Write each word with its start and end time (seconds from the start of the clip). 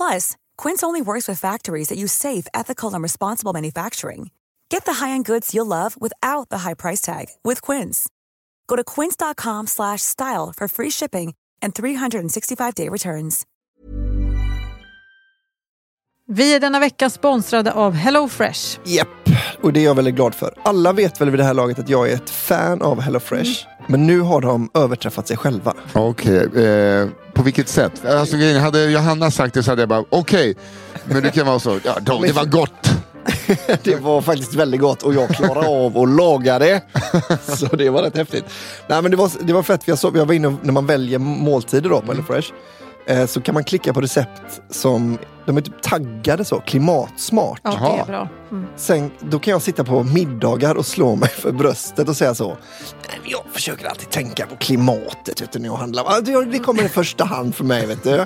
Plus, 0.00 0.36
Quince 0.56 0.86
only 0.86 1.02
works 1.02 1.28
with 1.28 1.38
factories 1.38 1.88
that 1.88 1.98
use 1.98 2.12
safe, 2.12 2.46
ethical, 2.54 2.94
and 2.94 3.02
responsible 3.02 3.52
manufacturing. 3.52 4.30
Get 4.70 4.84
the 4.86 4.92
high-end 4.92 5.26
goods 5.26 5.54
you'll 5.54 5.66
love 5.66 5.96
without 6.00 6.48
the 6.48 6.58
high 6.58 6.74
price 6.74 7.02
tag 7.02 7.26
with 7.44 7.60
Quince. 7.60 8.08
Go 8.66 8.76
to 8.76 8.84
quince.com 8.84 9.66
slash 9.66 10.00
style 10.00 10.52
for 10.56 10.68
free 10.68 10.90
shipping 10.90 11.34
and 11.62 11.74
365-day 11.74 12.88
returns. 12.88 13.46
Vi 16.28 16.54
är 16.54 16.60
denna 16.60 16.80
vecka 16.80 17.10
sponsrade 17.10 17.72
av 17.72 17.92
HelloFresh. 17.92 18.80
Japp, 18.86 19.08
och 19.62 19.72
det 19.72 19.80
är 19.80 19.84
jag 19.84 19.94
väldigt 19.94 20.14
glad 20.14 20.34
för. 20.34 20.54
Alla 20.64 20.92
vet 20.92 21.20
väl 21.20 21.30
vid 21.30 21.40
det 21.40 21.44
här 21.44 21.54
laget 21.54 21.78
att 21.78 21.88
jag 21.88 22.10
är 22.10 22.14
ett 22.14 22.30
fan 22.30 22.82
av 22.82 23.00
HelloFresh. 23.00 23.66
Men 23.90 24.06
nu 24.06 24.20
har 24.20 24.40
de 24.40 24.70
överträffat 24.74 25.28
sig 25.28 25.36
själva. 25.36 25.74
Okej, 25.92 26.64
eh, 26.64 27.08
på 27.32 27.42
vilket 27.42 27.68
sätt? 27.68 28.06
Alltså, 28.06 28.36
hade 28.60 28.84
Johanna 28.84 29.30
sagt 29.30 29.54
det 29.54 29.62
så 29.62 29.70
hade 29.70 29.82
jag 29.82 29.88
bara 29.88 30.04
okej. 30.10 30.54
Men 31.04 31.22
det 31.22 31.30
kan 31.30 31.46
vara 31.46 31.58
så, 31.58 31.78
ja, 31.84 31.98
då, 32.00 32.22
det 32.22 32.32
var 32.32 32.44
gott. 32.44 32.90
Det 33.82 33.96
var 33.96 34.20
faktiskt 34.20 34.54
väldigt 34.54 34.80
gott 34.80 35.02
och 35.02 35.14
jag 35.14 35.28
klarade 35.28 35.68
av 35.68 35.98
att 35.98 36.08
laga 36.08 36.58
det. 36.58 36.82
Så 37.56 37.66
det 37.66 37.90
var 37.90 38.02
rätt 38.02 38.16
häftigt. 38.16 38.44
Nej, 38.86 39.02
men 39.02 39.10
det, 39.10 39.16
var, 39.16 39.30
det 39.40 39.52
var 39.52 39.62
fett, 39.62 39.80
jag, 39.84 39.98
såg, 39.98 40.16
jag 40.16 40.26
var 40.26 40.34
inne 40.34 40.56
när 40.62 40.72
man 40.72 40.86
väljer 40.86 41.18
måltider 41.18 41.90
då 41.90 42.00
på 42.00 42.12
HelloFresh. 42.12 42.48
Eh, 42.48 42.54
så 43.26 43.40
kan 43.40 43.54
man 43.54 43.64
klicka 43.64 43.92
på 43.92 44.00
recept 44.00 44.60
som, 44.70 45.18
de 45.46 45.56
är 45.56 45.60
typ 45.60 45.82
taggade 45.82 46.44
så, 46.44 46.60
klimatsmart. 46.60 47.60
Ja, 47.62 47.70
det 47.70 48.00
är 48.02 48.06
bra. 48.06 48.28
Mm. 48.50 48.66
Sen, 48.76 49.10
då 49.20 49.38
kan 49.38 49.52
jag 49.52 49.62
sitta 49.62 49.84
på 49.84 50.02
middagar 50.02 50.74
och 50.74 50.86
slå 50.86 51.16
mig 51.16 51.28
för 51.28 51.52
bröstet 51.52 52.08
och 52.08 52.16
säga 52.16 52.34
så. 52.34 52.46
"Nej, 52.48 53.18
men 53.22 53.30
Jag 53.30 53.42
försöker 53.52 53.86
alltid 53.88 54.10
tänka 54.10 54.46
på 54.46 54.56
klimatet 54.56 55.42
vet 55.42 55.52
du, 55.52 55.58
när 55.58 55.68
jag 55.68 55.76
handlar. 55.76 56.20
Det 56.22 56.44
det 56.52 56.58
kommer 56.58 56.82
i 56.82 56.88
första 56.88 57.24
hand 57.24 57.54
för 57.54 57.64
mig. 57.64 57.86
Vet 57.86 58.02
du. 58.02 58.20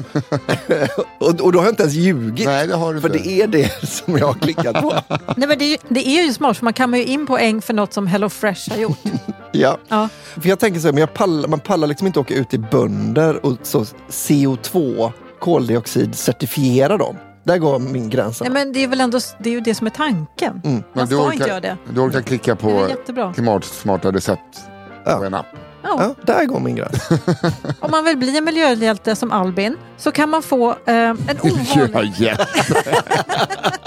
och, 1.19 1.41
och 1.41 1.53
då 1.53 1.59
har 1.59 1.65
jag 1.65 1.73
inte 1.73 1.83
ens 1.83 1.95
ljugit. 1.95 2.47
Nej, 2.47 2.67
det 2.67 2.77
har 2.77 2.95
du 2.95 3.01
för 3.01 3.17
inte. 3.17 3.29
det 3.29 3.43
är 3.43 3.47
det 3.47 3.89
som 3.89 4.19
jag 4.19 4.27
har 4.27 4.35
klickat 4.35 4.81
på. 4.83 4.95
Nej, 5.37 5.49
men 5.49 5.59
det, 5.59 5.65
är 5.65 5.69
ju, 5.71 5.77
det 5.89 6.09
är 6.09 6.23
ju 6.27 6.33
smart 6.33 6.57
för 6.57 6.65
man 6.65 6.73
kan 6.73 6.95
ju 6.95 7.05
in 7.05 7.27
poäng 7.27 7.63
för 7.63 7.75
något 7.75 7.93
som 7.93 8.07
HelloFresh 8.07 8.71
har 8.71 8.79
gjort. 8.79 8.99
ja. 9.55 9.79
Ja. 9.89 10.09
För 10.41 10.49
jag 10.49 10.59
tänker 10.59 10.81
så 10.81 10.87
här, 10.87 10.93
men 10.93 11.01
jag 11.01 11.15
pallar, 11.15 11.49
man 11.49 11.61
pallar 11.61 11.87
liksom 11.89 12.07
inte 12.07 12.21
åka 12.21 12.35
ut 12.35 12.51
till 12.51 12.61
bönder 12.61 13.47
och 13.47 13.57
så 13.63 13.85
CO2, 14.09 15.13
koldioxid, 15.41 16.15
certifiera 16.15 16.97
dem. 16.97 17.17
Där 17.45 17.59
går 17.59 17.79
min 17.79 18.11
gräns. 18.11 18.41
Nej, 18.41 18.51
men 18.51 18.73
det 18.73 18.83
är 18.85 18.89
väl 18.89 19.01
ändå 19.01 19.19
det, 19.39 19.49
är 19.49 19.55
ju 19.55 19.61
det 19.61 19.75
som 19.75 19.87
är 19.87 19.91
tanken. 19.91 20.61
Man 20.65 20.85
Men 20.93 21.07
du 21.07 21.15
ska 21.15 21.23
orkar, 21.25 21.33
inte 21.33 21.49
göra 21.49 21.61
det. 21.61 21.77
Du 21.95 22.01
orkar 22.01 22.21
klicka 22.23 22.55
Det 22.55 22.67
är 23.13 23.13
på 23.27 23.33
klimatsmarta 23.33 24.13
recept 24.13 24.61
Ja. 25.05 25.17
på 25.17 25.25
en 25.25 25.35
app. 25.35 25.47
Ja. 25.83 25.97
Ja, 25.99 26.15
där 26.35 26.45
går 26.45 26.61
min 26.61 26.77
gräns. 26.77 27.09
Om 27.81 27.91
man 27.91 28.05
vill 28.05 28.17
bli 28.17 28.39
en 28.39 28.45
miljöhjälte 28.45 29.17
som 29.17 29.33
Albin 29.33 29.77
så 29.97 30.11
kan 30.13 30.29
man 30.31 30.43
få 30.43 30.71
eh, 30.71 30.77
en 30.87 31.19
ovanlig... 31.43 32.21
yes. 32.21 32.39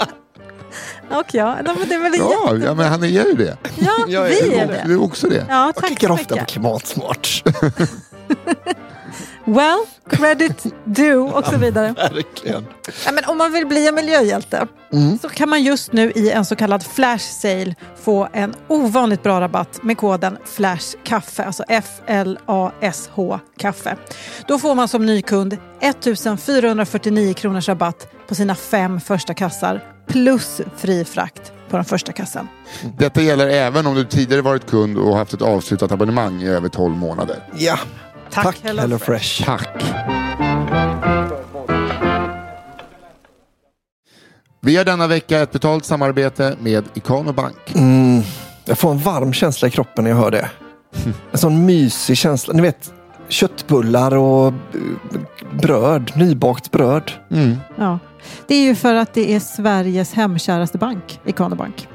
Och 1.10 1.34
ja, 1.34 1.54
nej, 1.64 1.74
men 1.78 1.88
det 1.88 1.94
är 1.94 1.98
väl 2.02 2.12
ja, 2.18 2.52
jätte... 2.52 2.64
ja, 2.66 2.74
men 2.74 2.88
han 2.88 3.02
är 3.02 3.06
ju 3.06 3.32
det. 3.34 3.56
Ja, 3.78 3.92
Jag 4.08 4.26
är- 4.26 4.42
vi 4.50 4.54
är 4.58 4.66
Du 4.66 4.72
det. 4.88 4.92
är 4.94 5.02
också 5.02 5.28
det. 5.28 5.46
Ja, 5.48 5.64
Jag 5.66 5.74
tack 5.74 5.86
klickar 5.86 6.08
så 6.08 6.14
ofta 6.14 6.36
på 6.36 6.44
klimatsmart. 6.44 7.42
Well, 9.48 9.78
credit 10.10 10.66
due 10.84 11.16
och 11.32 11.44
så 11.44 11.56
vidare. 11.56 11.94
Verkligen. 11.96 12.66
Ja, 13.04 13.12
men 13.12 13.24
om 13.24 13.38
man 13.38 13.52
vill 13.52 13.66
bli 13.66 13.88
en 13.88 13.94
miljöhjälte 13.94 14.66
Mm. 14.92 15.18
så 15.18 15.28
kan 15.28 15.48
man 15.48 15.62
just 15.62 15.92
nu 15.92 16.10
i 16.14 16.30
en 16.30 16.44
så 16.44 16.56
kallad 16.56 16.82
flash 16.82 17.24
sale 17.40 17.74
få 18.02 18.28
en 18.32 18.54
ovanligt 18.68 19.22
bra 19.22 19.40
rabatt 19.40 19.82
med 19.82 19.98
koden 19.98 20.38
FLASHKAFFE, 20.44 21.44
alltså 21.44 21.64
F-L-A-S-H 21.68 23.40
kaffe. 23.58 23.96
Då 24.46 24.58
får 24.58 24.74
man 24.74 24.88
som 24.88 25.06
ny 25.06 25.22
kund 25.22 25.56
1449 25.80 27.34
kronors 27.34 27.68
rabatt 27.68 28.08
på 28.28 28.34
sina 28.34 28.54
fem 28.54 29.00
första 29.00 29.34
kassar 29.34 29.84
plus 30.06 30.60
fri 30.76 31.04
frakt 31.04 31.52
på 31.70 31.76
den 31.76 31.84
första 31.84 32.12
kassan. 32.12 32.48
Detta 32.98 33.22
gäller 33.22 33.48
även 33.48 33.86
om 33.86 33.94
du 33.94 34.04
tidigare 34.04 34.42
varit 34.42 34.66
kund 34.70 34.98
och 34.98 35.16
haft 35.16 35.32
ett 35.34 35.42
avslutat 35.42 35.92
abonnemang 35.92 36.42
i 36.42 36.48
över 36.48 36.68
12 36.68 36.96
månader. 36.96 37.36
Ja, 37.56 37.78
Tack, 38.30 38.44
tack 38.44 38.60
Hello 38.62 38.80
Hello 38.80 38.98
Fresh. 38.98 39.44
Tack! 39.44 39.68
Vi 44.60 44.76
har 44.76 44.84
denna 44.84 45.06
vecka 45.06 45.40
ett 45.40 45.52
betalt 45.52 45.84
samarbete 45.84 46.56
med 46.60 46.84
Ikano 46.94 47.32
Bank. 47.32 47.74
Mm, 47.74 48.22
jag 48.64 48.78
får 48.78 48.90
en 48.90 48.98
varm 48.98 49.32
känsla 49.32 49.68
i 49.68 49.70
kroppen 49.70 50.04
när 50.04 50.10
jag 50.10 50.18
hör 50.18 50.30
det. 50.30 50.50
En 51.32 51.38
sån 51.38 51.66
mysig 51.66 52.16
känsla. 52.18 52.54
Ni 52.54 52.62
vet, 52.62 52.92
köttbullar 53.28 54.16
och 54.16 54.46
eh, 54.46 54.52
bröd, 55.52 56.12
nybakt 56.16 56.70
bröd. 56.70 57.12
Ja. 57.76 57.98
Det 58.46 58.54
är 58.54 58.62
ju 58.62 58.74
för 58.74 58.94
att 58.94 59.14
det 59.14 59.34
är 59.34 59.40
Sveriges 59.40 60.12
hemkäraste 60.14 60.78
bank, 60.78 61.20
Ikano 61.24 61.56
Bank. 61.56 61.88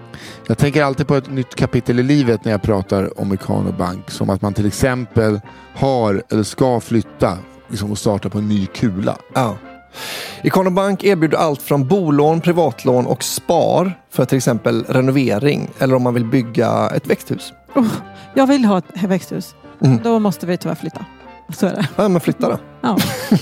Jag 0.47 0.57
tänker 0.57 0.83
alltid 0.83 1.07
på 1.07 1.15
ett 1.15 1.31
nytt 1.31 1.55
kapitel 1.55 1.99
i 1.99 2.03
livet 2.03 2.45
när 2.45 2.51
jag 2.51 2.61
pratar 2.61 3.19
om 3.19 3.33
Ikano 3.33 3.71
Bank. 3.71 4.11
Som 4.11 4.29
att 4.29 4.41
man 4.41 4.53
till 4.53 4.65
exempel 4.67 5.41
har 5.75 6.23
eller 6.31 6.43
ska 6.43 6.79
flytta 6.79 7.37
liksom, 7.67 7.91
och 7.91 7.97
starta 7.97 8.29
på 8.29 8.37
en 8.37 8.47
ny 8.47 8.65
kula. 8.65 9.17
Ja. 9.33 9.57
Ikano 10.43 10.69
Bank 10.69 11.03
erbjuder 11.03 11.37
allt 11.37 11.61
från 11.61 11.87
bolån, 11.87 12.41
privatlån 12.41 13.05
och 13.05 13.23
spar 13.23 13.99
för 14.11 14.25
till 14.25 14.37
exempel 14.37 14.83
renovering 14.89 15.69
eller 15.79 15.95
om 15.95 16.03
man 16.03 16.13
vill 16.13 16.25
bygga 16.25 16.89
ett 16.95 17.07
växthus. 17.07 17.53
Oh, 17.75 17.87
jag 18.33 18.47
vill 18.47 18.65
ha 18.65 18.77
ett 18.77 19.03
växthus. 19.03 19.55
Mm. 19.83 19.99
Då 20.03 20.19
måste 20.19 20.45
vi 20.45 20.57
tyvärr 20.57 20.75
flytta. 20.75 21.05
Så 21.49 21.65
är 21.65 21.71
det. 21.71 21.87
Ja, 21.95 22.07
men 22.07 22.21
flytta 22.21 22.49
då. 22.49 22.57
Ja, 22.81 22.97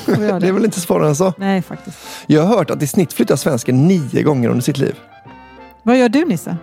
göra 0.07 0.17
Det 0.17 0.25
är 0.35 0.39
det. 0.39 0.51
väl 0.51 0.65
inte 0.65 0.79
svårare 0.81 1.07
än 1.07 1.15
så. 1.15 1.33
Nej, 1.37 1.61
faktiskt. 1.61 1.97
Jag 2.27 2.41
har 2.43 2.57
hört 2.57 2.69
att 2.69 2.83
i 2.83 2.87
snitt 2.87 3.13
flyttar 3.13 3.35
svensken 3.35 3.87
nio 3.87 4.23
gånger 4.23 4.49
under 4.49 4.61
sitt 4.63 4.77
liv. 4.77 4.95
Vad 5.83 5.97
gör 5.97 6.09
du 6.09 6.25
Nisse? 6.25 6.57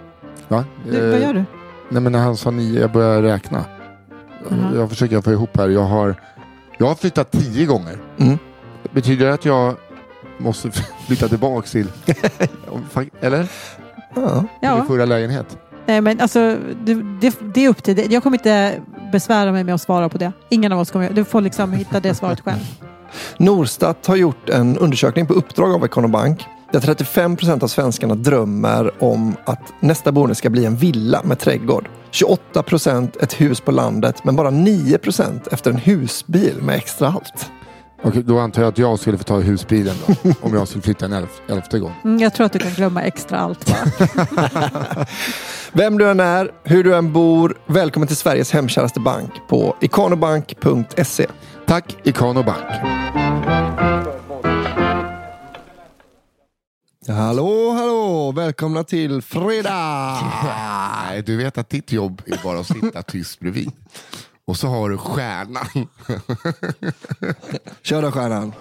Va? 0.49 0.65
Du, 0.91 1.01
vad 1.11 1.15
Eh, 1.15 1.23
gör 1.23 1.35
du? 1.35 1.45
Nej 1.89 2.03
men 2.03 2.13
när 2.13 2.19
han 2.19 2.37
sa 2.37 2.51
nio, 2.51 2.81
jag 2.81 2.93
börjar 2.93 3.23
räkna. 3.23 3.65
Mhm. 4.51 4.77
Jag 4.79 4.89
försöker 4.89 5.21
få 5.21 5.33
ihop 5.33 5.57
här. 5.57 5.69
Jag 5.69 5.85
har, 5.85 6.15
jag 6.79 6.87
har 6.87 6.95
flyttat 6.95 7.31
tio 7.31 7.67
gånger. 7.67 7.99
Mm. 8.19 8.39
Betyder 8.91 9.27
det 9.27 9.35
att 9.35 9.45
jag 9.45 9.75
måste 10.39 10.71
flytta 11.07 11.29
tillbaks 11.29 11.71
till... 11.73 11.87
Eller? 13.21 13.49
Ja. 14.15 14.45
Ja, 14.61 14.77
min 14.77 14.87
förra 14.87 15.05
lägenhet? 15.05 15.59
nej, 15.87 16.01
men 16.01 16.21
alltså, 16.21 16.57
det, 16.85 17.33
det 17.55 17.65
är 17.65 17.69
upp 17.69 17.83
till 17.83 17.97
dig. 17.97 18.07
Jag 18.13 18.23
kommer 18.23 18.37
inte 18.37 18.81
besvära 19.13 19.53
mig 19.53 19.65
med 19.65 19.75
att 19.75 19.81
svara 19.83 20.09
på 20.09 20.19
det. 20.19 20.33
Ingen 20.49 20.73
av 20.73 20.79
oss 20.79 20.91
kommer 20.91 21.11
Du 21.11 21.25
får 21.25 21.41
liksom 21.41 21.73
hitta 21.73 22.01
det 22.01 22.15
svaret 22.15 22.41
själv. 22.41 22.59
Norstat 23.39 24.07
har 24.07 24.17
gjort 24.17 24.49
en 24.49 24.77
undersökning 24.79 25.27
på 25.27 25.33
uppdrag 25.35 25.73
av 25.75 25.85
Ikano 25.85 26.09
Bank 26.09 26.47
där 26.73 26.81
35 26.81 27.37
procent 27.37 27.63
av 27.63 27.69
svenskarna 27.69 28.15
drömmer 28.15 29.03
om 29.03 29.37
att 29.45 29.73
nästa 29.81 30.13
boende 30.13 30.35
ska 30.35 30.51
bli 30.51 30.65
en 30.65 30.77
villa 30.77 31.23
med 31.25 31.39
trädgård. 31.39 31.89
28 32.11 32.63
procent 32.63 33.17
ett 33.17 33.41
hus 33.41 33.61
på 33.61 33.71
landet 33.71 34.25
men 34.25 34.37
bara 34.37 34.51
9 34.51 34.99
procent 34.99 35.47
efter 35.47 35.71
en 35.71 35.77
husbil 35.77 36.55
med 36.63 36.77
extra 36.77 37.09
allt. 37.09 37.51
Okej, 38.03 38.23
då 38.23 38.39
antar 38.39 38.63
jag 38.63 38.69
att 38.69 38.79
jag 38.79 38.99
skulle 38.99 39.19
få 39.19 39.25
ta 39.25 39.39
husbilen 39.39 39.95
då, 40.07 40.33
om 40.41 40.55
jag 40.55 40.69
skulle 40.69 40.83
flytta 40.83 41.05
en 41.05 41.13
elf, 41.13 41.41
elfte 41.49 41.79
gång. 41.79 41.95
Mm, 42.05 42.19
jag 42.19 42.35
tror 42.35 42.47
att 42.47 42.53
du 42.53 42.59
kan 42.59 42.73
glömma 42.73 43.03
extra 43.03 43.39
allt. 43.39 43.73
Vem 45.73 45.99
du 45.99 46.11
än 46.11 46.21
är, 46.21 46.51
hur 46.65 46.85
du 46.85 46.97
än 46.97 47.13
bor, 47.13 47.59
välkommen 47.67 48.07
till 48.07 48.17
Sveriges 48.17 48.53
hemkäraste 48.53 49.01
bank 49.01 49.31
på 49.49 49.77
ikonobank.se. 49.81 51.27
Tack 51.67 51.97
Ikano 52.05 52.43
Bank. 52.43 53.28
Hallå, 57.09 57.71
hallå! 57.71 58.33
Välkomna 58.33 58.85
till 58.85 59.23
fredag! 59.23 60.21
Nej, 61.09 61.23
du 61.23 61.37
vet 61.37 61.59
att 61.59 61.71
ditt 61.71 61.93
jobb 61.93 62.23
är 62.27 62.41
bara 62.45 62.59
att 62.59 62.67
sitta 62.67 63.03
tyst 63.03 63.41
bredvid. 63.41 63.73
Och 64.45 64.57
så 64.57 64.69
har 64.69 64.91
du 64.91 64.99
stjärnan. 64.99 65.67
Kör 67.83 68.03
då 68.03 68.11
stjärnan. 68.11 68.53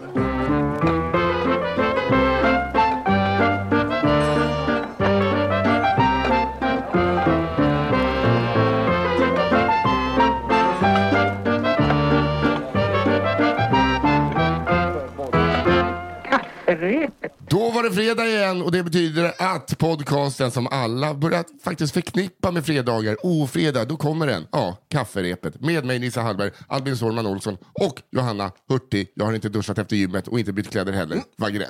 Då 17.49 17.71
var 17.71 17.83
det 17.83 17.91
fredag 17.91 18.27
igen 18.27 18.61
och 18.61 18.71
det 18.71 18.83
betyder 18.83 19.33
att 19.37 19.77
podcasten 19.77 20.51
som 20.51 20.67
alla 20.67 21.13
börjat 21.13 21.47
faktiskt 21.63 21.93
förknippa 21.93 22.51
med 22.51 22.65
fredagar, 22.65 23.17
ofredag, 23.23 23.87
då 23.87 23.97
kommer 23.97 24.27
den. 24.27 24.47
Ja, 24.51 24.77
kafferepet. 24.89 25.61
Med 25.61 25.85
mig 25.85 25.99
Nissa 25.99 26.21
Hallberg, 26.21 26.51
Albin 26.67 26.97
Sårman 26.97 27.27
Olsson 27.27 27.57
och 27.73 28.01
Johanna 28.11 28.51
Hurtig. 28.69 29.11
Jag 29.15 29.25
har 29.25 29.33
inte 29.33 29.49
duschat 29.49 29.77
efter 29.77 29.95
gymmet 29.95 30.27
och 30.27 30.39
inte 30.39 30.53
bytt 30.53 30.69
kläder 30.69 30.93
heller. 30.93 31.21
Wagrell. 31.37 31.69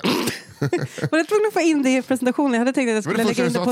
Var 1.10 1.18
jag 1.18 1.28
tvungen 1.28 1.46
att 1.46 1.52
få 1.52 1.60
in 1.60 1.82
det 1.82 1.90
i 1.90 2.02
presentationen? 2.02 2.52
Jag 2.52 2.58
hade 2.58 2.72
tänkt 2.72 2.88
att 2.88 2.94
jag 2.94 3.04
skulle 3.04 3.16
lägga 3.24 3.34
du 3.34 3.46
in 3.46 3.52
det 3.52 3.58
på 3.64 3.70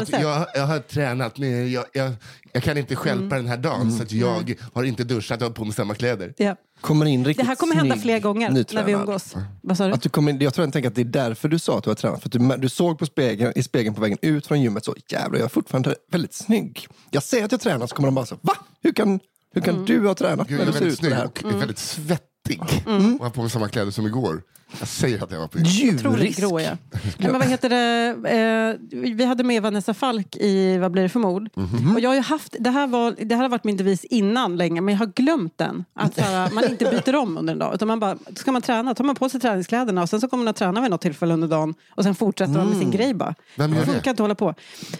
ett 0.00 0.08
sätt. 0.08 0.20
jag, 0.22 0.46
jag 0.54 0.66
har 0.66 0.78
tränat 0.78 1.38
men 1.38 1.72
jag, 1.72 1.84
jag, 1.92 2.12
jag 2.52 2.62
kan 2.62 2.78
inte 2.78 2.96
stjälpa 2.96 3.36
den 3.36 3.46
här 3.46 3.56
dagen 3.56 3.92
så 3.92 4.02
att 4.02 4.12
jag 4.12 4.54
har 4.72 4.84
inte 4.84 5.04
duschat 5.04 5.42
och 5.42 5.46
har 5.48 5.54
på 5.54 5.64
mig 5.64 5.74
samma 5.74 5.94
kläder. 5.94 6.34
Ja. 6.36 6.56
Kommer 6.80 7.06
in 7.06 7.24
riktigt 7.24 7.44
Det 7.44 7.48
här 7.48 7.56
kommer 7.56 7.74
hända 7.74 7.96
fler 7.96 8.20
gånger 8.20 8.48
när 8.48 8.54
vi 8.54 8.58
nytränad. 8.58 8.90
umgås. 8.90 9.34
Vad 9.62 9.76
sa 9.76 9.86
du? 9.86 9.92
Att 9.92 10.02
du 10.02 10.08
kom 10.08 10.28
in, 10.28 10.38
jag 10.40 10.54
tror 10.54 10.66
jag 10.66 10.72
tänker 10.72 10.88
att 10.88 10.94
det 10.94 11.00
är 11.00 11.04
därför 11.04 11.47
du 11.48 11.58
sa 11.58 11.78
att 11.78 11.84
du 11.84 11.90
har 11.90 11.94
tränat. 11.94 12.22
För 12.22 12.28
att 12.28 12.32
du, 12.32 12.56
du 12.56 12.68
såg 12.68 12.98
på 12.98 13.06
spegeln, 13.06 13.52
i 13.56 13.62
spegeln 13.62 13.94
på 13.94 14.00
vägen 14.00 14.18
ut 14.22 14.46
från 14.46 14.62
gymmet 14.62 14.84
så 14.84 14.94
jävlar 15.08 15.38
jag 15.38 15.44
är 15.44 15.48
fortfarande 15.48 15.94
väldigt 16.10 16.34
snygg. 16.34 16.86
Jag 17.10 17.22
säger 17.22 17.44
att 17.44 17.52
jag 17.52 17.60
tränar 17.60 17.86
så 17.86 17.94
kommer 17.94 18.06
de 18.06 18.14
bara 18.14 18.26
så 18.26 18.38
va? 18.40 18.54
Hur 18.82 18.92
kan, 18.92 19.20
hur 19.54 19.60
kan 19.60 19.84
du 19.84 20.06
ha 20.06 20.14
tränat 20.14 20.48
Gud, 20.48 20.58
när 20.58 20.66
du 20.66 20.70
är 20.70 20.72
ser 20.72 20.80
väldigt 20.80 21.04
ut 21.04 21.10
så 21.10 21.14
här? 21.14 21.30
snygg 21.34 21.46
och 21.46 21.62
är 21.62 22.18
väldigt 22.48 22.70
svettig. 22.70 23.18
Och 23.18 23.24
har 23.24 23.30
på 23.30 23.40
mig 23.40 23.50
samma 23.50 23.68
kläder 23.68 23.90
som 23.90 24.06
igår. 24.06 24.42
Jag 24.78 24.88
säger 24.88 25.24
att 25.24 25.30
jag 25.32 25.38
var 25.40 25.48
på 25.48 25.58
Djurisk. 25.58 26.40
grå 26.40 26.60
ja. 26.60 26.70
Nej, 26.92 27.12
men 27.18 27.32
vad 27.32 27.48
heter 27.48 27.68
det? 27.68 28.14
Eh, 28.30 29.00
vi 29.16 29.24
hade 29.24 29.44
med 29.44 29.62
Vanessa 29.62 29.94
Falk 29.94 30.36
i 30.36 30.78
Vad 30.78 30.92
blir 30.92 31.02
det 31.02 31.08
för 31.08 31.20
mord? 31.20 31.48
Mhm. 31.54 31.94
Och 31.94 32.00
jag 32.00 32.10
har 32.10 32.14
ju 32.14 32.20
haft, 32.20 32.56
det, 32.60 32.70
här 32.70 32.86
var, 32.86 33.14
det 33.24 33.34
här 33.34 33.42
har 33.42 33.48
varit 33.48 33.64
min 33.64 33.76
devis 33.76 34.04
innan 34.04 34.56
länge 34.56 34.80
men 34.80 34.94
jag 34.94 34.98
har 34.98 35.06
glömt 35.06 35.58
den. 35.58 35.84
Att 35.94 36.14
så 36.14 36.20
här, 36.20 36.50
man 36.50 36.64
inte 36.64 36.84
byter 36.84 37.16
om 37.16 37.38
under 37.38 37.52
en 37.52 37.58
dag. 37.58 37.74
Utan 37.74 37.88
man 37.88 38.00
bara, 38.00 38.18
ska 38.36 38.52
man 38.52 38.62
träna, 38.62 38.94
tar 38.94 39.04
man 39.04 39.16
på 39.16 39.28
sig 39.28 39.40
träningskläderna 39.40 40.02
och 40.02 40.08
sen 40.08 40.20
så 40.20 40.28
kommer 40.28 40.44
man 40.44 40.50
att 40.50 40.56
träna 40.56 40.80
vid 40.80 40.90
något 40.90 41.00
tillfälle 41.00 41.34
under 41.34 41.48
dagen 41.48 41.74
och 41.90 42.02
sen 42.04 42.14
fortsätter 42.14 42.52
man 42.52 42.68
med 42.68 42.78
sin 42.78 42.90
grej 42.90 43.14
bara. 43.14 43.34
Vem 43.56 43.70
gör 43.74 43.80
det 43.80 43.86
det? 43.86 43.92
funkar 43.92 44.10
inte 44.10 44.22
hålla 44.22 44.34
på. 44.34 44.54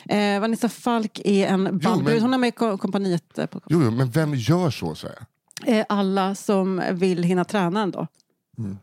Eh, 0.08 0.40
Vanessa 0.40 0.68
Falk 0.68 1.20
är 1.24 1.46
en 1.46 1.62
men- 1.62 2.20
hon 2.22 2.34
är 2.34 2.38
med 2.38 2.48
i 2.48 2.52
ko- 2.52 2.78
kompaniet. 2.78 3.38
eh, 3.38 3.46
På, 3.46 3.60
Jo, 3.66 3.82
jo, 3.84 3.90
men 3.90 4.10
vem 4.10 4.34
gör 4.34 4.70
så, 4.70 4.94
så 4.94 5.06
jag? 5.06 5.26
Alla 5.88 6.34
som 6.34 6.82
vill 6.92 7.22
hinna 7.22 7.44
träna 7.44 7.82
en 7.82 7.90
dag. 7.90 8.06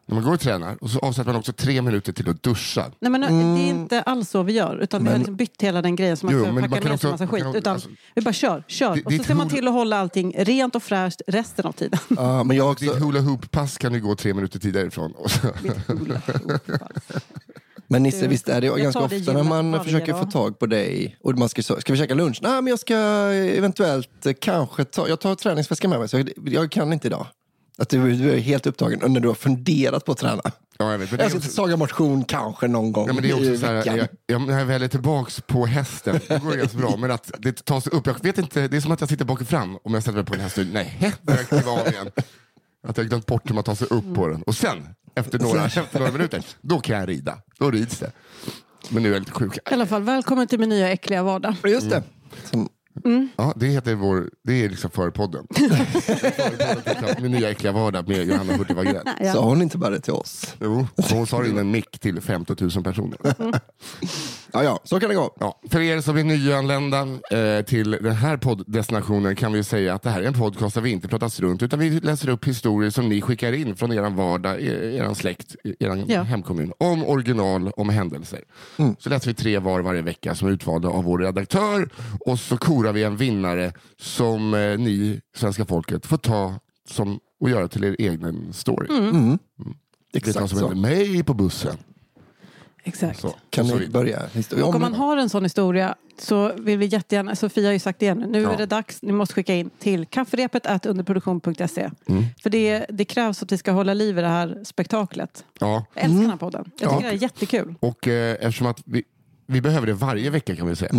När 0.06 0.16
man 0.16 0.24
går 0.24 0.34
och 0.34 0.40
tränar 0.40 0.78
och 0.82 0.90
så 0.90 1.00
avsätter 1.00 1.32
man 1.32 1.40
också 1.40 1.54
tre 1.54 1.82
minuter 1.82 2.14
till 2.14 2.30
att 2.30 2.44
duscha. 2.44 2.86
Nej, 3.00 3.12
men 3.12 3.22
Det 3.22 3.28
är 3.62 3.68
inte 3.70 4.02
alls 4.02 4.30
så 4.30 4.44
vi 4.44 4.54
gör. 4.54 4.78
Utan 4.78 5.04
vi 5.04 5.10
har 5.10 5.18
liksom 5.18 5.36
bytt 5.36 5.62
hela 5.62 5.82
den 5.82 5.96
grejen 5.96 6.18
så 6.18 6.26
man 6.26 6.36
Jo, 6.36 6.44
ska 6.44 6.52
men 6.52 6.64
packa 6.64 6.70
man 6.70 6.80
kan 6.82 6.88
ner 6.90 6.94
också- 6.96 7.02
sig 7.02 7.12
massa 7.12 7.26
kan 7.26 7.34
skit. 7.36 7.46
också- 7.46 7.58
Utan 7.58 7.74
alltså- 7.74 7.90
vi 8.16 8.22
bara 8.22 8.34
kör, 8.34 8.64
kör. 8.68 8.96
Det- 8.96 9.04
och 9.06 9.14
så 9.14 9.24
ser 9.24 9.36
man 9.36 9.50
till 9.50 9.68
att 9.68 9.74
hålla 9.74 9.98
allting 10.00 10.36
rent 10.38 10.76
och 10.76 10.84
fräscht 10.84 11.22
resten 11.28 11.66
av 11.66 11.72
tiden. 11.72 12.00
Ja, 12.10 12.44
men 12.44 12.58
jag 12.58 12.76
Ditt 12.78 12.90
också, 12.90 13.06
hula 13.06 13.20
hoop-pass 13.20 13.78
kan 13.78 13.94
du 13.94 14.02
gå 14.02 14.16
tre 14.16 14.34
minuter 14.34 14.60
tidigare 14.60 14.88
ifrån. 14.88 15.12
Och 15.12 15.32
så. 15.32 15.48
Men 17.88 18.04
Nisse, 18.04 18.28
visst 18.28 18.50
är 18.50 18.62
det 18.62 18.68
Jag 18.68 18.80
ganska 18.80 19.00
det 19.08 19.18
ofta 19.18 19.34
när 19.34 19.44
man 19.44 19.84
försöker 19.84 20.14
få 20.14 20.20
dag. 20.20 20.32
tag 20.32 20.60
på 20.60 20.66
dig 20.66 21.18
och 21.24 21.38
man 21.40 21.50
ska, 21.50 21.62
ska 21.64 21.94
vi 21.94 21.98
käka 21.98 22.14
lunch? 22.14 22.40
Nej, 22.42 22.52
men 22.62 22.68
jag 22.68 22.80
ska 22.80 22.96
eventuellt 22.96 24.26
eh, 24.26 24.34
kanske 24.42 24.84
ta, 24.84 25.08
jag 25.08 25.20
tar 25.20 25.36
träningsväskan 25.36 25.90
med 25.90 26.00
mig 26.00 26.10
så 26.10 26.18
jag, 26.18 26.30
jag 26.46 26.72
kan 26.72 26.94
inte 26.94 27.08
idag. 27.08 27.28
Att 27.78 27.90
du, 27.90 28.14
du 28.16 28.32
är 28.32 28.38
helt 28.38 28.68
upptagen 28.68 29.14
när 29.14 29.20
du 29.20 29.28
har 29.28 29.36
funderat 29.36 30.06
på 30.06 30.12
att 30.12 30.18
träna. 30.18 30.42
Ja, 30.78 30.92
jag 30.92 30.98
vet, 30.98 31.12
men 31.12 31.18
det 31.18 31.24
Jag 31.24 31.32
ska 31.32 31.38
också- 31.40 31.52
Saga 31.52 31.78
motion 31.78 32.24
kanske 32.24 32.68
någon 32.68 32.92
gång 32.92 33.08
Ja, 33.08 33.14
men 33.14 33.24
det 33.24 33.30
är 33.30 33.44
i 33.46 33.50
också 33.50 33.58
så 33.62 33.66
här, 33.66 33.74
veckan. 33.74 33.98
jag, 33.98 34.08
jag, 34.28 34.42
när 34.42 34.60
jag 34.60 34.66
väl 34.66 34.84
är 34.84 34.88
tillbaks 34.88 35.42
på 35.42 35.66
hästen, 35.66 36.20
då 36.28 36.38
går 36.38 36.52
det 36.52 36.58
ganska 36.58 36.78
bra. 36.78 36.96
Men 36.98 37.12
att 37.12 37.32
det 37.40 37.66
tas 37.66 37.88
upp, 37.88 38.08
jag 38.08 38.24
vet 38.24 38.38
inte, 38.38 38.68
det 38.68 38.78
är 38.78 38.82
som 38.82 38.92
att 38.92 39.00
jag 39.02 39.10
sitter 39.10 39.26
bak 39.26 39.42
och 39.42 39.48
fram 39.48 39.78
om 39.84 39.94
jag 39.94 40.04
sätter 40.04 40.16
mig 40.18 40.26
på 40.26 40.34
en 40.34 40.40
häst 40.40 40.58
nej, 40.72 40.98
jag 41.28 41.48
kliva 41.50 41.72
av 41.72 41.88
igen. 41.88 42.12
Att 42.88 42.98
jag 42.98 43.08
glömt 43.08 43.26
bort 43.26 43.50
hur 43.50 43.56
man 43.56 43.64
tar 43.64 43.76
sig 43.76 43.88
upp 43.90 44.16
på 44.16 44.28
den. 44.28 44.44
Och 44.44 44.56
sen, 44.56 44.90
efter 45.16 45.40
några, 45.40 45.66
efter 45.66 46.00
några 46.00 46.12
minuter, 46.12 46.46
då 46.62 46.80
kan 46.80 47.00
jag 47.00 47.10
rida. 47.10 47.38
Då 47.60 47.72
rids 47.72 48.00
det. 48.00 48.12
Men 48.90 49.04
nu 49.04 49.10
är 49.10 49.14
jag 49.14 49.20
lite 49.20 49.32
sjuk. 49.32 49.58
I 49.58 49.60
alla 49.74 49.86
fall, 49.86 50.04
välkommen 50.04 50.48
till 50.48 50.60
min 50.60 50.70
nya 50.70 50.92
äckliga 50.92 51.24
vardag. 51.24 51.56
Just 51.64 51.90
det. 51.90 52.04
Som, 52.44 52.70
Ja, 53.36 53.54
det 53.56 53.66
heter 53.68 53.96
vår, 53.96 54.30
det 54.44 54.66
är 54.66 54.70
liksom 54.70 54.92
förpodden. 54.92 55.48
Förpodden, 55.56 57.16
Min 57.22 57.32
nya 57.32 57.50
äckliga 57.50 57.74
vardag 57.74 58.08
med 58.08 58.28
Johanna 58.28 58.54
Hurtig 58.54 58.76
Wagrell. 58.76 59.10
Ja. 59.20 59.34
Sa 59.34 59.46
hon 59.46 59.62
inte 59.62 59.78
bara 59.78 59.90
det 59.90 60.00
till 60.00 60.14
oss? 60.14 60.56
Jo, 60.60 60.88
hon 61.12 61.28
sa 61.28 61.46
in 61.46 61.58
en 61.58 61.72
mick 61.72 62.00
till 62.00 62.22
15 62.22 62.56
000 62.60 62.84
personer. 62.84 63.18
Ja, 64.56 64.64
ja, 64.64 64.80
så 64.84 65.00
kan 65.00 65.10
det 65.10 65.16
gå. 65.16 65.36
Ja, 65.40 65.60
för 65.70 65.80
er 65.80 66.02
som 66.02 66.18
är 66.18 66.24
nyanlända 66.24 67.02
eh, 67.32 67.66
till 67.66 67.92
den 67.92 68.16
här 68.16 68.38
podddestinationen 68.38 69.36
kan 69.36 69.54
vi 69.54 69.64
säga 69.64 69.94
att 69.94 70.02
det 70.04 70.10
här 70.10 70.22
är 70.22 70.28
en 70.28 70.34
podcast 70.34 70.76
där 70.76 70.82
vi 70.82 70.92
inte 70.92 71.08
pratar 71.08 71.30
strunt 71.30 71.64
utan 71.64 71.80
vi 71.80 71.90
läser 72.00 72.30
upp 72.30 72.46
historier 72.48 72.90
som 72.90 73.10
ni 73.10 73.22
skickar 73.22 73.54
in 73.54 73.76
från 73.76 73.92
er 73.94 74.10
vardag, 74.10 74.62
er, 74.62 74.74
er 74.84 75.14
släkt, 75.14 75.56
er 75.80 76.06
Ja. 76.08 76.22
hemkommun. 76.24 76.72
Om 76.78 77.04
original, 77.06 77.72
om 77.78 77.90
händelser. 77.90 78.40
Så 79.00 79.10
läser 79.10 79.28
vi 79.28 79.34
tre 79.34 79.60
var 79.60 79.80
varje 79.82 80.02
vecka 80.02 80.36
som 80.36 80.48
är 80.48 80.52
utvalda 80.52 80.90
av 80.90 81.04
vår 81.04 81.20
redaktör 81.20 81.90
och 82.26 82.40
så 82.40 82.58
korar 82.58 82.94
vi 82.94 83.04
en 83.04 83.18
vinnare 83.18 83.72
som 84.00 84.54
eh, 84.54 84.78
ni, 84.78 85.22
svenska 85.36 85.66
folket, 85.66 86.06
får 86.06 86.18
ta 86.18 86.54
som, 86.90 87.20
och 87.40 87.50
göra 87.50 87.68
till 87.68 87.84
er 87.84 87.96
egen 88.00 88.54
story. 88.54 88.88
Mm. 88.98 89.12
Det 90.14 90.28
är 90.28 90.34
någon 90.34 90.44
Exakt 90.44 90.50
som 90.50 90.60
så. 90.60 90.76
mig 90.76 91.24
på 91.24 91.34
bussen. 91.34 91.78
Exakt. 92.88 93.20
Så, 93.20 93.34
Kan 93.50 93.66
och 93.66 93.72
så 93.72 93.78
ni 93.80 93.88
börja 93.88 94.22
historia 94.34 94.66
Och 94.66 94.76
om 94.76 94.82
man 94.82 94.94
har 94.94 95.18
en 95.18 95.30
sån 95.30 95.44
historia 95.44 95.96
så 96.20 96.52
vill 96.58 96.78
vi 96.78 96.86
jättegärna, 96.86 97.36
Sofia 97.36 97.68
har 97.68 97.74
ju 97.74 97.80
sagt 97.80 98.00
det 98.00 98.06
igen, 98.06 98.26
nu 98.30 98.42
Ja. 98.42 98.52
är 98.54 98.58
det 98.58 98.66
dags, 98.66 99.02
ni 99.02 99.12
måste 99.12 99.36
skicka 99.36 99.56
in 99.56 99.70
till 99.80 100.06
kafferepet 100.06 100.86
underproduktion.se. 100.86 101.90
Mm. 102.08 102.24
För 102.44 102.50
det, 102.50 102.86
det 102.90 103.06
krävs 103.06 103.44
att 103.44 103.52
vi 103.52 103.58
ska 103.58 103.72
hålla 103.72 103.94
liv 103.94 104.18
i 104.18 104.22
det 104.22 104.28
här 104.28 104.58
spektaklet. 104.64 105.46
Ja. 105.60 105.86
Jag 105.94 106.04
älskar 106.04 106.22
den 106.22 106.30
här 106.30 106.38
podden. 106.38 106.72
Jag 106.80 106.90
tycker 106.90 107.04
Ja. 107.04 107.10
det 107.12 107.18
är 107.18 107.22
jättekul. 107.22 107.76
Och 107.80 108.08
eh, 108.08 108.34
eftersom 108.40 108.68
att 108.68 108.82
vi, 108.86 109.04
vi 109.48 109.62
behöver 109.62 109.88
det 109.88 109.94
varje 109.94 110.30
vecka 110.30 110.56
kan 110.56 110.68
vi 110.68 110.76
säga. 110.76 110.92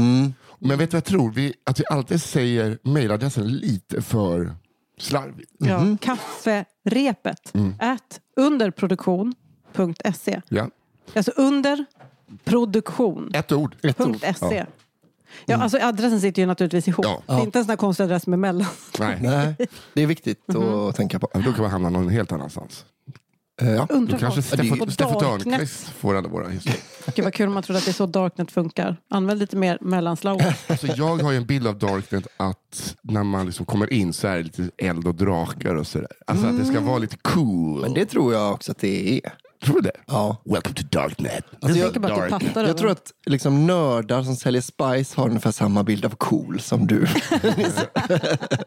Men 0.58 0.78
vet 0.78 0.80
du 0.80 0.84
vad 0.84 0.94
jag 0.94 1.04
tror? 1.04 1.32
Vi, 1.32 1.54
att 1.64 1.80
vi 1.80 1.84
alltid 1.90 2.22
säger 2.22 2.78
mejladressen 2.82 3.48
lite 3.48 4.02
för 4.02 4.54
slarvigt. 4.98 5.50
Ja. 5.58 5.96
Kafferepet 6.00 7.54
Mm. 7.54 7.74
at 7.80 8.20
underproduktion.se. 8.36 10.40
Ja. 10.48 10.68
Alltså 11.14 11.32
under 11.36 11.84
produktion. 12.44 13.30
Ett 13.34 13.52
ord. 13.52 13.76
Ett 13.82 14.00
ord. 14.00 14.16
.se. 14.36 14.66
Ja, 15.46 15.56
alltså 15.56 15.78
adressen 15.82 16.20
sitter 16.20 16.42
ju 16.42 16.46
naturligtvis 16.46 16.88
ihop. 16.88 17.04
Ja. 17.04 17.22
Det 17.26 17.32
är 17.32 17.40
inte 17.40 17.58
en 17.58 17.64
sån 17.64 17.70
här 17.70 17.76
konstig 17.76 18.04
adress 18.04 18.26
med 18.26 18.38
mellan. 18.38 18.66
Nej. 18.98 19.18
Nej, 19.22 19.68
det 19.94 20.02
är 20.02 20.06
viktigt 20.06 20.42
Mhm. 20.48 20.62
att 20.74 20.96
tänka 20.96 21.18
på. 21.18 21.28
Ja, 21.34 21.40
Då 21.40 21.52
kan 21.52 21.62
man 21.62 21.70
hamna 21.70 21.90
någon 21.90 22.08
helt 22.08 22.32
annanstans. 22.32 22.84
Eh, 23.62 23.70
Ja. 23.72 23.86
Då 23.88 23.94
Undrar 23.94 24.18
kanske 24.18 24.56
vad- 24.56 24.92
Steffo. 24.92 25.20
Törnqvist 25.20 25.88
får 25.88 26.14
alla 26.16 26.28
våra 26.28 26.48
historier. 26.48 26.80
Gud 27.14 27.24
vad 27.24 27.34
kul 27.34 27.46
om 27.46 27.54
man 27.54 27.62
trodde 27.62 27.78
att 27.78 27.84
det 27.84 27.90
är 27.90 27.92
så 27.92 28.06
Darknet 28.06 28.50
funkar. 28.50 28.96
Använd 29.10 29.40
lite 29.40 29.56
mer 29.56 29.78
mellanslag. 29.80 30.42
Alltså, 30.68 30.86
jag 30.86 31.16
har 31.22 31.30
ju 31.30 31.36
en 31.36 31.46
bild 31.46 31.66
av 31.66 31.78
Darknet 31.78 32.26
att 32.36 32.96
när 33.02 33.22
man 33.22 33.46
liksom 33.46 33.66
kommer 33.66 33.92
in 33.92 34.12
så 34.12 34.28
är 34.28 34.36
det 34.36 34.42
lite 34.42 34.70
eld 34.78 35.06
och 35.06 35.14
drakar 35.14 35.74
och 35.74 35.86
sådär. 35.86 36.08
Alltså 36.26 36.46
att 36.46 36.58
det 36.58 36.64
ska 36.64 36.80
vara 36.80 36.98
lite 36.98 37.16
cool. 37.22 37.80
Men 37.80 37.94
det 37.94 38.06
tror 38.06 38.32
jag 38.34 38.52
också 38.52 38.72
att 38.72 38.78
det 38.78 39.14
är. 39.24 39.32
Tror 39.64 39.74
du 39.74 39.80
det? 39.80 39.92
Ja. 40.06 40.36
Welcome 40.44 40.74
to 40.74 40.82
Darknet. 40.90 41.44
Alltså, 41.62 41.78
Jag 41.78 41.92
du 41.94 42.00
pattar 42.00 42.38
Jag 42.54 42.56
över. 42.56 42.72
tror 42.74 42.90
att 42.90 43.12
liksom, 43.26 43.66
nördar 43.66 44.22
som 44.22 44.36
säljer 44.36 44.62
spice 44.62 45.20
har 45.20 45.28
ungefär 45.28 45.50
samma 45.52 45.84
bild 45.84 46.04
av 46.04 46.10
cool 46.10 46.60
som 46.60 46.86
du. 46.86 47.06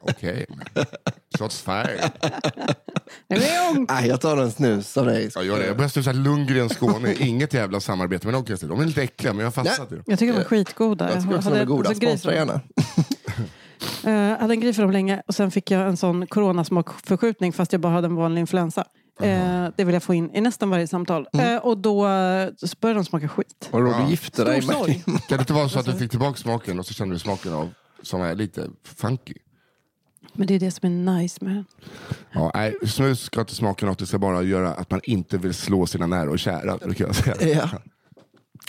Okej. 0.02 0.46
Shots 1.40 1.62
fired. 1.62 2.12
Nu 3.28 3.36
är 3.36 3.56
jag. 3.56 3.86
Nej, 3.90 4.08
jag 4.08 4.22
tar 4.22 4.38
en 4.38 4.52
snus 4.52 4.98
av 4.98 5.06
dig. 5.06 5.30
Jag 5.36 5.46
gör 5.46 5.60
det. 5.60 5.66
Jag 5.68 5.78
börjar 5.78 5.90
snusa 5.90 6.12
Lundgren 6.12 6.70
Skåne. 6.70 7.14
Inget 7.20 7.54
jävla 7.54 7.80
samarbete 7.80 8.28
med 8.28 8.34
dem. 8.34 8.46
De 8.62 8.80
är 8.82 8.86
lite 8.86 9.04
äckliga 9.04 9.34
men 9.34 9.40
jag 9.40 9.46
har 9.48 9.52
fastnat 9.52 9.92
i 9.92 9.96
dem. 9.96 10.04
Jag 10.08 10.20
tycker 10.20 10.34
de 10.34 10.38
var 10.40 10.46
skitgoda. 10.46 11.10
Jag 11.14 11.24
tycker 11.24 11.38
också 11.38 11.50
de 11.50 11.60
är 11.60 11.66
goda. 11.66 11.90
alltså, 11.90 12.06
Sponsra 12.08 12.34
gärna. 12.36 12.62
Eh, 14.04 14.12
Jag 14.14 14.38
hade 14.38 14.54
en 14.54 14.60
grej 14.60 14.74
för 14.74 14.82
dem 14.82 14.92
länge 14.92 15.22
och 15.28 15.36
sen 15.36 15.52
fick 15.52 15.72
jag 15.72 15.88
en 15.88 15.98
sån 15.98 16.28
coronasmakförskjutning 16.28 17.54
fast 17.54 17.72
jag 17.72 17.82
bara 17.82 17.94
hade 17.94 18.06
en 18.08 18.16
vanlig 18.16 18.40
influensa. 18.42 18.86
Eh, 19.22 19.68
det 19.78 19.84
vill 19.84 19.94
jag 19.94 20.04
få 20.04 20.14
in 20.14 20.36
i 20.36 20.42
nästan 20.42 20.70
varje 20.70 20.88
samtal. 20.88 21.28
Mm. 21.34 21.56
Eh, 21.56 21.62
och 21.62 21.78
då 21.78 22.08
eh, 22.08 22.50
så 22.58 22.68
börjar 22.82 22.96
de 22.96 23.06
smaka 23.06 23.28
skit. 23.28 23.70
Vadå, 23.72 23.88
Ja. 23.88 24.04
du 24.06 24.10
gifte 24.10 24.44
dig 24.44 24.62
med. 24.68 24.76
Kan 25.06 25.38
det 25.38 25.40
inte 25.40 25.54
vara 25.54 25.70
så 25.70 25.80
att 25.80 25.86
du 25.86 25.94
fick 25.94 26.10
tillbaka 26.12 26.38
smaken 26.38 26.80
och 26.80 26.86
så 26.86 26.94
kände 26.94 27.16
du 27.16 27.20
smaken 27.20 27.54
av 27.54 27.70
som 28.02 28.22
är 28.22 28.36
lite 28.36 28.68
funky? 28.84 29.34
Men 30.34 30.48
det 30.48 30.56
är 30.56 30.60
det 30.60 30.72
som 30.72 30.86
är 31.08 31.14
nice 31.18 31.46
med 31.46 31.56
den. 31.56 31.66
Ja, 32.32 32.52
nej, 32.56 32.76
snus 32.88 33.22
ska 33.22 33.40
inte 33.40 33.56
smaka 33.56 33.86
något, 33.86 34.00
det 34.00 34.06
ska 34.06 34.18
bara 34.20 34.44
göra 34.44 34.74
att 34.74 34.92
man 34.92 35.00
inte 35.04 35.38
vill 35.38 35.54
slå 35.54 35.86
sina 35.86 36.08
nära 36.08 36.30
och 36.30 36.40
kära. 36.40 36.78
brukar 36.78 37.06
jag 37.06 37.16
säga. 37.16 37.36
Ja. 37.56 37.70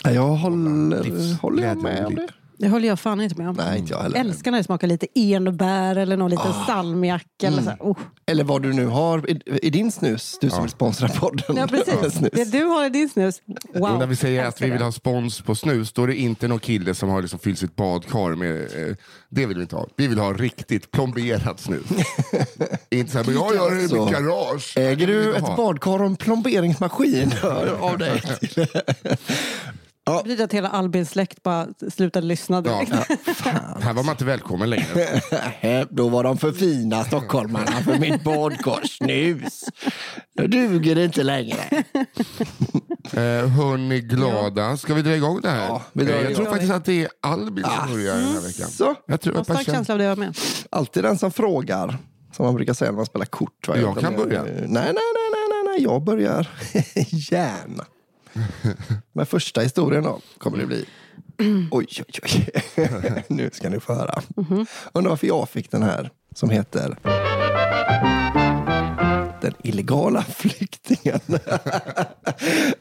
Ja, 0.03 0.11
Jag 0.11 0.27
håller, 0.35 1.35
håller 1.41 1.63
jag 1.67 1.81
med 1.81 2.05
om 2.05 2.15
det? 2.15 2.27
Det 2.61 2.69
håller 2.69 2.87
jag 2.87 2.99
fan 2.99 3.21
inte 3.21 3.35
med 3.37 3.49
om. 3.49 3.55
Nej, 3.55 3.79
inte 3.79 3.93
jag 3.93 3.99
heller. 4.01 4.19
älskar 4.19 4.51
när 4.51 4.57
det 4.57 4.63
smakar 4.63 4.87
lite 4.87 5.07
enbär 5.15 5.95
eller 5.95 6.17
någon 6.17 6.29
liten 6.31 6.47
Ah. 6.51 6.65
salmiak. 6.67 7.25
Eller 7.43 7.61
Mm. 7.61 7.73
så. 7.77 7.83
Oh. 7.83 7.97
Eller 8.25 8.43
vad 8.43 8.61
du 8.61 8.73
nu 8.73 8.85
har 8.85 9.29
i, 9.29 9.41
i 9.63 9.69
din 9.69 9.91
snus, 9.91 10.37
du 10.41 10.49
som 10.49 10.61
vill 10.63 10.71
sponsra 10.71 11.07
podden. 11.07 11.57
Ja, 11.57 11.67
precis. 11.67 12.19
Det 12.33 12.51
du 12.51 12.63
har 12.63 12.85
i 12.85 12.89
din 12.89 13.09
snus. 13.09 13.41
Och 13.73 13.79
när 13.81 13.97
Wow. 13.97 14.07
vi 14.07 14.15
säger 14.15 14.45
att 14.45 14.61
vi 14.61 14.69
vill 14.69 14.81
ha 14.81 14.91
spons 14.91 15.41
på 15.41 15.55
snus, 15.55 15.93
då 15.93 16.03
är 16.03 16.07
det 16.07 16.15
inte 16.15 16.47
någon 16.47 16.59
kille 16.59 16.95
som 16.95 17.09
har 17.09 17.21
liksom 17.21 17.39
fyllt 17.39 17.59
sitt 17.59 17.75
badkar 17.75 18.35
med... 18.35 18.61
Eh, 18.61 18.95
det 19.29 19.45
vill 19.45 19.57
vi 19.57 19.63
inte 19.63 19.75
ha. 19.75 19.87
Vi 19.97 20.07
vill 20.07 20.19
ha 20.19 20.33
riktigt 20.33 20.91
plomberat 20.91 21.59
snus. 21.59 21.83
inte 22.89 23.11
så 23.11 23.17
här, 23.17 23.25
men 23.25 23.33
jag 23.33 23.55
gör 23.55 23.71
det 23.71 23.77
i 23.79 23.81
mitt 23.81 24.11
garage. 24.11 24.77
Äger 24.77 25.07
du 25.07 25.35
ett 25.35 25.43
ha. 25.43 25.55
badkar 25.55 25.99
och 25.99 26.05
en 26.05 26.15
plomberingsmaskin 26.15 27.31
av 27.79 27.97
dig? 27.97 28.21
Det 30.05 30.23
betyder 30.23 30.43
att 30.43 30.53
hela 30.53 30.69
Albins 30.69 31.09
släkt 31.09 31.43
bara 31.43 31.67
slutade 31.91 32.27
lyssna 32.27 32.63
Ja, 32.65 32.79
direkt. 32.79 32.91
här 33.83 33.93
var 33.93 34.03
man 34.03 34.13
inte 34.13 34.25
välkommen 34.25 34.69
längre. 34.69 35.85
Då 35.89 36.09
var 36.09 36.23
de 36.23 36.37
för 36.37 36.51
fina 36.51 37.03
stockholmarna 37.03 37.71
för 37.71 37.99
mitt 37.99 38.23
badkarsnus. 38.23 39.63
Då 40.37 40.47
duger 40.47 40.95
det 40.95 41.03
inte 41.05 41.23
längre. 41.23 41.57
Eh, 43.13 43.47
hörni 43.47 43.99
glada, 44.01 44.77
ska 44.77 44.93
vi 44.93 45.01
dra 45.01 45.15
igång 45.15 45.41
det 45.41 45.49
här? 45.49 45.65
Ja, 45.67 45.81
vi 45.93 46.03
drar 46.03 46.13
eh, 46.13 46.21
jag 46.21 46.31
igång. 46.31 46.43
tror 46.43 46.53
faktiskt 46.53 46.73
att 46.73 46.85
det 46.85 47.01
är 47.03 47.09
Albin 47.21 47.63
som 47.65 47.93
börjar 47.93 48.15
den 48.15 48.25
här 48.25 48.41
veckan. 48.41 48.69
Så, 48.69 48.95
Jag 49.05 49.21
tror 49.21 49.35
Jag 49.35 49.39
har 49.39 49.43
stark 49.43 49.65
känsla 49.65 49.93
av 49.93 49.97
det 49.97 50.03
jag 50.05 50.17
med. 50.17 50.37
alltid 50.69 51.03
den 51.03 51.17
som 51.17 51.31
frågar, 51.31 51.97
som 52.35 52.45
man 52.45 52.55
brukar 52.55 52.73
säga 52.73 52.91
när 52.91 52.95
man 52.97 53.05
spelar 53.05 53.25
kort. 53.25 53.67
Va? 53.67 53.77
Jag 53.77 53.99
kan 53.99 54.15
börja. 54.15 54.43
Nej, 54.43 54.53
nej, 54.53 54.67
nej, 54.67 54.93
nej, 54.93 54.93
nej, 55.49 55.63
nej. 55.65 55.83
jag 55.83 56.03
börjar 56.03 56.47
gärna. 57.31 57.85
Men 59.13 59.25
första 59.25 59.61
historien 59.61 60.03
då, 60.03 60.21
kommer 60.37 60.57
det 60.57 60.65
bli. 60.65 60.85
Oj, 61.71 61.87
oj, 61.99 62.19
oj. 62.23 63.23
nu 63.27 63.49
ska 63.53 63.69
ni 63.69 63.79
få 63.79 63.93
höra. 63.93 64.21
Undrar 64.93 65.09
varför 65.09 65.27
jag 65.27 65.49
fick 65.49 65.71
den 65.71 65.83
här 65.83 66.09
som 66.35 66.49
heter 66.49 66.97
Den 69.41 69.53
illegala 69.63 70.23
flyktingen. 70.23 71.19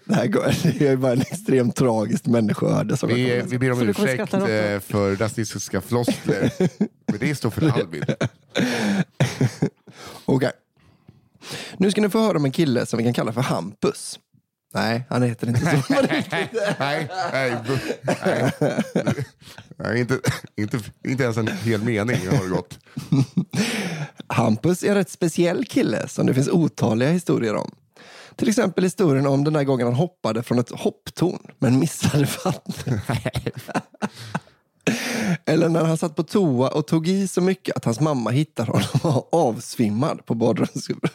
det 0.05 0.15
här 0.15 0.27
går, 0.27 0.79
det 0.79 0.87
är 0.89 0.97
bara 0.97 1.13
en 1.13 1.21
extremt 1.21 1.77
tragiskt 1.77 2.27
människoöde. 2.27 2.97
Som 2.97 3.09
Vi, 3.09 3.43
vi 3.47 3.59
ber 3.59 3.73
om 3.73 3.83
ursäkt 3.83 4.35
eh, 4.35 4.41
för 4.81 5.17
rasistiska 5.17 5.81
floskler. 5.81 6.53
Men 7.07 7.19
det 7.21 7.35
står 7.35 7.51
för 7.51 7.81
Albin. 7.81 8.05
Okej. 10.25 10.53
Nu 11.77 11.91
ska 11.91 12.01
ni 12.01 12.09
få 12.09 12.19
höra 12.19 12.37
om 12.37 12.45
en 12.45 12.53
kille 12.53 12.87
som 12.87 12.99
vi 12.99 13.05
kan 13.05 13.15
kalla 13.15 13.33
för 13.33 13.41
Hampus. 13.41 14.19
Nej, 14.75 15.05
han 15.09 15.23
heter 15.23 15.49
inte 15.49 15.61
så. 15.61 15.95
nej, 16.03 16.27
nej, 17.33 17.57
nej. 19.05 19.25
nej 19.77 20.01
inte, 20.01 20.21
inte, 20.57 20.81
inte 21.05 21.23
ens 21.25 21.37
en 21.37 21.49
hel 21.49 21.83
mening 21.83 22.17
har 22.29 22.45
det 22.45 22.51
gått. 22.51 22.79
Hampus 24.27 24.83
är 24.83 24.89
en 24.89 24.95
rätt 24.95 25.11
speciell 25.11 25.65
kille 25.65 26.09
som 26.09 26.27
det 26.27 26.35
finns 26.35 26.49
otaliga 26.49 27.11
historier 27.11 27.55
om. 27.55 27.71
Till 28.37 28.49
exempel 28.49 28.85
historien 28.85 29.27
om 29.27 29.45
den 29.45 29.53
där 29.53 29.65
gången 29.65 29.87
han 29.87 29.97
hoppade 29.97 30.43
från 30.43 30.59
ett 30.59 30.71
hopptorn 30.71 31.39
men 31.59 31.79
missade 31.79 32.29
vattnet. 32.45 33.03
Eller 35.45 35.69
när 35.69 35.85
han 35.85 35.99
satt 35.99 36.17
på 36.17 36.23
toa 36.23 36.69
och 36.69 36.87
tog 36.87 37.09
i 37.09 37.29
så 37.29 37.41
mycket 37.41 37.77
att 37.77 37.85
hans 37.85 38.01
mamma 38.01 38.31
hittade 38.31 38.73
honom 38.73 39.23
avsvimmad 39.33 40.27
på 40.27 40.35
badrumsgolvet. 40.35 41.13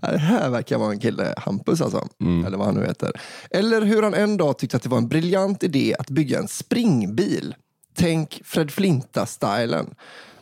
Ja, 0.00 0.10
Det 0.10 0.18
här 0.18 0.50
verkar 0.50 0.78
vara 0.78 0.92
en 0.92 1.00
kille, 1.00 1.34
Hampus 1.36 1.80
alltså. 1.80 2.08
Eller 2.46 2.56
vad 2.56 2.66
han 2.66 2.74
nu 2.74 2.86
heter. 2.86 3.12
Eller 3.50 3.80
hur 3.82 4.02
han 4.02 4.14
en 4.14 4.36
dag 4.36 4.58
tyckte 4.58 4.76
att 4.76 4.82
det 4.82 4.88
var 4.88 4.98
en 4.98 5.08
briljant 5.08 5.62
idé 5.62 5.94
att 5.98 6.10
bygga 6.10 6.38
en 6.38 6.48
springbil. 6.48 7.54
Tänk 7.96 8.40
Fred 8.44 8.70
Flinta-stylen. 8.70 9.94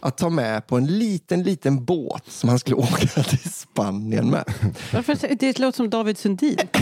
Att 0.05 0.17
ta 0.19 0.29
med 0.31 0.67
på 0.67 0.77
en 0.77 0.87
liten, 0.87 1.43
liten 1.43 1.85
båt 1.85 2.23
som 2.29 2.49
han 2.49 2.59
skulle 2.59 2.77
åka 2.87 3.07
till 3.23 3.53
Spanien 3.53 4.31
med. 4.31 4.45
Varför, 4.93 5.35
det 5.39 5.59
låter 5.59 5.77
som 5.77 5.91
David 5.91 6.19
Sundin. 6.19 6.57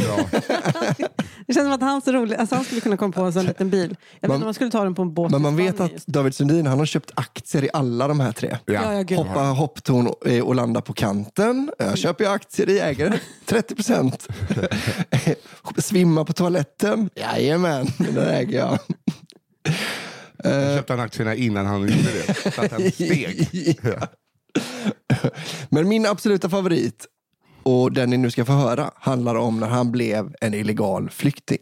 det 1.47 1.55
känns 1.55 1.67
som 1.67 1.73
att 1.73 1.81
han, 1.81 2.03
så 2.03 2.13
rolig, 2.13 2.37
alltså 2.37 2.55
han 2.55 2.65
skulle 2.65 2.81
kunna 2.81 2.97
komma 2.97 3.13
på 3.13 3.21
en 3.23 3.33
sån 3.33 3.47
liten 3.47 3.71
bil. 3.71 3.97
Jag 4.21 4.29
vet 4.29 4.29
Man- 4.29 4.35
inte 4.37 4.45
om 4.45 4.47
man 4.47 4.55
skulle 4.55 4.71
ta 4.71 4.85
den 4.85 4.95
på 4.95 5.03
en 5.03 5.15
båt 5.15 5.31
Men 5.33 5.43
man 5.43 5.57
vet 5.57 5.81
att 5.81 6.07
David 6.07 6.35
Sundin 6.35 6.67
han 6.67 6.79
har 6.79 6.87
köpt 6.87 7.11
aktier 7.15 7.65
i 7.65 7.71
alla 7.73 8.09
de 8.09 8.21
här 8.21 8.33
tre. 8.33 8.57
Ja, 8.67 8.95
ja. 9.09 9.17
Hoppa 9.17 9.41
hopptorn 9.41 10.07
och, 10.07 10.27
eh, 10.29 10.43
och 10.45 10.55
landa 10.55 10.81
på 10.81 10.93
kanten. 10.93 11.71
Jag 11.79 11.99
köper 11.99 12.25
ju 12.25 12.31
aktier 12.31 12.69
i 12.69 12.79
äger 12.81 13.21
30 13.47 13.75
procent. 13.75 14.29
Svimma 15.79 16.25
på 16.25 16.33
toaletten. 16.33 17.11
Jajamän, 17.15 17.87
det 18.15 18.33
äger 18.35 18.59
jag. 18.59 18.79
Jag 20.45 20.77
köpte 20.77 20.93
han 20.93 21.01
aktierna 21.01 21.35
innan 21.35 21.67
han 21.67 21.81
gjorde 21.81 21.95
det. 21.95 22.53
Så 22.55 22.63
att 22.63 22.73
han 22.73 22.91
steg. 22.91 23.49
Ja. 23.83 24.09
Men 25.69 25.89
min 25.89 26.07
absoluta 26.07 26.51
favorit, 26.51 27.07
och 27.63 27.93
den 27.93 28.11
ni 28.11 28.17
nu 28.17 28.31
ska 28.31 28.45
få 28.45 28.53
höra, 28.53 28.91
handlar 28.95 29.35
om 29.35 29.61
när 29.61 29.67
han 29.67 29.93
blev 29.93 30.35
en 30.41 30.55
illegal 30.55 31.11
flykting. 31.11 31.61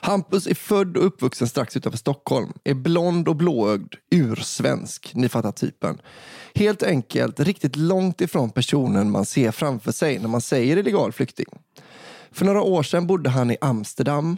Hampus 0.00 0.46
är 0.46 0.54
född 0.54 0.96
och 0.96 1.06
uppvuxen 1.06 1.48
strax 1.48 1.76
utanför 1.76 1.98
Stockholm. 1.98 2.52
Är 2.64 2.74
blond 2.74 3.28
och 3.28 3.36
blåögd, 3.36 3.94
ursvensk. 4.10 5.10
Ni 5.14 5.28
fattar 5.28 5.52
typen. 5.52 6.00
Helt 6.54 6.82
enkelt 6.82 7.40
riktigt 7.40 7.76
långt 7.76 8.20
ifrån 8.20 8.50
personen 8.50 9.10
man 9.10 9.26
ser 9.26 9.50
framför 9.50 9.92
sig 9.92 10.18
när 10.18 10.28
man 10.28 10.40
säger 10.40 10.76
illegal 10.76 11.12
flykting. 11.12 11.46
För 12.30 12.44
några 12.44 12.62
år 12.62 12.82
sedan 12.82 13.06
bodde 13.06 13.30
han 13.30 13.50
i 13.50 13.56
Amsterdam 13.60 14.36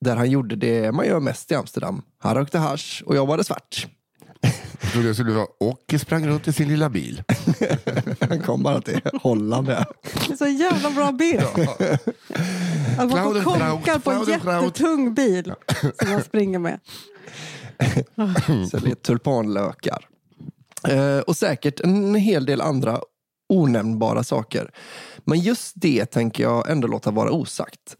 där 0.00 0.16
han 0.16 0.30
gjorde 0.30 0.56
det 0.56 0.92
man 0.92 1.06
gör 1.06 1.20
mest 1.20 1.52
i 1.52 1.54
Amsterdam. 1.54 2.02
Han 2.18 2.34
rökte 2.34 2.58
hasch 2.58 3.02
och 3.06 3.16
jobbade 3.16 3.44
svart. 3.44 3.86
Jag 4.80 4.92
trodde 4.92 5.08
det 5.08 5.14
skulle 5.14 5.32
vara 5.32 5.46
och 5.60 5.94
sprang 6.00 6.26
runt 6.26 6.48
i 6.48 6.52
sin 6.52 6.68
lilla 6.68 6.88
bil. 6.88 7.22
Han 8.20 8.40
kom 8.40 8.62
bara 8.62 8.80
till 8.80 9.00
Holland. 9.22 9.68
Ja. 9.68 9.84
Det 10.26 10.32
är 10.32 10.36
så 10.36 10.46
jävla 10.46 10.90
bra 10.90 11.12
bild. 11.12 11.42
Att 12.98 13.10
man 13.10 13.44
konkar 13.44 13.98
på 13.98 14.10
en 14.10 14.24
jättetung 14.24 15.14
bil 15.14 15.54
som 16.00 16.10
man 16.10 16.22
springer 16.22 16.58
med. 16.58 16.80
Säljer 18.70 18.94
tulpanlökar. 18.94 20.06
Eh, 20.88 21.18
och 21.18 21.36
säkert 21.36 21.80
en 21.80 22.14
hel 22.14 22.46
del 22.46 22.60
andra 22.60 23.00
onämnbara 23.48 24.24
saker. 24.24 24.70
Men 25.24 25.40
just 25.40 25.72
det 25.76 26.06
tänker 26.06 26.42
jag 26.42 26.70
ändå 26.70 26.88
låta 26.88 27.10
vara 27.10 27.30
osagt. 27.30 27.96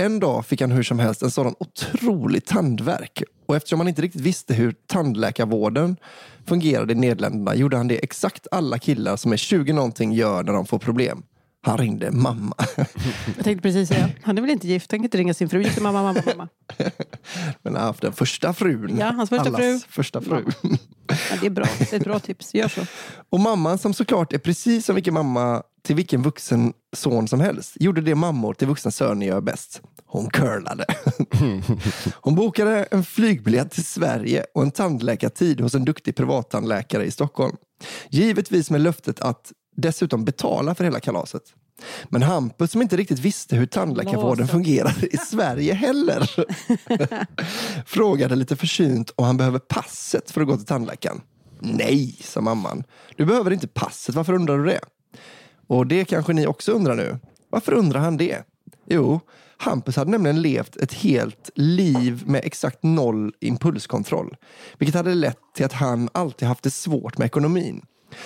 En 0.00 0.20
dag 0.20 0.46
fick 0.46 0.60
han 0.60 0.70
hur 0.70 0.82
som 0.82 0.98
helst 0.98 1.22
en 1.22 1.30
sådan 1.30 1.54
otrolig 1.58 2.44
tandvärk. 2.44 3.22
Och 3.46 3.56
eftersom 3.56 3.80
han 3.80 3.88
inte 3.88 4.02
riktigt 4.02 4.20
visste 4.20 4.54
hur 4.54 4.74
tandläkarvården 4.86 5.96
fungerade 6.46 6.92
i 6.92 6.96
Nederländerna 6.96 7.54
gjorde 7.54 7.76
han 7.76 7.88
det 7.88 8.04
exakt 8.04 8.46
alla 8.50 8.78
killar 8.78 9.16
som 9.16 9.32
är 9.32 9.36
20 9.36 9.72
någonting 9.72 10.12
gör 10.12 10.42
när 10.42 10.52
de 10.52 10.66
får 10.66 10.78
problem. 10.78 11.22
Han 11.62 11.78
ringde 11.78 12.10
mamma. 12.10 12.54
Jag 13.36 13.44
tänkte 13.44 13.62
precis 13.62 13.88
säga, 13.88 14.10
han 14.22 14.38
är 14.38 14.42
väl 14.42 14.50
inte 14.50 14.68
gift? 14.68 14.90
Tänker 14.90 15.04
inte 15.04 15.18
ringa 15.18 15.34
sin 15.34 15.48
fru. 15.48 15.64
Mamma, 15.80 16.02
mamma, 16.02 16.22
mamma. 16.26 16.48
Men 17.62 17.74
han 17.74 17.76
har 17.76 17.80
haft 17.80 18.02
den 18.02 18.12
första 18.12 18.52
frun. 18.52 18.96
Ja, 18.98 19.06
hans 19.06 19.28
första 19.30 19.44
Allas 19.44 19.60
fru. 19.60 19.80
första 19.88 20.20
fru. 20.20 20.44
Ja, 21.08 21.16
det 21.40 21.46
är 21.46 21.50
bra. 21.50 21.66
Det 21.78 21.92
är 21.92 21.96
ett 21.96 22.04
bra 22.04 22.18
tips. 22.18 22.54
Gör 22.54 22.68
så. 22.68 22.80
Och 23.30 23.40
mamman 23.40 23.78
som 23.78 23.94
såklart 23.94 24.32
är 24.32 24.38
precis 24.38 24.86
som 24.86 24.94
vilken 24.94 25.14
mamma 25.14 25.62
till 25.82 25.96
vilken 25.96 26.22
vuxen 26.22 26.72
son 26.96 27.28
som 27.28 27.40
helst 27.40 27.76
gjorde 27.80 28.00
det 28.00 28.14
mammor 28.14 28.54
till 28.54 28.68
vuxna 28.68 28.90
söner 28.90 29.26
gör 29.26 29.40
bäst. 29.40 29.82
Hon 30.06 30.30
curlade. 30.30 30.84
Hon 32.14 32.34
bokade 32.34 32.84
en 32.90 33.04
flygbiljett 33.04 33.70
till 33.70 33.84
Sverige 33.84 34.44
och 34.54 34.62
en 34.62 34.70
tandläkartid 34.70 35.60
hos 35.60 35.74
en 35.74 35.84
duktig 35.84 36.16
privattandläkare 36.16 37.04
i 37.04 37.10
Stockholm. 37.10 37.56
Givetvis 38.10 38.70
med 38.70 38.80
löftet 38.80 39.20
att 39.20 39.52
dessutom 39.76 40.24
betala 40.24 40.74
för 40.74 40.84
hela 40.84 41.00
kalaset. 41.00 41.42
Men 42.08 42.22
Hampus 42.22 42.70
som 42.70 42.82
inte 42.82 42.96
riktigt 42.96 43.18
visste 43.18 43.56
hur 43.56 43.66
tandläkarvården 43.66 44.48
fungerar 44.48 45.14
i 45.14 45.16
Sverige 45.16 45.74
heller 45.74 46.30
frågade 47.86 48.36
lite 48.36 48.56
försynt 48.56 49.12
om 49.16 49.24
han 49.24 49.36
behöver 49.36 49.58
passet 49.58 50.30
för 50.30 50.40
att 50.40 50.46
gå 50.46 50.56
till 50.56 50.66
tandläkaren. 50.66 51.20
Nej, 51.60 52.16
sa 52.20 52.40
mamman. 52.40 52.84
Du 53.16 53.26
behöver 53.26 53.50
inte 53.50 53.68
passet. 53.68 54.14
Varför 54.14 54.32
undrar 54.32 54.58
du 54.58 54.64
det? 54.64 54.80
Och 55.70 55.86
det 55.86 56.04
kanske 56.04 56.32
ni 56.32 56.46
också 56.46 56.72
undrar 56.72 56.94
nu. 56.94 57.18
Varför 57.50 57.72
undrar 57.72 58.00
han 58.00 58.16
det? 58.16 58.42
Jo, 58.86 59.20
Hampus 59.56 59.96
hade 59.96 60.10
nämligen 60.10 60.42
levt 60.42 60.76
ett 60.76 60.92
helt 60.92 61.50
liv 61.54 62.22
med 62.26 62.44
exakt 62.44 62.82
noll 62.82 63.32
impulskontroll. 63.40 64.36
Vilket 64.78 64.94
hade 64.94 65.14
lett 65.14 65.38
till 65.54 65.64
att 65.64 65.72
han 65.72 66.08
alltid 66.12 66.48
haft 66.48 66.62
det 66.62 66.70
svårt 66.70 67.18
med 67.18 67.26
ekonomin. 67.26 67.82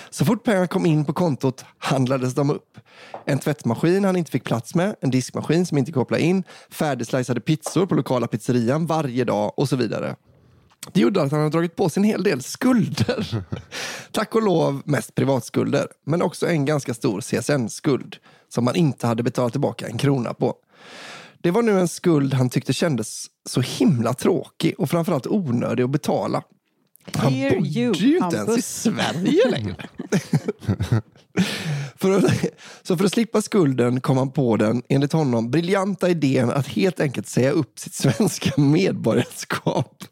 Så 0.09 0.25
fort 0.25 0.43
pengarna 0.43 0.67
kom 0.67 0.85
in 0.85 1.05
på 1.05 1.13
kontot 1.13 1.65
handlades 1.77 2.33
de 2.33 2.49
upp. 2.49 2.77
En 3.25 3.39
tvättmaskin 3.39 4.03
han 4.03 4.15
inte 4.15 4.31
fick 4.31 4.43
plats 4.43 4.75
med, 4.75 4.95
en 5.01 5.11
diskmaskin 5.11 5.65
som 5.65 5.77
inte 5.77 5.91
kopplade 5.91 6.23
in, 6.23 6.43
färdigslicade 6.69 7.41
pizzor 7.41 7.85
på 7.85 7.95
lokala 7.95 8.27
pizzerian 8.27 8.85
varje 8.85 9.23
dag 9.23 9.59
och 9.59 9.69
så 9.69 9.75
vidare. 9.75 10.15
Det 10.93 10.99
gjorde 10.99 11.21
att 11.21 11.31
han 11.31 11.39
hade 11.39 11.51
dragit 11.51 11.75
på 11.75 11.89
sig 11.89 12.01
en 12.01 12.03
hel 12.03 12.23
del 12.23 12.41
skulder. 12.41 13.43
Tack 14.11 14.35
och 14.35 14.43
lov 14.43 14.81
mest 14.85 15.15
privatskulder, 15.15 15.87
men 16.05 16.21
också 16.21 16.47
en 16.47 16.65
ganska 16.65 16.93
stor 16.93 17.21
CSN-skuld 17.21 18.17
som 18.49 18.67
han 18.67 18.75
inte 18.75 19.07
hade 19.07 19.23
betalat 19.23 19.51
tillbaka 19.51 19.87
en 19.87 19.97
krona 19.97 20.33
på. 20.33 20.55
Det 21.41 21.51
var 21.51 21.61
nu 21.61 21.79
en 21.79 21.87
skuld 21.87 22.33
han 22.33 22.49
tyckte 22.49 22.73
kändes 22.73 23.25
så 23.49 23.61
himla 23.61 24.13
tråkig 24.13 24.75
och 24.77 24.89
framförallt 24.89 25.27
onödig 25.27 25.83
att 25.83 25.89
betala. 25.89 26.43
Han 27.13 27.33
Hear 27.33 27.55
bodde 27.55 27.69
you, 27.69 27.93
ju 27.95 28.17
inte 28.17 28.37
ens 28.37 28.57
i. 28.57 28.61
Sverige 28.61 29.49
längre. 29.49 29.75
för 31.95 32.11
att, 32.11 32.23
så 32.83 32.97
för 32.97 33.05
att 33.05 33.11
slippa 33.11 33.41
skulden 33.41 34.01
kom 34.01 34.17
han 34.17 34.31
på 34.31 34.57
den, 34.57 34.83
enligt 34.89 35.13
honom, 35.13 35.51
briljanta 35.51 36.09
idén 36.09 36.49
att 36.49 36.67
helt 36.67 36.99
enkelt 36.99 37.27
säga 37.27 37.51
upp 37.51 37.79
sitt 37.79 37.93
svenska 37.93 38.61
medborgarskap. 38.61 40.03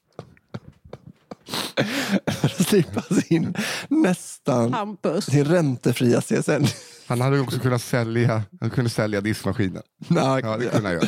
För 2.27 2.45
att 2.45 2.67
slippa 2.67 3.01
sin 3.01 3.53
nästan 3.87 4.73
Hampus. 4.73 5.25
sin 5.25 5.45
räntefria 5.45 6.21
CSN. 6.21 6.65
Han 7.07 7.21
hade 7.21 7.39
också 7.39 7.59
kunnat 7.59 7.81
sälja, 7.81 8.43
han 8.61 8.69
kunde 8.69 8.89
sälja 8.89 9.21
diskmaskinen. 9.21 9.81
Nej, 10.07 10.41
Ja, 10.43 10.57
det 10.57 10.65
kunde 10.69 10.87
han 10.87 10.93
göra. 10.93 11.07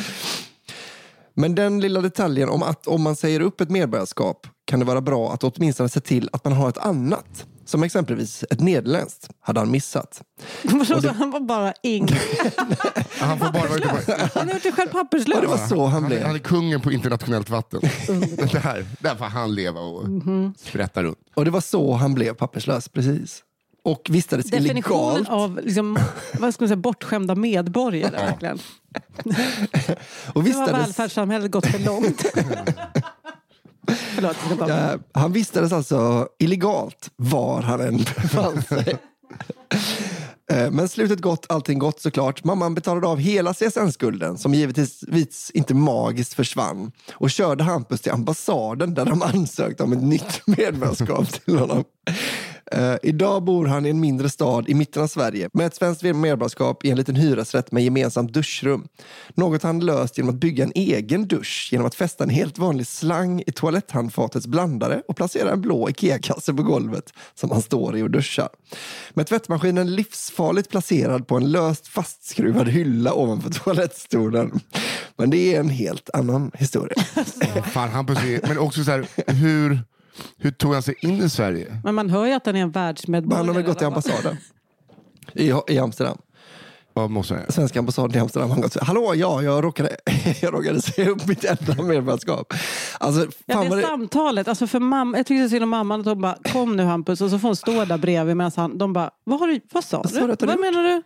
Men 1.34 1.54
den 1.54 1.80
lilla 1.80 2.00
detaljen 2.00 2.48
om 2.48 2.62
att 2.62 2.86
om 2.86 3.02
man 3.02 3.16
säger 3.16 3.40
upp 3.40 3.60
ett 3.60 3.70
medborgarskap 3.70 4.46
kan 4.64 4.78
det 4.78 4.84
vara 4.86 5.00
bra 5.00 5.32
att 5.32 5.44
åtminstone 5.44 5.88
se 5.88 6.00
till 6.00 6.28
att 6.32 6.44
man 6.44 6.52
har 6.52 6.68
ett 6.68 6.78
annat. 6.78 7.46
Som 7.66 7.82
exempelvis 7.82 8.44
ett 8.50 8.60
nederländskt 8.60 9.28
hade 9.40 9.60
han 9.60 9.70
missat. 9.70 10.22
Vadå, 10.62 11.08
Han 11.18 11.30
var 11.30 11.40
bara 11.40 11.72
ing. 11.82 12.08
Han 13.20 13.38
får 13.38 13.52
bara 13.52 13.68
vara 13.68 13.76
ute 13.78 13.88
på... 13.88 14.38
Han 14.38 14.46
har 14.48 14.54
gjort 14.54 14.62
sig 14.62 14.72
själv 14.72 14.88
papperslös. 14.88 15.40
det 15.40 15.46
var 15.46 15.66
så 15.68 15.86
han 15.86 16.02
Han, 16.02 16.12
är- 16.12 16.20
han 16.20 16.32
blev. 16.32 16.34
är 16.34 16.38
kungen 16.38 16.80
på 16.80 16.92
internationellt 16.92 17.50
vatten. 17.50 17.80
Det 18.52 18.58
här, 18.58 18.86
där 19.00 19.14
får 19.14 19.24
han 19.24 19.54
leva 19.54 19.80
och 19.80 20.08
Mhm. 20.08 20.54
sprätta 20.58 21.02
runt. 21.02 21.18
Och 21.34 21.44
det 21.44 21.50
var 21.50 21.60
så 21.60 21.92
han 21.94 22.14
blev 22.14 22.34
papperslös, 22.34 22.88
precis. 22.88 23.42
Och 23.84 24.06
vistades 24.10 24.46
Definitionen 24.50 25.12
illegalt. 25.12 25.28
av 25.28 25.60
liksom, 25.64 25.98
vad 26.38 26.54
ska 26.54 26.62
man 26.64 26.68
säga, 26.68 26.76
bortskämda 26.76 27.34
medborgare. 27.34 28.10
Verkligen. 28.26 28.58
Och 29.24 29.24
Nu 29.26 29.32
har 30.34 30.42
vistades, 30.42 30.72
välfärdssamhället 30.72 31.50
gått 31.50 31.66
för 31.66 31.78
långt. 31.78 32.24
Förlåt, 33.88 34.36
ja, 34.68 34.98
han 35.12 35.32
vistades 35.32 35.72
alltså 35.72 36.28
illegalt 36.38 37.10
var 37.16 37.62
han 37.62 37.80
än 37.80 37.96
befann 37.96 38.62
sig. 38.62 38.96
Eh, 40.50 40.70
Men 40.70 40.88
slutet 40.88 41.20
gott, 41.20 41.46
allting 41.48 41.78
gott 41.78 42.00
såklart. 42.00 42.44
Mamman 42.44 42.74
betalade 42.74 43.06
av 43.06 43.18
hela 43.18 43.52
CSN-skulden 43.52 44.38
som 44.38 44.54
givetvis 44.54 45.50
inte 45.54 45.74
magiskt 45.74 46.34
försvann 46.34 46.92
och 47.12 47.30
körde 47.30 47.64
Hampus 47.64 48.00
till 48.00 48.12
ambassaden 48.12 48.94
där 48.94 49.04
de 49.04 49.22
ansökte 49.22 49.82
om 49.82 49.92
ett 49.92 50.02
nytt 50.02 50.42
medborgarskap 50.46 51.44
till 51.44 51.58
honom. 51.58 51.84
Eh, 52.72 52.94
idag 53.02 53.44
bor 53.44 53.66
han 53.66 53.86
i 53.86 53.90
en 53.90 54.00
mindre 54.00 54.28
stad 54.28 54.68
i 54.68 54.74
mitten 54.74 55.02
av 55.02 55.06
Sverige 55.06 55.48
med 55.52 55.66
ett 55.66 55.74
svenskt 55.74 56.02
medborgarskap 56.02 56.84
i 56.84 56.90
en 56.90 56.96
liten 56.96 57.16
hyresrätt 57.16 57.72
med 57.72 57.84
gemensamt 57.84 58.32
duschrum. 58.32 58.88
Något 59.34 59.62
han 59.62 59.80
löst 59.80 60.18
genom 60.18 60.34
att 60.34 60.40
bygga 60.40 60.64
en 60.64 60.72
egen 60.74 61.28
dusch 61.28 61.68
genom 61.72 61.86
att 61.86 61.94
fästa 61.94 62.24
en 62.24 62.30
helt 62.30 62.58
vanlig 62.58 62.86
slang 62.86 63.42
i 63.46 63.52
toaletthandfatets 63.52 64.46
blandare 64.46 65.02
och 65.08 65.16
placera 65.16 65.52
en 65.52 65.60
blå 65.60 65.88
Ikea-kasse 65.88 66.54
på 66.54 66.62
golvet 66.62 67.12
som 67.34 67.50
han 67.50 67.62
står 67.62 67.96
i 67.96 68.02
och 68.02 68.10
duschar. 68.10 68.48
Med 69.14 69.26
tvättmaskinen 69.26 69.94
livsfarligt 69.94 70.70
placerad 70.70 71.26
på 71.26 71.36
en 71.36 71.50
löst 71.52 71.88
fastskruvad 71.88 72.68
hylla 72.68 73.14
ovanför 73.14 73.50
toalettstolen. 73.50 74.60
Men 75.16 75.30
det 75.30 75.54
är 75.54 75.60
en 75.60 75.68
helt 75.68 76.10
annan 76.10 76.50
historia. 76.54 77.02
Fan, 77.72 77.90
Hampus 77.90 78.18
är, 78.18 78.48
men 78.48 78.58
också 78.58 78.84
så 78.84 78.90
här, 78.90 79.06
hur, 79.32 79.80
hur 80.38 80.50
tog 80.50 80.72
han 80.72 80.82
sig 80.82 80.94
in 81.00 81.22
i 81.22 81.28
Sverige? 81.28 81.80
Men 81.84 81.94
man 81.94 82.10
hör 82.10 82.26
ju 82.26 82.32
att 82.32 82.46
han 82.46 82.56
är 82.56 82.60
en 82.62 82.70
världsmedborgare. 82.70 83.38
Han 83.38 83.48
har 83.48 83.54
väl 83.54 83.64
gått 83.64 83.78
till 83.78 83.86
ambassaden 83.86 84.36
i, 85.32 85.52
i 85.68 85.78
Amsterdam. 85.78 86.18
Vad 86.92 87.10
måste 87.10 87.34
jag 87.34 87.40
göra? 87.40 87.52
Svenska 87.52 87.78
ambassaden 87.78 88.16
i 88.16 88.18
Amsterdam. 88.20 88.50
Han 88.50 88.60
gått 88.60 88.76
Hallå, 88.80 89.14
ja, 89.16 89.42
jag 89.42 89.64
råkade, 89.64 89.96
jag 90.40 90.54
råkade 90.54 90.82
säga 90.82 91.10
upp 91.10 91.26
mitt 91.26 91.44
enda 91.44 91.82
medborgarskap. 91.82 92.54
Alltså, 93.00 93.26
Ja, 93.46 93.62
det 93.62 93.68
vad 93.68 93.78
det, 93.78 93.82
samtalet. 93.82 94.48
Alltså 94.48 94.66
för 94.66 94.80
mamma, 94.80 95.16
jag 95.16 95.26
tyckte 95.26 95.48
synd 95.48 95.62
om 95.62 95.68
mamman. 95.70 96.00
Att 96.00 96.06
de 96.06 96.20
bara, 96.20 96.38
kom 96.52 96.76
nu 96.76 96.82
Hampus. 96.84 97.20
Och 97.20 97.30
så 97.30 97.38
får 97.38 97.48
hon 97.48 97.56
stå 97.56 97.84
där 97.84 97.98
bredvid 97.98 98.36
medan 98.36 98.52
han, 98.56 98.78
de 98.78 98.92
bara, 98.92 99.10
vad, 99.24 99.40
har 99.40 99.46
du, 99.46 99.60
vad 99.72 99.84
sa 99.84 99.96
Vad 100.02 100.28
du? 100.28 100.34
du 100.40 100.46
Vad 100.46 100.60
menar 100.60 100.82
du? 100.82 101.02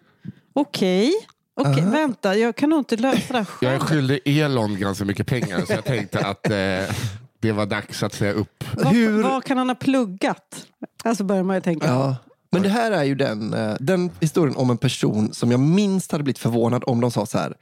Okej. 0.52 1.12
Okej, 1.60 1.84
vänta. 1.86 2.36
Jag 2.36 2.56
kan 2.56 2.70
nog 2.70 2.80
inte 2.80 2.96
lösa 2.96 3.32
det 3.32 3.38
här 3.38 3.46
Jag 3.60 3.74
är 3.74 3.78
själv. 3.78 3.88
skyldig 3.88 4.20
Elon 4.40 4.78
ganska 4.80 5.04
mycket 5.04 5.26
pengar 5.26 5.60
så 5.66 5.72
jag 5.72 5.84
tänkte 5.84 6.18
att 6.26 6.50
eh, 6.50 6.96
det 7.40 7.52
var 7.52 7.66
dags 7.66 8.02
att 8.02 8.14
säga 8.14 8.32
upp. 8.32 8.64
Vad, 8.76 8.86
hur- 8.92 9.22
vad 9.22 9.44
kan 9.44 9.58
han 9.58 9.68
ha 9.68 9.74
pluggat? 9.74 10.66
Alltså 11.04 11.24
börjar 11.24 11.42
man 11.42 11.56
ju 11.56 11.62
tänka. 11.62 11.86
ja. 11.86 12.16
Men 12.52 12.62
det 12.62 12.68
här 12.68 12.90
är 12.90 13.04
ju 13.04 13.14
den, 13.14 13.54
eh, 13.54 13.74
den 13.80 14.10
historien 14.20 14.56
om 14.56 14.70
en 14.70 14.78
person 14.78 15.32
som 15.34 15.50
jag 15.50 15.60
minst 15.60 16.12
hade 16.12 16.24
blivit 16.24 16.38
förvånad 16.38 16.82
om 16.86 17.00
de 17.00 17.10
sa 17.10 17.26
så 17.26 17.38
här. 17.38 17.54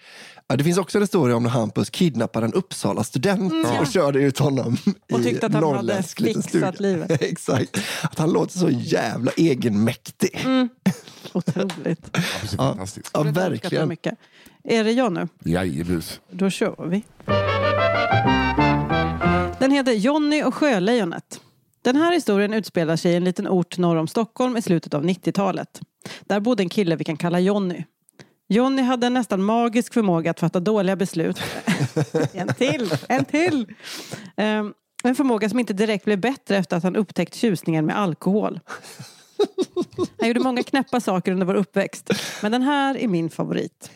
Ja, 0.48 0.56
det 0.56 0.64
finns 0.64 0.78
också 0.78 0.98
en 0.98 1.02
historia 1.02 1.36
om 1.36 1.42
när 1.42 1.50
Hampus 1.50 1.90
kidnappade 1.90 2.46
en 2.46 2.52
Uppsala 2.52 3.04
student 3.04 3.52
och 3.80 3.86
körde 3.86 4.18
ut 4.22 4.38
honom 4.38 4.76
Och 5.12 5.20
i 5.20 5.22
tyckte 5.22 5.46
att 5.46 5.52
han 5.54 5.76
hade 5.76 6.02
fixat 6.02 6.80
livet. 6.80 7.22
Exakt. 7.22 7.78
Att 8.02 8.18
han 8.18 8.32
låter 8.32 8.58
så 8.58 8.70
jävla 8.70 9.30
egenmäktig. 9.36 10.46
Otroligt. 11.32 12.16
Är 12.16 12.56
fantastiskt. 12.56 13.10
Ja, 13.14 13.22
Det 13.22 13.28
uppskattar 13.30 13.76
jag 13.76 13.86
verkligen. 13.86 14.16
Är 14.64 14.84
det 14.84 14.92
jag 14.92 15.12
nu? 15.12 15.28
Jajebus. 15.44 16.20
Då 16.30 16.50
kör 16.50 16.86
vi. 16.88 17.04
Den 19.60 19.70
heter 19.70 19.92
Jonny 19.92 20.42
och 20.42 20.54
Sjölejonet. 20.54 21.40
Den 21.82 21.96
här 21.96 22.12
historien 22.12 22.54
utspelar 22.54 22.96
sig 22.96 23.12
i 23.12 23.16
en 23.16 23.24
liten 23.24 23.48
ort 23.48 23.78
norr 23.78 23.96
om 23.96 24.08
Stockholm 24.08 24.56
i 24.56 24.62
slutet 24.62 24.94
av 24.94 25.04
90-talet. 25.04 25.80
Där 26.20 26.40
bodde 26.40 26.62
en 26.62 26.68
kille 26.68 26.96
vi 26.96 27.04
kan 27.04 27.16
kalla 27.16 27.40
Jonny. 27.40 27.84
Jonny 28.48 28.82
hade 28.82 29.06
en 29.06 29.14
nästan 29.14 29.42
magisk 29.42 29.94
förmåga 29.94 30.30
att 30.30 30.40
fatta 30.40 30.60
dåliga 30.60 30.96
beslut. 30.96 31.40
en 32.32 32.54
till, 32.54 32.90
en 33.08 33.24
till! 33.24 33.66
Ehm, 34.36 34.72
en 35.04 35.14
förmåga 35.14 35.48
som 35.48 35.58
inte 35.58 35.72
direkt 35.72 36.04
blev 36.04 36.20
bättre 36.20 36.56
efter 36.56 36.76
att 36.76 36.82
han 36.82 36.96
upptäckt 36.96 37.34
tjusningen 37.34 37.86
med 37.86 37.98
alkohol. 37.98 38.60
Han 40.18 40.28
gjorde 40.28 40.40
många 40.40 40.62
knäppa 40.62 41.00
saker 41.00 41.32
under 41.32 41.46
vår 41.46 41.54
uppväxt. 41.54 42.10
Men 42.42 42.52
den 42.52 42.62
här 42.62 42.96
är 42.96 43.08
min 43.08 43.30
favorit. 43.30 43.90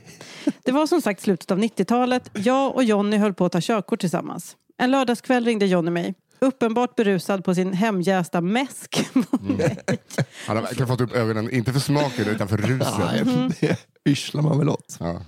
Det 0.62 0.72
var 0.72 0.86
som 0.86 1.02
sagt 1.02 1.20
slutet 1.20 1.50
av 1.50 1.58
90-talet. 1.58 2.30
Jag 2.32 2.74
och 2.74 2.84
Jonny 2.84 3.16
höll 3.16 3.34
på 3.34 3.44
att 3.44 3.52
ta 3.52 3.60
körkort 3.60 4.00
tillsammans. 4.00 4.56
En 4.82 4.90
lördagskväll 4.90 5.44
ringde 5.44 5.66
Jonny 5.66 5.90
mig. 5.90 6.14
Uppenbart 6.38 6.96
berusad 6.96 7.44
på 7.44 7.54
sin 7.54 7.72
hemjästa 7.72 8.40
mäsk. 8.40 9.08
Nej. 9.40 9.78
Han 10.46 10.56
har 10.56 10.62
verkligen 10.62 10.88
fått 10.88 11.00
upp 11.00 11.12
ögonen, 11.12 11.50
inte 11.50 11.72
för 11.72 11.80
smaken 11.80 12.28
utan 12.28 12.48
för 12.48 12.56
rusen. 12.56 13.52
Nej, 13.60 13.76
det 14.04 14.10
yrslar 14.10 14.42
man 14.42 14.58
väl 14.58 14.68
åt. 14.68 14.96
Ja. 15.00 15.22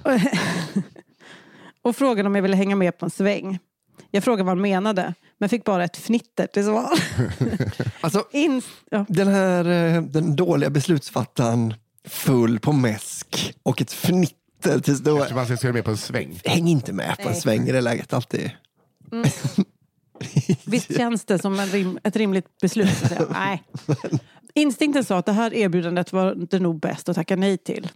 och 1.83 1.97
frågade 1.97 2.27
om 2.27 2.35
jag 2.35 2.43
ville 2.43 2.57
hänga 2.57 2.77
med 2.77 2.99
på 2.99 3.05
en 3.05 3.11
sväng. 3.11 3.59
Jag 4.11 4.25
frågade 4.25 4.43
vad 4.43 4.51
han 4.51 4.61
menade, 4.61 5.15
men 5.39 5.49
fick 5.49 5.65
bara 5.65 5.85
ett 5.85 5.97
fnitter 5.97 6.47
till 6.47 6.65
svar. 6.65 6.91
Alltså, 8.01 8.25
In... 8.33 8.63
Ja. 8.91 9.05
den 9.09 9.29
här 9.29 9.65
eh, 9.65 10.03
den 10.03 10.37
dåliga 10.37 10.71
beslutsfattaren 10.71 11.75
full 12.09 12.61
på 12.61 12.73
mäsk 12.73 13.55
och 13.63 13.81
ett 13.81 13.93
fnitter 13.93 14.79
tills 14.81 15.01
då. 15.01 15.17
Eftersom 15.17 15.39
han 15.39 15.57
ska 15.57 15.73
med 15.73 15.85
på 15.85 15.91
en 15.91 15.97
sväng. 15.97 16.41
Häng 16.45 16.69
inte 16.69 16.93
med 16.93 17.17
på 17.17 17.23
en 17.23 17.33
Nej. 17.33 17.41
sväng 17.41 17.69
i 17.69 17.73
det 17.73 17.81
läget 17.81 18.13
alltid. 18.13 18.51
Visst 20.67 20.97
känns 20.97 21.25
det 21.25 21.39
som 21.39 21.61
rim, 21.61 21.99
ett 22.03 22.17
rimligt 22.17 22.61
beslut? 22.61 23.05
Nej. 23.31 23.63
Instinkten 24.55 25.05
sa 25.05 25.19
att 25.19 25.27
det 25.27 25.33
här 25.33 25.55
erbjudandet 25.55 26.13
var 26.13 26.35
det 26.35 26.59
nog 26.59 26.81
bäst 26.81 27.09
att 27.09 27.17
tacka 27.17 27.37
nej 27.37 27.59
till. 27.59 27.89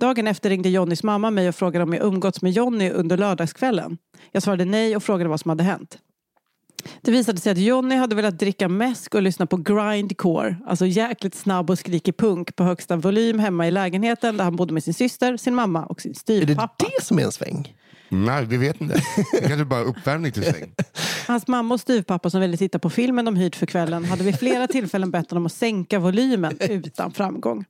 Dagen 0.00 0.26
efter 0.26 0.50
ringde 0.50 0.68
Jonnys 0.68 1.02
mamma 1.02 1.30
mig 1.30 1.48
och 1.48 1.54
frågade 1.54 1.82
om 1.82 1.92
jag 1.92 2.06
umgåtts 2.06 2.42
med 2.42 2.52
Jonny 2.52 2.90
under 2.90 3.16
lördagskvällen. 3.16 3.98
Jag 4.32 4.42
svarade 4.42 4.64
nej 4.64 4.96
och 4.96 5.02
frågade 5.02 5.30
vad 5.30 5.40
som 5.40 5.48
hade 5.48 5.62
hänt. 5.62 5.98
Det 7.02 7.10
visade 7.10 7.40
sig 7.40 7.52
att 7.52 7.58
Jonny 7.58 7.94
hade 7.94 8.14
velat 8.14 8.38
dricka 8.38 8.68
mäsk 8.68 9.14
och 9.14 9.22
lyssna 9.22 9.46
på 9.46 9.56
grindcore, 9.56 10.56
alltså 10.66 10.86
jäkligt 10.86 11.34
snabb 11.34 11.70
och 11.70 11.78
skrikig 11.78 12.16
punk 12.16 12.56
på 12.56 12.64
högsta 12.64 12.96
volym 12.96 13.38
hemma 13.38 13.68
i 13.68 13.70
lägenheten 13.70 14.36
där 14.36 14.44
han 14.44 14.56
bodde 14.56 14.74
med 14.74 14.84
sin 14.84 14.94
syster, 14.94 15.36
sin 15.36 15.54
mamma 15.54 15.84
och 15.84 16.00
sin 16.00 16.10
Är 16.10 16.14
det 16.14 16.18
styvpappa. 16.20 16.84
det 16.84 17.04
som 17.04 17.18
är 17.18 17.22
en 17.22 17.32
sväng? 17.32 17.74
Nej, 18.14 18.46
vi 18.46 18.56
vet 18.56 18.80
inte. 18.80 18.94
Det 19.32 19.48
kanske 19.48 19.64
bara 19.64 19.80
är 19.80 19.84
uppvärmning 19.84 20.32
till 20.32 20.44
säng. 20.44 20.72
Hans 21.26 21.46
mamma 21.46 21.74
och 21.74 21.80
styvpappa 21.80 22.30
som 22.30 22.40
ville 22.40 22.56
titta 22.56 22.78
på 22.78 22.90
filmen 22.90 23.24
de 23.24 23.36
hyrt 23.36 23.56
för 23.56 23.66
kvällen 23.66 24.04
hade 24.04 24.24
vid 24.24 24.38
flera 24.38 24.66
tillfällen 24.66 25.10
bett 25.10 25.30
honom 25.30 25.46
att 25.46 25.52
sänka 25.52 25.98
volymen 25.98 26.56
utan 26.60 27.12
framgång. 27.12 27.64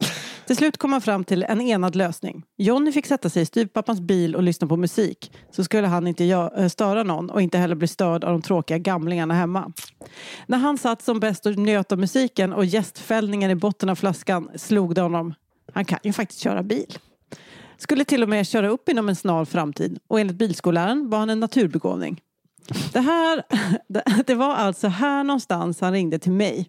Till 0.47 0.57
slut 0.57 0.77
kom 0.77 0.93
han 0.93 1.01
fram 1.01 1.25
till 1.25 1.43
en 1.43 1.61
enad 1.61 1.97
lösning. 1.97 2.43
Johnny 2.59 2.93
fick 2.93 3.07
sätta 3.07 3.31
sig 3.31 3.43
i 3.43 3.47
styvpappans 3.47 4.01
bil 4.01 4.37
och 4.37 4.43
lyssna 4.43 4.67
på 4.67 4.77
musik. 4.77 5.33
Så 5.51 5.65
skulle 5.65 5.87
han 5.87 6.07
inte 6.07 6.25
eh, 6.25 6.69
störa 6.69 7.03
någon 7.03 7.31
och 7.31 7.43
inte 7.43 7.59
heller 7.59 7.75
bli 7.75 7.89
störd 7.89 8.25
av 8.25 8.33
de 8.33 8.43
tråkiga 8.43 8.79
gamlingarna 8.79 9.35
hemma. 9.35 9.73
När 10.47 10.59
han 10.59 10.79
satt 10.79 11.03
som 11.03 11.21
bäst 11.21 11.47
och 11.47 11.57
njöt 11.57 11.93
av 11.93 11.99
musiken 11.99 12.53
och 12.53 12.65
gästfällningen 12.65 13.51
i 13.51 13.55
botten 13.55 13.89
av 13.89 13.95
flaskan 13.95 14.51
slog 14.57 14.95
det 14.95 15.01
honom. 15.01 15.35
Han 15.73 15.85
kan 15.85 15.99
ju 16.03 16.13
faktiskt 16.13 16.41
köra 16.41 16.63
bil. 16.63 16.99
Skulle 17.77 18.05
till 18.05 18.23
och 18.23 18.29
med 18.29 18.47
köra 18.47 18.69
upp 18.69 18.89
inom 18.89 19.09
en 19.09 19.17
snar 19.17 19.45
framtid 19.45 19.99
och 20.09 20.21
enligt 20.21 20.37
bilskolläraren 20.37 21.11
var 21.11 21.19
han 21.19 21.31
en 21.31 21.41
naturbegåvning. 21.41 22.21
Det, 22.93 23.01
här, 23.01 23.43
det 24.27 24.35
var 24.35 24.55
alltså 24.55 24.89
här 24.89 25.25
någonstans 25.25 25.81
han 25.81 25.93
ringde 25.93 26.19
till 26.19 26.33
mig. 26.33 26.69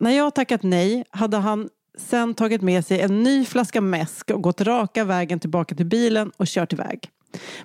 När 0.00 0.10
jag 0.10 0.34
tackat 0.34 0.62
nej 0.62 1.04
hade 1.10 1.36
han 1.36 1.68
sen 1.98 2.34
tagit 2.34 2.62
med 2.62 2.86
sig 2.86 3.00
en 3.00 3.22
ny 3.22 3.44
flaska 3.44 3.80
mäsk 3.80 4.30
och 4.30 4.42
gått 4.42 4.60
raka 4.60 5.04
vägen 5.04 5.40
tillbaka 5.40 5.74
till 5.74 5.86
bilen 5.86 6.32
och 6.36 6.46
kört 6.46 6.72
iväg. 6.72 7.10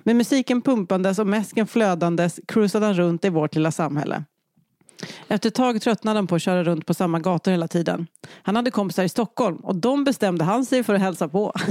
Med 0.02 0.16
musiken 0.16 0.62
pumpandes 0.62 1.18
och 1.18 1.26
mäsken 1.26 1.66
flödandes 1.66 2.40
cruisade 2.48 2.86
han 2.86 2.94
runt 2.94 3.24
i 3.24 3.28
vårt 3.28 3.54
lilla 3.54 3.70
samhälle. 3.70 4.24
Efter 5.28 5.48
ett 5.48 5.54
tag 5.54 5.82
tröttnade 5.82 6.18
han 6.18 6.26
på 6.26 6.34
att 6.34 6.42
köra 6.42 6.64
runt 6.64 6.86
på 6.86 6.94
samma 6.94 7.18
gator 7.18 7.50
hela 7.50 7.68
tiden. 7.68 8.06
Han 8.42 8.56
hade 8.56 8.70
kompisar 8.70 9.04
i 9.04 9.08
Stockholm 9.08 9.56
och 9.56 9.76
de 9.76 10.04
bestämde 10.04 10.44
han 10.44 10.64
sig 10.64 10.82
för 10.82 10.94
att 10.94 11.00
hälsa 11.00 11.28
på. 11.28 11.52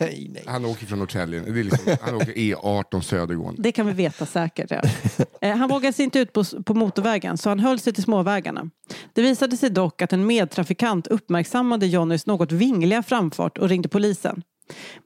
Nej, 0.00 0.30
nej. 0.34 0.44
Han 0.46 0.64
åker 0.64 0.86
från 0.86 0.98
Norrtälje. 0.98 1.42
Liksom, 1.62 1.96
han 2.00 2.14
åker 2.14 2.32
E18 2.32 3.00
södergående. 3.00 3.62
Det 3.62 3.72
kan 3.72 3.86
vi 3.86 3.92
veta 3.92 4.26
säkert. 4.26 4.70
Ja. 4.70 4.82
Eh, 5.40 5.56
Han 5.56 5.68
vågade 5.68 5.92
sig 5.92 6.04
inte 6.04 6.18
ut 6.18 6.32
på, 6.32 6.44
på 6.44 6.74
motorvägen 6.74 7.38
så 7.38 7.48
han 7.48 7.60
höll 7.60 7.78
sig 7.78 7.92
till 7.92 8.02
småvägarna. 8.02 8.70
Det 9.12 9.22
visade 9.22 9.56
sig 9.56 9.70
dock 9.70 10.02
att 10.02 10.12
en 10.12 10.26
medtrafikant 10.26 11.06
uppmärksammade 11.06 11.86
Johnnys 11.86 12.26
något 12.26 12.52
vingliga 12.52 13.02
framfart 13.02 13.58
och 13.58 13.68
ringde 13.68 13.88
polisen. 13.88 14.42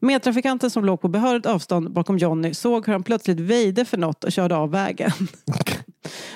Medtrafikanten 0.00 0.70
som 0.70 0.84
låg 0.84 1.00
på 1.00 1.08
behörigt 1.08 1.46
avstånd 1.46 1.92
bakom 1.92 2.18
Johnny 2.18 2.54
såg 2.54 2.86
hur 2.86 2.92
han 2.92 3.02
plötsligt 3.02 3.40
väjde 3.40 3.84
för 3.84 3.96
något 3.96 4.24
och 4.24 4.32
körde 4.32 4.56
av 4.56 4.70
vägen. 4.70 5.10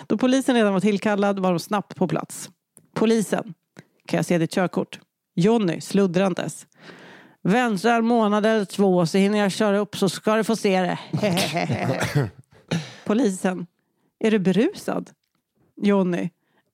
Då 0.06 0.18
polisen 0.18 0.54
redan 0.54 0.72
var 0.72 0.80
tillkallad 0.80 1.38
var 1.38 1.50
de 1.50 1.58
snabbt 1.58 1.96
på 1.96 2.08
plats. 2.08 2.50
Polisen. 2.94 3.54
Kan 4.06 4.16
jag 4.18 4.26
se 4.26 4.38
ditt 4.38 4.52
körkort? 4.52 5.00
Jonny. 5.34 5.80
sluddrandes. 5.80 6.66
Väntar 7.42 8.00
månad 8.00 8.46
eller 8.46 8.64
två 8.64 9.06
så 9.06 9.18
hinner 9.18 9.38
jag 9.38 9.52
köra 9.52 9.78
upp 9.78 9.96
så 9.96 10.08
ska 10.08 10.34
du 10.36 10.44
få 10.44 10.56
se 10.56 10.80
det. 10.80 10.98
Polisen. 13.04 13.66
Är 14.20 14.30
du 14.30 14.38
berusad? 14.38 15.10
Jonny. 15.82 16.30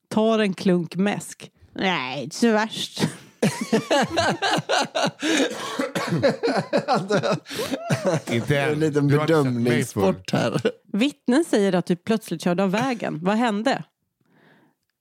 Tar 0.07 0.39
en 0.39 0.53
klunk 0.53 0.95
mäsk. 0.95 1.51
Nej, 1.73 2.23
inte 2.23 2.35
så 2.35 2.51
värst. 2.51 3.07
Inte 8.31 8.59
än. 8.59 8.73
En 8.73 8.79
liten 8.79 9.07
Du 9.07 9.17
har 9.17 9.23
inte 9.23 9.33
sett 9.33 9.45
mig 9.45 9.53
förr. 9.85 10.01
bedömningssport 10.01 10.31
här. 10.31 10.61
Vittnen 10.93 11.45
säger 11.45 11.75
att 11.75 11.85
du 11.85 11.95
plötsligt 11.95 12.41
körde 12.43 12.63
av 12.63 12.71
vägen. 12.71 13.19
Vad 13.23 13.35
hände? 13.35 13.83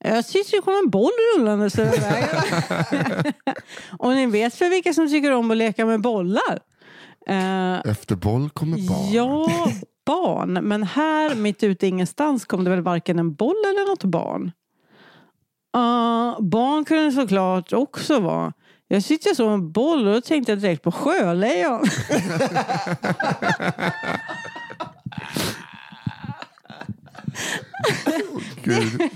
Jag 0.05 0.27
tyckte 0.27 0.57
det 0.57 0.63
kom 0.63 0.75
en 0.85 0.91
boll 0.91 1.11
rullande 1.37 1.65
över 1.65 2.01
vägen. 2.01 3.33
Och 3.99 4.11
ni 4.15 4.27
vet 4.27 4.55
för 4.55 4.71
vilka 4.71 4.93
som 4.93 5.09
tycker 5.09 5.33
om 5.33 5.51
att 5.51 5.57
leka 5.57 5.87
med 5.87 6.01
bollar? 6.01 6.59
Eh, 7.29 7.79
Efter 7.91 8.17
boll 8.17 8.51
kommer 8.51 8.89
barn. 8.89 9.13
Ja, 9.13 9.49
barn. 10.07 10.53
Men 10.53 10.83
här 10.83 11.35
mitt 11.35 11.63
ute 11.63 11.87
i 11.87 11.89
ingenstans 11.89 12.45
kom 12.45 12.65
det 12.65 12.71
väl 12.71 12.83
varken 12.83 13.19
en 13.19 13.35
boll 13.35 13.57
eller 13.67 13.91
något 13.91 14.05
barn. 14.05 14.53
Uh, 15.77 16.41
barn 16.41 16.85
kunde 16.85 17.13
såklart 17.13 17.73
också 17.73 18.21
vara. 18.21 18.53
Jag 18.89 19.03
jag 19.29 19.37
såg 19.37 19.53
en 19.53 19.73
boll 19.73 20.09
och 20.09 20.15
då 20.15 20.21
tänkte 20.21 20.53
jag 20.53 20.59
direkt 20.59 20.83
på 20.83 20.93
sjölejon. 20.93 21.85
Gud. 28.63 29.03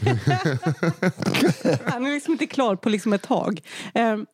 Han 1.86 2.06
är 2.06 2.14
liksom 2.14 2.32
inte 2.32 2.46
klar 2.46 2.76
på 2.76 2.88
liksom 2.88 3.12
ett 3.12 3.22
tag. 3.22 3.60
Um, 3.94 4.26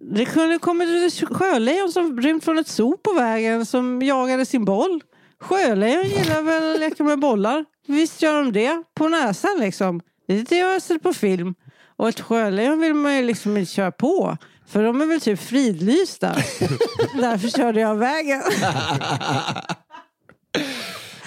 det 0.00 0.24
kunde 0.24 0.58
kommit 0.58 0.88
sjölejon 1.30 1.92
som 1.92 2.20
rymt 2.20 2.44
från 2.44 2.58
ett 2.58 2.68
zoo 2.68 2.96
på 2.96 3.12
vägen 3.12 3.66
som 3.66 4.02
jagade 4.02 4.46
sin 4.46 4.64
boll. 4.64 5.00
Sjölejon 5.40 6.04
gillar 6.04 6.42
väl 6.42 6.74
att 6.74 6.80
leka 6.80 7.04
med 7.04 7.18
bollar. 7.18 7.64
Visst 7.86 8.22
gör 8.22 8.34
de 8.34 8.52
det. 8.52 8.82
På 8.94 9.08
näsan 9.08 9.56
liksom. 9.60 10.00
Det 10.28 10.38
är 10.38 10.44
det 10.44 10.58
jag 10.58 10.72
har 10.72 10.80
sett 10.80 11.02
på 11.02 11.14
film. 11.14 11.54
Och 11.96 12.08
ett 12.08 12.20
sjölejon 12.20 12.80
vill 12.80 12.94
man 12.94 13.16
ju 13.16 13.22
liksom 13.22 13.56
inte 13.56 13.72
köra 13.72 13.92
på. 13.92 14.36
För 14.66 14.82
de 14.82 15.00
är 15.00 15.06
väl 15.06 15.20
typ 15.20 15.40
fridlysta. 15.40 16.34
Därför 17.14 17.48
körde 17.48 17.80
jag 17.80 17.90
av 17.90 17.98
vägen. 17.98 18.42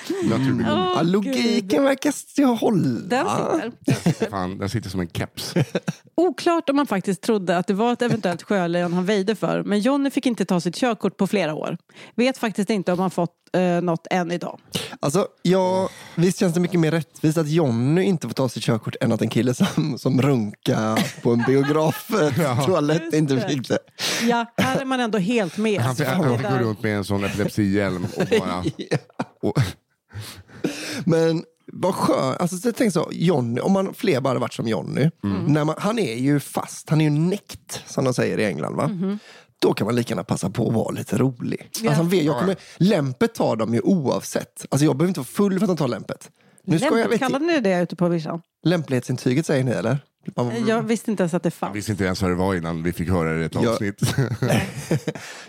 Naturbegåvning. 0.09 0.65
Ja, 0.67 1.01
logiken 1.01 1.83
verkar 1.83 2.09
st- 2.09 2.43
hålla. 2.43 2.99
Den 2.99 3.27
sitter. 3.27 4.29
Fan, 4.29 4.57
den 4.57 4.69
sitter 4.69 4.89
som 4.89 4.99
en 4.99 5.09
keps. 5.09 5.53
Oklart 6.15 6.69
om 6.69 6.75
man 6.75 6.87
faktiskt 6.87 7.21
trodde 7.21 7.57
att 7.57 7.67
det 7.67 7.73
var 7.73 7.93
ett 7.93 8.01
eventuellt 8.01 8.43
sjölejon 8.43 8.93
han 8.93 9.05
väjde 9.05 9.35
för. 9.35 9.63
Men 9.63 9.79
Johnny 9.79 10.09
fick 10.09 10.25
inte 10.25 10.45
ta 10.45 10.59
sitt 10.61 10.75
körkort 10.75 11.17
på 11.17 11.27
flera 11.27 11.53
år. 11.53 11.77
Vet 12.15 12.37
faktiskt 12.37 12.69
inte 12.69 12.93
om 12.93 12.99
han 12.99 13.11
fått 13.11 13.35
eh, 13.53 13.61
något 13.61 14.07
än 14.11 14.31
idag. 14.31 14.59
Alltså, 14.99 15.27
ja, 15.41 15.89
visst 16.15 16.39
känns 16.39 16.53
det 16.53 16.59
mycket 16.59 16.79
mer 16.79 16.91
rättvist 16.91 17.37
att 17.37 17.49
Jonny 17.49 18.03
inte 18.03 18.27
får 18.27 18.33
ta 18.33 18.49
sitt 18.49 18.63
körkort 18.63 18.95
än 19.01 19.11
att 19.11 19.21
en 19.21 19.29
kille 19.29 19.53
som, 19.53 19.97
som 19.97 20.21
runkar 20.21 21.21
på 21.21 21.31
en 21.31 21.43
biograftoalett 21.47 23.13
inte 23.13 23.39
fick 23.39 23.67
det. 23.69 23.79
Ja, 24.23 24.45
här 24.57 24.81
är 24.81 24.85
man 24.85 24.99
ändå 24.99 25.17
helt 25.17 25.57
med. 25.57 25.81
Han 25.81 25.95
fick, 25.95 26.05
Det 26.05 26.11
han 26.11 26.37
fick 26.39 26.49
gå 26.49 26.55
runt 26.57 26.83
med 26.83 26.97
en 26.97 27.03
sån 27.05 27.23
epilepsihjälm 27.23 28.05
och 28.17 28.27
bara... 28.39 28.63
Och, 29.41 29.57
Men 31.05 31.43
vad 31.73 31.95
skönt, 31.95 32.41
alltså 32.41 32.57
så 32.57 32.71
tänk 32.71 32.93
så, 32.93 33.09
Johnny, 33.11 33.61
om 33.61 33.71
man 33.71 33.93
fler 33.93 34.21
bara 34.21 34.29
hade 34.29 34.39
varit 34.39 34.53
som 34.53 34.67
Johnny. 34.67 35.09
När 35.47 35.65
man, 35.65 35.75
han 35.77 35.99
är 35.99 36.15
ju 36.15 36.39
fast, 36.39 36.89
han 36.89 37.01
är 37.01 37.05
ju 37.05 37.09
näckt 37.11 37.83
som 37.87 38.03
de 38.05 38.13
säger 38.13 38.37
i 38.39 38.45
England. 38.45 38.75
va? 38.75 38.89
Då 39.59 39.73
kan 39.73 39.85
man 39.85 39.95
lika 39.95 40.09
gärna 40.11 40.23
passa 40.23 40.49
på 40.49 40.67
att 40.67 40.73
vara 40.73 40.91
lite 40.91 41.17
rolig. 41.17 41.61
Alltså, 41.75 41.89
han 41.89 42.09
vet, 42.09 42.23
jag 42.23 42.39
kommer, 42.39 42.55
lämpet 42.77 43.33
tar 43.35 43.55
de 43.55 43.73
ju 43.73 43.79
oavsett. 43.81 44.65
Alltså, 44.69 44.85
jag 44.85 44.97
behöver 44.97 45.07
inte 45.09 45.19
vara 45.19 45.25
full 45.25 45.59
för 45.59 45.65
att 45.65 45.69
de 45.69 45.77
tar 45.77 45.87
lämpet. 45.87 46.29
Nu 46.63 46.77
ska 46.79 46.85
jag, 46.87 46.95
Lämpligt, 46.95 47.13
vet, 47.13 47.19
kallade 47.27 47.45
ni 47.45 47.59
det 47.59 47.81
ute 47.81 47.95
på 47.95 48.07
vischan? 48.07 48.41
lämplighetsintyget 48.63 49.45
säger 49.45 49.63
ni 49.63 49.71
eller? 49.71 49.97
Man- 50.35 50.67
Jag 50.67 50.81
visste 50.83 51.11
inte 51.11 51.23
ens 51.23 51.33
att 51.33 51.43
det 51.43 51.47
jag 51.47 51.53
fanns. 51.53 51.75
visste 51.75 51.91
inte 51.91 52.03
ens 52.03 52.21
vad 52.21 52.31
det 52.31 52.35
var 52.35 52.55
innan 52.55 52.83
vi 52.83 52.93
fick 52.93 53.09
höra 53.09 53.33
det 53.33 53.41
i 53.41 53.45
ett 53.45 53.55
avsnitt. 53.55 54.01
Jag 54.41 54.61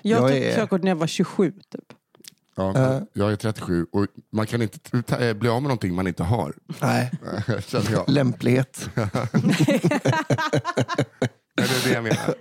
jag 0.02 0.18
tog 0.20 0.31
är- 0.31 0.55
körkort 0.57 0.83
när 0.83 0.90
jag 0.90 0.96
var 0.96 1.07
27. 1.07 1.52
Typ. 1.52 1.85
Ja, 2.56 3.00
jag 3.12 3.32
är 3.32 3.36
37 3.36 3.86
och 3.92 4.06
man 4.32 4.46
kan 4.46 4.62
inte 4.62 5.16
eh, 5.26 5.34
bli 5.34 5.48
av 5.48 5.62
med 5.62 5.68
någonting 5.68 5.94
man 5.94 6.06
inte 6.06 6.22
har. 6.22 6.52
Nej, 6.80 7.10
Känner 7.66 7.90
jag. 7.92 8.04
lämplighet. 8.08 8.90
Nej, 11.56 11.66
det 11.68 11.76
är 11.76 11.88
det 11.88 11.94
jag 11.94 12.02
menar. 12.04 12.34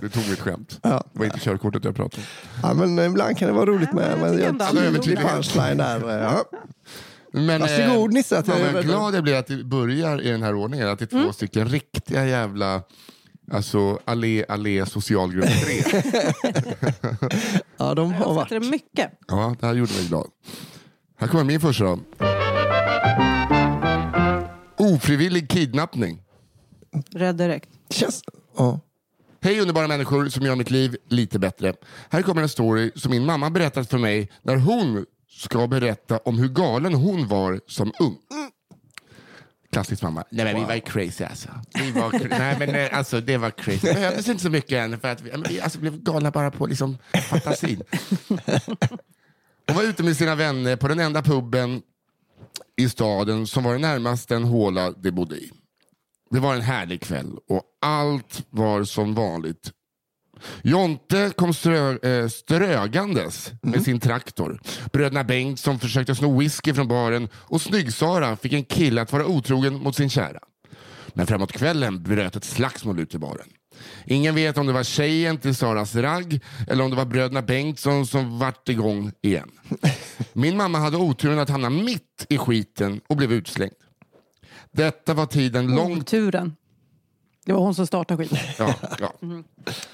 Du 0.00 0.08
tog 0.08 0.28
mitt 0.28 0.40
skämt. 0.40 0.78
Ja. 0.82 1.04
Det 1.12 1.18
var 1.18 1.26
inte 1.26 1.38
körkortet 1.40 1.84
jag 1.84 1.96
pratade 1.96 2.22
om. 2.22 2.58
Ja, 2.62 2.74
men 2.86 2.98
ibland 3.10 3.38
kan 3.38 3.48
det 3.48 3.54
vara 3.54 3.66
roligt 3.66 3.92
med. 3.92 4.18
Men 4.20 4.38
jag 4.38 4.56
jag 4.74 4.76
är 4.84 4.92
tydlig 4.98 5.18
punchline 5.28 5.76
där. 5.76 6.18
Ja. 6.18 6.44
Men, 7.32 7.60
Varsågod, 7.60 8.12
Nisse, 8.12 8.38
att 8.38 8.46
fan, 8.46 8.60
jag- 8.60 8.72
vad 8.72 8.84
glad 8.84 9.14
jag 9.14 9.22
blir 9.22 9.34
att 9.34 9.46
det 9.46 9.64
börjar 9.64 10.22
i 10.22 10.30
den 10.30 10.42
här 10.42 10.54
ordningen. 10.54 10.88
Att 10.88 10.98
det 10.98 11.04
är 11.04 11.06
två 11.06 11.16
Mm. 11.18 11.32
stycken 11.32 11.68
riktiga 11.68 12.26
jävla 12.26 12.82
Alltså 13.52 13.98
allé, 14.04 14.44
allé 14.48 14.86
socialgrupp 14.86 15.44
3. 15.44 15.82
ja, 17.76 17.94
de 17.94 18.12
har 18.12 18.26
Jag 18.26 18.34
varit. 18.34 18.48
det 18.48 18.60
mycket. 18.60 19.10
ja, 19.28 19.56
det 19.60 19.66
här 19.66 19.74
gjorde 19.74 19.92
mig 19.92 20.06
glad. 20.08 20.26
Här 21.16 21.28
kommer 21.28 21.44
min 21.44 21.60
första 21.60 21.84
då. 21.84 21.98
Ofrivillig 24.76 25.50
kidnappning. 25.50 26.22
Rädd 27.14 27.36
direkt. 27.36 27.68
Känns... 27.90 28.22
Ja. 28.56 28.80
Hej 29.40 29.60
underbara 29.60 29.88
människor 29.88 30.28
som 30.28 30.46
gör 30.46 30.56
mitt 30.56 30.70
liv 30.70 30.96
lite 31.08 31.38
bättre. 31.38 31.74
Här 32.10 32.22
kommer 32.22 32.42
en 32.42 32.48
story 32.48 32.90
som 32.96 33.10
min 33.10 33.24
mamma 33.26 33.50
berättat 33.50 33.90
för 33.90 33.98
mig 33.98 34.30
när 34.42 34.56
hon 34.56 35.06
ska 35.30 35.66
berätta 35.66 36.18
om 36.18 36.38
hur 36.38 36.48
galen 36.48 36.94
hon 36.94 37.28
var 37.28 37.60
som 37.66 37.92
ung. 38.00 38.16
Klassisk 39.72 40.02
mamma. 40.02 40.24
Nej 40.30 40.44
men 40.44 40.54
vi 40.54 40.64
var 40.64 40.78
crazy 40.78 41.24
alltså. 41.24 41.48
Vi 41.74 41.90
var 41.90 42.28
Nej 42.38 42.56
men 42.58 42.74
eh, 42.74 42.98
alltså 42.98 43.20
det 43.20 43.36
var 43.36 43.50
crazy. 43.50 43.86
Det 43.88 43.94
behövdes 43.94 44.28
inte 44.28 44.42
så 44.42 44.50
mycket 44.50 44.72
än 44.72 45.00
för 45.00 45.08
att 45.08 45.22
vi, 45.22 45.30
vi 45.48 45.60
alltså, 45.60 45.78
blev 45.78 46.02
galna 46.02 46.30
bara 46.30 46.50
på 46.50 46.66
liksom 46.66 46.98
fantasin. 47.30 47.82
Hon 49.66 49.76
var 49.76 49.82
ute 49.82 50.02
med 50.02 50.16
sina 50.16 50.34
vänner 50.34 50.76
på 50.76 50.88
den 50.88 51.00
enda 51.00 51.22
puben 51.22 51.82
i 52.76 52.88
staden 52.88 53.46
som 53.46 53.64
var 53.64 53.78
närmast 53.78 54.28
den 54.28 54.44
håla 54.44 54.90
de 54.90 55.10
bodde 55.10 55.36
i. 55.36 55.52
Det 56.30 56.40
var 56.40 56.54
en 56.54 56.60
härlig 56.60 57.02
kväll 57.02 57.38
och 57.48 57.62
allt 57.80 58.46
var 58.50 58.84
som 58.84 59.14
vanligt 59.14 59.72
Jonte 60.62 61.32
kom 61.36 61.54
strö, 61.54 61.98
eh, 61.98 62.28
strögandes 62.28 63.52
med 63.62 63.82
sin 63.82 64.00
traktor. 64.00 64.60
Bröderna 64.92 65.24
Bengtsson 65.24 65.78
försökte 65.78 66.14
sno 66.14 66.38
whisky 66.38 66.74
från 66.74 66.88
baren 66.88 67.28
och 67.34 67.60
Snygg-Sara 67.60 68.36
fick 68.36 68.52
en 68.52 68.64
kille 68.64 69.02
att 69.02 69.12
vara 69.12 69.26
otrogen 69.26 69.74
mot 69.74 69.96
sin 69.96 70.10
kära. 70.10 70.40
Men 71.14 71.26
framåt 71.26 71.52
kvällen 71.52 72.02
bröt 72.02 72.36
ett 72.36 72.44
slagsmål 72.44 73.00
ut 73.00 73.14
i 73.14 73.18
baren. 73.18 73.48
Ingen 74.06 74.34
vet 74.34 74.58
om 74.58 74.66
det 74.66 74.72
var 74.72 74.82
tjejen 74.82 75.38
till 75.38 75.54
Saras 75.54 75.96
ragg 75.96 76.40
eller 76.68 76.84
om 76.84 76.90
det 76.90 76.96
var 76.96 77.04
bröderna 77.04 77.42
Bengtsson 77.42 78.06
som 78.06 78.38
vart 78.38 78.68
igång 78.68 79.12
igen. 79.22 79.50
Min 80.32 80.56
mamma 80.56 80.78
hade 80.78 80.96
oturen 80.96 81.38
att 81.38 81.50
hamna 81.50 81.70
mitt 81.70 82.26
i 82.28 82.38
skiten 82.38 83.00
och 83.08 83.16
blev 83.16 83.32
utslängd. 83.32 83.72
Detta 84.72 85.14
var 85.14 85.26
tiden 85.26 85.74
långt 85.74 86.06
Turen. 86.06 86.56
Det 87.48 87.54
var 87.54 87.60
hon 87.60 87.74
som 87.74 87.86
startade 87.86 88.24
skiten. 88.24 88.38
Ja, 88.58 88.74
ja. 89.00 89.12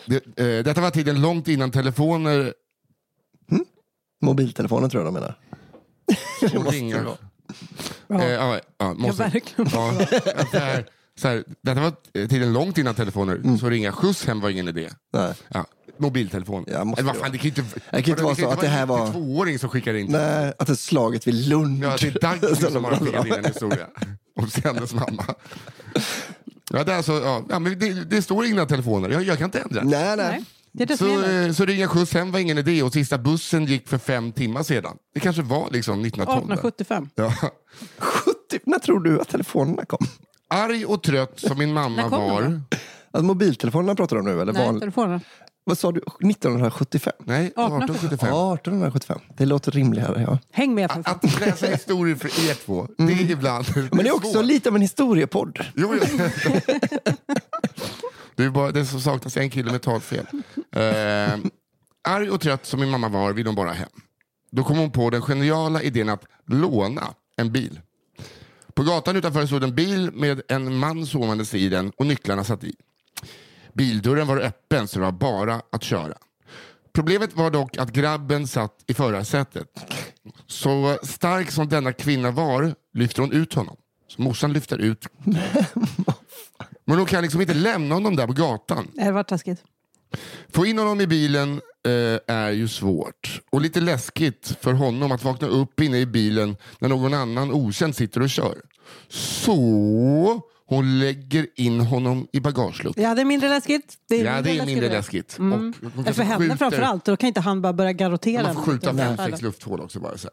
Det, 0.06 0.16
eh, 0.36 0.64
detta 0.64 0.80
var 0.80 0.90
tiden 0.90 1.20
långt 1.20 1.48
innan 1.48 1.70
telefoner 1.70 2.54
Mobiltelefonen 4.22 4.90
tror 4.90 5.04
jag 5.04 5.14
de 5.14 5.20
menar. 5.20 5.38
och 6.58 6.64
måste 6.64 6.80
det 6.80 7.06
vara. 8.08 8.24
Eh, 8.24 8.30
ja, 8.32 8.60
ja, 8.78 8.94
måste, 8.94 9.22
Ja, 9.22 9.28
verkligen. 9.28 9.70
Ja, 9.72 10.06
så 10.50 10.58
här, 10.58 10.86
så 11.18 11.28
här, 11.28 11.44
detta 11.62 11.80
var 11.80 11.92
tiden 12.28 12.52
långt 12.52 12.78
innan 12.78 12.94
telefoner, 12.94 13.34
Mm. 13.36 13.58
så 13.58 13.70
ringa 13.70 13.92
skjuts 13.92 14.26
hem 14.26 14.40
var 14.40 14.50
ingen 14.50 14.68
idé. 14.68 14.88
Nej. 15.12 15.34
Ja, 15.48 15.64
mobiltelefon. 15.96 16.64
Ja, 16.68 16.84
måste 16.84 17.00
Eller 17.02 17.06
vad 17.12 17.16
det 17.16 17.20
fan, 17.22 17.32
det 17.32 17.38
kan 17.38 17.50
ju 17.50 17.62
inte, 17.62 17.80
Det 17.90 18.02
kan 18.02 18.10
inte 18.12 18.22
vara 18.22 18.34
så 18.34 18.48
att 18.48 18.60
det 18.60 18.68
här 18.68 18.86
var- 18.86 19.06
en 19.06 19.12
tvååring 19.12 19.58
som 19.58 19.68
skickar 19.70 19.94
in. 19.94 20.06
Nej, 20.12 20.52
att 20.58 20.66
det 20.66 20.72
är 20.72 20.74
slaget 20.74 21.26
vid 21.26 21.34
Lund. 21.48 21.84
Ja, 21.84 21.96
det 22.00 22.06
är 22.06 22.20
Dagny 22.20 22.54
som 22.72 22.84
har 22.84 22.96
skickat 22.96 23.26
in 23.26 23.32
en 23.32 23.44
historia 23.44 23.86
om 24.36 24.48
hennes 24.64 24.94
mamma. 24.94 25.34
Ja, 26.72 26.84
det, 26.84 26.92
är 26.92 26.96
alltså, 26.96 27.12
ja, 27.12 27.42
ja, 27.48 27.58
men 27.58 27.78
det, 27.78 28.04
det 28.04 28.22
står 28.22 28.44
inga 28.46 28.66
telefoner, 28.66 29.08
jag, 29.08 29.22
jag 29.22 29.38
kan 29.38 29.44
inte 29.44 29.60
ändra. 29.60 29.82
Nej, 29.82 30.16
nej. 30.16 30.16
Nej, 30.16 30.44
det 30.72 30.82
är 30.82 30.86
det 30.86 30.96
som 30.96 31.06
Så, 31.06 31.12
gäller. 31.12 31.46
eh, 31.46 31.52
så 31.52 31.64
ringa 31.64 31.88
skjuts 31.88 32.14
hem 32.14 32.32
var 32.32 32.38
ingen 32.38 32.58
idé 32.58 32.82
och 32.82 32.92
sista 32.92 33.18
bussen 33.18 33.64
gick 33.66 33.88
för 33.88 33.98
fem 33.98 34.32
timmar 34.32 34.62
sedan. 34.62 34.96
Det 35.14 35.20
kanske 35.20 35.42
var 35.42 35.68
liksom 35.70 36.04
1912. 36.04 36.52
1875. 36.52 37.08
Ja. 37.14 37.34
70, 37.98 38.60
när 38.64 38.78
tror 38.78 39.00
du 39.00 39.20
att 39.20 39.28
telefonerna 39.28 39.84
kom? 39.84 40.06
Arg 40.48 40.84
och 40.86 41.02
trött 41.02 41.40
som 41.40 41.58
min 41.58 41.72
mamma 41.72 41.96
När 42.02 42.10
kom 42.10 42.20
de 42.20 42.30
var. 42.30 42.60
Alltså, 43.10 43.26
mobiltelefonerna 43.26 43.94
pratar 43.94 44.16
du 44.16 44.20
om 44.20 44.26
nu? 44.26 44.40
Eller 44.42 44.52
Nej, 44.52 44.66
van... 44.66 44.80
telefonen. 44.80 45.20
Vad 45.66 45.78
sa 45.78 45.92
du? 45.92 46.00
1975? 46.00 47.12
Nej, 47.24 47.46
1875. 47.46 48.28
1875. 48.28 49.20
Det 49.36 49.46
låter 49.46 49.72
rimligare, 49.72 50.22
ja. 50.22 50.38
Häng 50.52 50.74
med 50.74 50.90
för 50.90 51.02
fan. 51.02 51.18
Att 51.22 51.40
läsa 51.40 51.66
historier 51.66 52.16
för 52.16 52.28
er 52.50 52.54
två, 52.54 52.88
det 52.98 53.12
är 53.12 53.30
ibland 53.30 53.66
Mm. 53.76 53.88
Men 53.92 54.04
det 54.04 54.08
är 54.10 54.14
också 54.14 54.32
svårt. 54.32 54.44
lite 54.44 54.68
av 54.68 54.74
en 54.74 54.82
historiepodd. 54.82 55.58
Jo, 55.76 55.94
jo. 56.00 56.18
Det 58.36 58.44
är 58.44 58.50
bara 58.50 58.70
det 58.72 58.86
som 58.86 59.00
saknas 59.00 59.36
en 59.36 59.50
kille 59.50 59.72
med 59.72 59.82
talfel. 59.82 60.26
Eh, 60.76 61.38
arg 62.08 62.30
och 62.30 62.40
trött 62.40 62.66
som 62.66 62.80
min 62.80 62.90
mamma 62.90 63.08
var 63.08 63.32
vill 63.32 63.46
hon 63.46 63.54
bara 63.54 63.72
hem. 63.72 63.88
Då 64.50 64.64
kom 64.64 64.78
hon 64.78 64.90
på 64.90 65.10
den 65.10 65.22
geniala 65.22 65.82
idén 65.82 66.08
att 66.08 66.24
låna 66.46 67.14
en 67.36 67.52
bil. 67.52 67.80
På 68.74 68.82
gatan 68.82 69.16
utanför 69.16 69.46
stod 69.46 69.64
en 69.64 69.74
bil 69.74 70.10
med 70.12 70.42
en 70.48 70.76
man 70.76 71.06
sovandes 71.06 71.54
i 71.54 71.68
den 71.68 71.90
och 71.96 72.06
nycklarna 72.06 72.44
satt 72.44 72.64
i. 72.64 72.74
Bildörren 73.74 74.26
var 74.26 74.36
öppen 74.36 74.88
så 74.88 74.98
det 74.98 75.04
var 75.04 75.12
bara 75.12 75.62
att 75.72 75.82
köra. 75.82 76.14
Problemet 76.92 77.36
var 77.36 77.50
dock 77.50 77.78
att 77.78 77.92
grabben 77.92 78.46
satt 78.46 78.84
i 78.86 78.94
förarsätet. 78.94 79.68
Så 80.46 80.98
stark 81.02 81.50
som 81.50 81.68
denna 81.68 81.92
kvinna 81.92 82.30
var 82.30 82.74
lyfter 82.92 83.22
hon 83.22 83.32
ut 83.32 83.54
honom. 83.54 83.76
Så 84.08 84.22
morsan 84.22 84.52
lyfter 84.52 84.78
ut. 84.78 85.06
Men 86.84 86.96
hon 86.98 87.06
kan 87.06 87.22
liksom 87.22 87.40
inte 87.40 87.54
lämna 87.54 87.94
honom 87.94 88.16
där 88.16 88.26
på 88.26 88.32
gatan. 88.32 88.88
Det 88.94 89.12
var 89.12 89.22
taskigt. 89.22 89.64
Få 90.48 90.66
in 90.66 90.78
honom 90.78 91.00
i 91.00 91.06
bilen 91.06 91.60
eh, 91.86 92.34
är 92.36 92.50
ju 92.50 92.68
svårt. 92.68 93.40
Och 93.50 93.60
lite 93.60 93.80
läskigt 93.80 94.56
för 94.60 94.72
honom 94.72 95.12
att 95.12 95.24
vakna 95.24 95.48
upp 95.48 95.80
inne 95.80 95.98
i 95.98 96.06
bilen 96.06 96.56
när 96.78 96.88
någon 96.88 97.14
annan 97.14 97.52
okänd 97.52 97.96
sitter 97.96 98.22
och 98.22 98.30
kör. 98.30 98.60
Så 99.08 100.40
hon 100.66 100.98
lägger 100.98 101.46
in 101.56 101.80
honom 101.80 102.28
i 102.32 102.40
bagageluckan. 102.40 103.04
Ja, 103.04 103.14
det 103.14 103.20
är 103.20 103.24
mindre 103.24 103.48
läskigt. 103.48 103.94
Det 104.08 104.20
är 104.20 104.24
Ja, 104.24 104.42
det 104.42 104.58
är 104.58 104.66
mindre 104.66 104.88
läskigt. 104.88 105.38
Mm. 105.38 105.52
Och 105.82 105.90
hon 105.94 106.04
Eller 106.04 106.12
för 106.12 106.22
henne 106.22 106.56
framförallt. 106.56 107.04
Då 107.04 107.16
kan 107.16 107.26
inte 107.26 107.40
han 107.40 107.62
bara 107.62 107.72
börja 107.72 107.92
garrotera. 107.92 108.42
Man 108.42 108.54
får 108.54 108.62
skjuta 108.62 108.96
fem, 108.96 109.16
sex 109.16 109.42
lufthål 109.42 109.80
också 109.80 110.00
bara. 110.00 110.18
Så. 110.18 110.30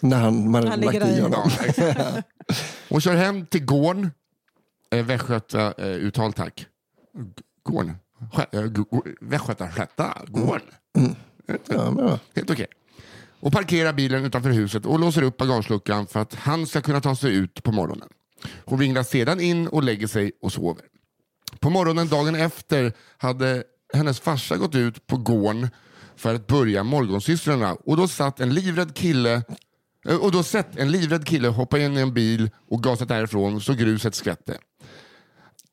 När 0.00 0.18
han, 0.18 0.50
man 0.50 0.66
Han 0.66 0.80
lagt 0.80 0.92
ligger 0.94 1.18
i 1.18 1.20
honom. 1.20 1.50
Ja. 1.76 2.22
Hon 2.88 3.00
kör 3.00 3.14
hem 3.14 3.46
till 3.46 3.64
gården. 3.64 4.10
Eh, 4.90 5.04
Västgöta 5.04 5.74
eh, 5.78 5.86
uttal 5.86 6.32
tack. 6.32 6.66
Gården. 7.62 7.96
Eh, 8.52 8.62
Västgötaslätta. 9.20 10.22
Gården. 10.26 10.66
Ja, 11.46 11.90
men, 11.90 12.06
ja. 12.06 12.18
Helt 12.34 12.50
okej. 12.50 12.66
Och 13.40 13.52
parkerar 13.52 13.92
bilen 13.92 14.24
utanför 14.24 14.50
huset 14.50 14.86
och 14.86 14.98
låser 14.98 15.22
upp 15.22 15.36
bagageluckan 15.36 16.06
för 16.06 16.20
att 16.20 16.34
han 16.34 16.66
ska 16.66 16.80
kunna 16.80 17.00
ta 17.00 17.16
sig 17.16 17.34
ut 17.34 17.62
på 17.62 17.72
morgonen. 17.72 18.08
Hon 18.64 18.78
vinglar 18.78 19.02
sedan 19.02 19.40
in 19.40 19.68
och 19.68 19.82
lägger 19.82 20.06
sig 20.06 20.32
och 20.42 20.52
sover. 20.52 20.84
På 21.60 21.70
morgonen 21.70 22.08
dagen 22.08 22.34
efter 22.34 22.92
hade 23.16 23.64
hennes 23.92 24.20
farsa 24.20 24.56
gått 24.56 24.74
ut 24.74 25.06
på 25.06 25.16
gården 25.16 25.68
för 26.16 26.34
att 26.34 26.46
börja 26.46 26.82
morgonsysslorna 26.82 27.74
och 27.74 27.96
då 27.96 28.08
satt 28.08 28.40
en 28.40 28.54
livrädd 28.54 28.94
kille 28.94 29.42
eh, 30.08 30.16
och 30.16 30.32
då 30.32 30.42
sett 30.42 30.76
en 30.76 30.90
livrädd 30.90 31.26
kille 31.26 31.48
hoppa 31.48 31.78
in 31.78 31.96
i 31.96 32.00
en 32.00 32.14
bil 32.14 32.50
och 32.68 32.82
gasat 32.82 33.08
därifrån 33.08 33.60
så 33.60 33.74
gruset 33.74 34.14
skvätte. 34.14 34.58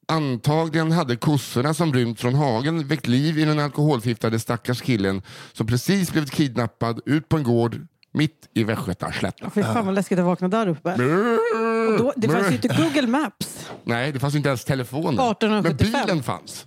Antagligen 0.07 0.91
hade 0.91 1.15
kossorna 1.15 1.73
som 1.73 1.93
rymt 1.93 2.19
från 2.19 2.35
hagen 2.35 2.87
väckt 2.87 3.07
liv 3.07 3.39
i 3.39 3.45
den 3.45 3.59
alkoholförgiftade 3.59 4.39
stackars 4.39 4.81
killen 4.81 5.21
som 5.53 5.67
precis 5.67 6.11
blivit 6.11 6.31
kidnappad 6.31 7.01
ut 7.05 7.29
på 7.29 7.37
en 7.37 7.43
gård 7.43 7.87
mitt 8.11 8.49
i 8.53 8.63
Västgötaslätta. 8.63 9.49
Fy 9.49 9.63
fan 9.63 9.85
vad 9.85 9.95
läskigt 9.95 10.19
att 10.19 10.25
vakna 10.25 10.47
där 10.47 10.67
uppe. 10.67 10.93
Och 10.93 11.97
då, 11.97 12.13
det 12.15 12.29
fanns 12.29 12.49
ju 12.49 12.55
inte 12.55 12.67
Google 12.67 13.07
Maps. 13.07 13.71
Nej, 13.83 14.11
det 14.11 14.19
fanns 14.19 14.35
inte 14.35 14.49
ens 14.49 14.65
telefonen. 14.65 15.19
1875. 15.19 15.91
Men 15.91 16.05
bilen 16.05 16.23
fanns. 16.23 16.65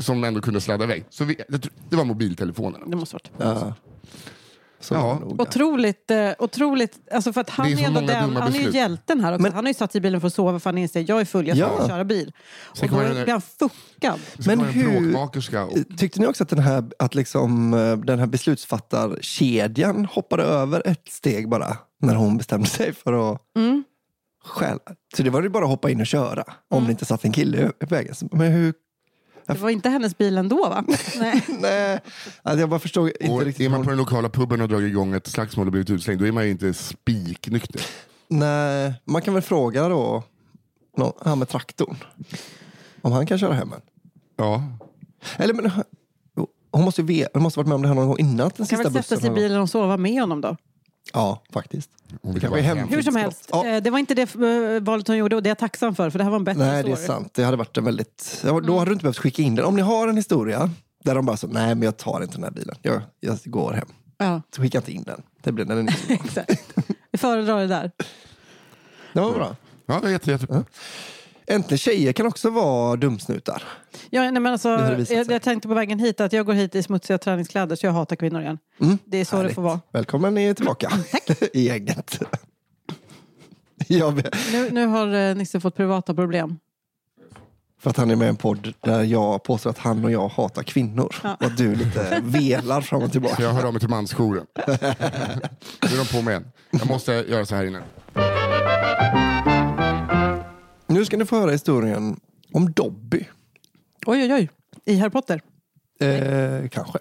Som 0.00 0.24
ändå 0.24 0.40
kunde 0.40 0.60
sladda 0.60 0.84
iväg. 0.84 1.04
Så 1.10 1.24
vi, 1.24 1.34
det, 1.48 1.68
det 1.88 1.96
var 1.96 2.04
mobiltelefonerna. 2.04 2.86
Det 2.86 2.96
måste 2.96 3.14
varit. 3.14 3.30
Ja. 3.36 3.74
Så 4.88 4.94
Ja. 4.94 5.20
Otroligt, 5.38 6.10
eh, 6.10 6.30
otroligt, 6.38 6.98
alltså 7.12 7.32
för 7.32 7.40
att 7.40 7.50
han 7.50 7.66
är 7.66 7.82
är, 7.82 7.86
ändå 7.86 8.00
den, 8.00 8.36
han 8.36 8.54
är 8.54 8.58
ju 8.60 8.70
hjälten 8.70 9.20
här 9.20 9.32
också. 9.32 9.42
Men- 9.42 9.52
han 9.52 9.64
har 9.64 9.70
ju 9.70 9.74
satt 9.74 9.92
sig 9.92 9.98
i 9.98 10.02
bilen 10.02 10.20
för 10.20 10.26
att 10.28 10.34
sova 10.34 10.60
för 10.60 10.70
han 10.70 10.78
inser 10.78 11.04
jag 11.08 11.20
är 11.20 11.24
full, 11.24 11.46
jag 11.48 11.56
ska 11.56 11.66
Ja. 11.80 11.88
köra 11.88 12.04
bil. 12.04 12.32
Sen 12.74 12.90
Och 12.90 13.04
då 13.04 13.10
blir 13.14 13.26
han 13.32 13.40
fuckad. 13.40 14.20
Men 14.46 14.60
hur-. 14.60 15.16
Och, 15.16 15.98
Tyckte 15.98 16.20
ni 16.20 16.26
också 16.26 16.42
att 16.42 16.48
den 16.48 16.58
här, 16.58 16.84
att 16.98 17.14
liksom, 17.14 17.74
eh, 17.74 17.96
den 17.96 18.18
här 18.18 18.26
beslutsfattarkedjan 18.26 20.04
hoppade 20.04 20.42
över 20.42 20.82
ett 20.86 21.08
steg 21.08 21.48
bara 21.48 21.76
när 22.02 22.14
hon 22.14 22.36
bestämde 22.36 22.66
sig 22.68 22.92
för 22.92 23.32
att 23.32 23.40
Mm. 23.56 23.84
stjäla? 24.44 24.78
Så 25.16 25.22
det 25.22 25.30
var 25.30 25.42
ju 25.42 25.48
bara 25.48 25.64
att 25.64 25.70
hoppa 25.70 25.90
in 25.90 26.00
och 26.00 26.06
köra 26.06 26.44
om 26.70 26.84
det 26.84 26.90
inte 26.90 27.04
satt 27.04 27.24
en 27.24 27.32
kille 27.32 27.72
i 27.82 27.86
vägen. 27.86 28.14
Men 28.32 28.52
hur? 28.52 28.74
Det 29.54 29.58
var 29.62 29.70
inte 29.70 29.88
hennes 29.88 30.18
bil 30.18 30.38
ändå 30.38 30.68
va? 30.68 30.84
Nej. 31.18 31.44
Nej, 31.48 32.00
alltså 32.42 32.60
jag 32.60 32.68
bara 32.68 32.80
förstod 32.80 33.08
inte 33.20 33.32
och 33.32 33.44
riktigt. 33.44 33.66
är 33.66 33.70
man 33.70 33.78
på 33.78 33.82
hon- 33.84 33.88
den 33.88 33.98
lokala 33.98 34.28
puben 34.28 34.60
och 34.60 34.68
dragit 34.68 34.88
igång 34.88 35.14
ett 35.14 35.26
slagsmål 35.26 35.66
och 35.66 35.72
blivit 35.72 35.90
utslängd, 35.90 36.20
då 36.20 36.26
är 36.26 36.32
man 36.32 36.44
ju 36.44 36.50
inte 36.50 36.74
spiknykter. 36.74 37.82
Nej, 38.28 38.94
man 39.04 39.22
kan 39.22 39.34
väl 39.34 39.42
fråga 39.42 39.88
då 39.88 40.22
någon, 40.96 41.12
han 41.24 41.38
med 41.38 41.48
traktorn. 41.48 41.96
Om 43.02 43.12
han 43.12 43.26
kan 43.26 43.38
köra 43.38 43.54
hem 43.54 43.72
en. 43.72 43.80
Ja. 44.36 44.62
Eller 45.36 45.54
men, 45.54 45.70
hon 46.70 46.84
måste 46.84 47.00
ju 47.00 47.06
ve- 47.06 47.28
hon 47.34 47.42
måste 47.42 47.58
varit 47.58 47.68
med 47.68 47.74
om 47.74 47.82
det 47.82 47.88
här 47.88 47.94
någon 47.94 48.08
gång 48.08 48.18
innan 48.18 48.36
den 48.36 48.50
Kan 48.50 48.66
sista 48.66 48.82
väl 48.90 49.02
sätta 49.02 49.20
sig 49.20 49.30
i 49.30 49.34
bilen 49.34 49.60
och 49.60 49.70
sova 49.70 49.96
med 49.96 50.20
honom 50.20 50.40
då? 50.40 50.56
Ja, 51.12 51.42
faktiskt. 51.52 51.90
Det 52.22 52.40
kanske 52.40 52.58
är 52.58 52.62
hem. 52.62 52.76
hem. 52.78 52.88
Hur 52.88 53.02
som 53.02 53.16
helst, 53.16 53.50
gott. 53.50 53.64
Ja. 53.66 53.70
eh, 53.72 53.82
det 53.82 53.90
var 53.90 53.98
inte 53.98 54.14
det 54.14 54.34
eh, 54.34 54.80
valet 54.82 55.08
hon 55.08 55.16
gjorde 55.16 55.36
och 55.36 55.42
det 55.42 55.46
är 55.48 55.50
jag 55.50 55.58
tacksam 55.58 55.94
för, 55.94 56.10
för 56.10 56.18
det 56.18 56.24
här 56.24 56.30
var 56.30 56.38
en 56.38 56.44
bättre 56.44 56.58
Nej, 56.64 56.82
det 56.84 56.92
är 56.92 56.96
sant. 56.96 57.34
Det 57.34 57.44
hade 57.44 57.56
varit 57.56 57.76
en 57.76 57.84
väldigt... 57.84 58.40
Ja, 58.44 58.50
Mm. 58.50 58.66
då 58.66 58.78
hade 58.78 58.90
du 58.90 58.92
inte 58.92 59.02
behövt 59.02 59.18
skicka 59.18 59.42
in 59.42 59.54
den. 59.54 59.64
Om 59.64 59.76
ni 59.76 59.82
har 59.82 60.08
en 60.08 60.16
historia 60.16 60.70
där 61.04 61.14
de 61.14 61.26
bara 61.26 61.36
så, 61.36 61.46
nej 61.46 61.74
men 61.74 61.82
jag 61.82 61.96
tar 61.96 62.22
inte 62.22 62.34
den 62.34 62.44
här 62.44 62.50
bilen. 62.50 62.76
Jag, 62.82 63.00
jag 63.20 63.38
går 63.44 63.72
hem. 63.72 63.88
Ja, 64.18 64.42
Så 64.56 64.62
skicka 64.62 64.78
inte 64.78 64.92
in 64.92 65.02
den. 65.02 65.22
Det 65.42 65.52
blir 65.52 65.64
den 65.64 65.88
exakt. 66.08 66.74
Vi 67.10 67.18
föredrar 67.18 67.60
det 67.60 67.66
där. 67.66 67.90
Det 69.12 69.20
var 69.20 69.32
bra. 69.32 69.56
Ja, 69.86 69.98
det 70.02 70.08
är 70.08 70.12
jätte, 70.12 70.30
jätte. 70.30 70.64
Äntligen 71.50 71.78
tjejer 71.78 72.12
kan 72.12 72.26
också 72.26 72.50
vara 72.50 72.96
dumsnutar. 72.96 73.62
Ja, 74.10 74.22
nej, 74.22 74.32
men 74.32 74.46
alltså, 74.46 74.76
Det 74.76 74.94
det 74.96 75.10
jag, 75.14 75.30
jag 75.30 75.42
tänkte 75.42 75.68
på 75.68 75.74
vägen 75.74 75.98
hit 75.98 76.20
att 76.20 76.32
jag 76.32 76.46
går 76.46 76.52
hit 76.52 76.74
i 76.74 76.82
smutsiga 76.82 77.18
träningskläder 77.18 77.76
så 77.76 77.86
jag 77.86 77.92
hatar 77.92 78.16
kvinnor 78.16 78.40
igen. 78.40 78.58
Det 79.04 79.18
är 79.18 79.24
så 79.24 79.36
det 79.36 79.42
Härligt. 79.42 79.54
får 79.54 79.62
vara. 79.62 79.80
Välkommen 79.92 80.34
ni 80.34 80.54
tillbaka 80.54 80.92
i 81.52 81.66
gänget. 81.66 82.20
Nu, 84.52 84.70
nu 84.70 84.86
har 84.86 85.14
eh, 85.14 85.34
Nisse 85.34 85.60
fått 85.60 85.76
privata 85.76 86.14
problem. 86.14 86.58
för 87.80 87.90
att 87.90 87.96
han 87.96 88.10
är 88.10 88.16
med 88.16 88.26
i 88.26 88.28
en 88.28 88.36
podd 88.36 88.74
där 88.80 89.02
jag 89.02 89.42
påstår 89.42 89.70
att 89.70 89.78
han 89.78 90.04
och 90.04 90.10
jag 90.10 90.28
hatar 90.28 90.62
kvinnor. 90.62 91.14
Och 91.22 91.44
att 91.46 91.56
du 91.56 91.74
lite 91.74 92.20
velar 92.24 92.80
fram 92.80 93.02
och 93.02 93.06
Så 93.08 93.12
tillbaka. 93.12 93.42
jag 93.42 93.52
hör 93.52 93.64
av 93.64 93.72
mig 93.72 93.80
till 93.80 93.88
mansjouren. 93.88 94.46
Nu 94.56 94.62
är 95.82 95.98
de 95.98 96.16
på 96.16 96.22
mig 96.22 96.32
igen. 96.32 96.50
Jag 96.70 96.86
måste 96.86 97.12
göra 97.12 97.46
så 97.46 97.54
här 97.54 97.64
inne. 97.64 97.82
Nu 100.98 101.04
ska 101.04 101.16
ni 101.16 101.24
få 101.24 101.40
höra 101.40 101.50
historien 101.50 102.20
om 102.52 102.72
Dobby. 102.72 103.24
Oj, 104.06 104.22
oj, 104.22 104.34
oj. 104.34 104.50
I 104.84 104.96
Harry 104.98 105.10
Potter. 105.10 105.40
Eh, 106.00 106.68
kanske. 106.68 106.98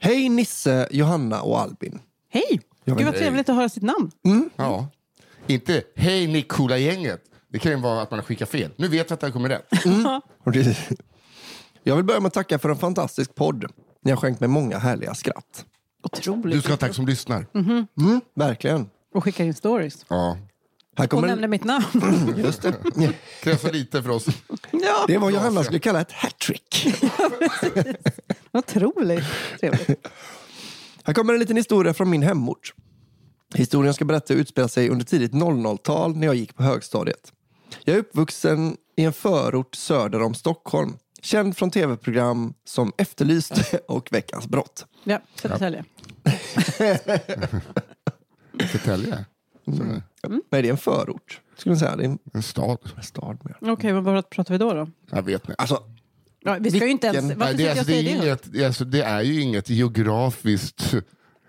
Hej 0.00 0.28
Nisse, 0.28 0.88
Johanna 0.90 1.42
och 1.42 1.60
Albin. 1.60 2.00
Hej! 2.30 2.60
Ja, 2.84 2.94
Gud 2.94 3.06
vad 3.06 3.14
trevligt 3.16 3.48
att 3.48 3.56
höra 3.56 3.68
sitt 3.68 3.82
namn. 3.82 4.10
Ja. 4.56 4.88
Inte 5.46 5.82
hej 5.96 6.26
ni 6.26 6.42
coola 6.42 6.78
gänget. 6.78 7.22
Det 7.48 7.58
kan 7.58 7.72
ju 7.72 7.78
vara 7.78 8.02
att 8.02 8.10
man 8.10 8.18
har 8.18 8.24
skickat 8.24 8.48
fel. 8.48 8.70
Nu 8.76 8.88
vet 8.88 9.10
vi 9.10 9.14
att 9.14 9.20
det 9.20 9.26
här 9.26 9.32
kommer 9.32 9.48
rätt. 9.48 9.68
Det- 10.52 10.90
Jag 11.82 11.96
vill 11.96 12.04
börja 12.04 12.20
med 12.20 12.26
att 12.26 12.34
tacka 12.34 12.58
för 12.58 12.68
en 12.68 12.76
fantastisk 12.76 13.34
podd. 13.34 13.64
Ni 14.02 14.10
har 14.10 14.18
skänkt 14.18 14.40
mig 14.40 14.48
många 14.48 14.78
härliga 14.78 15.14
skratt. 15.14 15.64
Otroligt. 16.02 16.54
Du 16.56 16.60
ska 16.62 16.72
ha 16.72 16.76
tack 16.76 16.94
som 16.94 17.06
lyssnar. 17.06 17.46
Mm, 17.54 18.20
verkligen. 18.34 18.90
Och 19.14 19.24
skickar 19.24 19.44
in 19.44 19.54
stories. 19.54 20.06
Ja. 20.08 20.38
Här 20.96 21.04
Och 21.04 21.10
kommer 21.10 21.28
nämner 21.28 21.44
en, 21.44 21.50
mitt 21.50 21.64
namn. 21.64 22.34
just 22.44 22.62
det. 22.62 22.74
Krävs 23.42 23.72
lite 23.72 24.02
för 24.02 24.10
oss. 24.10 24.26
ja, 24.70 25.04
Det 25.06 25.14
är 25.14 25.18
vad 25.18 25.32
Johanna 25.32 25.64
skulle 25.64 25.78
kalla 25.78 26.00
ett 26.00 26.12
hattrick. 26.12 26.86
otroligt 28.52 29.24
trevligt. 29.60 30.06
Här 31.04 31.14
kommer 31.14 31.32
en 31.34 31.40
liten 31.40 31.56
historia 31.56 31.94
från 31.94 32.10
min 32.10 32.22
hemort. 32.22 32.74
Historien 33.54 33.94
ska 33.94 34.04
berätta 34.04 34.34
utspela 34.34 34.68
sig 34.68 34.88
under 34.88 35.04
tidigt 35.04 35.32
00-tal 35.32 36.16
när 36.16 36.26
jag 36.26 36.34
gick 36.36 36.54
på 36.56 36.62
högstadiet. 36.62 37.32
Jag 37.84 37.96
är 37.96 38.00
uppvuxen 38.00 38.76
i 38.96 39.04
en 39.04 39.12
förort 39.12 39.74
söder 39.74 40.22
om 40.22 40.34
Stockholm. 40.34 40.96
Känd 41.22 41.56
från 41.56 41.70
tv-program 41.70 42.54
som 42.64 42.92
Efterlyst 42.98 43.52
och 43.88 44.08
Veckans 44.12 44.46
brott. 44.46 44.86
Ja, 45.04 45.20
Södertälje. 45.34 45.84
Södertälje. 48.72 49.24
Så, 50.26 50.28
Nej, 50.50 50.62
det 50.62 50.68
är 50.68 50.70
en 50.70 50.76
förort. 50.76 51.40
Skulle 51.56 51.70
man 51.70 51.78
säga. 51.78 51.96
Det 51.96 52.02
är 52.02 52.08
en 52.08 52.18
En 52.34 52.42
stad. 52.42 52.78
stad 53.02 53.38
med. 53.60 53.72
Okej, 53.72 53.92
vad 53.92 54.04
vad 54.04 54.30
pratar 54.30 54.54
vi 54.54 54.58
då? 54.58 54.74
då? 54.74 54.88
Jag 55.10 55.22
vet 55.22 55.42
inte. 55.48 55.54
Alltså, 55.58 55.82
Ja, 56.44 56.56
vi 56.60 56.70
ska 56.70 56.84
ju 56.84 56.90
inte 56.90 57.06
ens... 57.06 57.22
Vilken- 57.24 57.38
Varför 57.38 57.54
Nej, 57.54 57.56
det, 57.56 57.62
är, 57.62 57.68
jag 57.68 57.78
alltså, 57.78 57.92
det, 57.92 57.98
är 57.98 58.02
det? 58.02 58.10
inget, 58.56 58.66
alltså, 58.66 58.84
det 58.84 59.02
är 59.02 59.22
ju 59.22 59.40
inget 59.40 59.68
geografiskt... 59.70 60.94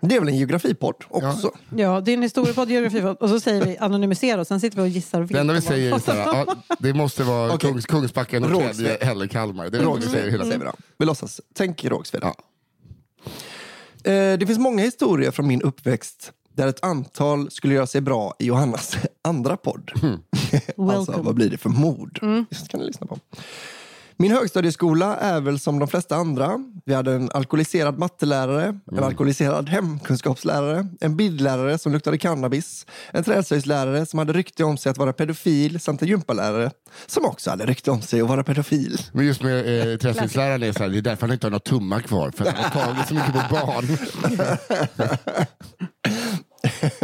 det 0.00 0.16
är 0.16 0.20
väl 0.20 0.28
en 0.28 0.36
geografipodd 0.36 0.94
också? 1.08 1.52
Ja, 1.76 2.00
det 2.00 2.10
är 2.10 2.16
en 2.16 2.22
historiepodd, 2.22 2.70
geografipodd. 2.70 3.16
Och 3.16 3.28
så 3.28 3.40
säger 3.40 3.64
vi 3.64 3.78
anonymisera 3.78 4.40
och 4.40 4.46
sen 4.46 4.60
sitter 4.60 4.76
vi 4.76 4.82
och 4.82 4.88
gissar. 4.88 5.22
Det 5.22 5.38
enda 5.38 5.54
vi 5.54 5.60
säger 5.60 5.94
är 5.94 5.98
så 5.98 6.12
här, 6.12 6.18
ja, 6.46 6.54
det 6.78 6.94
måste 6.94 7.22
vara 7.22 7.46
Okej. 7.54 7.70
Kungs, 7.70 7.86
Kungsbacka, 7.86 8.40
Norrtälje 8.40 8.66
Rågsved. 8.68 8.96
eller 9.00 9.26
Kalmar. 9.26 9.70
Det 9.70 9.78
är 9.78 9.82
det 9.82 9.96
vi 9.96 10.02
säger 10.02 10.30
hela 10.30 10.44
Säger 10.44 10.44
vi 10.44 10.60
tiden. 10.60 10.66
då. 10.78 10.84
Vi 10.98 11.06
låtsas. 11.06 11.40
Tänk 11.54 11.84
Rågsved. 11.84 12.22
Ja. 12.22 12.34
Eh, 14.10 14.38
det 14.38 14.46
finns 14.46 14.58
många 14.58 14.82
historier 14.82 15.30
från 15.30 15.46
min 15.46 15.62
uppväxt 15.62 16.32
där 16.56 16.66
ett 16.66 16.84
antal 16.84 17.50
skulle 17.50 17.74
göra 17.74 17.86
sig 17.86 18.00
bra 18.00 18.34
i 18.38 18.46
Johannas 18.46 18.96
andra 19.22 19.56
podd. 19.56 19.90
alltså, 19.94 20.82
Welcome. 20.82 21.22
vad 21.22 21.34
blir 21.34 21.50
det 21.50 21.58
för 21.58 21.70
mord? 21.70 22.18
Just 22.50 22.68
kan 22.68 22.80
ni 22.80 22.86
lyssna 22.86 23.06
på. 23.06 23.18
Min 24.16 24.32
högstadieskola 24.32 25.16
är 25.16 25.40
väl 25.40 25.58
som 25.58 25.78
de 25.78 25.88
flesta 25.88 26.16
andra. 26.16 26.58
Vi 26.84 26.94
hade 26.94 27.12
en 27.12 27.30
alkoholiserad 27.34 27.98
mattelärare, 27.98 28.78
en 28.92 29.04
alkoholiserad 29.04 29.68
hemkunskapslärare, 29.68 30.86
en 31.00 31.16
bildlärare 31.16 31.78
som 31.78 31.92
luktade 31.92 32.18
cannabis, 32.18 32.86
en 33.10 33.24
träslöjdslärare 33.24 34.06
som 34.06 34.18
hade 34.18 34.32
rykte 34.32 34.64
om 34.64 34.76
sig 34.76 34.90
att 34.90 34.98
vara 34.98 35.12
pedofil 35.12 35.80
samt 35.80 36.02
en 36.02 36.08
gympalärare 36.08 36.70
som 37.06 37.24
också 37.24 37.50
hade 37.50 37.66
rykte 37.66 37.90
om 37.90 38.02
sig 38.02 38.20
att 38.20 38.28
vara 38.28 38.44
pedofil. 38.44 38.98
Men 39.12 39.26
just 39.26 39.42
med 39.42 39.92
eh, 39.92 39.96
träslöjdsläraren, 39.98 40.62
är 40.62 40.72
så 40.72 40.78
här, 40.78 40.88
det 40.88 40.98
är 40.98 41.02
därför 41.02 41.26
han 41.26 41.32
inte 41.32 41.46
har 41.46 41.50
några 41.50 41.60
tummar 41.60 42.00
kvar. 42.00 42.30
För 42.30 42.44
han 42.44 42.64
har 42.64 42.70
tagit 42.70 43.08
så 43.08 43.14
mycket 43.14 43.32
på 43.32 43.54
barn. 43.54 43.84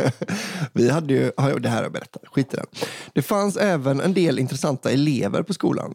Vi 0.73 0.91
hade 0.91 1.15
ju, 1.15 1.33
ja, 1.37 1.59
det 1.59 1.69
här 1.69 1.77
har 1.77 1.83
jag 1.83 1.93
berättat, 1.93 2.23
skit 2.27 2.55
i 2.55 2.57
den. 2.57 2.67
Det 3.13 3.23
fanns 3.23 3.57
även 3.57 4.01
en 4.01 4.15
del 4.15 4.39
intressanta 4.39 4.91
elever 4.91 5.43
på 5.43 5.55
skolan. 5.55 5.95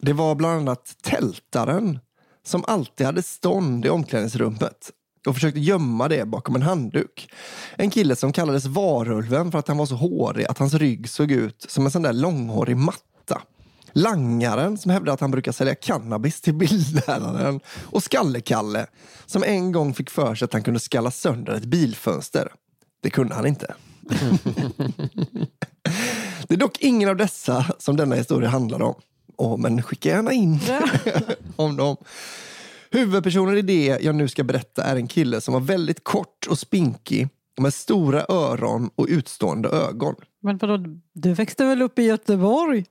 Det 0.00 0.12
var 0.12 0.34
bland 0.34 0.60
annat 0.60 0.96
tältaren 1.02 1.98
som 2.46 2.64
alltid 2.66 3.06
hade 3.06 3.22
stånd 3.22 3.86
i 3.86 3.88
omklädningsrummet 3.88 4.90
och 5.26 5.34
försökte 5.34 5.60
gömma 5.60 6.08
det 6.08 6.26
bakom 6.26 6.54
en 6.54 6.62
handduk. 6.62 7.32
En 7.76 7.90
kille 7.90 8.16
som 8.16 8.32
kallades 8.32 8.66
Varulven 8.66 9.52
för 9.52 9.58
att 9.58 9.68
han 9.68 9.76
var 9.76 9.86
så 9.86 9.94
hårig 9.94 10.46
att 10.46 10.58
hans 10.58 10.74
rygg 10.74 11.08
såg 11.08 11.30
ut 11.30 11.66
som 11.68 11.84
en 11.84 11.90
sån 11.90 12.02
där 12.02 12.12
långhårig 12.12 12.76
matta. 12.76 13.42
Langaren 13.92 14.78
som 14.78 14.90
hävdade 14.90 15.12
att 15.12 15.20
han 15.20 15.30
brukar 15.30 15.52
sälja 15.52 15.74
cannabis 15.74 16.40
till 16.40 16.54
bildläraren 16.54 17.60
och 17.82 18.02
Skalle-Kalle 18.02 18.86
som 19.26 19.44
en 19.44 19.72
gång 19.72 19.94
fick 19.94 20.10
för 20.10 20.34
sig 20.34 20.44
att 20.44 20.52
han 20.52 20.62
kunde 20.62 20.80
skalla 20.80 21.10
sönder 21.10 21.52
ett 21.52 21.64
bilfönster. 21.64 22.52
Det 23.00 23.10
kunde 23.10 23.34
han 23.34 23.46
inte. 23.46 23.74
Det 26.48 26.54
är 26.54 26.58
dock 26.58 26.78
ingen 26.80 27.08
av 27.08 27.16
dessa 27.16 27.66
som 27.78 27.96
denna 27.96 28.14
historia 28.14 28.48
handlar 28.48 28.82
om. 28.82 28.94
Åh, 29.36 29.56
men 29.56 29.82
skicka 29.82 30.08
gärna 30.08 30.32
in 30.32 30.58
om 31.56 31.76
dem. 31.76 31.96
Huvudpersonen 32.90 33.56
i 33.56 33.62
det 33.62 33.98
jag 34.00 34.14
nu 34.14 34.28
ska 34.28 34.44
berätta 34.44 34.82
är 34.84 34.96
en 34.96 35.08
kille 35.08 35.40
som 35.40 35.54
var 35.54 35.60
väldigt 35.60 36.04
kort 36.04 36.46
och 36.50 36.58
spinkig 36.58 37.28
med 37.60 37.74
stora 37.74 38.24
öron 38.28 38.90
och 38.94 39.06
utstående 39.08 39.68
ögon. 39.68 40.14
Men 40.42 40.58
vadå, 40.58 40.78
du 41.12 41.32
växte 41.34 41.64
väl 41.64 41.82
upp 41.82 41.98
i 41.98 42.02
Göteborg? 42.02 42.84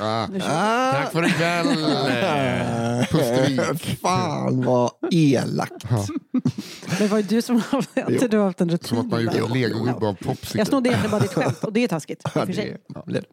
Ah. 0.00 0.22
Ah, 0.42 0.92
Tack 0.92 1.12
för 1.12 1.26
ikväll! 1.26 1.66
Pustervik. 3.10 4.00
fan 4.00 4.62
vad 4.64 4.90
elakt. 5.10 5.72
Det 6.98 7.06
var 7.06 7.16
ju 7.18 7.22
du 7.22 7.42
som 7.42 7.60
hade, 7.60 8.28
du 8.28 8.36
har 8.38 8.44
haft 8.44 8.60
en 8.60 8.70
rutin. 8.70 8.88
Som 8.88 8.98
att 8.98 9.06
man 9.06 9.24
gjorde 9.24 9.38
en 9.38 9.52
legogubbe 9.52 10.06
av 10.06 10.14
popsicle. 10.14 10.60
Jag 10.60 10.66
snodde 10.66 10.88
egentligen 10.88 11.10
bara 11.10 11.20
ditt 11.22 11.32
skämt 11.32 11.64
och 11.64 11.72
det 11.72 11.84
är 11.84 11.88
taskigt. 11.88 12.22
Ja, 12.34 12.44
det, 12.44 12.78
det. 13.06 13.24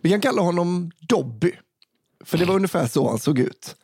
Vi 0.00 0.10
kan 0.10 0.20
kalla 0.20 0.42
honom 0.42 0.90
Dobby. 1.00 1.52
För 2.24 2.38
det 2.38 2.44
var 2.44 2.54
ungefär 2.54 2.86
så 2.86 3.08
han 3.08 3.18
såg 3.18 3.38
ut. 3.38 3.76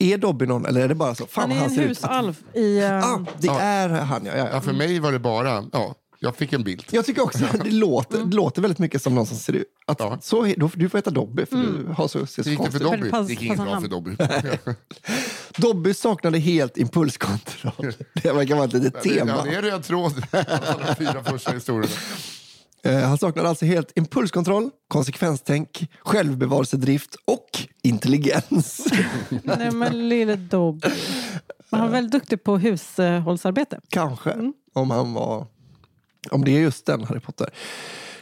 Är 0.00 0.18
Dobby 0.18 0.46
någon 0.46 0.66
eller 0.66 0.80
är 0.80 0.88
det 0.88 0.94
bara 0.94 1.14
så? 1.14 1.26
Fan, 1.26 1.50
Han 1.50 1.58
är 1.60 1.64
en 1.64 1.70
ser 1.70 1.82
ut 1.82 2.04
att- 2.04 2.10
husalv 2.10 2.36
i... 2.54 2.78
eh, 2.78 3.04
Ah, 3.12 3.24
det 3.38 3.46
Ja. 3.46 3.60
är 3.60 3.88
han 3.88 4.24
ja. 4.26 4.32
ja, 4.36 4.38
Ja, 4.38 4.48
ja. 4.52 4.60
för 4.60 4.72
mig 4.72 4.98
var 5.00 5.12
det 5.12 5.18
bara, 5.18 5.64
ja, 5.72 5.94
jag 6.18 6.36
fick 6.36 6.52
en 6.52 6.64
bild. 6.64 6.84
Jag 6.90 7.06
tycker 7.06 7.22
också 7.22 7.44
att 7.44 7.64
det 7.64 7.70
låter, 7.70 8.18
det 8.24 8.36
låter 8.36 8.62
väldigt 8.62 8.78
mycket 8.78 9.02
som 9.02 9.14
någon 9.14 9.26
som 9.26 9.36
ser 9.36 9.52
ut. 9.52 9.66
Att 9.86 10.00
Ja. 10.00 10.18
så, 10.22 10.42
du 10.76 10.88
får 10.88 10.98
heta 10.98 11.10
Dobby 11.10 11.46
för 11.46 11.56
du 11.56 11.92
har 11.96 12.08
så, 12.08 12.26
ser 12.26 12.42
Det 12.42 12.44
så 12.44 12.50
gick 12.50 12.58
det 12.64 12.70
för 12.70 12.78
konstigt 12.78 12.82
ut. 12.82 12.90
Dobby? 13.00 13.10
Pass- 13.10 13.26
Det 13.26 13.32
gick 13.32 13.42
inget 13.42 13.58
bra 13.58 13.80
för 13.80 13.88
Dobby. 13.88 14.16
Dobby 15.56 15.94
saknade 15.94 16.38
helt 16.38 16.76
impulskontroll. 16.76 17.92
Det 18.22 18.32
verkar 18.32 18.54
vara 18.54 18.64
ett 18.64 18.72
litet 18.72 18.94
Ja, 19.04 19.12
tema. 19.14 19.42
det 19.44 19.54
är 19.54 19.62
röd 19.62 19.84
tråd. 19.84 20.12
Alltså, 20.32 20.74
de 20.86 20.94
fyra 20.94 21.24
första 21.24 21.52
historierna. 21.52 21.92
Eh, 22.82 22.98
Han 23.00 23.18
saknade 23.18 23.48
alltså 23.48 23.64
helt 23.64 23.92
impulskontroll, 23.96 24.70
konsekvenstänk, 24.88 25.90
självbevarelsedrift 26.00 27.14
och 27.24 27.48
intelligens. 27.82 28.86
Nej 29.42 29.70
men 29.70 30.08
lille 30.08 30.36
Dobby. 30.36 30.88
Men 31.70 31.80
han 31.80 31.88
var 31.88 31.92
väldigt 31.92 32.12
duktig 32.12 32.44
på 32.44 32.58
hushållsarbete. 32.58 33.80
Kanske, 33.88 34.52
om 34.72 34.90
han 34.90 35.12
var... 35.12 35.46
Om 36.30 36.44
det 36.44 36.50
är 36.50 36.60
just 36.60 36.86
den 36.86 37.04
Harry 37.04 37.20
Potter. 37.20 37.50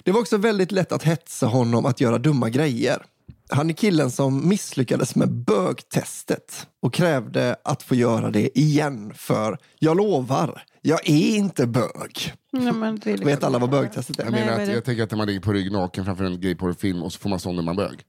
Det 0.03 0.13
var 0.13 0.21
också 0.21 0.37
väldigt 0.37 0.73
lätt 0.73 0.93
att 0.93 1.03
hetsa 1.03 1.47
honom 1.47 1.87
att 1.87 2.01
göra 2.01 2.19
dumma 2.19 2.49
grejer. 2.51 3.03
Han 3.51 3.71
är 3.71 3.75
killen 3.75 4.11
som 4.11 4.49
misslyckades 4.49 5.15
med 5.15 5.33
bögtestet 5.33 6.67
och 6.83 6.95
krävde 6.95 7.57
att 7.65 7.83
få 7.83 7.95
göra 7.95 8.31
det 8.31 8.59
igen 8.59 9.13
för 9.15 9.59
jag 9.79 9.97
lovar, 9.97 10.63
jag 10.83 11.09
är 11.09 11.37
inte 11.37 11.67
bög. 11.67 12.35
Nej, 12.53 12.73
men 12.73 12.99
det 12.99 13.13
är 13.13 13.17
Vet 13.17 13.45
alla 13.45 13.59
vad 13.59 13.71
bögtestet 13.71 14.19
är? 14.19 14.25
Jag, 14.25 14.33
menar 14.33 14.53
att, 14.53 14.67
det? 14.67 14.73
jag 14.73 14.85
tänker 14.85 15.03
att 15.03 15.11
när 15.11 15.19
man 15.19 15.27
ligger 15.27 15.41
på 15.41 15.53
rygg 15.53 15.73
naken 15.73 16.05
framför 16.05 16.25
en 16.25 16.41
gayporrfilm 16.41 17.03
och 17.03 17.13
så 17.13 17.19
får 17.19 17.31
man 17.31 17.41
stånd 17.41 17.57
när 17.57 17.63
man 17.63 17.77
bög. 17.77 18.05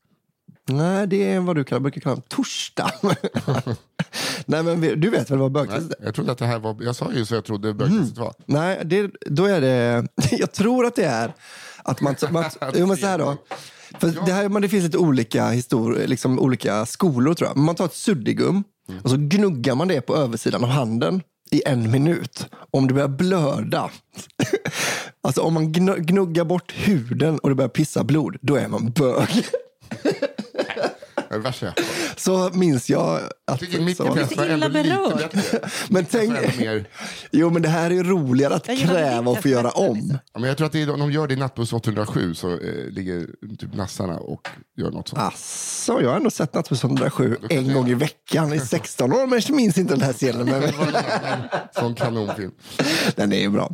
Nej, 0.70 1.08
det 1.08 1.32
är 1.32 1.40
vad 1.40 1.56
du 1.56 1.64
kallar, 1.64 1.80
brukar 1.80 2.02
kalla 2.02 2.16
en 2.16 2.22
torsdag. 2.22 2.92
Nej, 4.46 4.64
men 4.64 4.82
du 4.82 5.10
vet 5.10 5.32
väl 5.32 5.38
vad 5.38 5.52
bögtestet 5.52 6.00
är? 6.00 6.06
jag 6.06 6.16
trodde 6.16 6.32
att 6.32 6.38
det 6.38 6.46
här 6.46 6.60
var, 6.60 6.78
jag 6.82 6.96
sa 6.96 7.14
ju 7.14 7.26
så 7.26 7.36
jag 7.36 7.46
trodde 7.46 7.74
bögtestet 7.74 8.18
var. 8.18 8.34
Nej, 8.46 8.82
det, 8.86 9.12
då 9.26 9.46
är 9.46 9.62
det... 9.62 10.08
Jag 10.32 10.52
tror 10.52 10.86
att 10.86 10.96
det 10.96 11.06
är 11.06 11.34
att 11.84 12.02
man... 12.02 12.16
man 12.32 12.46
jo, 12.76 12.86
men 12.86 12.98
så 12.98 13.06
här 13.06 13.18
då. 13.18 13.38
För 14.00 14.26
det, 14.26 14.34
här, 14.34 14.60
det 14.60 14.70
finns 14.70 14.84
lite 14.84 14.98
olika, 14.98 15.50
histor, 15.50 16.04
liksom 16.06 16.40
olika 16.40 16.86
skolor 16.86 17.34
tror 17.34 17.50
jag. 17.50 17.58
Man 17.58 17.76
tar 17.76 17.86
ett 17.86 17.94
suddigum 17.96 18.64
och 19.04 19.10
så 19.10 19.16
gnuggar 19.20 19.76
man 19.76 19.88
det 19.88 20.02
på 20.02 20.16
översidan 20.16 20.64
av 20.64 20.70
handen 20.70 21.22
i 21.52 21.62
en 21.66 21.92
minut. 21.92 22.48
Om 22.72 22.88
det 22.88 22.94
börjar 22.94 23.08
blöda, 23.08 23.90
alltså 25.24 25.42
om 25.42 25.54
man 25.54 25.72
gnu- 25.74 26.00
gnuggar 26.00 26.44
bort 26.44 26.74
huden 26.76 27.40
och 27.40 27.50
det 27.50 27.56
börjar 27.56 27.70
pissa 27.70 28.04
blod, 28.04 28.38
då 28.42 28.56
är 28.56 28.68
man 28.68 28.92
bög. 28.92 29.28
Det 31.30 31.36
är 31.36 31.38
det 31.38 31.44
värsta 31.44 31.66
jag. 31.66 31.74
Så 32.20 32.50
minns 32.54 32.90
jag 32.90 33.16
att... 33.16 33.32
Jag 33.46 33.60
tycker 33.60 33.82
mitt 33.82 33.98
så- 33.98 34.14
test 34.14 34.38
var 34.38 34.46
illa 34.46 34.54
ändå 34.54 34.68
lite 34.68 34.84
berörd. 34.84 35.30
Men 35.90 36.06
tänk, 36.06 36.34
jo 37.32 37.50
men 37.50 37.62
det 37.62 37.70
här 37.70 37.92
är 37.92 38.04
roligare 38.04 38.56
att 38.56 38.66
kräva 38.66 39.32
att 39.32 39.42
få 39.42 39.48
göra 39.48 39.70
om. 39.72 40.20
Ja, 40.34 40.40
men 40.40 40.48
jag 40.48 40.58
tror 40.58 40.66
att 40.68 40.72
det 40.74 40.82
är, 40.82 40.90
om 40.94 41.00
de 41.00 41.12
gör 41.12 41.28
det 41.28 41.34
i 41.34 41.38
Nattbuss 41.38 41.74
807 41.74 42.34
så 42.34 42.52
eh, 42.52 42.58
ligger 42.90 43.28
typ 43.60 43.74
nassarna 43.74 44.18
och 44.20 44.48
gör 44.78 44.92
något 44.92 45.08
sånt. 45.08 45.22
Asså, 45.22 46.02
jag 46.02 46.10
har 46.10 46.16
ändå 46.18 46.32
sett 46.32 46.54
Nattbuss 46.54 46.84
107 46.84 47.30
Då 47.42 47.48
kanske 47.48 47.58
en 47.58 47.74
gång 47.74 47.88
i 47.90 47.94
veckan 47.94 48.54
i 48.54 48.60
16 48.60 49.14
år, 49.14 49.28
men 49.28 49.42
jag 49.48 49.56
minns 49.56 49.78
inte 49.78 49.94
den 49.94 50.02
här 50.02 50.14
scenen. 50.14 50.46
Men 50.46 50.62
Det 50.62 50.74
sån 51.80 51.96
kanonfilm. 51.96 52.52
den 53.16 53.34
är 53.34 53.40
ju 53.40 53.50
bra. 53.50 53.72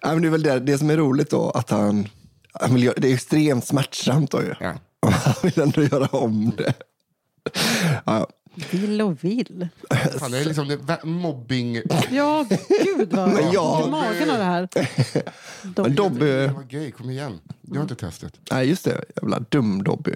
Ja, 0.00 0.12
men 0.12 0.22
det 0.22 0.28
är 0.28 0.32
väl 0.32 0.42
det, 0.42 0.60
det 0.60 0.78
som 0.78 0.90
är 0.90 0.96
roligt 0.96 1.30
då, 1.30 1.50
att 1.50 1.70
han, 1.70 2.08
han 2.52 2.74
vill 2.74 2.84
göra, 2.84 2.94
det 2.98 3.08
är 3.10 3.14
extremt 3.14 3.66
smärtsamt 3.66 4.30
då 4.30 4.42
ju. 4.42 4.54
Ja. 4.60 4.74
Och 5.06 5.12
han 5.12 5.34
vill 5.42 5.60
ändå 5.60 5.82
göra 5.82 6.06
om 6.06 6.52
det. 6.56 6.72
Ja. 8.04 8.26
Vill 8.70 9.02
och 9.02 9.24
vill. 9.24 9.68
Fan, 10.18 10.30
det 10.30 10.38
är 10.38 10.44
liksom 10.44 10.68
det 10.68 11.04
mobbing... 11.04 11.82
Ja, 12.10 12.46
gud 12.84 13.12
vad 13.12 13.28
Men 13.28 13.52
jag- 13.52 13.90
magen 13.90 14.30
av 14.30 14.38
det 14.38 14.44
här. 14.44 14.68
Men 15.82 15.94
Dobby... 15.94 16.26
Det 16.26 16.48
var 16.48 16.62
gay, 16.62 16.90
kom 16.90 17.10
igen. 17.10 17.40
Du 17.62 17.74
har 17.78 17.82
inte 17.82 17.94
testat. 17.94 18.32
Nej, 18.50 18.68
just 18.68 18.84
det. 18.84 19.04
Jävla 19.16 19.40
dum 19.40 19.82
Dobby. 19.84 20.12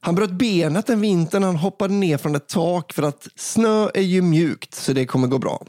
Han 0.00 0.14
bröt 0.14 0.30
benet 0.30 0.86
den 0.86 1.00
vintern 1.00 1.42
han 1.42 1.56
hoppade 1.56 1.94
ner 1.94 2.18
från 2.18 2.34
ett 2.34 2.48
tak 2.48 2.92
för 2.92 3.02
att 3.02 3.28
snö 3.36 3.88
är 3.94 4.02
ju 4.02 4.22
mjukt 4.22 4.74
så 4.74 4.92
det 4.92 5.06
kommer 5.06 5.28
gå 5.28 5.38
bra. 5.38 5.66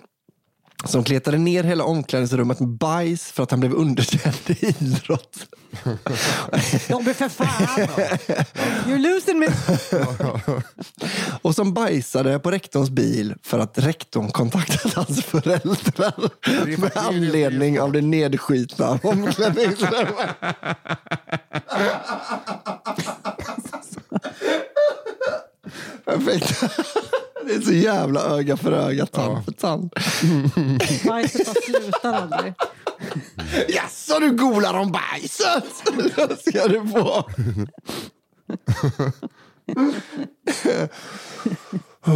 Så 0.85 0.97
de 0.97 1.03
kletade 1.03 1.37
ner 1.37 1.63
hela 1.63 1.83
omklädningsrummet 1.83 2.59
med 2.59 2.69
bajs 2.69 3.23
för 3.23 3.43
att 3.43 3.51
han 3.51 3.59
blev 3.59 3.73
underkänd 3.73 4.35
i 4.47 4.65
idrott. 4.65 5.47
Dobby 6.89 7.13
för 7.13 7.29
fan! 7.29 7.47
You're 8.85 8.97
losing 8.97 9.39
me! 9.39 9.47
Och 11.41 11.55
som 11.55 11.73
bajsade 11.73 12.39
på 12.39 12.51
rektorns 12.51 12.89
bil 12.89 13.35
för 13.43 13.59
att 13.59 13.77
rektorn 13.77 14.31
kontaktat 14.31 14.93
hans 14.93 15.23
föräldrar 15.23 16.13
är 16.45 16.77
med 16.77 16.91
anledning 16.97 17.81
av 17.81 17.91
det 17.91 18.01
nedskitna 18.01 18.99
omklädningsrummet. 19.03 20.15
Perfekt. 26.05 26.63
Det 27.45 27.53
är 27.53 27.61
så 27.61 27.73
jävla 27.73 28.21
öga 28.21 28.57
för 28.57 28.71
öga, 28.71 29.05
tand 29.05 29.45
för 29.45 29.51
tand. 29.51 29.93
Bajset 31.07 31.45
bara 31.45 31.55
slutar 31.61 32.13
aldrig. 32.13 32.53
Jaså, 33.69 34.19
du 34.19 34.31
golar 34.31 34.73
om 34.73 34.91
bajset? 34.91 35.83
Det 36.15 36.41
ska 36.51 36.67
du 36.67 36.87
få. 36.87 37.29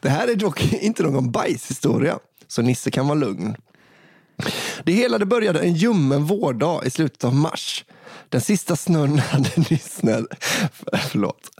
Det 0.00 0.08
här 0.08 0.28
är 0.28 0.36
dock 0.36 0.72
inte 0.72 1.02
någon 1.02 1.30
bajshistoria, 1.30 2.18
så 2.48 2.62
Nisse 2.62 2.90
kan 2.90 3.08
vara 3.08 3.18
lugn. 3.18 3.56
Det 4.84 4.92
hela 4.92 5.18
det 5.18 5.26
började 5.26 5.60
en 5.60 5.72
ljummen 5.72 6.24
vårdag 6.24 6.86
i 6.86 6.90
slutet 6.90 7.24
av 7.24 7.34
mars. 7.34 7.84
Den 8.28 8.40
sista 8.40 8.76
snön 8.76 9.18
hade 9.18 9.50
nyss... 9.56 10.00
Förlåt. 11.10 11.50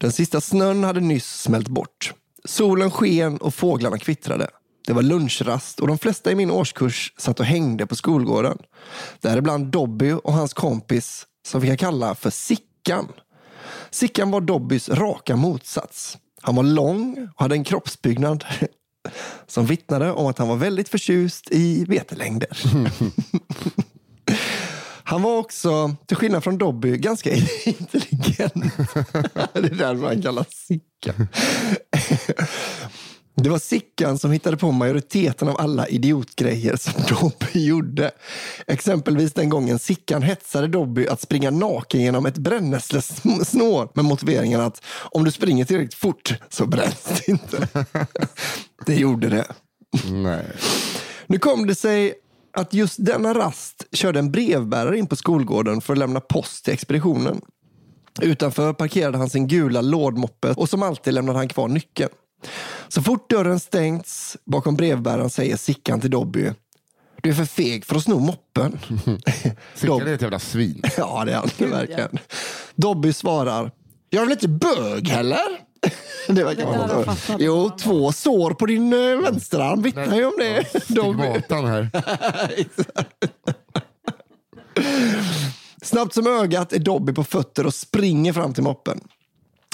Den 0.00 0.12
sista 0.12 0.40
snön 0.40 0.84
hade 0.84 1.00
nyss 1.00 1.40
smält 1.40 1.68
bort. 1.68 2.12
Solen 2.44 2.90
sken 2.90 3.36
och 3.36 3.54
fåglarna 3.54 3.98
kvittrade. 3.98 4.50
Det 4.86 4.92
var 4.92 5.02
lunchrast 5.02 5.80
och 5.80 5.86
de 5.86 5.98
flesta 5.98 6.30
i 6.30 6.34
min 6.34 6.50
årskurs 6.50 7.12
satt 7.18 7.40
och 7.40 7.46
hängde 7.46 7.86
på 7.86 7.96
skolgården. 7.96 8.58
Däribland 9.20 9.66
Dobby 9.66 10.12
och 10.12 10.32
hans 10.32 10.54
kompis 10.54 11.26
som 11.46 11.60
vi 11.60 11.68
kan 11.68 11.76
kalla 11.76 12.14
för 12.14 12.30
Sickan. 12.30 13.08
Sickan 13.90 14.30
var 14.30 14.40
Dobbys 14.40 14.88
raka 14.88 15.36
motsats. 15.36 16.18
Han 16.42 16.56
var 16.56 16.62
lång 16.62 17.28
och 17.34 17.42
hade 17.42 17.54
en 17.54 17.64
kroppsbyggnad 17.64 18.44
som 19.46 19.66
vittnade 19.66 20.12
om 20.12 20.26
att 20.26 20.38
han 20.38 20.48
var 20.48 20.56
väldigt 20.56 20.88
förtjust 20.88 21.50
i 21.50 21.84
vetelängder. 21.84 22.58
Han 25.10 25.22
var 25.22 25.38
också, 25.38 25.96
till 26.06 26.16
skillnad 26.16 26.44
från 26.44 26.58
Dobby, 26.58 26.96
ganska 26.96 27.30
intelligent. 27.64 28.54
Det 29.52 29.58
är 29.58 29.74
därför 29.74 30.06
han 30.06 30.22
kallas 30.22 30.46
Sickan. 30.50 31.28
Det 33.34 33.48
var 33.50 33.58
Sickan 33.58 34.18
som 34.18 34.32
hittade 34.32 34.56
på 34.56 34.72
majoriteten 34.72 35.48
av 35.48 35.60
alla 35.60 35.88
idiotgrejer 35.88 36.76
som 36.76 36.92
Dobby 37.08 37.66
gjorde. 37.66 38.10
Exempelvis 38.66 39.32
den 39.32 39.48
gången 39.48 39.78
Sickan 39.78 40.22
hetsade 40.22 40.66
Dobby 40.66 41.06
att 41.06 41.20
springa 41.20 41.50
naken 41.50 42.00
genom 42.00 42.26
ett 42.26 42.38
brännässlesnår 42.38 43.88
med 43.94 44.04
motiveringen 44.04 44.60
att 44.60 44.84
om 45.10 45.24
du 45.24 45.30
springer 45.30 45.64
tillräckligt 45.64 45.94
fort 45.94 46.34
så 46.48 46.66
bränns 46.66 47.02
det 47.02 47.28
inte. 47.28 47.68
Det 48.86 48.94
gjorde 48.94 49.28
det. 49.28 49.46
Nej. 50.10 50.46
Nu 51.26 51.38
kom 51.38 51.66
det 51.66 51.74
sig 51.74 52.14
att 52.52 52.74
just 52.74 53.04
denna 53.04 53.34
rast 53.34 53.84
körde 53.92 54.18
en 54.18 54.30
brevbärare 54.32 54.98
in 54.98 55.06
på 55.06 55.16
skolgården 55.16 55.80
för 55.80 55.92
att 55.92 55.98
lämna 55.98 56.20
post 56.20 56.64
till 56.64 56.74
expeditionen. 56.74 57.40
Utanför 58.20 58.72
parkerade 58.72 59.18
han 59.18 59.30
sin 59.30 59.46
gula 59.48 59.80
lådmoppe 59.80 60.48
och 60.48 60.68
som 60.68 60.82
alltid 60.82 61.14
lämnade 61.14 61.38
han 61.38 61.48
kvar 61.48 61.68
nyckeln. 61.68 62.10
Så 62.88 63.02
fort 63.02 63.30
dörren 63.30 63.60
stängts 63.60 64.36
bakom 64.44 64.76
brevbäraren 64.76 65.30
säger 65.30 65.56
Sickan 65.56 66.00
till 66.00 66.10
Dobby. 66.10 66.50
Du 67.22 67.30
är 67.30 67.34
för 67.34 67.44
feg 67.44 67.84
för 67.84 67.96
att 67.96 68.02
sno 68.02 68.18
moppen. 68.18 68.78
Sickan 69.74 70.00
är 70.00 70.14
ett 70.14 70.22
jävla 70.22 70.38
svin. 70.38 70.82
Ja, 70.96 71.24
det 71.24 71.32
är 71.32 71.36
han 71.36 71.70
verkligen. 71.70 72.18
Dobby 72.74 73.12
svarar. 73.12 73.70
Jag 74.10 74.20
är 74.20 74.26
väl 74.26 74.32
inte 74.32 74.48
bög 74.48 75.08
heller? 75.08 75.69
Det 76.28 76.44
verkar 76.44 76.66
vara 76.66 77.04
fattat. 77.04 77.36
Jo, 77.38 77.70
två 77.78 78.12
sår 78.12 78.50
på 78.50 78.66
din 78.66 78.92
eh, 78.92 79.20
vänsterarm 79.20 79.82
vittnar 79.82 80.16
ju 80.16 80.24
om 80.24 80.34
det. 80.38 80.82
Stigmatan 80.82 81.64
här. 81.66 81.90
Snabbt 85.82 86.14
som 86.14 86.26
ögat 86.26 86.72
är 86.72 86.78
Dobby 86.78 87.12
på 87.12 87.24
fötter 87.24 87.66
och 87.66 87.74
springer 87.74 88.32
fram 88.32 88.54
till 88.54 88.62
moppen. 88.62 89.00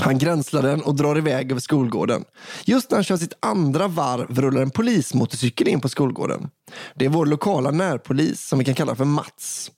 Han 0.00 0.18
gränslar 0.18 0.62
den 0.62 0.82
och 0.82 0.94
drar 0.94 1.18
iväg 1.18 1.50
över 1.50 1.60
skolgården. 1.60 2.24
Just 2.64 2.90
när 2.90 2.96
han 2.96 3.04
kör 3.04 3.16
sitt 3.16 3.36
andra 3.40 3.88
varv 3.88 4.40
rullar 4.40 4.62
en 4.62 4.70
polismotorcykel 4.70 5.68
in 5.68 5.80
på 5.80 5.88
skolgården. 5.88 6.50
Det 6.94 7.04
är 7.04 7.08
vår 7.08 7.26
lokala 7.26 7.70
närpolis 7.70 8.48
som 8.48 8.58
vi 8.58 8.64
kan 8.64 8.74
kalla 8.74 8.94
för 8.94 9.04
Mats. 9.04 9.70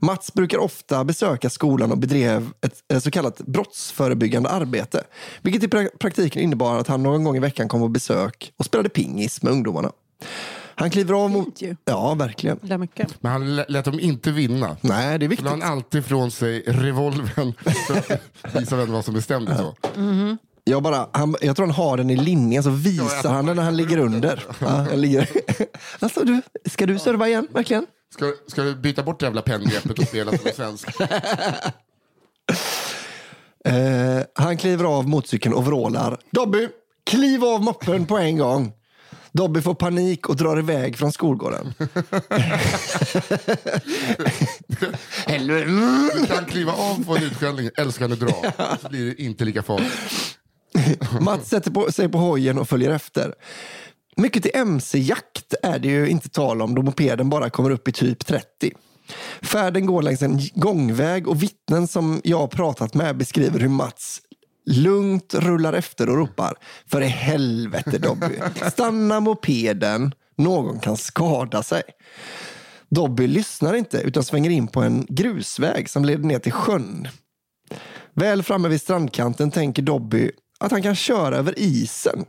Mats 0.00 0.34
brukar 0.34 0.58
ofta 0.58 1.04
besöka 1.04 1.50
skolan 1.50 1.92
och 1.92 1.98
bedrev 1.98 2.50
ett 2.88 3.02
så 3.02 3.10
kallat 3.10 3.38
brottsförebyggande 3.38 4.48
arbete. 4.48 5.04
Vilket 5.42 5.62
i 5.62 5.66
pra- 5.66 5.98
praktiken 5.98 6.42
innebar 6.42 6.78
att 6.78 6.88
han 6.88 7.02
någon 7.02 7.24
gång 7.24 7.36
i 7.36 7.40
veckan 7.40 7.68
kom 7.68 7.80
på 7.80 7.88
besök 7.88 8.52
och 8.56 8.64
spelade 8.64 8.88
pingis 8.88 9.42
med 9.42 9.52
ungdomarna. 9.52 9.92
Han 10.74 10.90
kliver 10.90 11.14
av 11.14 11.30
mot... 11.30 11.60
Ja, 11.84 12.14
verkligen. 12.14 12.58
Men 13.20 13.32
han 13.32 13.56
lä- 13.56 13.64
lät 13.68 13.84
dem 13.84 14.00
inte 14.00 14.30
vinna. 14.30 14.76
Nej, 14.80 15.18
det 15.18 15.26
är 15.26 15.28
viktigt. 15.28 15.48
han 15.48 15.62
alltid 15.62 16.00
ifrån 16.00 16.30
sig 16.30 16.60
revolvern 16.66 17.52
för 17.86 17.96
att 17.96 18.20
visa 18.60 18.76
vem 18.76 18.86
det 18.86 18.92
var 18.92 19.02
som 19.02 19.14
bestämde 19.14 19.56
så. 19.56 19.74
Jag, 20.64 20.82
bara, 20.82 21.08
han, 21.12 21.34
jag 21.40 21.56
tror 21.56 21.66
han 21.66 21.74
har 21.74 21.96
den 21.96 22.10
i 22.10 22.16
linjen, 22.16 22.62
så 22.62 22.70
visar 22.70 23.28
han 23.32 23.46
den 23.46 23.56
när 23.56 23.62
han 23.62 23.76
ligger 23.76 23.98
under. 23.98 24.44
Ja, 24.58 24.86
jag 24.90 24.98
ligger. 24.98 25.28
Alltså, 26.00 26.24
du, 26.24 26.42
ska 26.70 26.86
du 26.86 26.98
serva 26.98 27.28
igen, 27.28 27.48
verkligen? 27.50 27.86
Ska, 28.14 28.32
ska 28.46 28.62
du 28.62 28.74
byta 28.74 29.02
bort 29.02 29.20
det 29.20 29.26
jävla 29.26 29.42
penngreppet 29.42 29.98
och 29.98 30.04
spela 30.04 30.38
som 30.38 30.46
en 30.46 30.54
svensk? 30.54 30.88
Eh, 33.64 34.20
han 34.34 34.56
kliver 34.56 34.84
av 34.84 35.08
motorcykeln 35.08 35.54
och 35.54 35.64
vrålar. 35.64 36.18
Dobby, 36.30 36.68
kliv 37.06 37.44
av 37.44 37.62
moppen 37.62 38.06
på 38.06 38.18
en 38.18 38.38
gång. 38.38 38.72
Dobby 39.32 39.60
får 39.60 39.74
panik 39.74 40.28
och 40.28 40.36
drar 40.36 40.58
iväg 40.58 40.98
från 40.98 41.12
skolgården. 41.12 41.74
Du 45.26 46.26
kan 46.26 46.44
kliva 46.44 46.72
av 46.72 47.04
på 47.04 47.16
en 47.16 47.22
utskällning, 47.22 47.70
älskar 47.76 48.08
när 48.08 48.16
dra. 48.16 48.52
Så 48.82 48.88
blir 48.88 49.06
det 49.06 49.22
inte 49.22 49.44
lika 49.44 49.62
farligt. 49.62 49.92
Mats 51.20 51.48
sätter 51.48 51.70
på, 51.70 51.92
sig 51.92 52.08
på 52.08 52.18
hojen 52.18 52.58
och 52.58 52.68
följer 52.68 52.90
efter. 52.90 53.34
Mycket 54.20 54.42
till 54.42 54.52
mc-jakt 54.54 55.54
är 55.62 55.78
det 55.78 55.88
ju 55.88 56.08
inte 56.08 56.28
tal 56.28 56.62
om 56.62 56.74
då 56.74 56.82
mopeden 56.82 57.30
bara 57.30 57.50
kommer 57.50 57.70
upp 57.70 57.88
i 57.88 57.92
typ 57.92 58.26
30. 58.26 58.44
Färden 59.42 59.86
går 59.86 60.02
längs 60.02 60.22
en 60.22 60.40
gångväg 60.54 61.28
och 61.28 61.42
vittnen 61.42 61.86
som 61.86 62.20
jag 62.24 62.38
har 62.38 62.46
pratat 62.46 62.94
med 62.94 63.16
beskriver 63.16 63.60
hur 63.60 63.68
Mats 63.68 64.20
lugnt 64.66 65.34
rullar 65.34 65.72
efter 65.72 66.08
och 66.08 66.16
ropar 66.16 66.54
För 66.86 67.00
i 67.00 67.06
helvete 67.06 67.98
Dobby, 67.98 68.40
stanna 68.72 69.20
mopeden, 69.20 70.14
någon 70.36 70.80
kan 70.80 70.96
skada 70.96 71.62
sig. 71.62 71.82
Dobby 72.88 73.26
lyssnar 73.26 73.74
inte 73.74 73.98
utan 73.98 74.24
svänger 74.24 74.50
in 74.50 74.68
på 74.68 74.82
en 74.82 75.06
grusväg 75.08 75.88
som 75.88 76.04
leder 76.04 76.24
ner 76.24 76.38
till 76.38 76.52
sjön. 76.52 77.08
Väl 78.14 78.42
framme 78.42 78.68
vid 78.68 78.80
strandkanten 78.80 79.50
tänker 79.50 79.82
Dobby 79.82 80.30
att 80.58 80.72
han 80.72 80.82
kan 80.82 80.94
köra 80.94 81.36
över 81.36 81.54
isen 81.58 82.24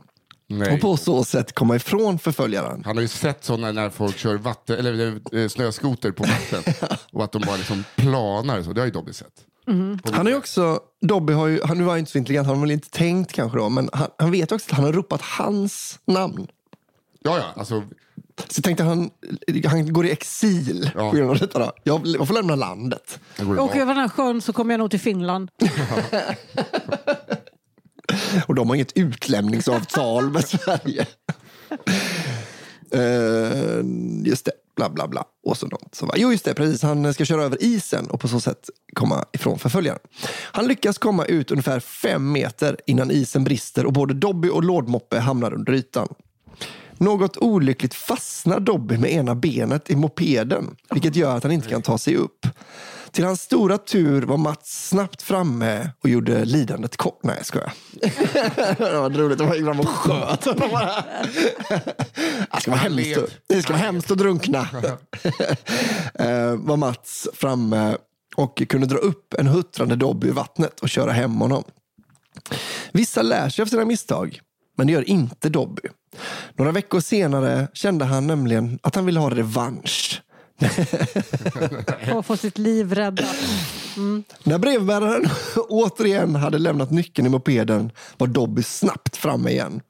Nej. 0.58 0.74
och 0.74 0.80
på 0.80 0.96
så 0.96 1.24
sätt 1.24 1.52
komma 1.52 1.76
ifrån 1.76 2.18
förföljaren. 2.18 2.82
Han 2.84 2.96
har 2.96 3.02
ju 3.02 3.08
sett 3.08 3.44
sådana 3.44 3.72
när 3.72 3.90
folk 3.90 4.16
kör 4.18 4.36
vatten, 4.36 4.78
eller, 4.78 5.20
eh, 5.32 5.48
snöskoter 5.48 6.10
på 6.12 6.22
vatten. 6.24 6.74
och 7.12 7.24
att 7.24 7.32
de 7.32 7.42
bara 7.46 7.56
liksom 7.56 7.84
planar. 7.96 8.62
Så. 8.62 8.72
Det 8.72 8.80
har 8.80 8.86
ju 8.86 8.92
Dobby 8.92 9.12
sett. 9.12 9.32
Han 9.66 10.26
har 10.26 10.28
ju 10.28 10.36
också, 10.36 10.80
Dobby 11.00 11.32
har 11.32 11.46
ju, 11.46 11.60
han 11.64 11.78
nu 11.78 11.84
var 11.84 11.90
han 11.92 11.98
inte 11.98 12.10
så 12.10 12.18
intelligent, 12.18 12.46
han 12.46 12.56
har 12.56 12.60
väl 12.60 12.70
inte 12.70 12.90
tänkt 12.90 13.32
kanske 13.32 13.58
då, 13.58 13.68
men 13.68 13.90
han, 13.92 14.08
han 14.18 14.30
vet 14.30 14.52
också 14.52 14.66
att 14.70 14.76
han 14.76 14.84
har 14.84 14.92
ropat 14.92 15.22
hans 15.22 15.98
namn. 16.04 16.46
Ja, 17.22 17.38
ja, 17.38 17.44
alltså, 17.56 17.82
Så 18.48 18.58
jag 18.58 18.64
tänkte 18.64 18.84
han, 18.84 19.10
han 19.66 19.92
går 19.92 20.06
i 20.06 20.10
exil 20.10 20.90
Ja. 20.94 21.10
på 21.10 21.16
grund 21.16 21.30
av 21.30 21.38
detta. 21.38 21.58
Då. 21.58 21.72
Jag, 21.84 22.06
jag 22.06 22.28
får 22.28 22.34
lämna 22.34 22.54
landet. 22.54 23.20
jag 23.36 23.46
Jag 23.46 23.64
åker 23.64 23.78
i 23.78 23.80
över 23.80 23.94
den 23.94 24.02
här 24.02 24.08
sjön 24.08 24.40
så 24.42 24.52
kommer 24.52 24.74
jag 24.74 24.78
nog 24.78 24.90
till 24.90 25.00
Finland. 25.00 25.50
Och 28.46 28.54
de 28.54 28.68
har 28.68 28.74
inget 28.74 28.96
utlämningsavtal 28.96 30.30
med 30.30 30.48
Sverige. 30.48 31.06
Uh, 32.94 33.84
just 34.24 34.44
det. 34.44 34.52
bla 34.76 34.90
bla 34.90 35.08
bla. 35.08 35.24
Och 35.44 35.56
så 35.56 35.66
något. 35.66 35.94
Så, 35.94 36.06
va, 36.06 36.14
jo 36.16 36.32
just 36.32 36.44
det, 36.44 36.54
precis. 36.54 36.82
Han 36.82 37.14
ska 37.14 37.24
köra 37.24 37.42
över 37.42 37.62
isen 37.62 38.06
och 38.10 38.20
på 38.20 38.28
så 38.28 38.40
sätt 38.40 38.70
komma 38.92 39.24
ifrån 39.32 39.58
förföljaren. 39.58 39.98
Han 40.52 40.66
lyckas 40.66 40.98
komma 40.98 41.24
ut 41.24 41.50
ungefär 41.50 41.80
fem 41.80 42.32
meter 42.32 42.76
innan 42.86 43.10
isen 43.10 43.44
brister 43.44 43.86
och 43.86 43.92
både 43.92 44.14
Dobby 44.14 44.48
och 44.48 44.64
Lådmoppe 44.64 45.18
hamnar 45.18 45.54
under 45.54 45.72
ytan. 45.72 46.08
Något 46.98 47.36
olyckligt 47.36 47.94
fastnar 47.94 48.60
Dobby 48.60 48.98
med 48.98 49.12
ena 49.12 49.34
benet 49.34 49.90
i 49.90 49.96
mopeden, 49.96 50.76
vilket 50.90 51.16
gör 51.16 51.36
att 51.36 51.42
han 51.42 51.52
inte 51.52 51.68
kan 51.68 51.82
ta 51.82 51.98
sig 51.98 52.16
upp. 52.16 52.46
Till 53.12 53.24
hans 53.24 53.42
stora 53.42 53.78
tur 53.78 54.22
var 54.22 54.36
Mats 54.36 54.88
snabbt 54.88 55.22
framme 55.22 55.90
och 56.00 56.08
gjorde 56.08 56.44
lidandet 56.44 56.96
kort. 56.96 57.20
Nej, 57.22 57.34
jag 57.36 57.46
skojar. 57.46 57.72
det 58.78 58.98
var 58.98 59.10
roligt. 59.10 59.38
De 59.38 59.54
gick 59.54 59.64
fram 59.64 59.80
och 59.80 59.88
sköt 59.88 60.44
honom 60.44 60.70
bara. 60.70 61.04
Det 62.52 62.60
ska 62.60 62.70
vara 62.70 62.80
hemskt, 62.80 63.18
det 63.46 63.62
ska 63.62 63.72
vara 63.72 63.82
hemskt 63.82 64.10
att 64.10 64.18
drunkna. 64.18 64.60
eh, 66.14 66.56
var 66.56 66.76
Mats 66.76 67.28
framme 67.34 67.96
och 68.36 68.62
kunde 68.68 68.86
dra 68.86 68.98
upp 68.98 69.34
en 69.38 69.46
huttrande 69.46 69.96
Dobby 69.96 70.28
i 70.28 70.30
vattnet 70.30 70.80
och 70.80 70.88
köra 70.88 71.12
hem 71.12 71.34
honom. 71.34 71.64
Vissa 72.92 73.22
lär 73.22 73.48
sig 73.48 73.62
av 73.62 73.66
sina 73.66 73.84
misstag, 73.84 74.40
men 74.76 74.86
det 74.86 74.92
gör 74.92 75.08
inte 75.08 75.48
Dobby. 75.48 75.82
Några 76.56 76.72
veckor 76.72 77.00
senare 77.00 77.68
kände 77.74 78.04
han 78.04 78.26
nämligen 78.26 78.78
att 78.82 78.94
han 78.94 79.06
ville 79.06 79.20
ha 79.20 79.30
revansch. 79.30 80.22
Och 82.14 82.26
få 82.26 82.36
sitt 82.36 82.58
liv 82.58 82.94
räddat. 82.94 83.36
När 84.44 84.58
brevbäraren 84.58 85.28
återigen 85.68 86.34
hade 86.34 86.58
lämnat 86.58 86.90
nyckeln 86.90 87.26
i 87.26 87.30
mopeden 87.30 87.90
var 88.16 88.26
Dobby 88.26 88.62
snabbt 88.62 89.16
framme 89.16 89.50
igen. 89.50 89.80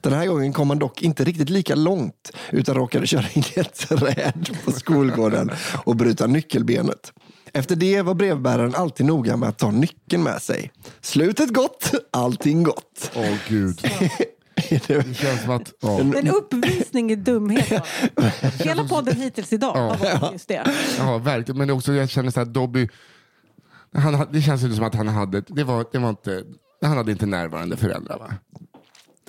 Den 0.00 0.12
här 0.12 0.26
gången 0.26 0.52
kom 0.52 0.70
han 0.70 0.78
dock 0.78 1.02
inte 1.02 1.24
riktigt 1.24 1.50
lika 1.50 1.74
långt 1.74 2.30
utan 2.50 2.74
råkade 2.74 3.06
köra 3.06 3.26
in 3.32 3.44
i 3.54 3.60
ett 3.60 3.74
träd 3.74 4.56
på 4.64 4.72
skolgården 4.72 5.50
och 5.84 5.96
bryta 5.96 6.26
nyckelbenet. 6.26 7.12
Efter 7.52 7.76
det 7.76 8.02
var 8.02 8.14
brevbäraren 8.14 8.74
alltid 8.74 9.06
noga 9.06 9.36
med 9.36 9.48
att 9.48 9.58
ta 9.58 9.70
nyckeln 9.70 10.22
med 10.22 10.42
sig. 10.42 10.72
Slutet 11.00 11.50
gott, 11.50 11.92
allting 12.10 12.62
gott. 12.62 13.10
Åh 13.14 13.34
gud. 13.48 13.80
Det 14.86 15.16
känns 15.16 15.42
som 15.42 15.50
att... 15.50 15.72
Ja. 15.80 16.00
En 16.00 16.28
uppvisning 16.28 17.10
i 17.10 17.16
dumhet. 17.16 17.84
Hela 18.58 18.84
podden 18.88 19.16
hittills 19.16 19.52
idag 19.52 19.72
har 19.72 19.96
varit 20.20 20.32
just 20.32 20.48
det. 20.48 20.70
Ja, 20.98 21.18
verkligen. 21.18 21.58
Men 21.58 21.70
också, 21.70 21.92
jag 21.92 22.08
känner 22.10 22.30
så 22.30 22.40
här, 22.40 22.46
Dobby, 22.46 22.88
han, 23.94 24.14
ha- 24.14 24.28
det 24.32 24.42
känns 24.42 24.62
inte 24.62 24.76
som 24.76 24.84
att 24.84 24.94
han 24.94 25.08
hade, 25.08 25.40
det 25.40 25.64
var, 25.64 25.86
det 25.92 25.98
var 25.98 26.08
inte, 26.10 26.44
han 26.82 26.96
hade 26.96 27.12
inte 27.12 27.26
närvarande 27.26 27.76
föräldrar 27.76 28.18
va? 28.18 28.34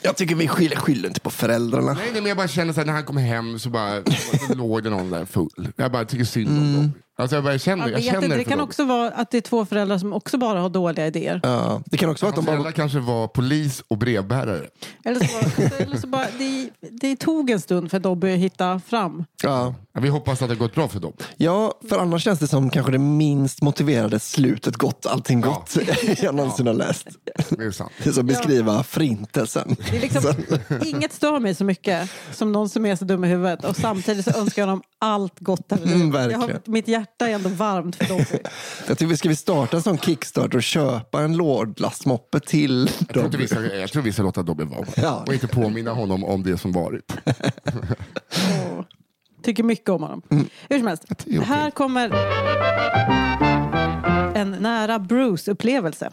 Jag 0.01 0.17
tycker 0.17 0.35
vi 0.35 0.47
skyller, 0.47 0.75
skyller 0.75 1.07
inte 1.07 1.19
på 1.19 1.29
föräldrarna. 1.29 1.93
Nej, 1.93 2.03
nej, 2.11 2.21
men 2.21 2.25
jag 2.29 2.37
bara 2.37 2.47
känner 2.47 2.73
så 2.73 2.79
här, 2.79 2.85
när 2.85 2.93
han 2.93 3.03
kom 3.03 3.17
hem 3.17 3.59
så 3.59 3.69
bara 3.69 4.01
så 4.47 4.53
låg 4.55 4.83
det 4.83 4.89
någon 4.89 5.09
där 5.09 5.25
full. 5.25 5.69
Jag 5.75 5.91
bara 5.91 6.05
tycker 6.05 6.25
synd 6.25 6.49
om 6.49 6.73
Dobby. 6.73 6.89
Alltså 7.15 7.35
jag 7.35 7.43
bara 7.43 7.57
känner, 7.57 7.83
Jag 7.83 7.91
jag 7.91 7.95
vet 7.95 8.05
känner 8.05 8.27
det 8.27 8.35
för 8.35 8.43
kan 8.43 8.57
Dobby. 8.57 8.69
också 8.69 8.85
vara 8.85 9.09
att 9.09 9.31
det 9.31 9.37
är 9.37 9.41
två 9.41 9.65
föräldrar 9.65 9.97
som 9.97 10.13
också 10.13 10.37
bara 10.37 10.59
har 10.59 10.69
dåliga 10.69 11.07
idéer. 11.07 11.39
Ja, 11.43 11.81
det 11.85 11.97
kan 11.97 12.09
också 12.09 12.25
vara 12.25 12.39
att 12.39 12.45
de 12.45 12.57
bara... 12.63 12.71
kanske 12.71 12.99
var 12.99 13.27
polis 13.27 13.83
och 13.87 13.97
brevbärare. 13.97 14.67
Eller 15.05 15.19
så, 15.19 15.73
eller 15.83 15.97
så 15.97 16.07
bara, 16.07 16.27
det, 16.37 16.69
det 16.91 17.15
tog 17.15 17.49
en 17.49 17.59
stund 17.61 17.91
för 17.91 17.99
Dobby 17.99 18.33
att 18.33 18.39
hitta 18.39 18.79
fram. 18.79 19.25
Ja. 19.43 19.75
Ja, 19.95 20.01
vi 20.01 20.09
hoppas 20.09 20.41
att 20.41 20.49
det 20.49 20.55
har 20.55 20.59
gått 20.59 20.75
bra 20.75 20.87
för 20.87 20.99
dem. 20.99 21.13
Ja, 21.37 21.79
för 21.89 21.99
annars 21.99 22.23
känns 22.23 22.39
det 22.39 22.47
som 22.47 22.69
kanske 22.69 22.91
det 22.91 22.97
minst 22.97 23.61
motiverade 23.61 24.19
slutet 24.19 24.75
gott, 24.75 25.05
allting 25.05 25.41
gott 25.41 25.77
jag 26.21 26.35
någonsin 26.35 26.67
har 26.67 26.73
läst. 26.73 27.07
Det 27.49 27.63
är 27.63 27.71
sant. 27.71 27.91
Det 28.03 28.09
är 28.09 28.13
som 28.13 28.25
beskriva 28.25 28.83
förintelsen. 28.83 29.75
Det 29.91 29.97
är 29.97 30.01
liksom, 30.01 30.33
inget 30.85 31.13
stör 31.13 31.39
mig 31.39 31.55
så 31.55 31.63
mycket 31.63 32.09
som 32.31 32.51
någon 32.51 32.69
som 32.69 32.85
är 32.85 32.95
så 32.95 33.05
dum 33.05 33.23
i 33.23 33.27
huvudet 33.27 33.65
och 33.65 33.75
samtidigt 33.75 34.25
så 34.25 34.31
önskar 34.39 34.61
jag 34.61 34.69
dem 34.69 34.81
allt 34.99 35.39
gott. 35.39 35.71
Mm, 35.71 35.99
jag 36.01 36.11
verkligen. 36.11 36.41
har, 36.41 36.61
mitt 36.65 36.87
hjärta 36.87 37.02
är 37.17 37.29
ändå 37.29 37.49
varmt 37.49 37.95
för 37.95 38.05
Dobby. 38.05 38.25
Jag 38.87 38.97
tycker 38.97 39.09
vi 39.09 39.17
ska 39.17 39.29
vi 39.29 39.35
starta 39.35 39.77
en 39.77 39.83
sån 39.83 39.97
kickstart 39.97 40.55
och 40.55 40.63
köpa 40.63 41.21
en 41.21 41.37
lådlastmoppe 41.37 42.39
till 42.39 42.89
Jag 42.99 43.31
tror, 43.31 43.37
vi 43.37 43.47
ska, 43.47 43.63
jag 43.63 43.91
tror 43.91 44.03
vi 44.03 44.13
ska 44.13 44.23
låta 44.23 44.43
Dobby 44.43 44.63
vara. 44.63 44.85
Ja. 44.95 45.23
Och 45.27 45.33
inte 45.33 45.47
påminna 45.47 45.91
honom 45.91 46.23
om 46.23 46.43
det 46.43 46.57
som 46.57 46.71
varit. 46.71 47.13
Och 48.77 48.85
tycker 49.43 49.63
mycket 49.63 49.89
om 49.89 50.01
honom. 50.01 50.21
Hur 50.69 50.77
som 50.77 50.87
helst, 50.87 51.05
okej. 51.09 51.39
här 51.39 51.71
kommer 51.71 52.13
en 54.35 54.51
nära 54.51 54.99
Bruce-upplevelse. 54.99 56.11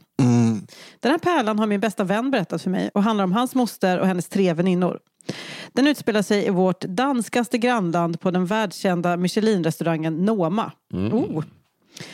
Den 1.01 1.11
här 1.11 1.19
pärlan 1.19 1.59
har 1.59 1.67
min 1.67 1.81
bästa 1.81 2.05
vän 2.05 2.31
berättat 2.31 2.63
för 2.63 2.71
mig 2.71 2.91
och 2.95 3.03
handlar 3.03 3.25
om 3.25 3.33
hans 3.33 3.55
moster 3.55 3.99
och 3.99 4.07
hennes 4.07 4.29
tre 4.29 4.55
väninnor. 4.55 4.99
Den 5.73 5.87
utspelar 5.87 6.23
sig 6.23 6.47
i 6.47 6.51
vårt 6.51 6.81
danskaste 6.81 7.59
grannland 7.59 8.21
på 8.21 8.31
den 8.31 8.47
världskända 8.47 9.17
Michelin-restaurangen 9.17 10.25
Noma. 10.25 10.73
Oh. 10.93 11.45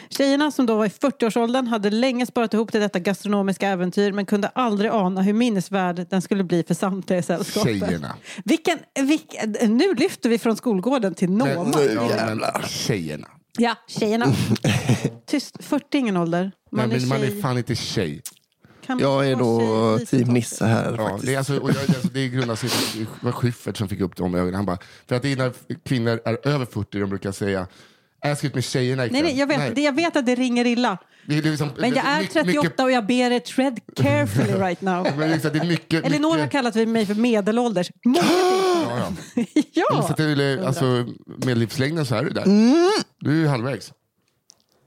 Tjejerna 0.08 0.50
som 0.50 0.66
då 0.66 0.76
var 0.76 0.86
i 0.86 0.88
40-årsåldern 0.88 1.66
hade 1.66 1.90
länge 1.90 2.26
sparat 2.26 2.54
ihop 2.54 2.72
till 2.72 2.80
detta 2.80 2.98
gastronomiska 2.98 3.68
äventyr 3.68 4.12
men 4.12 4.26
kunde 4.26 4.48
aldrig 4.48 4.90
ana 4.90 5.22
hur 5.22 5.32
minnesvärd 5.32 6.06
den 6.10 6.22
skulle 6.22 6.44
bli 6.44 6.62
för 6.62 6.74
samtliga 6.74 7.18
i 7.18 7.22
sällskapet. 7.22 7.78
Tjejerna. 7.78 8.16
Vilken, 8.44 8.78
vilken, 8.94 9.76
nu 9.76 9.94
lyfter 9.94 10.28
vi 10.28 10.38
från 10.38 10.56
skolgården 10.56 11.14
till 11.14 11.30
Noma. 11.30 11.72
Men, 11.74 11.94
ja, 11.94 12.60
tjejerna. 12.68 13.28
Ja, 13.58 13.74
tjejerna. 13.88 14.26
Tyst, 15.26 15.64
40 15.64 15.84
är 15.90 15.98
ingen 15.98 16.16
ålder. 16.16 16.52
Man 16.70 16.88
Nej, 16.88 17.02
är 17.02 17.06
man 17.06 17.22
är 17.22 17.42
fan 17.42 17.58
inte 17.58 17.74
tjej. 17.74 18.22
Kan 18.86 18.98
Jag 18.98 19.28
är 19.30 19.36
då 19.36 19.98
team 20.06 20.28
Nisse 20.28 20.64
här 20.64 20.94
Ja, 20.98 21.08
faktiskt. 21.08 21.26
det, 21.26 21.34
är 21.34 21.38
alltså, 21.38 21.58
och 21.58 21.70
jag, 21.70 21.76
alltså, 21.78 22.08
det 22.08 22.28
grundar 22.28 22.54
sig 22.56 22.70
det 22.94 23.06
var 23.20 23.32
Schyffert 23.32 23.76
som 23.76 23.88
fick 23.88 24.00
upp 24.00 24.16
de 24.16 24.34
ögonen. 24.34 24.54
Han 24.54 24.66
bara, 24.66 24.78
för 25.08 25.16
att 25.16 25.22
det 25.22 25.32
är 25.32 25.36
när 25.36 25.52
kvinnor 25.84 26.20
är 26.24 26.48
över 26.48 26.66
40 26.66 26.98
de 27.00 27.10
brukar 27.10 27.32
säga 27.32 27.66
jag 28.28 28.38
ska 28.38 28.46
ut 28.46 28.54
med 28.54 28.64
tjejerna 28.64 29.06
ikväll. 29.06 29.22
Nej, 29.22 29.32
nej, 29.32 29.40
jag 29.40 29.46
vet, 29.46 29.74
Det, 29.74 29.82
jag 29.82 29.94
vet 29.94 30.16
att 30.16 30.26
det 30.26 30.34
ringer 30.34 30.66
illa. 30.66 30.98
Det 31.26 31.38
är 31.38 31.42
liksom, 31.42 31.70
Men 31.78 31.94
jag 31.94 32.04
är 32.06 32.18
mycket- 32.20 32.32
38 32.32 32.62
mycket- 32.62 32.80
och 32.80 32.90
jag 32.90 33.06
ber 33.06 33.30
er 33.30 33.38
tread 33.40 33.78
carefully 33.96 34.52
right 34.52 34.80
now. 34.80 35.06
Men 35.16 35.30
liksom, 35.30 35.50
det 35.52 35.58
är 35.58 35.64
mycket, 35.64 36.04
Elinor 36.04 36.28
har 36.30 36.36
mycket, 36.36 36.52
kallat 36.52 36.74
mig 36.74 37.06
för 37.06 37.14
medelålders. 37.14 37.90
Många 38.04 38.18
ja, 38.18 39.12
ja. 39.36 39.44
ja. 39.72 40.02
Så 40.02 40.08
att 40.10 40.16
det 40.16 40.24
är, 40.24 40.66
alltså, 40.66 41.06
medellivslängden 41.26 42.06
så 42.06 42.14
är 42.14 42.24
du 42.24 42.30
där. 42.30 42.44
Mm. 42.44 42.90
Du 43.20 43.30
är 43.30 43.34
ju 43.34 43.46
halvvägs. 43.46 43.92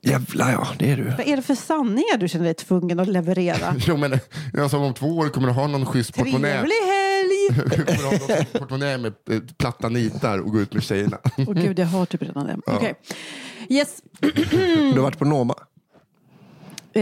Jävlar 0.02 0.52
ja, 0.52 0.68
det 0.80 0.92
är 0.92 0.98
du. 0.98 1.04
Vad 1.04 1.28
är 1.28 1.36
det 1.36 1.42
för 1.42 1.56
sanningar 1.56 2.18
du 2.18 2.28
känner 2.28 2.46
dig 2.46 2.54
tvungen 2.54 3.00
att 3.00 3.08
leverera? 3.08 3.76
Jo, 3.88 3.98
men, 3.98 4.20
alltså, 4.58 4.78
om 4.78 4.94
två 4.94 5.08
år 5.08 5.30
kommer 5.30 5.48
du 5.48 5.54
ha 5.54 5.68
någon 5.68 5.86
schysst 5.86 6.16
portmonnä. 6.16 6.52
Trevlig 6.52 6.76
helg! 6.76 6.96
Du 7.78 7.86
kommer 7.86 8.04
ha 8.04 8.12
någon 8.12 8.46
portmonnä 8.60 8.98
med 8.98 9.14
eh, 9.30 9.40
platta 9.58 9.90
nitar 9.90 10.40
och 10.40 10.52
gå 10.52 10.60
ut 10.60 10.74
med 10.74 10.84
tjejerna. 10.84 11.18
Åh 11.38 11.54
gud, 11.54 11.80
jag 11.80 11.86
har 11.86 12.06
typ 12.06 12.22
redan 12.22 12.48
det. 12.48 12.58
Okej. 12.66 12.96
Yes. 13.70 13.98
Du 14.20 14.94
har 14.96 15.02
varit 15.02 15.18
på 15.20 15.26
Noma? 15.26 15.56
Eh, 16.94 17.02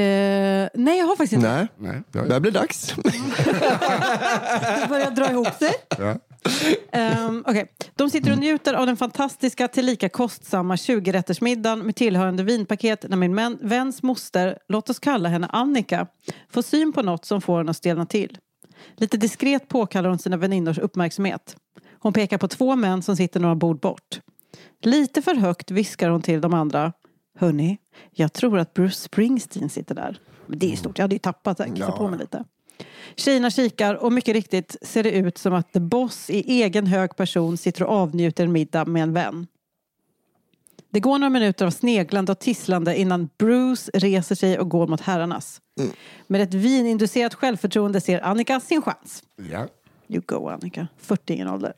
nej, 0.74 0.98
jag 1.00 1.06
har 1.06 1.16
faktiskt 1.16 1.34
inte. 1.34 1.52
Nej, 1.54 1.68
Nej, 1.78 2.02
det 2.12 2.20
jag, 2.20 2.28
börjar 2.28 2.40
bli 2.40 2.52
dags. 2.52 2.96
Det 4.82 4.88
börjar 4.90 5.12
dra 5.12 5.32
ihop 5.32 5.54
sig. 5.54 5.74
ja. 5.98 6.16
Um, 7.28 7.44
okej. 7.48 7.72
De 7.96 8.10
sitter 8.10 8.32
och 8.32 8.38
njuter 8.38 8.74
av 8.74 8.86
den 8.86 8.98
fantastiska 8.98 9.68
tillika 9.68 10.10
kostsamma 10.10 10.76
20-rättersmiddagen 10.76 11.84
med 11.84 11.96
tillhörande 11.96 12.44
vinpaket 12.44 13.06
när 13.10 13.18
min 13.18 13.36
män, 13.36 13.58
väns 13.62 14.04
moster, 14.04 14.58
låt 14.68 14.90
oss 14.90 15.00
kalla 15.00 15.30
henne 15.30 15.48
Annika, 15.48 16.08
får 16.50 16.62
syn 16.62 16.94
på 16.94 17.02
något 17.02 17.26
som 17.26 17.42
får 17.42 17.58
henne 17.58 17.72
att 17.72 17.78
stelna 17.78 18.06
till. 18.06 18.38
Lite 18.96 19.18
diskret 19.18 19.68
påkallar 19.68 20.10
hon 20.10 20.20
sina 20.20 20.38
väninnors 20.38 20.78
uppmärksamhet. 20.78 21.56
Hon 22.00 22.14
pekar 22.14 22.38
på 22.38 22.48
två 22.48 22.76
män 22.76 23.02
som 23.02 23.16
sitter 23.16 23.40
några 23.40 23.56
bord 23.56 23.80
bort. 23.80 24.20
Lite 24.84 25.22
för 25.22 25.36
högt 25.36 25.72
viskar 25.72 26.10
hon 26.10 26.22
till 26.22 26.42
de 26.42 26.54
andra. 26.54 26.94
Hörni, 27.40 27.78
jag 28.12 28.34
tror 28.34 28.60
att 28.60 28.74
Bruce 28.74 28.96
Springsteen 28.96 29.70
sitter 29.70 29.96
där. 29.96 30.20
Men 30.46 30.60
det 30.60 30.74
är 30.74 30.76
stort, 30.76 30.98
jag 30.98 31.04
hade 31.04 31.16
ju 31.16 31.20
tappat 31.20 31.58
det. 31.58 31.70
Kissa 31.76 31.92
på 31.92 32.08
mig 32.08 32.20
lite. 32.20 32.44
Tjejerna 33.16 33.50
kikar 33.50 33.96
och 33.96 34.14
mycket 34.14 34.34
riktigt 34.34 34.76
ser 34.82 35.04
det 35.04 35.12
ut 35.12 35.38
som 35.38 35.54
att 35.54 35.74
The 35.74 35.80
Boss 35.80 36.30
i 36.30 36.62
egen 36.64 36.88
hög 36.88 37.16
person 37.16 37.58
sitter 37.58 37.84
och 37.84 37.94
avnjuter 37.94 38.44
en 38.44 38.52
middag 38.52 38.86
med 38.86 39.04
en 39.04 39.14
vän. 39.14 39.48
Det 40.90 41.00
går 41.00 41.18
några 41.18 41.30
minuter 41.30 41.66
av 41.66 41.72
sneglande 41.72 42.32
och 42.32 42.40
tisslande 42.40 43.00
innan 43.00 43.30
Bruce 43.38 43.92
reser 43.94 44.36
sig 44.36 44.60
och 44.60 44.70
går 44.70 44.88
mot 44.88 45.02
herrarnas. 45.02 45.62
Med 46.28 46.42
ett 46.42 46.54
vininducerat 46.54 47.34
självförtroende 47.34 48.02
ser 48.02 48.22
Annika 48.22 48.60
sin 48.60 48.82
chans. 48.82 49.24
Ja. 49.52 49.68
You 50.10 50.22
go 50.26 50.50
Annika, 50.50 50.88
40 50.98 51.34
ingen 51.34 51.48
ålder. 51.48 51.74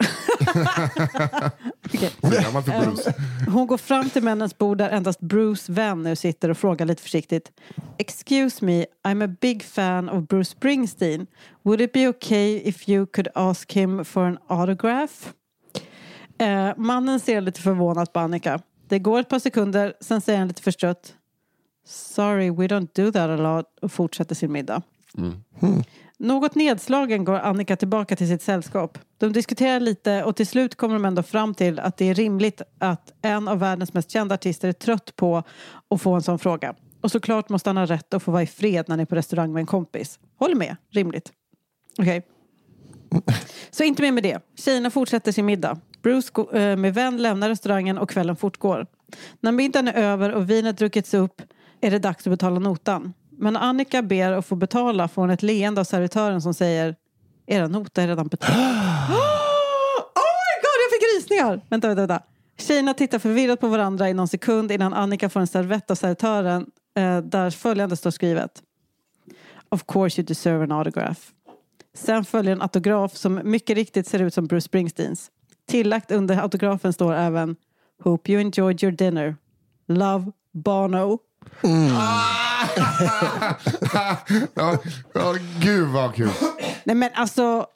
Gammal 2.44 2.64
för 2.64 2.86
Bruce. 2.86 3.14
Hon 3.48 3.68
går 3.68 3.78
fram 3.78 4.10
till 4.10 4.24
männens 4.24 4.58
bord 4.58 4.78
där 4.78 4.90
endast 4.90 5.20
Bruce 5.20 5.72
vän 5.72 6.04
nu 6.04 6.16
sitter 6.16 6.50
och 6.50 6.58
frågar 6.58 6.86
lite 6.86 7.02
försiktigt. 7.02 7.52
Excuse 7.98 8.66
me, 8.66 8.86
I'm 9.04 9.26
a 9.26 9.36
big 9.42 9.64
fan 9.64 10.10
of 10.10 10.28
Bruce 10.28 10.52
Springsteen. 10.52 11.28
Would 11.64 11.82
it 11.82 11.94
be 11.94 12.08
okay 12.08 12.62
if 12.66 12.90
you 12.90 13.06
could 13.06 13.28
ask 13.36 13.74
him 13.74 14.06
for 14.06 14.24
an 14.24 14.38
autograph? 14.48 15.14
Eh, 16.40 16.72
mannen 16.78 17.20
ser 17.20 17.42
lite 17.42 17.62
förvånat 17.62 18.14
på 18.14 18.20
Annika. 18.20 18.62
Det 18.88 19.00
går 19.00 19.20
ett 19.20 19.30
par 19.30 19.40
sekunder, 19.40 19.94
sen 20.02 20.22
säger 20.22 20.40
han 20.40 20.48
lite 20.48 20.62
förstrött. 20.62 21.16
Sorry, 21.86 22.50
we 22.50 22.68
don't 22.68 22.90
do 22.94 23.12
that 23.12 23.30
a 23.30 23.36
lot 23.38 23.66
och 23.82 23.92
fortsätter 23.92 24.36
sin 24.36 24.52
middag. 24.52 24.82
Något 26.20 26.56
nedslagen 26.56 27.26
går 27.26 27.40
Annika 27.40 27.76
tillbaka 27.76 28.16
till 28.16 28.28
sitt 28.28 28.42
sällskap. 28.42 28.98
De 29.18 29.34
diskuterar 29.34 29.80
lite 29.80 30.24
och 30.24 30.36
till 30.36 30.48
slut 30.48 30.76
kommer 30.76 30.94
de 30.94 31.06
ändå 31.06 31.24
fram 31.24 31.54
till 31.54 31.80
att 31.80 31.98
det 31.98 32.06
är 32.06 32.14
rimligt 32.14 32.62
att 32.80 33.14
en 33.22 33.48
av 33.48 33.60
världens 33.60 33.94
mest 33.94 34.12
kända 34.12 34.36
artister 34.36 34.68
är 34.68 34.74
trött 34.74 35.16
på 35.16 35.44
att 35.90 36.02
få 36.02 36.14
en 36.14 36.22
sån 36.22 36.40
fråga. 36.40 36.76
Och 37.02 37.12
såklart 37.12 37.50
måste 37.50 37.70
han 37.70 37.78
ha 37.78 37.86
rätt 37.86 38.14
att 38.14 38.24
få 38.24 38.32
vara 38.32 38.44
i 38.44 38.48
fred 38.48 38.86
när 38.88 38.94
han 38.94 39.00
är 39.00 39.06
på 39.06 39.16
restaurang 39.16 39.54
med 39.54 39.60
en 39.60 39.66
kompis. 39.66 40.20
Håller 40.40 40.56
med, 40.56 40.76
rimligt. 40.90 41.32
Okej. 41.98 42.28
Så 43.72 43.84
inte 43.84 44.02
mer 44.02 44.12
med 44.12 44.24
det. 44.24 44.40
Tjejerna 44.56 44.92
fortsätter 44.92 45.32
sin 45.32 45.46
middag. 45.46 45.80
Bruce 46.02 46.42
eh, 46.54 46.76
med 46.76 46.94
vän 46.94 47.18
lämnar 47.18 47.50
restaurangen 47.50 47.98
och 47.98 48.10
kvällen 48.10 48.36
fortgår. 48.36 48.88
När 49.40 49.52
middagen 49.52 49.88
är 49.88 49.94
över 49.94 50.34
och 50.34 50.50
vinet 50.50 50.78
druckits 50.78 51.14
upp 51.14 51.42
är 51.82 51.92
det 51.92 52.00
dags 52.00 52.28
att 52.28 52.32
betala 52.32 52.60
notan. 52.60 53.14
Men 53.40 53.54
när 53.54 53.62
Annika 53.62 54.02
ber 54.02 54.32
att 54.32 54.46
få 54.46 54.56
betala 54.56 55.08
får 55.08 55.22
hon 55.22 55.30
ett 55.30 55.44
leende 55.44 55.82
av 55.82 55.86
servitören 55.86 56.42
som 56.42 56.54
säger 56.54 56.96
Era 57.48 57.68
nota 57.68 58.04
är 58.04 58.08
redan 58.08 58.28
betald. 58.28 58.56
oh 60.16 60.36
my 60.46 60.56
god, 60.62 60.80
jag 60.84 60.92
fick 60.92 61.16
rysningar! 61.18 61.62
Vänta, 61.70 61.88
vänta, 61.88 62.02
vänta. 62.02 62.24
Tjejerna 62.58 62.94
tittar 62.94 63.20
förvirrat 63.20 63.60
på 63.60 63.68
varandra 63.68 64.10
i 64.10 64.14
någon 64.14 64.28
sekund 64.28 64.72
innan 64.72 64.94
Annika 64.94 65.30
får 65.30 65.40
en 65.40 65.48
servett 65.48 65.92
av 65.92 65.96
servitören 65.96 66.66
eh, 66.96 67.18
där 67.18 67.50
följande 67.50 67.96
står 67.96 68.12
skrivet. 68.12 68.64
Of 69.70 69.84
course 69.88 70.22
you 70.22 70.26
deserve 70.26 70.64
an 70.64 70.72
autograph. 70.72 71.22
Sen 71.94 72.26
följer 72.26 72.52
en 72.52 72.62
autograf 72.62 73.16
som 73.16 73.42
mycket 73.44 73.76
riktigt 73.76 74.08
ser 74.08 74.22
ut 74.22 74.34
som 74.34 74.48
Bruce 74.48 74.66
Springsteens. 74.66 75.32
Tillagt 75.68 76.12
under 76.12 76.38
autografen 76.38 76.94
står 76.94 77.14
även 77.14 77.56
Hope 78.04 78.32
you 78.32 78.42
enjoyed 78.42 78.84
your 78.84 78.92
dinner. 78.92 79.36
Love, 79.88 80.32
Bono. 80.54 81.20
ja, 84.56 84.78
ja, 85.14 85.36
gud 85.62 85.88
vad 85.88 86.16
kul. 86.16 86.30
Nej 86.84 86.96
men 86.96 87.10
alltså, 87.16 87.68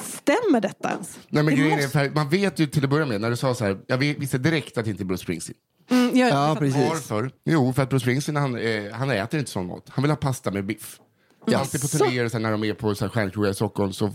stämmer 0.00 0.60
detta 0.60 0.90
ens? 0.90 1.18
Nej, 1.28 1.42
men 1.42 1.54
Det 1.54 1.60
grejen 1.60 1.78
är, 1.78 1.82
måste- 1.82 1.98
för 1.98 2.10
man 2.10 2.28
vet 2.28 2.58
ju 2.58 2.66
till 2.66 2.84
att 2.84 2.90
börja 2.90 3.06
med, 3.06 3.20
när 3.20 3.30
du 3.30 3.36
sa 3.36 3.54
så 3.54 3.64
här, 3.64 3.78
jag 3.86 3.98
visste 3.98 4.38
direkt 4.38 4.78
att 4.78 4.84
det 4.84 4.90
inte 4.90 5.02
är 5.02 5.04
Bruce 5.04 5.22
Springsteen. 5.22 5.56
Mm, 5.90 6.16
jag, 6.18 6.28
Ja, 6.30 6.56
precis. 6.58 6.88
Varför? 6.88 7.30
Jo, 7.44 7.72
för 7.72 7.82
att 7.82 7.88
Bruce 7.90 8.00
Springsteen 8.02 8.36
han, 8.36 8.58
eh, 8.58 8.92
han 8.92 9.10
äter 9.10 9.38
inte 9.40 9.50
sån 9.50 9.66
mat. 9.66 9.82
Han 9.88 10.02
vill 10.02 10.10
ha 10.10 10.16
pasta 10.16 10.50
med 10.50 10.64
biff. 10.66 11.00
Jaså? 11.46 11.58
Alltid 11.58 11.80
på 11.80 11.88
turnéer 11.88 12.28
sen 12.28 12.42
när 12.42 12.50
de 12.52 12.64
är 12.64 12.74
på 12.74 12.94
så 12.94 13.08
stjärnkrogar 13.08 13.50
i 13.50 13.54
Stockholm 13.54 13.92
så 13.92 14.14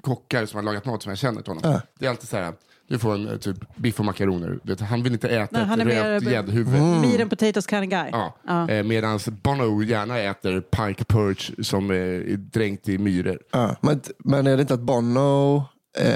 kockar 0.00 0.46
som 0.46 0.56
har 0.56 0.62
lagat 0.64 0.84
mat 0.84 1.02
som 1.02 1.10
jag 1.10 1.18
känner 1.18 1.42
till 1.42 1.50
honom. 1.54 1.72
Ja. 1.72 1.80
Det 1.98 2.06
är 2.06 2.10
alltid 2.10 2.28
så 2.28 2.36
här, 2.36 2.52
du 2.88 2.98
får 2.98 3.14
en 3.14 3.28
eh, 3.28 3.36
typ 3.36 3.76
biff 3.76 3.98
och 3.98 4.04
makaroner. 4.04 4.84
Han 4.84 5.02
vill 5.02 5.12
inte 5.12 5.28
äta 5.28 5.58
Nej, 5.58 5.66
han 5.66 5.80
är 5.80 5.86
ett 5.86 6.04
rökt 6.04 6.30
gäddhuvud. 6.32 6.82
Meat 7.00 7.20
and 7.20 7.30
potatoes 7.30 7.66
kind 7.66 7.84
of 7.84 7.90
guy. 7.90 8.08
Ja. 8.12 8.36
Ja. 8.46 8.70
Eh, 8.70 8.82
Medan 8.82 9.18
Bono 9.42 9.82
gärna 9.82 10.18
äter 10.18 10.60
pike 10.60 11.04
perch 11.04 11.50
som 11.62 11.90
eh, 11.90 11.96
är 11.96 12.36
dränkt 12.36 12.88
i 12.88 12.98
myror. 12.98 13.38
Ja, 13.52 13.76
men, 13.80 14.00
men 14.18 14.46
är 14.46 14.56
det 14.56 14.60
inte 14.60 14.74
att 14.74 14.80
Bono, 14.80 15.56
eh, 15.56 15.62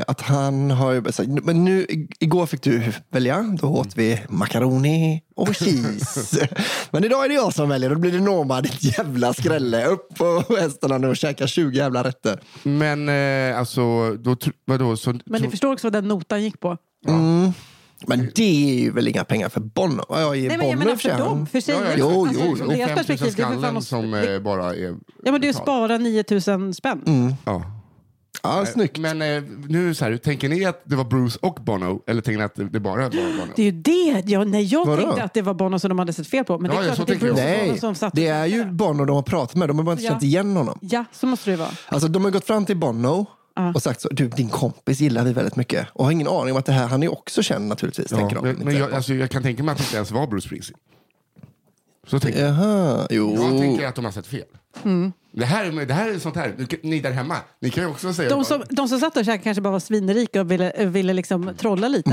att 0.06 0.20
han 0.20 0.70
har 0.70 0.92
ju 0.92 1.12
sagt, 1.12 1.28
men 1.28 1.64
nu 1.64 1.82
i- 1.84 2.08
igår 2.20 2.46
fick 2.46 2.62
du 2.62 2.82
välja, 3.10 3.56
då 3.60 3.66
åt 3.68 3.96
vi 3.96 4.20
macaroni 4.28 5.22
och 5.36 5.48
cheese. 5.56 6.48
men 6.90 7.04
idag 7.04 7.24
är 7.24 7.28
det 7.28 7.34
jag 7.34 7.54
som 7.54 7.68
väljer, 7.68 7.90
då 7.90 7.96
blir 7.96 8.12
det 8.12 8.20
Norma, 8.20 8.60
ditt 8.60 8.98
jävla 8.98 9.34
skrälle. 9.34 9.86
Upp 9.86 10.14
på 10.18 10.44
hästarna 10.58 10.98
nu 10.98 11.08
och 11.08 11.16
käka 11.16 11.46
20 11.46 11.76
jävla 11.78 12.04
rätter. 12.04 12.40
Men 12.62 13.08
eh, 13.08 13.58
alltså, 13.58 14.10
då, 14.16 14.36
vadå? 14.64 14.96
Så, 14.96 15.12
Men 15.12 15.38
så, 15.40 15.44
ni 15.44 15.50
förstår 15.50 15.72
också 15.72 15.86
vad 15.86 15.92
den 15.92 16.08
notan 16.08 16.42
gick 16.42 16.60
på. 16.60 16.76
Men 18.06 18.30
det 18.34 18.42
är 18.42 18.80
ju 18.80 18.90
väl 18.92 19.08
inga 19.08 19.24
pengar 19.24 19.48
för 19.48 19.60
Bono? 19.60 20.04
Ja, 20.08 20.20
Jag 20.20 20.36
ger 20.36 20.48
Nej, 20.48 20.58
men 20.58 20.68
jag 20.68 20.78
Bono 20.78 20.84
menar 20.84 20.92
i 20.92 20.94
och 20.94 21.00
för 21.00 21.08
sig, 21.08 21.18
för 21.18 21.24
dem, 21.24 21.46
för 21.46 21.60
sig. 21.60 21.74
Ja, 21.74 21.80
ja, 21.84 21.94
Jo, 21.98 22.26
alltså, 22.26 22.42
jo, 22.44 22.56
jo. 22.60 22.66
deras 22.66 22.78
5 22.78 22.88
000 22.88 22.96
perspektiv, 22.96 23.34
det 23.36 23.42
är 23.42 23.46
för 23.46 23.52
fan 23.52 23.60
skallen 23.60 23.76
att- 23.76 23.84
som 23.84 24.14
eh, 24.14 24.38
bara 24.40 24.74
är... 24.74 24.94
Ja 25.24 25.32
men 25.32 25.40
du 25.40 25.46
betalt. 25.46 25.56
sparar 25.64 25.98
9000 25.98 26.74
spänn. 26.74 27.02
Mm. 27.06 27.34
Ja. 27.44 27.62
Ja, 28.42 28.66
snyggt. 28.66 28.98
Men 28.98 29.22
eh, 29.22 29.42
nu 29.68 29.94
så 29.94 30.04
här, 30.04 30.16
tänker 30.16 30.48
ni 30.48 30.64
att 30.64 30.82
det 30.84 30.96
var 30.96 31.04
Bruce 31.04 31.38
och 31.42 31.54
Bono 31.54 32.02
eller 32.06 32.22
tänker 32.22 32.38
ni 32.38 32.44
att 32.44 32.54
det, 32.54 32.64
det 32.64 32.80
bara 32.80 33.02
var 33.02 33.10
Bono? 33.10 33.52
Det 33.56 33.62
är 33.62 33.66
ju 33.66 33.72
det. 33.82 34.22
Jag, 34.26 34.48
nej, 34.48 34.62
jag 34.64 34.86
Vadå? 34.86 35.02
tänkte 35.02 35.22
att 35.24 35.34
det 35.34 35.42
var 35.42 35.54
Bono 35.54 35.78
som 35.78 35.88
de 35.88 35.98
hade 35.98 36.12
sett 36.12 36.26
fel 36.26 36.44
på. 36.44 36.58
Men 36.58 36.70
det 36.70 36.76
Ja, 36.76 36.82
är 36.82 36.86
ja, 36.88 36.94
klart 36.94 36.96
så 36.96 37.02
att 37.02 37.08
det 37.08 37.12
är 37.14 37.18
tänker 37.18 37.26
jag 37.26 37.36
Bruce 37.36 37.52
och 37.52 37.58
Bono 37.60 37.70
Nej, 37.72 37.80
som 37.80 37.94
satt 37.94 38.14
det 38.14 38.26
är 38.26 38.46
ju 38.46 38.64
Bono 38.64 39.04
de 39.04 39.16
har 39.16 39.22
pratat 39.22 39.56
med. 39.56 39.68
De 39.68 39.78
har 39.78 39.84
bara 39.84 39.92
inte 39.92 40.04
Ja. 40.04 40.10
känt 40.10 40.22
igen 40.22 40.56
honom. 40.56 40.78
Ja, 40.82 41.04
så 41.12 41.26
måste 41.26 41.50
det 41.50 41.56
vara. 41.56 41.70
Alltså, 41.88 42.08
de 42.08 42.24
har 42.24 42.30
gått 42.30 42.46
fram 42.46 42.64
till 42.66 42.76
Bono 42.76 43.26
och 43.74 43.82
sagt 43.82 44.00
så, 44.00 44.08
du, 44.12 44.28
din 44.28 44.48
kompis 44.48 45.00
gillar 45.00 45.24
vi 45.24 45.32
väldigt 45.32 45.56
mycket. 45.56 45.86
Och 45.92 46.04
har 46.04 46.12
ingen 46.12 46.28
aning 46.28 46.52
om 46.52 46.58
att 46.58 46.66
det 46.66 46.72
här, 46.72 46.86
han 46.86 47.02
är 47.02 47.12
också 47.12 47.42
känd 47.42 47.68
naturligtvis. 47.68 48.06
tänker 48.08 48.36
de. 48.36 48.42
men, 48.52 48.76
jag, 48.76 48.92
alltså, 48.92 49.14
jag 49.14 49.30
kan 49.30 49.42
tänka 49.42 49.62
mig 49.62 49.72
att 49.72 49.78
det 49.78 49.84
inte 49.84 49.96
ens 49.96 50.10
var 50.10 50.26
Bruce 50.26 50.46
Springsteen. 50.46 50.78
Så 52.06 52.20
tänker 52.20 52.40
jag. 52.40 52.48
Jaha, 52.50 53.06
jo. 53.10 53.34
Jag 53.34 53.58
tänker 53.60 53.86
att 53.86 53.94
de 53.94 54.04
har 54.04 54.12
sett 54.12 54.26
fel. 54.26 54.44
Det, 55.32 55.44
här, 55.44 55.86
det 55.86 55.94
här 55.94 56.08
är 56.10 56.18
sånt 56.18 56.36
här, 56.36 56.54
ni 56.82 57.00
där 57.00 57.10
hemma, 57.10 57.36
ni 57.60 57.70
kan 57.70 57.84
ju 57.84 57.90
också 57.90 58.12
säga... 58.12 58.28
De 58.30 58.44
som, 58.44 58.62
de 58.70 58.88
som 58.88 59.00
satt 59.00 59.16
och 59.16 59.24
käkade 59.24 59.42
kanske 59.44 59.60
bara 59.60 59.70
var 59.72 59.80
svinrika 59.80 60.40
och 60.40 60.50
ville, 60.50 60.86
ville 60.86 61.12
liksom 61.12 61.54
trolla 61.58 61.88
lite. 61.88 62.10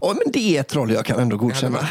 Åh, 0.00 0.14
men 0.24 0.32
det 0.32 0.56
är 0.58 0.62
troll 0.62 0.90
jag 0.90 1.04
kan 1.04 1.20
ändå 1.20 1.36
godkänna. 1.36 1.78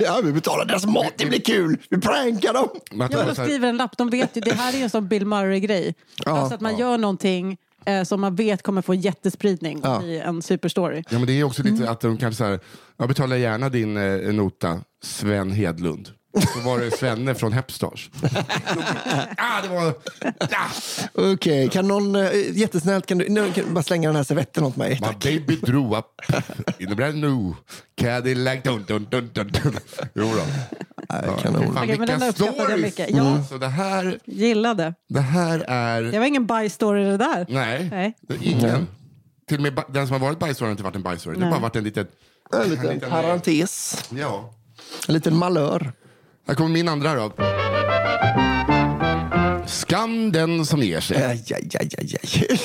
Ja, 0.00 0.20
vi 0.24 0.32
betalar 0.32 0.64
deras 0.64 0.86
mat, 0.86 1.12
det 1.16 1.26
blir 1.26 1.40
kul! 1.40 1.78
Vi 1.90 2.00
prankar 2.00 2.52
dem! 2.52 2.68
Att 3.04 3.12
Ja, 3.12 3.24
de 3.24 3.34
skriver 3.34 3.68
en 3.68 3.76
lapp. 3.76 3.96
De 3.98 4.10
vet 4.10 4.36
ju, 4.36 4.40
det 4.40 4.54
här 4.54 4.72
är 4.72 4.76
ju 4.76 4.82
en 4.82 4.90
sån 4.90 5.08
Bill 5.08 5.26
Murray-grej. 5.26 5.94
alltså 6.24 6.54
att 6.54 6.60
man 6.60 6.78
gör 6.78 6.98
någonting 6.98 7.56
eh, 7.86 8.02
som 8.02 8.20
man 8.20 8.34
vet 8.34 8.62
kommer 8.62 8.82
få 8.82 8.94
jättespridning 8.94 9.80
Ja. 9.82 10.02
i 10.02 10.18
en 10.18 10.42
superstory. 10.42 11.02
Ja, 11.10 11.18
men 11.18 11.26
det 11.26 11.32
är 11.40 11.44
också 11.44 11.62
lite 11.62 11.76
Mm. 11.76 11.88
att 11.92 12.00
de 12.00 12.16
kanske 12.16 12.38
så 12.38 12.44
här, 12.44 12.60
jag 12.96 13.08
betalar 13.08 13.36
gärna 13.36 13.68
din 13.68 13.96
eh, 13.96 14.32
nota, 14.34 14.80
Sven 15.04 15.50
Hedlund. 15.50 16.08
Så 16.54 16.60
var 16.60 16.78
det 16.78 16.90
Svenne 16.90 17.34
från 17.34 17.52
Hepstars. 17.52 18.10
ah, 19.36 19.62
det 19.62 19.68
var... 19.68 19.94
Ah, 20.40 20.70
Okej, 21.32 21.68
kan 21.68 21.88
någon, 21.88 22.16
eh, 22.16 22.30
jättesnällt, 22.52 23.06
kan 23.06 23.18
du 23.18 23.28
nu, 23.28 23.52
kan 23.52 23.64
du 23.64 23.70
bara 23.70 23.82
slänga 23.82 24.08
den 24.08 24.16
här 24.16 24.22
servetten 24.24 24.64
åt 24.64 24.76
mig? 24.76 25.00
my 25.00 25.30
baby 25.30 25.56
drew 25.56 25.96
up 25.98 26.06
in 26.78 26.92
a 26.92 26.94
brand 26.94 27.18
new 27.18 27.54
Cadillac. 27.96 28.62
Dun, 28.62 28.84
dun, 28.88 29.06
dun, 29.10 29.30
dun, 29.32 29.48
dun. 29.62 29.76
Jo 30.14 30.32
då. 30.34 30.42
Kanon. 31.42 31.74
fan, 31.74 31.86
vilka 31.88 32.12
jag 32.12 32.34
stories. 32.34 32.82
mycket. 32.82 33.10
Ja. 33.10 33.28
Mm. 33.30 33.44
Så 33.44 33.58
det 33.58 33.68
här, 33.68 34.18
Gillade. 34.24 34.94
det 35.08 35.20
här 35.20 35.58
är... 35.68 36.02
Det 36.02 36.18
var 36.18 36.26
ingen 36.26 36.46
bajstory 36.46 37.04
det 37.04 37.16
där. 37.16 37.46
Nej, 37.48 37.88
Nej. 37.90 38.14
Det 38.20 38.44
ingen. 38.46 38.86
Till 39.48 39.56
och 39.56 39.62
med 39.62 39.82
den 39.88 40.06
som 40.06 40.12
har 40.20 40.20
varit 40.28 40.38
bajsstory 40.38 40.66
har 40.66 40.70
inte 40.70 40.82
varit 40.82 40.96
en 40.96 41.02
bajsstory. 41.02 41.36
Det 41.38 41.44
har 41.44 41.50
bara 41.50 41.60
varit 41.60 41.76
en 41.76 41.84
liten... 41.84 42.06
En 42.52 42.70
liten 42.70 42.86
liten- 42.94 43.10
parentes, 43.10 44.04
Ja. 44.10 44.54
en 45.08 45.14
liten 45.14 45.36
malör. 45.36 45.92
Här 46.46 46.54
kommer 46.54 46.70
min 46.70 46.88
andra 46.88 47.14
då. 47.14 47.32
Skam 49.66 50.32
den 50.32 50.66
som 50.66 50.82
ger 50.82 51.00
sig. 51.00 51.16
Aj, 51.24 51.44
aj, 51.54 51.70
aj, 51.80 51.88
aj, 51.98 52.16
aj. 52.22 52.58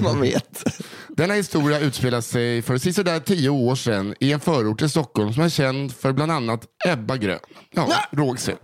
Man 0.02 0.20
vet. 0.20 0.64
Denna 1.08 1.34
historia 1.34 1.80
utspelar 1.80 2.20
sig 2.20 2.62
för 2.62 2.78
sisådär 2.78 3.20
tio 3.20 3.48
år 3.48 3.74
sedan 3.74 4.14
i 4.20 4.32
en 4.32 4.40
förort 4.40 4.78
till 4.78 4.90
Stockholm 4.90 5.32
som 5.32 5.42
är 5.42 5.48
känd 5.48 5.92
för 5.96 6.12
bland 6.12 6.32
annat 6.32 6.66
Ebba 6.88 7.16
Grön. 7.16 7.38
Ja, 7.70 7.88
Rågsved. 8.10 8.56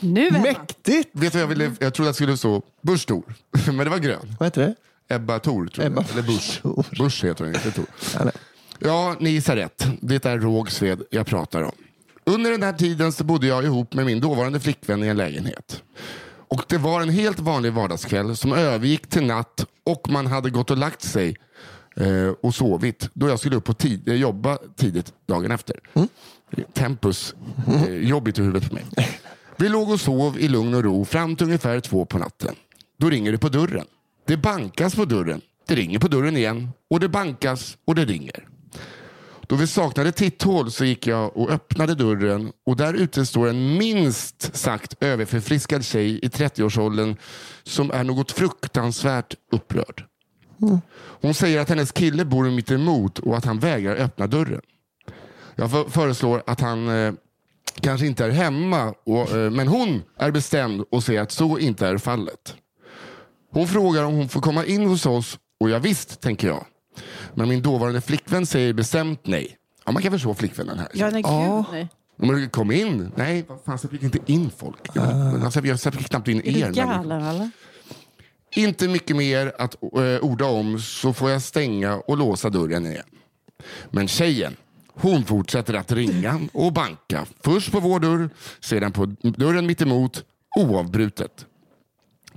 Nu 0.00 0.28
Emma. 0.28 0.38
Mäktigt! 0.38 1.08
Vet 1.12 1.32
du 1.32 1.38
vad 1.38 1.42
jag 1.42 1.46
ville? 1.48 1.72
Jag 1.80 1.94
trodde 1.94 2.10
att 2.10 2.14
det 2.14 2.16
skulle 2.16 2.36
stå 2.36 2.62
Busch 2.82 3.06
Thor, 3.06 3.34
men 3.66 3.76
det 3.76 3.90
var 3.90 3.98
grön. 3.98 4.36
Vad 4.38 4.46
heter 4.46 4.62
det? 4.62 4.74
Ebba 5.14 5.38
Thor, 5.38 5.66
tror 5.66 5.84
jag. 5.84 5.92
Ebba 5.92 6.04
Eller 6.12 6.22
Busch. 6.22 6.60
Busch 6.98 7.24
heter 7.24 7.44
hon, 7.44 7.54
inte 7.54 7.70
Thor. 7.70 7.86
Ja, 8.78 9.16
ni 9.20 9.30
gissar 9.30 9.56
rätt. 9.56 9.86
Det 10.00 10.24
är 10.24 10.38
Rågsved 10.38 11.02
jag 11.10 11.26
pratar 11.26 11.62
om. 11.62 11.72
Under 12.30 12.50
den 12.50 12.62
här 12.62 12.72
tiden 12.72 13.12
så 13.12 13.24
bodde 13.24 13.46
jag 13.46 13.64
ihop 13.64 13.94
med 13.94 14.06
min 14.06 14.20
dåvarande 14.20 14.60
flickvän 14.60 15.04
i 15.04 15.06
en 15.06 15.16
lägenhet. 15.16 15.82
Och 16.48 16.62
det 16.68 16.78
var 16.78 17.00
en 17.00 17.08
helt 17.08 17.40
vanlig 17.40 17.72
vardagskväll 17.72 18.36
som 18.36 18.52
övergick 18.52 19.06
till 19.06 19.26
natt 19.26 19.66
och 19.84 20.10
man 20.10 20.26
hade 20.26 20.50
gått 20.50 20.70
och 20.70 20.76
lagt 20.76 21.02
sig 21.02 21.36
eh, 21.96 22.28
och 22.42 22.54
sovit 22.54 23.10
då 23.12 23.28
jag 23.28 23.38
skulle 23.38 23.56
upp 23.56 23.68
och 23.68 23.78
tid, 23.78 24.08
eh, 24.08 24.14
jobba 24.14 24.58
tidigt 24.76 25.12
dagen 25.26 25.50
efter. 25.50 25.80
Tempus, 26.72 27.34
eh, 27.68 27.94
jobbigt 27.94 28.38
i 28.38 28.42
huvudet 28.42 28.68
på 28.68 28.74
mig. 28.74 28.84
Vi 29.56 29.68
låg 29.68 29.90
och 29.90 30.00
sov 30.00 30.38
i 30.38 30.48
lugn 30.48 30.74
och 30.74 30.84
ro 30.84 31.04
fram 31.04 31.36
till 31.36 31.46
ungefär 31.46 31.80
två 31.80 32.04
på 32.04 32.18
natten. 32.18 32.54
Då 32.98 33.10
ringer 33.10 33.32
det 33.32 33.38
på 33.38 33.48
dörren. 33.48 33.86
Det 34.26 34.36
bankas 34.36 34.94
på 34.94 35.04
dörren. 35.04 35.40
Det 35.66 35.74
ringer 35.74 35.98
på 35.98 36.08
dörren 36.08 36.36
igen 36.36 36.68
och 36.90 37.00
det 37.00 37.08
bankas 37.08 37.78
och 37.84 37.94
det 37.94 38.04
ringer. 38.04 38.48
Då 39.46 39.56
vi 39.56 39.66
saknade 39.66 40.12
titthål 40.12 40.70
så 40.70 40.84
gick 40.84 41.06
jag 41.06 41.36
och 41.36 41.50
öppnade 41.50 41.94
dörren 41.94 42.52
och 42.66 42.76
där 42.76 42.94
ute 42.94 43.26
står 43.26 43.48
en 43.48 43.78
minst 43.78 44.56
sagt 44.56 44.94
överförfriskad 45.00 45.84
tjej 45.84 46.18
i 46.24 46.28
30-årsåldern 46.28 47.16
som 47.62 47.90
är 47.90 48.04
något 48.04 48.32
fruktansvärt 48.32 49.34
upprörd. 49.52 50.04
Hon 51.20 51.34
säger 51.34 51.60
att 51.60 51.68
hennes 51.68 51.92
kille 51.92 52.24
bor 52.24 52.50
mitt 52.50 52.70
emot 52.70 53.18
och 53.18 53.36
att 53.36 53.44
han 53.44 53.58
vägrar 53.58 53.96
öppna 53.96 54.26
dörren. 54.26 54.60
Jag 55.54 55.92
föreslår 55.92 56.42
att 56.46 56.60
han 56.60 56.88
eh, 56.88 57.12
kanske 57.80 58.06
inte 58.06 58.24
är 58.24 58.30
hemma, 58.30 58.94
och, 59.06 59.36
eh, 59.36 59.50
men 59.50 59.68
hon 59.68 60.02
är 60.18 60.30
bestämd 60.30 60.84
och 60.90 61.02
säger 61.02 61.20
att 61.20 61.32
så 61.32 61.58
inte 61.58 61.86
är 61.86 61.98
fallet. 61.98 62.56
Hon 63.52 63.68
frågar 63.68 64.04
om 64.04 64.14
hon 64.14 64.28
får 64.28 64.40
komma 64.40 64.64
in 64.64 64.86
hos 64.86 65.06
oss 65.06 65.38
och 65.60 65.70
jag 65.70 65.80
visst, 65.80 66.20
tänker 66.20 66.48
jag. 66.48 66.64
Men 67.36 67.48
min 67.48 67.62
dåvarande 67.62 68.00
flickvän 68.00 68.46
säger 68.46 68.72
bestämt 68.72 69.20
nej. 69.26 69.56
Ja, 69.84 69.92
man 69.92 70.02
kan 70.02 70.12
förstå 70.12 70.34
flickvännen 70.34 70.78
här. 70.78 70.88
Ja, 70.94 71.10
nej, 71.10 71.22
gud, 71.22 71.64
nej. 71.72 71.88
Men 72.16 72.50
kom 72.50 72.70
in. 72.72 73.12
Nej, 73.16 73.44
vad 73.48 73.58
fan, 73.64 73.78
släpper 73.78 74.04
inte 74.04 74.18
in 74.26 74.50
folk. 74.56 74.94
Men, 74.94 75.42
alltså, 75.42 75.60
jag 75.66 75.80
släpper 75.80 76.02
knappt 76.02 76.28
in 76.28 76.40
Är 76.40 76.48
er. 76.48 76.52
människor. 76.60 76.72
galen 76.84 77.22
eller? 77.22 77.50
Inte 78.56 78.88
mycket 78.88 79.16
mer 79.16 79.52
att 79.58 79.82
eh, 79.82 79.88
orda 80.22 80.44
om 80.44 80.78
så 80.80 81.12
får 81.12 81.30
jag 81.30 81.42
stänga 81.42 81.94
och 81.94 82.16
låsa 82.16 82.50
dörren 82.50 82.86
igen. 82.86 83.04
Men 83.90 84.08
tjejen, 84.08 84.56
hon 84.94 85.24
fortsätter 85.24 85.74
att 85.74 85.92
ringa 85.92 86.40
och 86.52 86.72
banka. 86.72 87.26
Först 87.40 87.72
på 87.72 87.80
vår 87.80 88.00
dörr, 88.00 88.30
sedan 88.60 88.92
på 88.92 89.06
dörren 89.22 89.66
mitt 89.66 89.82
emot, 89.82 90.24
oavbrutet. 90.56 91.46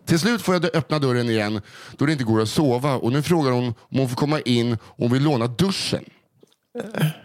Till 0.09 0.19
slut 0.19 0.41
får 0.41 0.53
jag 0.53 0.75
öppna 0.75 0.99
dörren 0.99 1.29
igen 1.29 1.61
då 1.97 2.05
det 2.05 2.11
inte 2.11 2.23
går 2.23 2.41
att 2.41 2.49
sova 2.49 2.95
och 2.95 3.11
nu 3.11 3.21
frågar 3.21 3.51
hon 3.51 3.63
om 3.67 3.97
hon 3.97 4.09
får 4.09 4.15
komma 4.15 4.39
in 4.39 4.73
och 4.73 4.79
hon 4.97 5.11
vill 5.11 5.23
låna 5.23 5.47
duschen. 5.47 6.03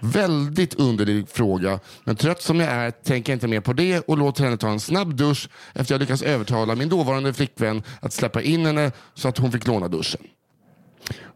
Väldigt 0.00 0.74
underlig 0.74 1.28
fråga, 1.28 1.80
men 2.04 2.16
trött 2.16 2.42
som 2.42 2.60
jag 2.60 2.70
är 2.70 2.90
tänker 2.90 3.32
jag 3.32 3.36
inte 3.36 3.48
mer 3.48 3.60
på 3.60 3.72
det 3.72 4.00
och 4.00 4.18
låter 4.18 4.44
henne 4.44 4.56
ta 4.56 4.68
en 4.68 4.80
snabb 4.80 5.14
dusch 5.14 5.48
efter 5.72 5.94
jag 5.94 6.00
lyckats 6.00 6.22
övertala 6.22 6.74
min 6.74 6.88
dåvarande 6.88 7.32
flickvän 7.32 7.82
att 8.00 8.12
släppa 8.12 8.42
in 8.42 8.66
henne 8.66 8.92
så 9.14 9.28
att 9.28 9.38
hon 9.38 9.52
fick 9.52 9.66
låna 9.66 9.88
duschen. 9.88 10.20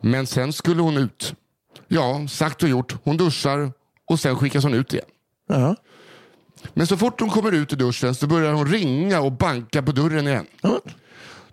Men 0.01 0.27
sen 0.27 0.53
skulle 0.53 0.83
hon 0.83 0.97
ut. 0.97 1.35
Ja, 1.89 2.29
sagt 2.29 2.63
och 2.63 2.69
gjort. 2.69 2.97
Hon 3.05 3.17
duschar 3.17 3.73
och 4.07 4.21
sen 4.21 4.37
skickas 4.37 4.65
hon 4.65 4.75
ut 4.75 4.93
igen. 4.93 5.07
Ja. 5.49 5.77
Men 6.75 6.87
så 6.87 6.97
fort 6.97 7.21
hon 7.21 7.31
kommer 7.31 7.53
ut 7.53 7.73
ur 7.73 7.77
duschen 7.77 8.15
så 8.15 8.27
börjar 8.27 8.53
hon 8.53 8.67
ringa 8.67 9.21
och 9.21 9.33
banka 9.33 9.83
på 9.83 9.93
dörren 9.93 10.29
igen. 10.29 10.47
Ja. 10.61 10.81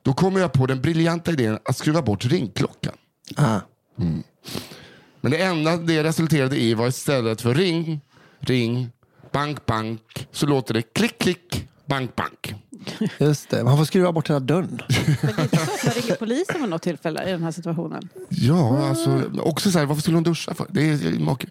Då 0.06 0.14
kommer 0.14 0.39
jag 0.39 0.53
på 0.53 0.66
den 0.66 0.82
briljanta 0.82 1.32
idén 1.32 1.60
att 1.66 1.78
skruva 1.78 2.01
bort 2.01 2.26
ringklockan. 2.26 2.93
Ah. 3.36 3.60
Men 5.22 5.32
det 5.32 5.38
enda 5.38 5.78
det 5.78 6.03
resulterade 6.03 6.62
i 6.62 6.74
var 6.74 6.88
istället 6.88 7.41
för 7.41 7.53
ring, 7.53 8.01
ring, 8.39 8.89
bank, 9.32 9.66
bank, 9.66 10.28
så 10.32 10.45
låter 10.45 10.74
det 10.74 10.82
klick, 10.82 11.18
klick, 11.18 11.68
bank, 11.86 12.16
bank. 12.16 12.53
Just 13.20 13.49
det, 13.49 13.64
man 13.64 13.78
får 13.78 13.86
skruva 13.86 14.12
bort 14.12 14.30
hela 14.30 14.39
dörren. 14.39 14.82
Men 15.22 15.36
det 15.36 15.41
är 15.41 15.43
inte 15.43 15.58
så 15.58 15.72
att 15.72 15.86
man 15.86 15.93
ringer 15.93 16.16
polisen 16.16 16.62
vid 16.62 16.70
något 16.70 16.82
tillfälle 16.82 17.28
i 17.28 17.32
den 17.32 17.43
här 17.43 17.51
situationen. 17.51 18.10
Ja, 18.30 18.88
alltså, 18.89 19.32
också 19.39 19.72
så 19.72 19.80
här, 19.80 19.86
varför 19.86 20.01
skulle 20.01 20.18
hon 20.18 20.24
duscha 20.24 20.53
för? 20.53 20.66
Det 20.70 20.82
är, 20.82 21.20
make. 21.20 21.47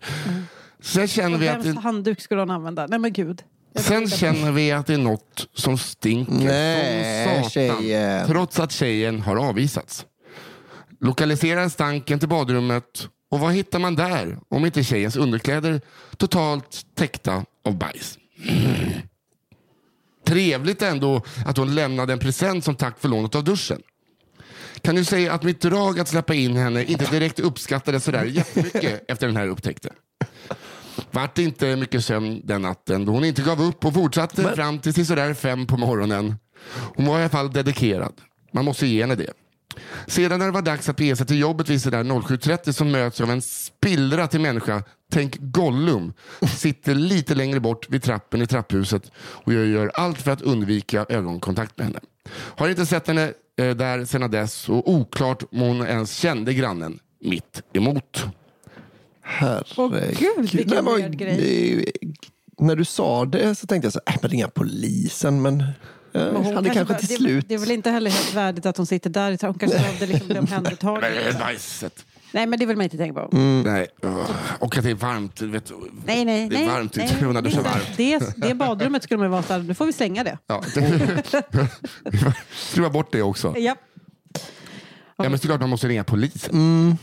Sen 0.81 1.09
känner 1.09 1.39
vi 1.39 1.49
att 1.49 1.57
Vems 1.65 1.77
det, 1.77 1.81
handduk 1.81 2.21
skulle 2.21 2.41
hon 2.41 2.51
använda? 2.51 2.87
Nej 2.87 2.99
men 2.99 3.13
gud. 3.13 3.43
Sen 3.79 4.09
känner 4.09 4.53
vi 4.53 4.73
att 4.73 4.87
det 4.87 4.95
är 4.95 4.99
något 4.99 5.49
som 5.55 5.79
stinker 5.79 6.33
Nej, 6.33 7.25
som 7.25 7.51
satan. 7.51 7.51
tjejen. 7.51 8.27
Trots 8.27 8.59
att 8.61 8.73
tjejen 8.73 9.21
har 9.21 9.37
avvisats. 9.37 10.07
Lokaliserar 11.01 11.69
stanken 11.69 12.19
till 12.19 12.29
badrummet 12.29 13.09
och 13.31 13.41
vad 13.41 13.53
hittar 13.53 13.79
man 13.79 13.97
där 13.97 14.39
om 14.49 14.67
inte 14.67 14.85
tjejens 14.85 15.17
underkläder 15.17 15.81
totalt 16.17 16.83
täckta 16.95 17.45
av 17.65 17.79
bajs? 17.79 18.19
Trevligt 20.27 20.83
ändå 20.83 21.23
att 21.47 21.57
hon 21.57 21.75
lämnade 21.75 22.13
en 22.13 22.19
present 22.19 22.65
som 22.65 22.75
tack 22.75 22.99
för 23.01 23.09
lånet 23.09 23.35
av 23.35 23.45
duschen. 23.45 23.83
Kan 24.81 24.95
du 24.95 25.05
säga 25.05 25.33
att 25.33 25.43
mitt 25.43 25.61
drag 25.61 26.01
att 26.01 26.09
släppa 26.09 26.35
in 26.35 26.57
henne 26.57 26.85
inte 26.85 27.05
direkt 27.11 27.41
uppskattades 27.41 28.05
sådär 28.05 28.25
jättemycket 28.25 29.05
efter 29.09 29.27
den 29.27 29.37
här 29.37 29.49
upptäckten? 29.49 29.93
Vart 31.11 31.39
inte 31.39 31.77
mycket 31.77 32.05
sömn 32.05 32.41
den 32.45 32.63
natten 32.63 33.05
då 33.05 33.13
hon 33.13 33.25
inte 33.25 33.43
gav 33.43 33.63
upp 33.63 33.85
och 33.85 33.95
fortsatte 33.95 34.55
fram 34.55 34.79
till 34.79 35.07
sådär 35.07 35.35
fem 35.35 35.67
på 35.67 35.77
morgonen. 35.77 36.35
Hon 36.97 37.07
var 37.07 37.19
i 37.19 37.21
alla 37.21 37.29
fall 37.29 37.53
dedikerad. 37.53 38.13
Man 38.53 38.65
måste 38.65 38.87
ge 38.87 39.01
henne 39.01 39.15
det. 39.15 39.33
Sedan 40.07 40.39
när 40.39 40.47
det 40.47 40.53
var 40.53 40.63
dags 40.63 40.89
att 40.89 40.97
bege 40.97 41.17
sig 41.17 41.27
till 41.27 41.39
jobbet 41.39 41.69
vid 41.69 41.83
sådär 41.83 42.05
07.30 42.05 42.73
så 42.73 42.85
möts 42.85 43.21
jag 43.21 43.27
av 43.27 43.33
en 43.33 43.43
spillra 43.43 44.27
till 44.27 44.41
människa, 44.41 44.83
tänk 45.13 45.37
Gollum, 45.41 46.13
sitter 46.57 46.95
lite 46.95 47.35
längre 47.35 47.61
bort 47.61 47.91
vid 47.91 48.03
trappen 48.03 48.43
i 48.43 48.47
trapphuset 48.47 49.13
och 49.17 49.53
jag 49.53 49.67
gör 49.67 49.91
allt 49.95 50.23
för 50.23 50.31
att 50.31 50.43
undvika 50.43 51.07
ögonkontakt 51.09 51.79
med 51.79 51.87
henne. 51.87 52.01
Har 52.31 52.69
inte 52.69 52.87
sett 52.87 53.07
henne 53.07 53.33
eh, 53.59 53.71
där 53.71 54.05
sedan 54.05 54.31
dess 54.31 54.69
och 54.69 54.91
oklart 54.91 55.43
om 55.53 55.61
hon 55.61 55.87
ens 55.87 56.17
kände 56.17 56.55
grannen 56.55 56.99
mitt 57.21 57.63
emot. 57.73 58.25
Åh, 59.77 59.91
gud, 60.19 60.51
vilken 60.53 60.67
Nej, 60.67 60.83
men, 60.83 60.97
weird 60.97 61.17
grej. 61.19 61.37
det- 61.37 62.09
När 62.65 62.77
du 62.77 62.85
sa 62.85 63.25
det 63.25 63.55
så 63.55 63.67
tänkte 63.67 63.87
jag 63.87 63.93
så 63.93 64.01
här, 64.07 64.15
äh, 64.15 64.19
men 64.23 64.31
ringa 64.31 64.49
polisen, 64.49 65.43
men 65.43 65.61
eh, 65.61 65.67
Men 66.13 66.37
hon 66.37 66.55
hade 66.55 66.71
kanske 66.71 66.85
bara- 66.95 66.99
till 66.99 67.09
det, 67.09 67.15
slut. 67.17 67.49
Det 67.49 67.55
är 67.55 67.59
väl 67.59 67.71
inte 67.71 67.91
heller 67.91 68.11
helt 68.11 68.35
värdigt 68.35 68.67
att 68.67 68.77
hon 68.77 68.87
sitter 68.87 69.11
där. 69.11 69.31
i 69.33 69.39
Hon 69.41 69.55
kanske 69.59 69.79
behövde 69.79 70.07
liksom 70.07 70.29
bli 70.29 70.39
omhändertagen. 70.39 71.03
Nej 72.33 72.47
men 72.47 72.59
det 72.59 72.67
vill 72.67 72.77
man 72.77 72.85
inte 72.85 72.97
tänka 72.97 73.21
på. 73.21 73.37
Nej. 73.37 73.87
Ugh. 74.03 74.31
Och 74.59 74.77
att 74.79 74.85
det 74.85 74.91
är 74.91 74.95
varmt. 74.95 75.41
Vet, 75.43 75.73
Nej, 76.07 76.25
nej, 76.25 76.49
det 76.49 76.57
är 76.57 76.59
nej. 76.59 76.69
varmt 76.69 76.97
nej. 76.97 77.17
Hon 77.21 77.37
hade 77.37 77.49
det, 77.51 77.61
varmt. 77.61 77.97
det, 77.97 78.23
det 78.37 78.55
badrummet 78.55 79.03
skulle 79.03 79.19
man 79.19 79.31
vara 79.31 79.43
så 79.43 79.53
här, 79.53 79.61
nu 79.61 79.75
får 79.75 79.87
vi 79.87 79.93
slänga 79.93 80.25
det. 80.25 80.39
Ja. 80.47 80.63
Skruva 82.57 82.91
bort 82.91 83.13
det 83.13 83.23
också. 83.23 83.55
Ja. 83.59 83.77
Ja, 85.17 85.29
men 85.29 85.39
såklart 85.39 85.61
man 85.61 85.71
måste 85.71 85.89
ringa 85.89 86.05
polisen. 86.05 86.99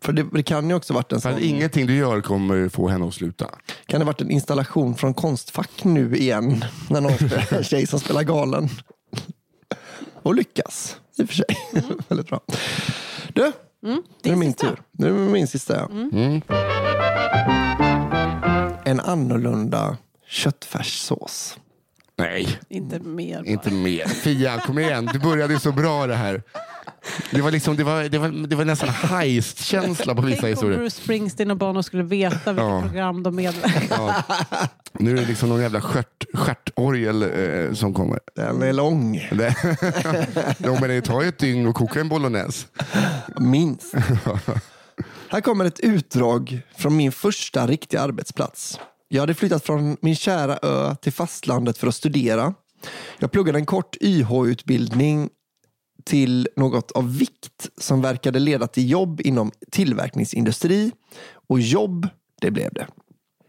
För 0.00 0.12
det, 0.12 0.26
det 0.32 0.42
kan 0.42 0.68
ju 0.68 0.74
också 0.74 0.94
varit 0.94 1.12
en 1.12 1.20
För 1.20 1.32
sån, 1.32 1.42
ingenting 1.42 1.86
du 1.86 1.96
gör 1.96 2.20
kommer 2.20 2.68
få 2.68 2.88
henne 2.88 3.08
att 3.08 3.14
sluta. 3.14 3.46
kan 3.86 4.00
det 4.00 4.06
varit 4.06 4.20
en 4.20 4.30
installation 4.30 4.94
från 4.94 5.14
Konstfack 5.14 5.84
nu 5.84 6.16
igen. 6.16 6.64
När 6.90 7.00
någon 7.00 7.12
spelar, 7.16 7.62
tjej 7.70 7.86
som 7.86 8.00
spelar 8.00 8.22
galen. 8.22 8.68
Och 10.22 10.34
lyckas, 10.34 10.96
i 11.18 11.22
och 11.22 11.28
för 11.28 11.34
sig. 11.34 11.46
Väldigt 12.08 12.28
bra. 12.28 12.40
Du, 13.32 13.52
nu 13.82 13.92
är 13.92 14.30
det 14.30 14.36
min 14.36 14.52
sista. 14.52 14.66
tur. 14.68 14.82
Nu 14.92 15.06
är 15.06 15.12
det 15.26 15.32
min 15.32 15.46
sista. 15.46 15.76
Ja. 15.76 15.88
En 18.84 19.00
annorlunda 19.00 19.96
köttfärssås. 20.26 21.58
Nej, 22.18 22.58
Inte 22.68 22.98
mer. 22.98 23.36
bara. 23.36 23.46
inte 23.46 23.70
mer. 23.70 24.06
Fia, 24.08 24.60
kom 24.60 24.78
igen. 24.78 25.10
Du 25.12 25.18
började 25.18 25.52
ju 25.54 25.60
så 25.60 25.72
bra 25.72 26.06
det 26.06 26.14
här. 26.14 26.42
Det 27.30 27.40
var, 27.42 27.50
liksom, 27.50 27.76
det 27.76 27.84
var, 27.84 28.02
det 28.04 28.18
var, 28.18 28.28
det 28.46 28.56
var 28.56 28.64
nästan 28.64 28.88
heist-känsla 28.88 30.14
på 30.14 30.22
vissa 30.22 30.40
Tänk 30.40 30.44
om 30.44 30.48
historier. 30.50 30.78
Bruce 30.78 30.96
Springsteen 30.96 31.50
och 31.50 31.56
Bono 31.56 31.82
skulle 31.82 32.02
veta 32.02 32.52
vilka 32.52 32.68
Ja. 32.68 32.82
program 32.82 33.22
de 33.22 33.36
medverkar 33.36 34.24
Nu 34.92 35.10
är 35.10 35.14
det 35.14 35.26
liksom 35.26 35.48
någon 35.48 35.60
jävla 35.60 35.80
stjärt, 35.80 36.24
stjärtorgel 36.34 37.22
eh, 37.22 37.74
som 37.74 37.94
kommer. 37.94 38.18
Den 38.36 38.62
är 38.62 38.72
lång, 38.72 39.28
Det, 39.32 39.54
ja, 40.58 40.76
men 40.80 40.88
det 40.90 41.00
tar 41.00 41.22
ju 41.22 41.28
ett 41.28 41.38
dygn 41.38 41.66
att 41.68 41.74
koka 41.74 42.00
en 42.00 42.08
bolognese. 42.08 42.66
minst. 43.40 43.94
Här 45.30 45.40
kommer 45.40 45.64
ett 45.64 45.80
utdrag 45.80 46.60
från 46.76 46.96
min 46.96 47.12
första 47.12 47.66
riktiga 47.66 48.00
arbetsplats. 48.00 48.80
Jag 49.08 49.22
hade 49.22 49.34
flyttat 49.34 49.64
från 49.64 49.96
min 50.00 50.16
kära 50.16 50.58
ö 50.62 50.94
till 50.94 51.12
fastlandet 51.12 51.78
för 51.78 51.86
att 51.86 51.94
studera. 51.94 52.54
Jag 53.18 53.32
pluggade 53.32 53.58
en 53.58 53.66
kort 53.66 53.96
YH-utbildning 54.00 55.30
till 56.04 56.48
något 56.56 56.90
av 56.90 57.18
vikt 57.18 57.68
som 57.80 58.02
verkade 58.02 58.38
leda 58.38 58.66
till 58.66 58.90
jobb 58.90 59.20
inom 59.20 59.52
tillverkningsindustri. 59.70 60.92
Och 61.48 61.60
jobb, 61.60 62.08
det 62.40 62.50
blev 62.50 62.72
det. 62.72 62.86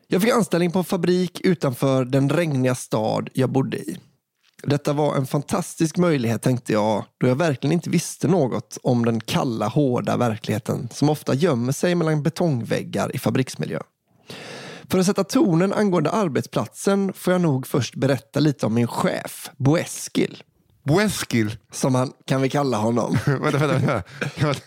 Jag 0.07 0.21
fick 0.21 0.31
anställning 0.31 0.71
på 0.71 0.79
en 0.79 0.85
fabrik 0.85 1.41
utanför 1.41 2.05
den 2.05 2.29
regniga 2.29 2.75
stad 2.75 3.29
jag 3.33 3.49
bodde 3.49 3.77
i. 3.77 3.97
Detta 4.63 4.93
var 4.93 5.15
en 5.15 5.25
fantastisk 5.25 5.97
möjlighet 5.97 6.41
tänkte 6.41 6.73
jag, 6.73 7.05
då 7.17 7.27
jag 7.27 7.35
verkligen 7.35 7.73
inte 7.73 7.89
visste 7.89 8.27
något 8.27 8.77
om 8.83 9.05
den 9.05 9.19
kalla, 9.19 9.67
hårda 9.67 10.17
verkligheten 10.17 10.89
som 10.91 11.09
ofta 11.09 11.33
gömmer 11.33 11.71
sig 11.71 11.95
mellan 11.95 12.23
betongväggar 12.23 13.15
i 13.15 13.19
fabriksmiljö. 13.19 13.79
För 14.91 14.99
att 14.99 15.05
sätta 15.05 15.23
tonen 15.23 15.73
angående 15.73 16.09
arbetsplatsen 16.09 17.13
får 17.13 17.33
jag 17.33 17.41
nog 17.41 17.67
först 17.67 17.95
berätta 17.95 18.39
lite 18.39 18.65
om 18.65 18.73
min 18.73 18.87
chef, 18.87 19.49
Boeskil, 19.57 20.43
Boeskil. 20.83 21.57
som 21.71 21.95
han 21.95 22.13
kan 22.25 22.41
vi 22.41 22.49
kalla 22.49 22.77
honom. 22.77 23.17
vänta, 23.25 23.67
vänta, 23.67 23.77
vänta. 23.77 24.59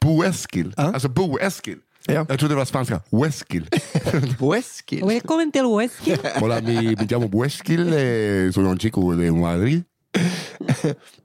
Boeskil. 0.00 0.74
Alltså 0.76 1.08
Boeskil. 1.08 1.78
Ja. 2.06 2.26
Jag 2.28 2.38
trodde 2.38 2.54
det 2.54 2.58
var 2.58 2.64
spanska. 2.64 3.02
Boeskil. 3.10 3.70
Boeskil? 4.38 5.04
Välkommen 5.04 5.52
till 5.52 5.64
Oeski. 5.64 6.16
Hola, 6.40 6.60
mi, 6.60 6.96
me 6.96 7.06
llamo 7.10 7.28
Boeskil. 7.28 7.88
Eh, 7.88 8.52
soy 8.52 8.64
un 8.64 8.78
chico 8.78 9.12
de 9.12 9.30
Madrid. 9.30 9.84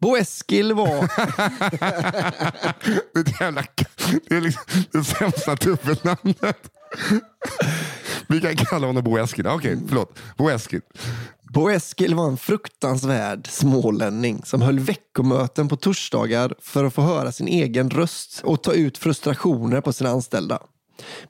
Boeskil 0.00 0.72
var... 0.72 0.86
Det 3.14 3.20
är, 3.20 3.42
jävla, 3.42 3.64
det 4.28 4.36
är 4.36 4.40
liksom 4.40 4.62
det 4.92 5.04
sämsta 5.04 5.54
dubbelnamnet. 5.54 6.70
Vi 8.28 8.40
kan 8.40 8.56
kalla 8.56 8.86
honom 8.86 9.04
Boeskil. 9.04 9.46
Okej, 9.46 9.78
förlåt. 9.88 10.18
Boeskil. 10.36 10.80
Boeskil 11.54 12.14
var 12.14 12.28
en 12.28 12.36
fruktansvärd 12.36 13.46
smålänning 13.46 14.42
som 14.44 14.62
höll 14.62 14.78
veckomöten 14.78 15.68
på 15.68 15.76
torsdagar 15.76 16.54
för 16.60 16.84
att 16.84 16.94
få 16.94 17.02
höra 17.02 17.32
sin 17.32 17.48
egen 17.48 17.90
röst 17.90 18.40
och 18.44 18.62
ta 18.62 18.72
ut 18.72 18.98
frustrationer 18.98 19.80
på 19.80 19.92
sina 19.92 20.10
anställda. 20.10 20.62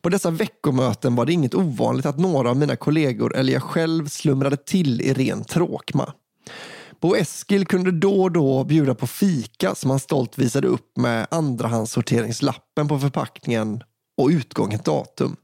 På 0.02 0.08
dessa 0.08 0.30
veckomöten 0.30 1.14
var 1.14 1.26
det 1.26 1.32
inget 1.32 1.54
ovanligt 1.54 2.06
att 2.06 2.18
några 2.18 2.50
av 2.50 2.56
mina 2.56 2.76
kollegor 2.76 3.36
eller 3.36 3.52
jag 3.52 3.62
själv 3.62 4.08
slumrade 4.08 4.56
till 4.56 5.00
i 5.00 5.12
ren 5.12 5.44
tråkma. 5.44 6.12
Bo 7.00 7.16
Eskil 7.16 7.66
kunde 7.66 7.90
då 7.90 8.22
och 8.22 8.32
då 8.32 8.64
bjuda 8.64 8.94
på 8.94 9.06
fika 9.06 9.74
som 9.74 9.90
han 9.90 10.00
stolt 10.00 10.38
visade 10.38 10.68
upp 10.68 10.96
med 10.96 11.26
andrahandssorteringslappen 11.30 12.88
på 12.88 12.98
förpackningen 12.98 13.82
och 14.18 14.28
utgånget 14.28 14.84
datum. 14.84 15.36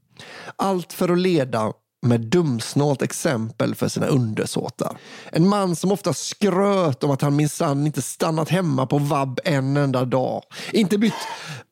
Allt 0.55 0.93
för 0.93 1.09
att 1.09 1.19
leda 1.19 1.73
med 2.01 2.21
dumsnålt 2.21 3.01
exempel 3.01 3.75
för 3.75 3.87
sina 3.87 4.07
undersåtar. 4.07 4.97
En 5.31 5.47
man 5.47 5.75
som 5.75 5.91
ofta 5.91 6.13
skröt 6.13 7.03
om 7.03 7.11
att 7.11 7.21
han 7.21 7.35
minsann 7.35 7.85
inte 7.85 8.01
stannat 8.01 8.49
hemma 8.49 8.85
på 8.85 8.97
vab 8.97 9.39
en 9.43 9.77
enda 9.77 10.05
dag. 10.05 10.43
Inte 10.71 10.97
bytt 10.97 11.13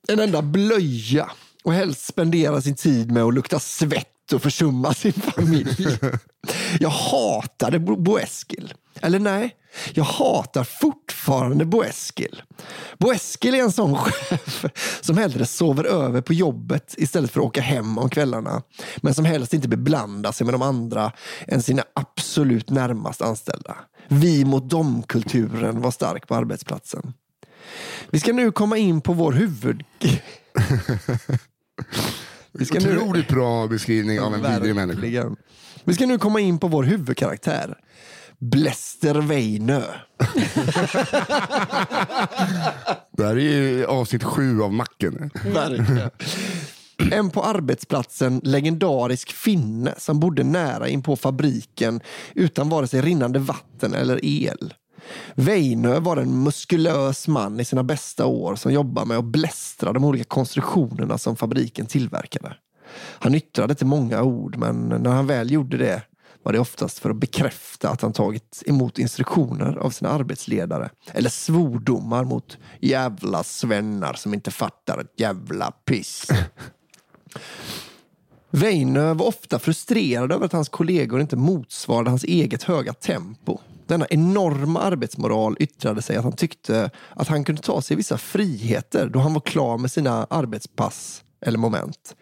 en 0.07 0.19
enda 0.19 0.41
blöja 0.41 1.31
och 1.63 1.73
helst 1.73 2.05
spendera 2.05 2.61
sin 2.61 2.75
tid 2.75 3.11
med 3.11 3.23
att 3.23 3.33
lukta 3.33 3.59
svett 3.59 4.14
och 4.33 4.41
försumma 4.41 4.93
sin 4.93 5.13
familj. 5.13 5.99
Jag 6.79 6.89
hatade 6.89 7.79
Bo 7.79 7.95
Bo 7.95 8.17
Eskil. 8.19 8.73
Eller 9.01 9.19
nej, 9.19 9.55
jag 9.93 10.03
hatar 10.03 10.63
fortfarande 10.63 11.65
Bo 11.65 11.83
Eskil. 11.83 12.41
Bo 12.97 13.11
Eskil 13.11 13.55
är 13.55 13.59
en 13.59 13.71
sån 13.71 13.97
chef 13.97 14.65
som 15.01 15.17
hellre 15.17 15.45
sover 15.45 15.83
över 15.83 16.21
på 16.21 16.33
jobbet 16.33 16.95
istället 16.97 17.31
för 17.31 17.39
att 17.39 17.45
åka 17.45 17.61
hem 17.61 17.97
om 17.97 18.09
kvällarna. 18.09 18.61
Men 18.97 19.13
som 19.13 19.25
helst 19.25 19.53
inte 19.53 19.67
beblandar 19.67 20.31
sig 20.31 20.45
med 20.45 20.53
de 20.53 20.61
andra 20.61 21.11
än 21.47 21.61
sina 21.61 21.83
absolut 21.93 22.69
närmast 22.69 23.21
anställda. 23.21 23.75
Vi 24.07 24.45
mot 24.45 24.69
dem-kulturen 24.69 25.81
var 25.81 25.91
stark 25.91 26.27
på 26.27 26.35
arbetsplatsen. 26.35 27.13
Vi 28.09 28.19
ska 28.19 28.33
nu 28.33 28.51
komma 28.51 28.77
in 28.77 29.01
på 29.01 29.13
vår 29.13 29.31
huvud... 29.31 29.83
Vi 32.59 32.65
ska 32.65 32.79
nu... 32.79 32.97
Otroligt 32.97 33.27
bra 33.27 33.67
beskrivning 33.67 34.19
av 34.19 34.33
en 34.33 34.41
vidrig 34.41 34.75
människa. 34.75 35.35
Vi 35.83 35.93
ska 35.93 36.05
nu 36.05 36.17
komma 36.17 36.39
in 36.39 36.59
på 36.59 36.67
vår 36.67 36.83
huvudkaraktär. 36.83 37.77
Bläster 38.39 39.15
Weinö. 39.15 39.81
Det 43.17 43.23
här 43.23 43.35
är 43.35 43.39
ju 43.39 43.85
avsnitt 43.85 44.23
sju 44.23 44.61
av 44.61 44.73
Macken. 44.73 45.31
Verkligen. 45.53 46.09
En 47.11 47.29
på 47.29 47.43
arbetsplatsen 47.43 48.41
legendarisk 48.43 49.31
finne 49.31 49.93
som 49.97 50.19
bodde 50.19 50.43
nära 50.43 50.87
in 50.87 51.01
på 51.01 51.15
fabriken 51.15 52.01
utan 52.35 52.69
vare 52.69 52.87
sig 52.87 53.01
rinnande 53.01 53.39
vatten 53.39 53.93
eller 53.93 54.25
el. 54.25 54.73
Weinö 55.35 55.99
var 55.99 56.17
en 56.17 56.43
muskulös 56.43 57.27
man 57.27 57.59
i 57.59 57.65
sina 57.65 57.83
bästa 57.83 58.25
år 58.25 58.55
som 58.55 58.73
jobbade 58.73 59.07
med 59.07 59.17
att 59.17 59.25
blästra 59.25 59.93
de 59.93 60.03
olika 60.03 60.23
konstruktionerna 60.23 61.17
som 61.17 61.35
fabriken 61.35 61.85
tillverkade. 61.85 62.55
Han 62.97 63.35
yttrade 63.35 63.71
inte 63.71 63.85
många 63.85 64.23
ord, 64.23 64.57
men 64.57 64.75
när 64.75 65.11
han 65.11 65.27
väl 65.27 65.51
gjorde 65.51 65.77
det 65.77 66.01
var 66.43 66.53
det 66.53 66.59
oftast 66.59 66.99
för 66.99 67.09
att 67.09 67.15
bekräfta 67.15 67.89
att 67.89 68.01
han 68.01 68.13
tagit 68.13 68.63
emot 68.65 68.99
instruktioner 68.99 69.75
av 69.75 69.89
sina 69.89 70.09
arbetsledare 70.09 70.89
eller 71.13 71.29
svordomar 71.29 72.23
mot 72.23 72.57
jävla 72.79 73.43
svennar 73.43 74.13
som 74.13 74.33
inte 74.33 74.51
fattar 74.51 74.99
ett 74.99 75.19
jävla 75.19 75.71
piss. 75.71 76.27
Weinö 78.49 79.13
var 79.13 79.25
ofta 79.25 79.59
frustrerad 79.59 80.31
över 80.31 80.45
att 80.45 80.53
hans 80.53 80.69
kollegor 80.69 81.21
inte 81.21 81.35
motsvarade 81.35 82.09
hans 82.09 82.23
eget 82.23 82.63
höga 82.63 82.93
tempo. 82.93 83.59
Denna 83.87 84.05
enorma 84.09 84.81
arbetsmoral 84.81 85.55
yttrade 85.59 86.01
sig 86.01 86.15
att 86.17 86.23
han 86.23 86.33
tyckte 86.33 86.89
att 87.09 87.27
han 87.27 87.43
kunde 87.43 87.61
ta 87.61 87.81
sig 87.81 87.97
vissa 87.97 88.17
friheter 88.17 89.09
då 89.09 89.19
han 89.19 89.33
var 89.33 89.41
klar 89.41 89.77
med 89.77 89.91
sina 89.91 90.27
arbetspass 90.29 91.23
eller 91.41 91.57
moment. 91.57 92.15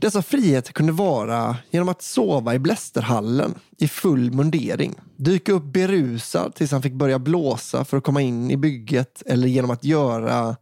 Dessa 0.00 0.22
friheter 0.22 0.72
kunde 0.72 0.92
vara 0.92 1.56
genom 1.70 1.88
att 1.88 2.02
sova 2.02 2.54
i 2.54 2.58
blästerhallen 2.58 3.54
i 3.78 3.88
full 3.88 4.32
mundering, 4.32 4.94
dyka 5.16 5.52
upp 5.52 5.64
berusad 5.64 6.54
tills 6.54 6.72
han 6.72 6.82
fick 6.82 6.92
börja 6.92 7.18
blåsa 7.18 7.84
för 7.84 7.96
att 7.96 8.04
komma 8.04 8.22
in 8.22 8.50
i 8.50 8.56
bygget 8.56 9.22
eller 9.26 9.48
genom 9.48 9.70
att 9.70 9.84
göra 9.84 10.56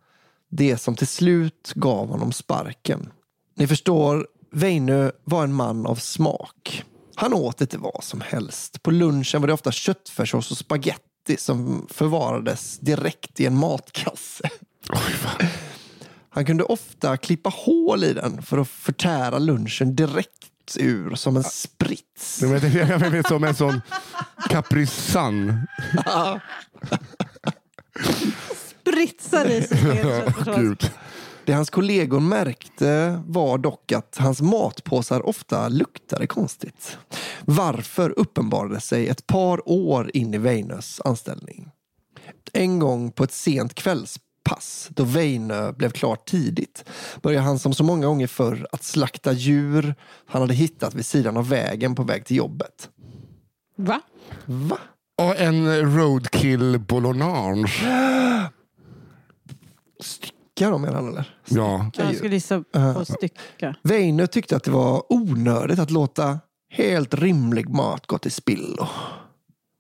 det 0.50 0.76
som 0.76 0.96
till 0.96 1.07
slut 1.07 1.72
gav 1.74 2.09
honom 2.09 2.32
sparken. 2.32 3.11
Ni 3.57 3.66
förstår, 3.66 4.26
Veinö 4.50 5.11
var 5.24 5.44
en 5.44 5.55
man 5.55 5.86
av 5.86 5.94
smak. 5.94 6.84
Han 7.23 7.33
åt 7.33 7.61
inte 7.61 7.79
vad 7.79 8.05
som 8.05 8.20
helst. 8.20 8.83
På 8.83 8.91
lunchen 8.91 9.41
var 9.41 9.47
det 9.47 9.55
ofta 9.55 9.73
köttfärssås 9.73 10.51
och 10.51 10.59
spaghetti 10.59 11.37
som 11.39 11.87
förvarades 11.91 12.79
direkt 12.79 13.41
i 13.41 13.47
en 13.47 13.57
matkasse. 13.59 14.51
Han 16.31 16.47
kunde 16.47 16.64
ofta 16.64 17.16
klippa 17.16 17.51
hål 17.51 18.05
i 18.05 18.12
den 18.12 18.43
för 18.43 18.59
att 18.59 18.68
förtära 18.68 19.39
lunchen 19.39 19.97
direkt 19.97 20.77
ur 20.79 21.14
som 21.14 21.37
en 21.37 21.45
sprits. 21.45 22.43
Jag 22.43 22.49
vet, 22.49 22.75
jag 22.75 23.11
vet, 23.11 23.29
som 23.29 23.45
en 23.45 23.55
sån 23.55 23.81
kaprisan. 24.49 25.66
Spritsar 28.81 29.47
i 29.47 29.62
sig 29.62 29.79
köttfärssås. 30.03 30.57
Gud. 30.57 30.91
Det 31.45 31.53
hans 31.53 31.70
kollegor 31.70 32.20
märkte 32.20 33.22
var 33.26 33.59
dock 33.59 33.93
att 33.93 34.16
hans 34.20 34.43
matpåsar 34.43 35.26
ofta 35.26 35.68
luktade 35.68 36.26
konstigt. 36.26 36.99
Varför 37.45 38.18
uppenbarade 38.18 38.80
sig 38.80 39.09
ett 39.09 39.26
par 39.26 39.68
år 39.68 40.11
in 40.14 40.34
i 40.34 40.38
Weinös 40.38 41.01
anställning. 41.05 41.70
En 42.53 42.78
gång 42.78 43.11
på 43.11 43.24
ett 43.24 43.32
sent 43.32 43.74
kvällspass, 43.74 44.88
då 44.90 45.05
Weinö 45.05 45.72
blev 45.72 45.90
klar 45.90 46.16
tidigt, 46.26 46.84
började 47.22 47.45
han 47.45 47.59
som 47.59 47.74
så 47.74 47.84
många 47.84 48.07
gånger 48.07 48.26
förr 48.26 48.66
att 48.72 48.84
slakta 48.84 49.32
djur 49.32 49.95
han 50.26 50.40
hade 50.40 50.55
hittat 50.55 50.95
vid 50.95 51.07
sidan 51.07 51.36
av 51.36 51.49
vägen 51.49 51.95
på 51.95 52.03
väg 52.03 52.24
till 52.24 52.36
jobbet. 52.36 52.90
Va? 53.76 54.01
Va? 54.45 54.78
Och 55.18 55.40
en 55.40 55.95
roadkill 55.97 56.78
bolognage. 56.78 57.84
Stycka 60.62 60.70
dem 60.70 60.82
menar 60.82 60.94
han 60.94 61.08
eller? 61.08 61.36
Ja. 61.48 61.90
Jag 61.94 62.16
skulle 62.16 62.34
gissa 62.34 62.64
på 62.72 63.04
stycka. 63.04 63.74
Weine 63.82 64.26
tyckte 64.26 64.56
att 64.56 64.64
det 64.64 64.70
var 64.70 65.12
onödigt 65.12 65.78
att 65.78 65.90
låta 65.90 66.38
helt 66.70 67.14
rimlig 67.14 67.68
mat 67.68 68.06
gå 68.06 68.18
till 68.18 68.32
spillo. 68.32 68.88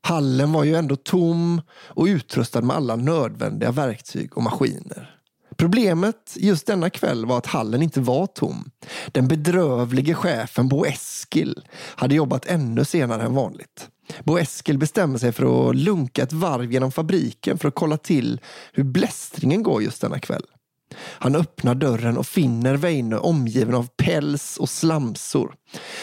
Hallen 0.02 0.52
var 0.52 0.64
ju 0.64 0.74
ändå 0.74 0.96
tom 0.96 1.62
och 1.72 2.04
utrustad 2.04 2.60
med 2.60 2.76
alla 2.76 2.96
nödvändiga 2.96 3.70
verktyg 3.70 4.36
och 4.36 4.42
maskiner. 4.42 5.18
Problemet 5.56 6.36
just 6.36 6.66
denna 6.66 6.90
kväll 6.90 7.26
var 7.26 7.38
att 7.38 7.46
hallen 7.46 7.82
inte 7.82 8.00
var 8.00 8.26
tom. 8.26 8.70
Den 9.12 9.28
bedrövlige 9.28 10.14
chefen 10.14 10.68
Bo 10.68 10.84
Eskil 10.86 11.64
hade 11.74 12.14
jobbat 12.14 12.46
ännu 12.46 12.84
senare 12.84 13.22
än 13.22 13.34
vanligt. 13.34 13.88
Bo 14.24 14.38
Eskil 14.38 14.78
bestämde 14.78 15.18
sig 15.18 15.32
för 15.32 15.70
att 15.70 15.76
lunka 15.76 16.22
ett 16.22 16.32
varv 16.32 16.72
genom 16.72 16.92
fabriken 16.92 17.58
för 17.58 17.68
att 17.68 17.74
kolla 17.74 17.96
till 17.96 18.40
hur 18.72 18.84
blästringen 18.84 19.62
går 19.62 19.82
just 19.82 20.00
denna 20.00 20.18
kväll. 20.18 20.44
Han 20.98 21.36
öppnar 21.36 21.74
dörren 21.74 22.16
och 22.16 22.26
finner 22.26 22.74
Veine 22.74 23.14
omgiven 23.18 23.74
av 23.74 23.88
päls 23.96 24.56
och 24.56 24.68
slamsor. 24.68 25.54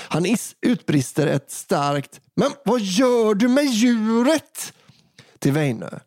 Han 0.07 0.25
is- 0.25 0.55
utbrister 0.61 1.27
ett 1.27 1.51
starkt 1.51 2.21
“Men 2.35 2.51
vad 2.65 2.81
gör 2.81 3.33
du 3.33 3.47
med 3.47 3.65
djuret?” 3.65 4.73
till 5.39 5.51
Veine. 5.51 5.99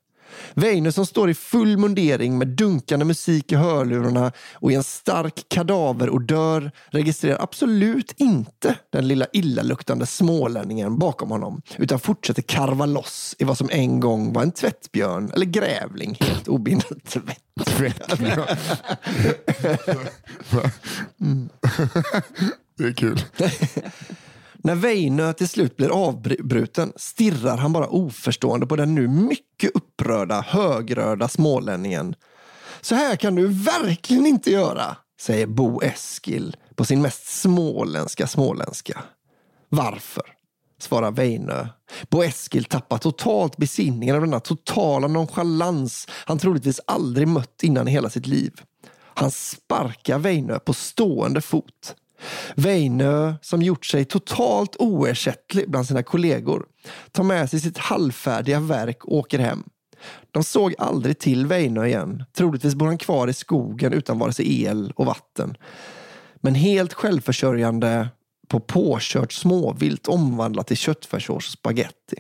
Weine 0.54 0.92
som 0.92 1.06
står 1.06 1.30
i 1.30 1.34
full 1.34 1.76
mundering 1.76 2.38
med 2.38 2.48
dunkande 2.48 3.04
musik 3.04 3.52
i 3.52 3.54
hörlurarna 3.54 4.32
och 4.54 4.72
i 4.72 4.74
en 4.74 4.82
stark 4.82 5.44
kadaverodör 5.48 6.70
registrerar 6.90 7.42
absolut 7.42 8.14
inte 8.16 8.76
den 8.90 9.08
lilla 9.08 9.26
illaluktande 9.32 10.06
smålänningen 10.06 10.98
bakom 10.98 11.30
honom 11.30 11.62
utan 11.76 11.98
fortsätter 11.98 12.42
karva 12.42 12.86
loss 12.86 13.36
i 13.38 13.44
vad 13.44 13.58
som 13.58 13.68
en 13.72 14.00
gång 14.00 14.32
var 14.32 14.42
en 14.42 14.52
tvättbjörn 14.52 15.30
eller 15.34 15.46
grävling 15.46 16.16
helt 16.20 16.48
obindad 16.48 17.04
tvätt. 17.04 17.38
Tvätt. 17.66 18.20
Det 22.76 22.84
är 22.84 22.92
kul. 22.92 23.24
När 24.64 24.74
Väinö 24.74 25.32
till 25.32 25.48
slut 25.48 25.76
blir 25.76 25.88
avbruten 25.88 26.92
stirrar 26.96 27.56
han 27.56 27.72
bara 27.72 27.88
oförstående 27.88 28.66
på 28.66 28.76
den 28.76 28.94
nu 28.94 29.08
mycket 29.08 29.70
upprörda, 29.74 30.40
högröda 30.40 31.28
smålänningen. 31.28 32.14
Så 32.80 32.94
här 32.94 33.16
kan 33.16 33.34
du 33.34 33.46
verkligen 33.46 34.26
inte 34.26 34.50
göra, 34.50 34.96
säger 35.20 35.46
Bo 35.46 35.82
Eskil 35.82 36.56
på 36.74 36.84
sin 36.84 37.02
mest 37.02 37.26
småländska 37.26 38.26
småländska. 38.26 39.02
Varför? 39.68 40.24
svarar 40.78 41.10
Väinö. 41.10 41.66
Bo 42.10 42.22
Eskil 42.22 42.64
tappar 42.64 42.98
totalt 42.98 43.56
besinningen 43.56 44.14
av 44.16 44.22
denna 44.22 44.40
totala 44.40 45.08
nonchalans 45.08 46.08
han 46.26 46.38
troligtvis 46.38 46.80
aldrig 46.86 47.28
mött 47.28 47.62
innan 47.62 47.88
i 47.88 47.90
hela 47.90 48.10
sitt 48.10 48.26
liv. 48.26 48.52
Han 49.14 49.30
sparkar 49.30 50.18
Väinö 50.18 50.58
på 50.58 50.72
stående 50.72 51.40
fot. 51.40 51.94
Weinö, 52.54 53.34
som 53.42 53.62
gjort 53.62 53.86
sig 53.86 54.04
totalt 54.04 54.76
oersättlig 54.78 55.70
bland 55.70 55.86
sina 55.86 56.02
kollegor, 56.02 56.66
tar 57.12 57.24
med 57.24 57.50
sig 57.50 57.60
sitt 57.60 57.78
halvfärdiga 57.78 58.60
verk 58.60 59.04
och 59.04 59.16
åker 59.16 59.38
hem. 59.38 59.64
De 60.30 60.44
såg 60.44 60.74
aldrig 60.78 61.18
till 61.18 61.46
Weinö 61.46 61.86
igen. 61.86 62.24
Troligtvis 62.36 62.74
bor 62.74 62.86
han 62.86 62.98
kvar 62.98 63.28
i 63.28 63.32
skogen 63.32 63.92
utan 63.92 64.18
vare 64.18 64.32
sig 64.32 64.64
el 64.64 64.92
och 64.96 65.06
vatten. 65.06 65.56
Men 66.40 66.54
helt 66.54 66.92
självförsörjande 66.92 68.08
på 68.48 68.60
påkört 68.60 69.32
småvilt 69.32 70.08
omvandlat 70.08 70.66
till 70.66 70.76
köttfärssås 70.76 71.46
och 71.46 71.52
spaghetti. 71.52 72.16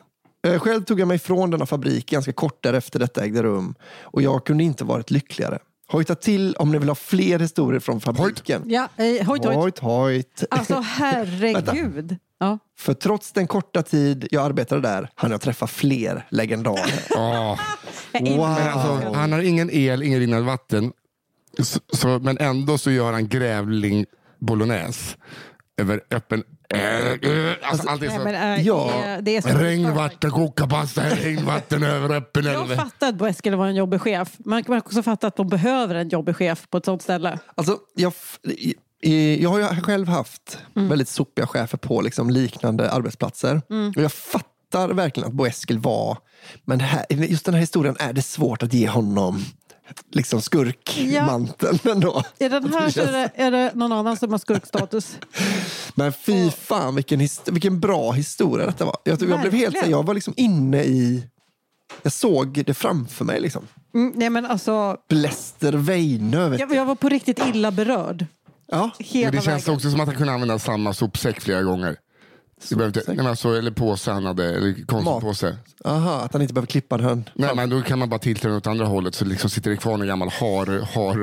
Eh, 0.46 0.58
själv 0.58 0.84
tog 0.84 1.00
jag 1.00 1.08
mig 1.08 1.18
från 1.18 1.50
denna 1.50 1.66
fabrik 1.66 2.10
ganska 2.10 2.32
kort 2.32 2.62
därefter 2.62 2.98
detta 2.98 3.24
ägde 3.24 3.42
rum 3.42 3.74
och 4.00 4.22
jag 4.22 4.46
kunde 4.46 4.64
inte 4.64 4.84
varit 4.84 5.10
lyckligare. 5.10 5.58
Hojta 5.92 6.14
till 6.14 6.54
om 6.56 6.72
ni 6.72 6.78
vill 6.78 6.88
ha 6.88 6.94
fler 6.94 7.38
historier 7.38 7.80
från 7.80 8.00
fabriken. 8.00 8.62
Ja, 8.66 8.88
eh, 8.96 9.26
hojt, 9.26 9.44
hojt. 9.44 9.56
Hojt, 9.56 9.78
hojt. 9.78 10.44
Alltså 10.50 10.80
herregud. 10.84 12.16
Ja. 12.40 12.58
För 12.78 12.94
trots 12.94 13.32
den 13.32 13.46
korta 13.46 13.82
tid 13.82 14.28
jag 14.30 14.44
arbetade 14.44 14.80
där 14.80 15.10
hann 15.14 15.30
jag 15.30 15.40
träffa 15.40 15.66
fler 15.66 16.26
legendarer. 16.30 17.02
Ja. 17.10 17.58
Wow. 18.12 18.38
Men 18.38 18.68
alltså, 18.68 19.12
han 19.14 19.32
har 19.32 19.40
ingen 19.40 19.70
el, 19.70 20.02
ingen 20.02 20.20
rinnande 20.20 20.46
vatten. 20.46 20.92
Så, 21.58 21.80
så, 21.92 22.08
men 22.18 22.38
ändå 22.38 22.78
så 22.78 22.90
gör 22.90 23.12
han 23.12 23.28
grävling 23.28 24.06
bolognese 24.38 25.16
över 25.76 26.00
öppen... 26.10 26.44
Alltså, 27.62 27.88
allt 27.88 28.02
är 28.02 28.08
Nej, 28.08 28.18
men, 28.18 28.54
äh, 28.58 28.66
Ja. 28.66 28.90
det 29.22 29.36
är- 29.36 29.40
så 29.40 29.48
Regnvatten, 29.48 30.30
koka 30.30 30.66
pasta, 30.66 31.02
regnvatten 31.10 31.82
över 31.82 32.14
öppen 32.16 32.44
Jag 32.44 32.76
fattar 32.76 33.08
att 33.08 33.14
Boeskele 33.14 33.56
var 33.56 33.66
en 33.66 33.74
jobbig 33.74 34.00
chef. 34.00 34.32
Man 34.38 34.64
kan 34.64 34.78
också 34.78 35.02
fatta 35.02 35.26
att 35.26 35.36
de 35.36 35.48
behöver 35.48 35.94
en 35.94 36.08
jobbig 36.08 36.36
chef 36.36 36.66
på 36.70 36.78
ett 36.78 36.84
sånt 36.84 37.02
ställe. 37.02 37.38
Alltså, 37.54 37.78
jag, 37.94 38.12
jag 39.38 39.50
har 39.50 39.58
ju 39.58 39.66
själv 39.82 40.08
haft 40.08 40.58
väldigt 40.74 41.08
sopiga 41.08 41.46
chefer 41.46 41.78
på 41.78 42.00
liksom 42.00 42.30
liknande 42.30 42.90
arbetsplatser. 42.90 43.62
Och 43.96 44.02
jag 44.02 44.12
fattar 44.12 44.88
verkligen 44.88 45.28
att 45.28 45.34
Boeskil 45.34 45.78
var... 45.78 46.18
Men 46.64 46.80
här, 46.80 47.04
just 47.10 47.44
den 47.44 47.54
här 47.54 47.60
historien 47.60 47.96
är 47.98 48.12
det 48.12 48.22
svårt 48.22 48.62
att 48.62 48.74
ge 48.74 48.88
honom 48.88 49.44
liksom 50.10 50.40
skurkmanteln 50.40 51.78
ändå. 51.84 52.22
I 52.38 52.48
den 52.48 52.72
här 52.72 52.90
så 52.90 53.00
är 53.00 53.12
det, 53.12 53.30
är 53.34 53.50
det 53.50 53.70
någon 53.74 53.92
annan 53.92 54.16
som 54.16 54.30
har 54.30 54.38
skurkstatus. 54.38 55.16
Men 55.94 56.12
fy 56.12 56.50
fan 56.50 56.94
vilken, 56.94 57.28
vilken 57.46 57.80
bra 57.80 58.12
historia 58.12 58.66
detta 58.66 58.84
var. 58.84 58.96
Jag, 59.04 59.22
jag 59.22 59.40
blev 59.40 59.52
helt, 59.52 59.86
jag 59.88 60.06
var 60.06 60.14
liksom 60.14 60.34
inne 60.36 60.84
i... 60.84 61.26
Jag 62.02 62.12
såg 62.12 62.64
det 62.66 62.74
framför 62.74 63.24
mig. 63.24 63.40
Liksom. 63.40 63.66
Mm, 63.94 64.12
nej, 64.16 64.30
men 64.30 64.46
alltså, 64.46 64.96
Bläster 65.08 65.72
Weinö. 65.72 66.48
vet 66.48 66.60
jag, 66.60 66.74
jag 66.74 66.84
var 66.84 66.94
på 66.94 67.08
riktigt 67.08 67.38
illa 67.46 67.70
berörd. 67.70 68.26
Ja. 68.66 68.90
Hela 68.98 69.30
Men 69.30 69.36
det 69.36 69.44
känns 69.44 69.62
vägen. 69.62 69.74
också 69.76 69.90
som 69.90 70.00
att 70.00 70.06
han 70.06 70.16
kunde 70.16 70.32
använda 70.32 70.58
samma 70.58 70.94
sopsäck 70.94 71.40
flera 71.40 71.62
gånger. 71.62 71.96
Det 72.68 72.76
behöver 72.76 72.98
inte, 72.98 73.02
nej, 73.06 73.16
men 73.16 73.26
alltså, 73.26 73.48
eller 73.58 73.70
påse 73.70 74.10
han 74.10 74.24
hade, 74.24 74.54
eller 74.56 74.86
konsumtpåse. 74.86 75.56
Aha, 75.84 76.20
att 76.20 76.32
han 76.32 76.42
inte 76.42 76.54
behöver 76.54 76.66
klippa 76.66 76.96
den. 76.98 77.28
Nej, 77.34 77.50
men 77.56 77.70
då 77.70 77.80
kan 77.82 77.98
man 77.98 78.08
bara 78.08 78.18
tilta 78.18 78.48
den 78.48 78.56
åt 78.56 78.66
andra 78.66 78.86
hållet 78.86 79.14
så 79.14 79.24
liksom 79.24 79.50
sitter 79.50 79.70
det 79.70 79.76
kvar 79.76 79.94
en 79.94 80.06
gammal 80.06 80.28
har, 80.40 80.66
har 80.94 81.14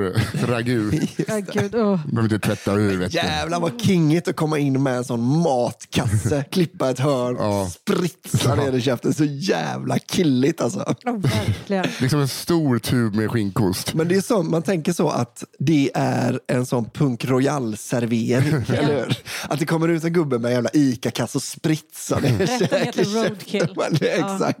ragu. 0.46 0.90
Ja, 1.28 1.38
gud, 1.52 1.74
oh. 1.74 2.06
Behöver 2.06 2.34
inte 2.34 2.38
tvätta 2.46 2.72
ur. 2.74 2.96
Vet 2.96 3.12
du. 3.12 3.16
Jävlar 3.18 3.60
vad 3.60 3.80
kingigt 3.82 4.28
att 4.28 4.36
komma 4.36 4.58
in 4.58 4.82
med 4.82 4.96
en 4.96 5.04
sån 5.04 5.40
matkasse, 5.42 6.44
klippa 6.50 6.90
ett 6.90 6.98
hörn, 6.98 7.36
Ja. 7.38 7.70
spritsa 7.70 8.54
ner 8.54 8.72
i 8.72 8.80
käften. 8.80 9.14
Så 9.14 9.24
jävla 9.24 9.98
killigt 9.98 10.60
alltså. 10.60 10.94
Ja, 11.04 11.12
verkligen. 11.12 11.84
Liksom 12.00 12.20
en 12.20 12.28
stor 12.28 12.78
tub 12.78 13.14
med 13.14 13.30
skinkost. 13.30 13.94
Men 13.94 14.08
det 14.08 14.16
är 14.16 14.20
så, 14.20 14.42
man 14.42 14.62
tänker 14.62 14.92
så 14.92 15.08
att 15.08 15.44
det 15.58 15.90
är 15.94 16.40
en 16.46 16.66
sån 16.66 16.90
punk 16.90 17.24
royal-servering. 17.24 18.64
eller 18.78 18.94
hur? 19.04 19.16
Att 19.48 19.58
det 19.58 19.66
kommer 19.66 19.88
ut 19.88 20.04
en 20.04 20.12
gubbe 20.12 20.38
med 20.38 20.48
en 20.48 20.54
jävla 20.54 20.70
ICA-kasse 20.72 21.29
och 21.34 21.42
spritsar 21.42 22.20
ner 22.20 22.38
Rätten 22.38 22.78
heter 22.86 23.04
roadkill. 23.04 23.74
Det 24.00 24.10
är 24.10 24.18
Ja. 24.20 24.34
Exakt. 24.34 24.60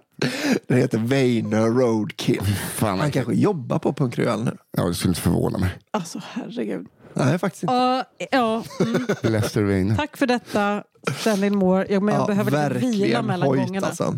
Den 0.68 0.78
heter 0.78 0.98
Weiner 0.98 1.66
Roadkill. 1.66 2.42
Fan, 2.74 2.98
Han 3.00 3.10
kanske 3.10 3.34
jobbar 3.34 3.78
på 3.78 3.92
Punk 3.92 4.18
Royal 4.18 4.44
nu. 4.44 4.56
Ja, 4.76 4.84
det 4.84 4.94
skulle 4.94 5.10
inte 5.10 5.20
förvåna 5.20 5.58
mig. 5.58 5.70
Alltså 5.90 6.20
herregud. 6.32 6.86
Nej, 7.14 7.38
faktiskt 7.38 7.62
inte. 7.62 7.74
Ja, 7.74 8.04
ja, 8.30 8.64
mm, 8.80 9.06
Lester 9.22 9.62
Weine. 9.62 9.96
tack 9.96 10.16
för 10.16 10.26
detta, 10.26 10.84
Stanley 11.20 11.50
Moore. 11.50 11.86
Jag, 11.90 12.02
men 12.02 12.14
jag 12.14 12.22
Ja, 12.22 12.26
behöver 12.26 12.50
lite 12.50 12.86
vila 12.86 12.90
verkligen 12.98 13.26
mellan 13.26 13.48
hojt, 13.48 13.66
gångerna. 13.66 13.86
Alltså. 13.86 14.16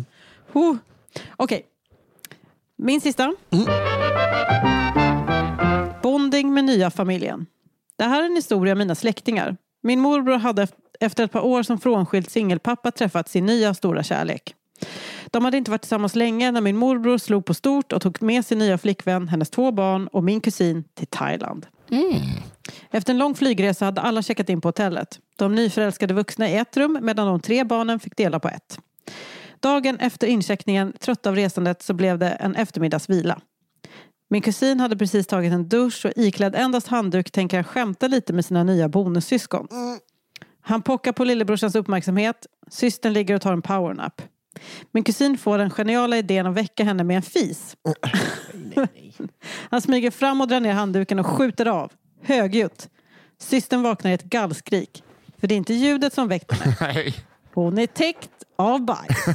Oh. 0.53 0.75
Okej. 1.37 1.65
Min 2.77 3.01
sista. 3.01 3.33
Bonding 6.01 6.53
med 6.53 6.63
nya 6.63 6.91
familjen. 6.91 7.45
Det 7.97 8.03
här 8.03 8.21
är 8.21 8.25
en 8.25 8.35
historia 8.35 8.73
om 8.73 8.79
mina 8.79 8.95
släktingar. 8.95 9.57
Min 9.83 9.99
morbror 9.99 10.37
hade 10.37 10.67
efter 10.99 11.23
ett 11.23 11.31
par 11.31 11.41
år 11.45 11.63
som 11.63 11.79
frånskild 11.79 12.29
singelpappa 12.29 12.91
träffat 12.91 13.29
sin 13.29 13.45
nya 13.45 13.73
stora 13.73 14.03
kärlek. 14.03 14.55
De 15.27 15.45
hade 15.45 15.57
inte 15.57 15.71
varit 15.71 15.81
tillsammans 15.81 16.15
länge 16.15 16.51
när 16.51 16.61
min 16.61 16.77
morbror 16.77 17.17
slog 17.17 17.45
på 17.45 17.53
stort 17.53 17.93
och 17.93 18.01
tog 18.01 18.21
med 18.21 18.45
sin 18.45 18.59
nya 18.59 18.77
flickvän, 18.77 19.27
hennes 19.27 19.49
två 19.49 19.71
barn 19.71 20.07
och 20.07 20.23
min 20.23 20.41
kusin 20.41 20.83
till 20.93 21.07
Thailand. 21.07 21.65
Efter 22.91 23.13
en 23.13 23.19
lång 23.19 23.35
flygresa 23.35 23.85
hade 23.85 24.01
alla 24.01 24.21
checkat 24.21 24.49
in 24.49 24.61
på 24.61 24.67
hotellet. 24.67 25.19
De 25.35 25.55
nyförälskade 25.55 26.13
vuxna 26.13 26.49
i 26.49 26.57
ett 26.57 26.77
rum 26.77 26.99
medan 27.01 27.27
de 27.27 27.39
tre 27.39 27.63
barnen 27.63 27.99
fick 27.99 28.17
dela 28.17 28.39
på 28.39 28.47
ett. 28.47 28.79
Dagen 29.59 29.99
efter 29.99 30.27
incheckningen, 30.27 30.93
trött 30.99 31.27
av 31.27 31.35
resandet, 31.35 31.81
så 31.81 31.93
blev 31.93 32.19
det 32.19 32.29
en 32.29 32.55
eftermiddagsvila. 32.55 33.41
Min 34.29 34.41
kusin 34.41 34.79
hade 34.79 34.97
precis 34.97 35.27
tagit 35.27 35.53
en 35.53 35.69
dusch 35.69 36.05
och 36.05 36.11
iklädd 36.15 36.55
endast 36.55 36.87
handduk 36.87 37.31
tänker 37.31 37.57
han 37.57 37.63
skämta 37.63 38.07
lite 38.07 38.33
med 38.33 38.45
sina 38.45 38.63
nya 38.63 38.89
bonussyskon. 38.89 39.67
Han 40.65 40.81
pockar 40.81 41.11
på 41.11 41.23
lillebrorsans 41.23 41.75
uppmärksamhet. 41.75 42.47
Systern 42.69 43.13
ligger 43.13 43.35
och 43.35 43.41
tar 43.41 43.53
en 43.53 43.61
powernap. 43.61 44.21
Min 44.91 45.03
kusin 45.03 45.37
får 45.37 45.57
den 45.57 45.69
geniala 45.69 46.17
idén 46.17 46.45
att 46.45 46.53
väcka 46.53 46.83
henne 46.83 47.03
med 47.03 47.15
en 47.15 47.21
fis. 47.21 47.75
Han 49.69 49.81
smyger 49.81 50.11
fram 50.11 50.41
och 50.41 50.47
drar 50.47 50.59
ner 50.59 50.73
handduken 50.73 51.19
och 51.19 51.27
skjuter 51.27 51.65
av. 51.65 51.91
Högljutt. 52.21 52.89
Systern 53.39 53.83
vaknar 53.83 54.11
i 54.11 54.13
ett 54.13 54.23
gallskrik. 54.23 55.03
För 55.37 55.47
det 55.47 55.55
är 55.55 55.57
inte 55.57 55.73
ljudet 55.73 56.13
som 56.13 56.27
väckt 56.27 56.51
henne. 56.51 56.75
Nej. 56.81 57.15
Hon 57.53 57.77
är 57.77 57.87
täckt 57.87 58.29
av 58.55 58.85
bajs. 58.85 59.25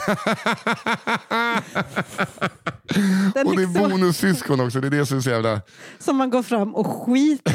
Den 3.35 3.47
Och 3.47 3.57
det 3.57 3.63
är 3.63 3.67
liksom, 3.67 3.91
bonussyskon 3.91 4.61
också. 4.61 4.81
Det 4.81 4.87
är 4.87 4.91
det 4.91 5.07
som 5.07 5.17
är 5.17 5.21
så 5.21 5.31
jävla... 5.31 5.61
som 5.99 6.17
man 6.17 6.31
går 6.31 6.43
fram 6.43 6.75
och 6.75 6.87
skiter 6.87 7.53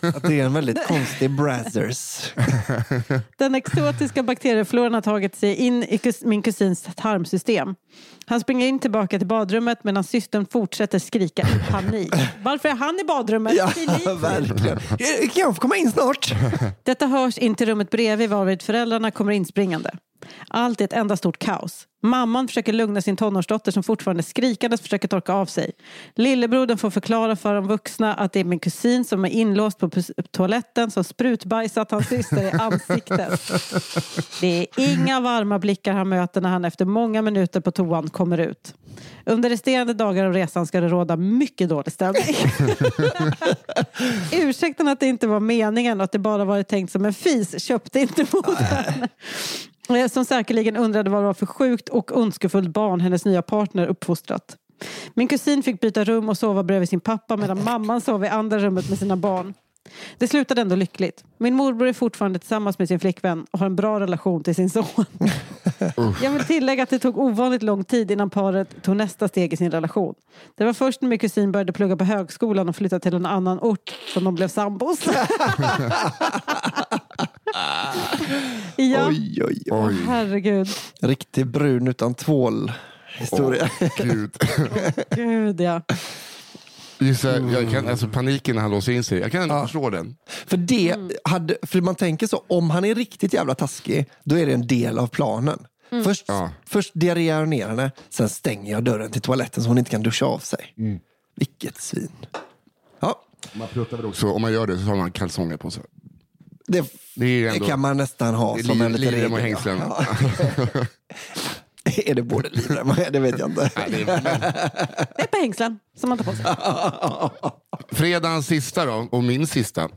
på. 0.00 0.06
Att 0.06 0.22
det 0.22 0.40
är 0.40 0.44
en 0.44 0.52
väldigt 0.52 0.86
konstig 0.86 1.30
Brazzers. 1.30 2.32
Den 3.38 3.54
exotiska 3.54 4.22
bakteriefloran 4.22 4.94
har 4.94 5.00
tagit 5.00 5.36
sig 5.36 5.54
in 5.54 5.82
i 5.82 5.96
kus- 5.96 6.26
min 6.26 6.42
kusins 6.42 6.88
tarmsystem. 6.96 7.74
Han 8.26 8.40
springer 8.40 8.66
in 8.66 8.78
tillbaka 8.78 9.18
till 9.18 9.28
badrummet 9.28 9.84
medan 9.84 10.04
systern 10.04 10.46
fortsätter 10.52 10.98
skrika 10.98 11.42
i 11.42 11.72
panik. 11.72 12.12
Varför 12.42 12.68
är 12.68 12.74
han 12.74 12.98
i 13.00 13.04
badrummet? 13.04 13.54
Ja, 13.54 13.66
verkligen. 14.14 14.78
Kan 15.28 15.42
jag 15.42 15.54
få 15.54 15.60
komma 15.60 15.76
in 15.76 15.92
snart? 15.92 16.34
Detta 16.82 17.06
hörs 17.06 17.38
in 17.38 17.54
till 17.54 17.66
rummet 17.66 17.90
bredvid 17.90 18.30
varvid 18.30 18.62
föräldrarna 18.62 19.10
kommer 19.10 19.32
inspringande. 19.32 19.90
Allt 20.48 20.80
är 20.80 20.84
ett 20.84 20.92
enda 20.92 21.16
stort 21.16 21.38
kaos. 21.38 21.88
Mamman 22.02 22.48
försöker 22.48 22.72
lugna 22.72 23.00
sin 23.00 23.16
tonårsdotter 23.16 23.72
som 23.72 23.82
fortfarande 23.82 24.22
skrikandes 24.22 24.80
försöker 24.80 25.08
torka 25.08 25.32
av 25.32 25.46
sig. 25.46 25.70
Lillebrodern 26.14 26.78
får 26.78 26.90
förklara 26.90 27.36
för 27.36 27.54
de 27.54 27.66
vuxna 27.66 28.14
att 28.14 28.32
det 28.32 28.40
är 28.40 28.44
min 28.44 28.58
kusin 28.58 29.04
som 29.04 29.24
är 29.24 29.28
inlåst 29.28 29.78
på 29.78 29.90
toaletten 30.30 30.90
som 30.90 31.04
sprutbajsat 31.04 31.90
hans 31.90 32.08
syster 32.08 32.42
i 32.42 32.50
ansiktet. 32.50 33.40
Det 34.40 34.60
är 34.60 34.66
inga 34.76 35.20
varma 35.20 35.58
blickar 35.58 35.92
han 35.92 36.08
möter 36.08 36.40
när 36.40 36.48
han 36.48 36.64
efter 36.64 36.84
många 36.84 37.22
minuter 37.22 37.60
på 37.60 37.70
toan 37.70 38.10
kommer 38.10 38.38
ut. 38.38 38.74
Under 39.24 39.50
resterande 39.50 39.94
dagar 39.94 40.24
av 40.24 40.32
resan 40.32 40.66
ska 40.66 40.80
det 40.80 40.88
råda 40.88 41.16
mycket 41.16 41.68
dålig 41.68 41.92
stämning. 41.92 42.36
Ursäkten 44.32 44.88
att 44.88 45.00
det 45.00 45.06
inte 45.06 45.26
var 45.26 45.40
meningen 45.40 46.00
och 46.00 46.04
att 46.04 46.12
det 46.12 46.18
bara 46.18 46.44
varit 46.44 46.68
tänkt 46.68 46.92
som 46.92 47.04
en 47.04 47.14
fis 47.14 47.64
köpte 47.64 48.00
inte 48.00 48.26
modern. 48.32 49.08
Eh, 49.88 50.08
Som 50.08 50.24
säkerligen 50.24 50.76
undrade 50.76 51.10
vad 51.10 51.22
det 51.22 51.26
var 51.26 51.34
för 51.34 51.46
sjukt 51.46 51.88
och 51.88 52.16
ondskefullt 52.16 52.68
barn 52.68 53.00
hennes 53.00 53.24
nya 53.24 53.42
partner 53.42 53.86
uppfostrat. 53.86 54.56
Min 55.14 55.28
kusin 55.28 55.62
fick 55.62 55.80
byta 55.80 56.04
rum 56.04 56.28
och 56.28 56.38
sova 56.38 56.62
bredvid 56.62 56.88
sin 56.88 57.00
pappa 57.00 57.36
medan 57.36 57.64
mamman 57.64 58.00
sov 58.00 58.24
i 58.24 58.28
andra 58.28 58.58
rummet 58.58 58.88
med 58.88 58.98
sina 58.98 59.16
barn. 59.16 59.54
Det 60.18 60.28
slutade 60.28 60.60
ändå 60.60 60.76
lyckligt. 60.76 61.24
Min 61.38 61.54
morbror 61.54 61.88
är 61.88 61.92
fortfarande 61.92 62.38
tillsammans 62.38 62.78
med 62.78 62.88
sin 62.88 63.00
flickvän 63.00 63.46
och 63.50 63.58
har 63.58 63.66
en 63.66 63.76
bra 63.76 64.00
relation 64.00 64.42
till 64.42 64.54
sin 64.54 64.70
son. 64.70 64.84
Jag 66.22 66.30
vill 66.30 66.44
tillägga 66.44 66.82
att 66.82 66.90
det 66.90 66.98
tog 66.98 67.18
ovanligt 67.18 67.62
lång 67.62 67.84
tid 67.84 68.10
innan 68.10 68.30
paret 68.30 68.82
tog 68.82 68.96
nästa 68.96 69.28
steg 69.28 69.52
i 69.52 69.56
sin 69.56 69.70
relation. 69.70 70.14
Det 70.54 70.64
var 70.64 70.72
först 70.72 71.00
när 71.02 71.08
min 71.08 71.18
kusin 71.18 71.52
började 71.52 71.72
plugga 71.72 71.96
på 71.96 72.04
högskolan 72.04 72.68
och 72.68 72.76
flyttade 72.76 73.00
till 73.00 73.14
en 73.14 73.26
annan 73.26 73.58
ort 73.60 73.94
som 74.14 74.24
de 74.24 74.34
blev 74.34 74.48
sambos. 74.48 75.00
ja, 78.76 79.06
Oj, 79.08 79.42
oj, 79.44 79.62
oj. 79.70 79.94
Herregud. 80.06 80.68
Riktig 81.02 81.46
brun 81.46 81.88
utan 81.88 82.14
tvål 82.14 82.72
historia. 83.18 83.70
gud. 83.98 84.36
Gud 85.10 85.60
ja. 85.60 85.82
Gissa, 87.00 87.38
jag 87.38 87.70
kan, 87.70 87.88
alltså 87.88 88.08
paniken 88.08 88.54
när 88.54 88.62
han 88.62 88.70
låser 88.70 88.92
in 88.92 89.04
sig. 89.04 89.18
Jag 89.18 89.32
kan 89.32 89.42
ändå 89.42 89.62
förstå 89.62 89.90
den. 89.90 90.16
För, 90.46 90.56
det 90.56 90.96
hade, 91.24 91.56
för 91.62 91.80
man 91.80 91.94
tänker 91.94 92.26
så, 92.26 92.44
om 92.48 92.70
han 92.70 92.84
är 92.84 92.94
riktigt 92.94 93.32
jävla 93.32 93.54
taskig, 93.54 94.06
då 94.24 94.38
är 94.38 94.46
det 94.46 94.52
en 94.54 94.66
del 94.66 94.98
av 94.98 95.06
planen. 95.06 95.58
Först, 96.04 96.24
Ja. 96.28 96.50
först 96.66 96.90
diarréar 96.94 97.38
jag 97.40 97.48
ner 97.48 97.68
henne, 97.68 97.90
sen 98.10 98.28
stänger 98.28 98.72
jag 98.72 98.84
dörren 98.84 99.10
till 99.10 99.20
toaletten 99.22 99.62
så 99.62 99.68
hon 99.70 99.78
inte 99.78 99.90
kan 99.90 100.02
duscha 100.02 100.26
av 100.26 100.38
sig. 100.38 100.74
Vilket 101.36 101.76
svin. 101.80 102.10
Ja, 103.00 103.22
Man 103.52 103.68
pruttar 103.68 103.96
väl 103.96 104.06
också. 104.06 104.26
Om 104.26 104.42
man 104.42 104.52
gör 104.52 104.66
det 104.66 104.76
så 104.78 104.82
har 104.84 104.96
man 104.96 105.10
kalsonger 105.12 105.56
på 105.56 105.70
sig. 105.70 105.82
Det, 106.68 106.80
Det 107.14 107.42
det, 107.42 107.46
ändå- 107.48 107.66
kan 107.66 107.80
man 107.80 107.96
nästan 107.96 108.34
ha 108.34 108.56
Det 108.56 108.62
som 108.64 108.80
en 108.82 108.92
liten 108.92 109.14
livrem 109.14 109.32
och 109.32 109.38
regel. 109.38 109.52
hängslen. 109.54 109.78
Ja. 109.88 110.04
är 112.06 112.14
det 112.14 112.22
både 112.22 112.48
livrem 112.48 112.90
och 112.90 112.96
det 113.12 113.18
vet 113.20 113.38
jag 113.38 113.50
inte. 113.50 113.70
Det 115.16 115.22
är 115.22 115.26
på 115.26 115.36
hängslen 115.40 115.78
som 115.96 116.08
man 116.08 116.18
tar 116.18 116.24
på 116.24 116.32
sig. 116.36 116.44
fredagens 117.98 118.46
sista 118.46 118.84
då, 118.86 119.08
och 119.10 119.24
min 119.24 119.46
sista. 119.46 119.88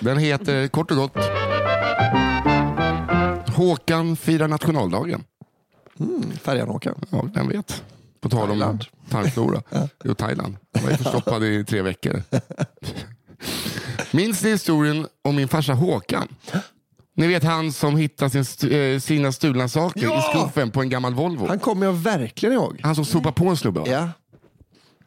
Den 0.00 0.18
heter 0.18 0.68
kort 0.68 0.90
och 0.90 0.96
gott 0.96 1.16
Håkan 3.56 4.16
firar 4.16 4.48
nationaldagen. 4.48 5.24
Färjan-Håkan. 6.42 7.04
Ja, 7.10 7.24
vem 7.34 7.48
vet. 7.48 7.82
På 8.20 8.28
tal 8.28 8.40
om 8.42 8.46
Thailand. 8.48 8.84
tarmflora. 9.10 9.62
Jo, 10.04 10.14
Thailand. 10.14 10.56
Jag 10.72 10.82
var 10.82 10.90
ju 10.90 10.96
förstoppad 10.96 11.44
i 11.44 11.64
tre 11.64 11.82
veckor. 11.82 12.22
Minns 14.12 14.42
ni 14.42 14.50
historien 14.50 15.06
om 15.24 15.36
min 15.36 15.48
farsa 15.48 15.72
Håkan? 15.72 16.28
Ni 17.16 17.26
vet 17.26 17.44
han 17.44 17.72
som 17.72 17.96
hittade 17.96 18.30
sin 18.30 18.40
st- 18.40 18.92
eh, 18.94 19.00
sina 19.00 19.32
stulna 19.32 19.68
saker 19.68 20.02
Ja! 20.02 20.18
i 20.18 20.22
skuffen 20.38 20.70
på 20.70 20.80
en 20.82 20.88
gammal 20.88 21.14
Volvo. 21.14 21.46
Han 21.48 21.58
kommer 21.58 21.86
jag 21.86 21.92
verkligen 21.92 22.52
ihåg. 22.54 22.80
Han 22.82 22.94
som 22.94 23.04
sopade 23.04 23.32
på 23.34 23.46
en 23.48 23.56
snubbe. 23.56 23.80
va? 23.80 23.86
Ja. 23.88 24.08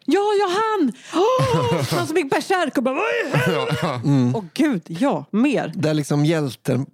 Ja, 0.06 0.22
ja 0.40 0.50
han! 0.54 0.92
Åh, 1.14 1.82
han 1.98 2.08
som 2.08 2.18
gick 2.18 2.30
bärsärk 2.30 2.78
och 2.78 2.84
bara 2.84 2.96
vad 2.96 3.04
i 3.04 3.38
helvete? 3.38 4.02
Åh 4.38 4.44
gud, 4.54 4.82
ja, 4.88 5.26
mer. 5.32 5.72
Där 5.76 5.94
liksom 5.94 6.26
hjälten 6.26 6.86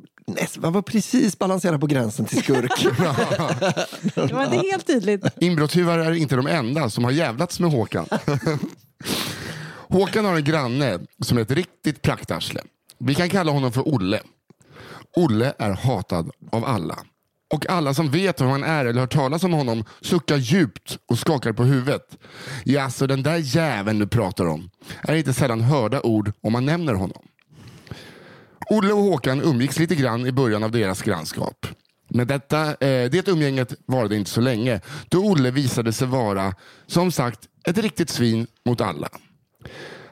man 0.57 0.73
var 0.73 0.81
precis 0.81 1.39
balanserad 1.39 1.81
på 1.81 1.87
gränsen 1.87 2.25
till 2.25 2.37
skurk. 2.43 2.71
Det 4.15 4.33
var 4.33 4.43
inte 4.43 4.57
helt 4.71 4.87
tydligt. 4.87 5.25
Inbrottstjuvar 5.39 5.99
är 5.99 6.11
inte 6.13 6.35
de 6.35 6.47
enda 6.47 6.89
som 6.89 7.03
har 7.03 7.11
jävlats 7.11 7.59
med 7.59 7.71
Håkan. 7.71 8.05
Håkan 9.91 10.25
har 10.25 10.35
en 10.35 10.43
granne 10.43 10.99
som 11.19 11.37
är 11.37 11.41
ett 11.41 11.51
riktigt 11.51 12.01
praktarsle. 12.01 12.61
Vi 12.99 13.15
kan 13.15 13.29
kalla 13.29 13.51
honom 13.51 13.71
för 13.71 13.95
Olle. 13.95 14.21
Olle 15.15 15.53
är 15.59 15.71
hatad 15.71 16.31
av 16.51 16.65
alla. 16.65 16.97
Och 17.53 17.69
alla 17.69 17.93
som 17.93 18.11
vet 18.11 18.41
vem 18.41 18.49
han 18.49 18.63
är 18.63 18.85
eller 18.85 19.01
hört 19.01 19.13
talas 19.13 19.43
om 19.43 19.53
honom 19.53 19.83
suckar 20.01 20.37
djupt 20.37 20.97
och 21.09 21.19
skakar 21.19 21.53
på 21.53 21.63
huvudet. 21.63 22.17
Ja, 22.63 22.89
så 22.89 23.07
den 23.07 23.23
där 23.23 23.37
jäveln 23.37 23.99
du 23.99 24.07
pratar 24.07 24.45
om 24.45 24.69
är 25.01 25.15
inte 25.15 25.33
sällan 25.33 25.61
hörda 25.61 26.01
ord 26.01 26.31
om 26.41 26.53
man 26.53 26.65
nämner 26.65 26.93
honom. 26.93 27.23
Olle 28.69 28.93
och 28.93 29.03
Håkan 29.03 29.41
umgicks 29.41 29.79
lite 29.79 29.95
grann 29.95 30.25
i 30.25 30.31
början 30.31 30.63
av 30.63 30.71
deras 30.71 31.01
grannskap. 31.01 31.67
Men 32.09 32.27
detta, 32.27 32.67
eh, 32.67 33.09
det 33.09 33.27
umgänget 33.27 33.73
varade 33.85 34.15
inte 34.15 34.31
så 34.31 34.41
länge 34.41 34.81
då 35.09 35.19
Olle 35.19 35.51
visade 35.51 35.93
sig 35.93 36.07
vara, 36.07 36.55
som 36.87 37.11
sagt, 37.11 37.39
ett 37.67 37.77
riktigt 37.77 38.09
svin 38.09 38.47
mot 38.65 38.81
alla. 38.81 39.09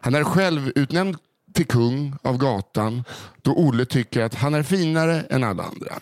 Han 0.01 0.15
är 0.15 0.23
själv 0.23 0.71
utnämnd 0.75 1.17
till 1.53 1.67
kung 1.67 2.15
av 2.21 2.37
gatan 2.37 3.03
då 3.41 3.53
Olle 3.53 3.85
tycker 3.85 4.21
att 4.21 4.35
han 4.35 4.53
är 4.53 4.63
finare 4.63 5.21
än 5.21 5.43
alla 5.43 5.63
andra. 5.63 5.93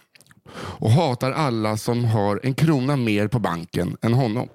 Och 0.53 0.91
hatar 0.91 1.31
alla 1.31 1.77
som 1.77 2.05
har 2.05 2.39
en 2.43 2.53
krona 2.53 2.95
mer 2.95 3.27
på 3.27 3.39
banken 3.39 3.97
än 4.01 4.13
honom. 4.13 4.47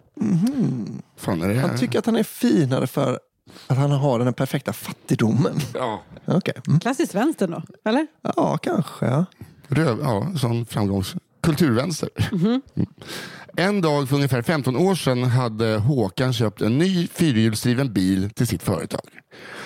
Fan 1.17 1.43
är 1.43 1.49
det 1.49 1.55
här? 1.55 1.69
Han 1.69 1.79
tycker 1.79 1.99
att 1.99 2.07
han 2.07 2.17
är 2.17 2.23
finare 2.23 2.87
för 2.87 3.19
att 3.67 3.79
han 3.79 3.91
har 3.91 4.19
den 4.19 4.27
här 4.27 4.35
perfekta 4.35 4.73
fattigdomen. 4.73 5.55
Ja. 5.75 6.03
Okej. 6.25 6.55
Mm. 6.67 6.81
Klassiskt 6.81 7.15
vänster 7.15 7.49
då, 7.49 7.63
eller? 7.85 8.07
Ja, 8.37 8.59
kanske. 8.59 9.25
Röv, 9.69 9.99
ja, 10.03 10.27
sån 10.41 10.67
framgångs... 10.67 11.15
Kulturvänster. 11.43 12.09
Mm. 12.33 12.63
En 13.57 13.81
dag 13.81 14.09
för 14.09 14.17
ungefär 14.17 14.43
15 14.43 14.77
år 14.77 14.95
sedan 14.95 15.25
hade 15.25 15.77
Håkan 15.77 16.33
köpt 16.33 16.61
en 16.63 16.79
ny 16.79 17.09
fyrhjulsdriven 17.09 17.93
bil 17.93 18.31
till 18.31 18.47
sitt 18.47 18.63
företag. 18.63 19.01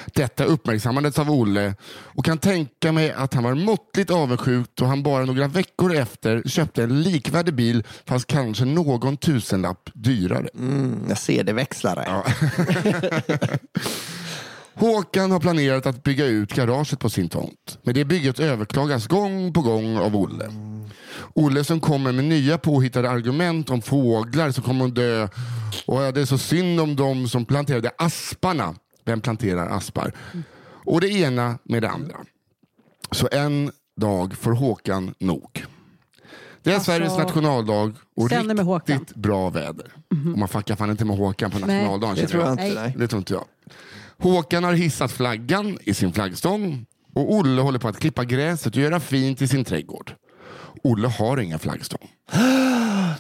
Detta 0.06 0.44
uppmärksammades 0.44 1.18
av 1.18 1.30
Olle 1.30 1.74
och 1.88 2.24
kan 2.24 2.38
tänka 2.38 2.92
mig 2.92 3.12
att 3.12 3.34
han 3.34 3.44
var 3.44 3.54
måttligt 3.54 4.10
avundsjuk 4.10 4.70
då 4.74 4.84
han 4.84 5.02
bara 5.02 5.24
några 5.24 5.48
veckor 5.48 5.94
efter 5.94 6.42
köpte 6.46 6.82
en 6.82 7.02
likvärdig 7.02 7.54
bil 7.54 7.84
fast 8.04 8.26
kanske 8.26 8.64
någon 8.64 9.16
tusenlapp 9.16 9.90
dyrare. 9.94 10.48
Mm, 10.54 11.06
jag 11.08 11.18
ser 11.18 11.44
det 11.44 11.52
växlare. 11.52 12.06
Håkan 14.76 15.30
har 15.30 15.40
planerat 15.40 15.86
att 15.86 16.02
bygga 16.02 16.26
ut 16.26 16.52
garaget 16.54 16.98
på 17.00 17.10
sin 17.10 17.28
tomt. 17.28 17.78
Men 17.82 17.94
det 17.94 18.04
bygget 18.04 18.40
överklagas 18.40 19.06
gång 19.06 19.52
på 19.52 19.62
gång 19.62 19.96
av 19.98 20.16
Olle. 20.16 20.50
Olle 21.34 21.64
som 21.64 21.80
kommer 21.80 22.12
med 22.12 22.24
nya 22.24 22.58
påhittade 22.58 23.10
argument 23.10 23.70
om 23.70 23.82
fåglar 23.82 24.50
som 24.50 24.64
kommer 24.64 24.84
att 24.84 24.94
dö. 24.94 25.28
Och 25.86 25.98
det 26.14 26.20
är 26.20 26.24
så 26.24 26.38
synd 26.38 26.80
om 26.80 26.96
dem 26.96 27.28
som 27.28 27.44
planterade 27.44 27.90
asparna. 27.98 28.74
Vem 29.04 29.20
planterar 29.20 29.66
aspar? 29.76 30.12
Och 30.84 31.00
det 31.00 31.08
ena 31.08 31.58
med 31.64 31.82
det 31.82 31.90
andra. 31.90 32.16
Så 33.10 33.28
en 33.32 33.70
dag 34.00 34.34
får 34.34 34.52
Håkan 34.52 35.14
nog. 35.18 35.64
Det 36.62 36.70
är 36.70 36.74
Alltså, 36.74 36.90
Sveriges 36.92 37.18
nationaldag 37.18 37.92
och 38.16 38.30
med 38.46 38.58
Håkan. 38.60 38.98
riktigt 38.98 39.16
bra 39.16 39.50
väder. 39.50 39.92
Och 40.32 40.38
man 40.38 40.48
fuckar 40.48 40.76
fan 40.76 40.90
inte 40.90 41.04
med 41.04 41.16
Håkan 41.16 41.50
på 41.50 41.58
Nej. 41.58 41.76
nationaldagen. 41.76 42.14
Det 42.14 42.20
känner 42.20 42.30
tror 42.30 42.42
jag 42.42 42.50
jag. 42.58 42.66
inte. 42.66 42.80
Nej. 42.80 42.84
Nej. 42.88 42.94
Det 42.98 43.08
tror 43.08 43.18
inte 43.18 43.34
jag. 43.34 43.44
Håkan 44.18 44.64
har 44.64 44.72
hissat 44.72 45.12
flaggan 45.12 45.78
i 45.82 45.94
sin 45.94 46.12
flaggstång 46.12 46.86
och 47.14 47.34
Olle 47.34 47.62
håller 47.62 47.78
på 47.78 47.88
att 47.88 47.98
klippa 47.98 48.24
gräset 48.24 48.76
och 48.76 48.82
göra 48.82 49.00
fint 49.00 49.42
i 49.42 49.48
sin 49.48 49.64
trädgård. 49.64 50.12
Olle 50.82 51.08
har 51.08 51.38
ingen 51.38 51.58
flaggstång. 51.58 52.08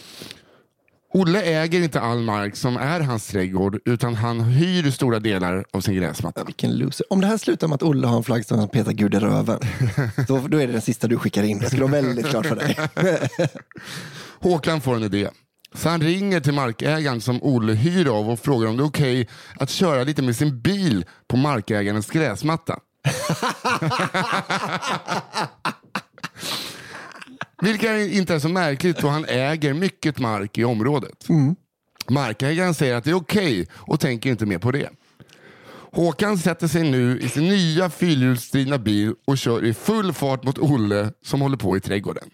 Olle 1.14 1.42
äger 1.42 1.82
inte 1.82 2.00
all 2.00 2.20
mark 2.20 2.56
som 2.56 2.76
är 2.76 3.00
hans 3.00 3.26
trädgård 3.26 3.78
utan 3.84 4.14
han 4.14 4.40
hyr 4.40 4.90
stora 4.90 5.20
delar 5.20 5.64
av 5.72 5.80
sin 5.80 5.94
gräsmatta. 5.94 6.44
Vilken 6.44 6.78
loser. 6.78 7.12
Om 7.12 7.20
det 7.20 7.26
här 7.26 7.36
slutar 7.36 7.68
med 7.68 7.74
att 7.74 7.82
Olle 7.82 8.06
har 8.06 8.16
en 8.16 8.22
flaggstång 8.22 8.58
som 8.60 8.68
petar 8.68 8.92
Gud 8.92 9.14
i 9.14 9.18
röven, 9.18 9.60
då, 10.28 10.38
då 10.48 10.58
är 10.58 10.66
det 10.66 10.72
den 10.72 10.82
sista 10.82 11.06
du 11.06 11.18
skickar 11.18 11.42
in. 11.42 11.58
Det 11.58 11.66
skulle 11.66 11.82
vara 11.82 11.92
väldigt 11.92 12.26
klart 12.26 12.46
för 12.46 12.56
dig. 12.56 12.76
Håkan 14.40 14.80
får 14.80 14.96
en 14.96 15.02
idé. 15.02 15.28
Så 15.76 15.88
han 15.88 16.00
ringer 16.00 16.40
till 16.40 16.54
markägaren 16.54 17.20
som 17.20 17.42
Olle 17.42 17.72
hyr 17.72 18.08
av 18.08 18.30
och 18.30 18.40
frågar 18.40 18.68
om 18.68 18.76
det 18.76 18.82
är 18.82 18.86
okej 18.86 19.28
att 19.56 19.70
köra 19.70 20.04
lite 20.04 20.22
med 20.22 20.36
sin 20.36 20.60
bil 20.60 21.04
på 21.28 21.36
markägarens 21.36 22.10
gräsmatta. 22.10 22.78
Vilket 27.62 28.12
inte 28.12 28.34
är 28.34 28.38
så 28.38 28.48
märkligt 28.48 28.98
då 28.98 29.08
han 29.08 29.24
äger 29.24 29.74
mycket 29.74 30.18
mark 30.18 30.58
i 30.58 30.64
området. 30.64 31.26
Markägaren 32.08 32.74
säger 32.74 32.94
att 32.94 33.04
det 33.04 33.10
är 33.10 33.14
okej 33.14 33.68
och 33.72 34.00
tänker 34.00 34.30
inte 34.30 34.46
mer 34.46 34.58
på 34.58 34.72
det. 34.72 34.90
Håkan 35.92 36.38
sätter 36.38 36.68
sig 36.68 36.90
nu 36.90 37.20
i 37.20 37.28
sin 37.28 37.48
nya 37.48 37.90
fyrhjulsdrivna 37.90 38.78
bil 38.78 39.14
och 39.26 39.38
kör 39.38 39.64
i 39.64 39.74
full 39.74 40.12
fart 40.12 40.44
mot 40.44 40.58
Olle 40.58 41.12
som 41.24 41.40
håller 41.40 41.56
på 41.56 41.76
i 41.76 41.80
trädgården. 41.80 42.30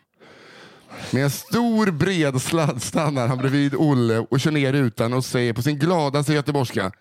Med 1.11 1.25
en 1.25 1.31
stor 1.31 1.91
bred 1.91 2.43
sladd 2.43 2.83
stannar 2.83 3.29
han 3.29 3.39
bredvid 3.39 3.75
Olle 3.75 4.19
och 4.19 4.41
kör 4.41 4.51
ner 4.51 4.73
rutan 4.73 5.13
och 5.13 5.25
säger 5.25 5.53
på 5.53 5.63
sin 5.63 5.79
gladaste 5.79 6.33
göteborgska 6.33 6.93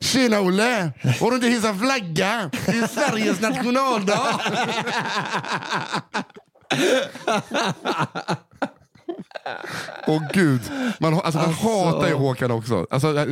Tjena 0.00 0.40
Olle! 0.40 0.92
Har 1.20 1.30
du 1.30 1.36
inte 1.36 1.48
hissat 1.48 1.80
flagga? 1.80 2.50
Det 2.66 2.78
är 2.78 2.86
Sveriges 2.86 3.40
nationaldag! 3.40 4.40
Åh 10.06 10.22
gud, 10.32 10.60
man, 11.00 11.14
alltså, 11.14 11.40
man 11.40 11.52
hatar 11.52 12.08
ju 12.08 12.14
Håkan 12.14 12.50
också. 12.50 12.86
Alltså, 12.90 13.26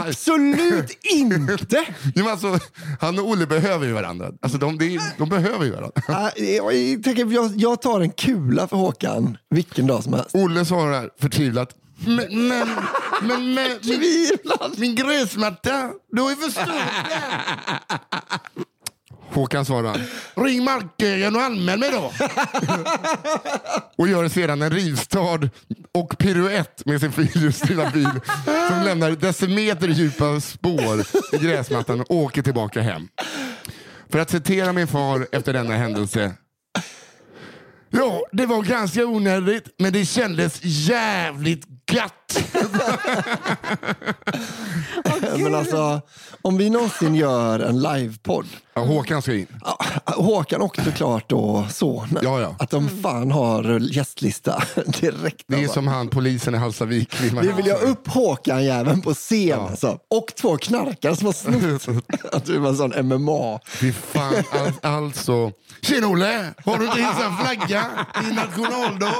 Absolut 0.00 0.98
inte! 1.02 1.84
Men 2.14 2.28
alltså, 2.28 2.58
han 3.00 3.18
och 3.18 3.28
Olle 3.28 3.46
behöver 3.46 3.86
ju 3.86 3.92
varandra. 3.92 4.30
Alltså, 4.42 4.58
de, 4.58 4.78
de, 4.78 5.00
de 5.18 5.28
behöver 5.28 5.64
ju 5.64 5.70
varandra. 5.70 6.00
Jag, 6.36 7.02
tänker, 7.04 7.32
jag, 7.32 7.52
jag 7.56 7.82
tar 7.82 8.00
en 8.00 8.10
kula 8.10 8.68
för 8.68 8.76
Håkan 8.76 9.36
vilken 9.50 9.86
dag 9.86 10.02
som 10.02 10.12
helst. 10.12 10.34
Olle 10.34 10.64
svarar 10.64 11.10
förtvivlat. 11.20 11.74
Men, 12.06 12.48
men, 12.48 12.68
men, 13.22 13.54
men 13.54 13.68
min, 13.84 14.38
min 14.76 14.94
gräsmatta, 14.94 15.90
du 16.12 16.30
ju 16.30 16.36
förstört 16.36 16.66
den. 17.08 17.98
Håkan 19.34 19.64
svarar. 19.64 20.00
Ring 20.34 20.64
markägaren 20.64 21.36
och 21.36 21.42
anmäl 21.42 21.78
mig 21.78 21.90
då. 21.90 22.12
och 23.96 24.08
gör 24.08 24.28
sedan 24.28 24.62
en 24.62 24.70
rivstad 24.70 25.48
och 25.94 26.18
piruett 26.18 26.86
med 26.86 27.00
sin 27.00 27.12
fyrhjulsdrivna 27.12 27.90
bil 27.90 28.10
som 28.68 28.82
lämnar 28.84 29.10
decimeter 29.10 29.88
djupa 29.88 30.40
spår 30.40 31.00
i 31.32 31.38
gräsmattan 31.38 32.00
och 32.00 32.10
åker 32.10 32.42
tillbaka 32.42 32.80
hem. 32.80 33.08
För 34.10 34.18
att 34.18 34.30
citera 34.30 34.72
min 34.72 34.86
far 34.86 35.26
efter 35.32 35.52
denna 35.52 35.74
händelse. 35.74 36.32
Ja, 37.90 38.22
det 38.32 38.46
var 38.46 38.62
ganska 38.62 39.06
onödigt, 39.06 39.74
men 39.78 39.92
det 39.92 40.04
kändes 40.04 40.60
jävligt 40.62 41.81
gött. 41.92 42.38
Men 45.38 45.54
alltså, 45.54 46.00
om 46.42 46.56
vi 46.58 46.70
någonsin 46.70 47.14
gör 47.14 47.60
en 47.60 47.80
livepodd, 47.82 48.46
Ja, 48.74 48.82
Håkan 48.82 49.22
ska 49.22 49.34
in. 49.34 49.46
ah, 49.62 49.84
Håkan 50.12 50.60
och 50.62 50.76
såklart 50.84 51.28
då 51.28 51.66
sonen, 51.70 52.18
Ja, 52.22 52.40
ja. 52.40 52.56
att 52.58 52.70
de 52.70 52.88
fan 53.02 53.30
har 53.30 53.78
gästlista 53.80 54.62
direkt. 55.00 55.44
Det 55.46 55.54
är 55.54 55.58
alltså. 55.58 55.72
som 55.74 55.88
han 55.88 56.08
polisen 56.08 56.54
i 56.54 56.58
Hallstavik. 56.58 57.20
Vi 57.20 57.52
vill 57.52 57.66
ju 57.66 57.72
ha 57.72 57.78
upp 57.78 58.08
Håkan 58.08 58.64
jäveln 58.64 59.02
på 59.02 59.14
scen 59.14 59.60
alltså. 59.60 59.98
Och 60.10 60.26
två 60.40 60.56
knarkare 60.56 61.16
som 61.16 61.26
har 61.26 61.32
snott. 61.32 62.04
att 62.32 62.44
du 62.44 62.58
var 62.58 62.68
en 62.68 62.76
sån 62.76 63.06
MMA. 63.06 63.60
Fy 63.66 63.92
fan, 63.92 64.34
all, 64.52 64.72
alltså. 64.92 65.52
Tjena 65.82 66.06
Olle! 66.06 66.54
Har 66.64 66.78
du 66.78 66.84
inte 66.86 66.98
hissat 66.98 67.40
flagga 67.40 67.84
i 68.30 68.34
nationaldag? 68.34 69.14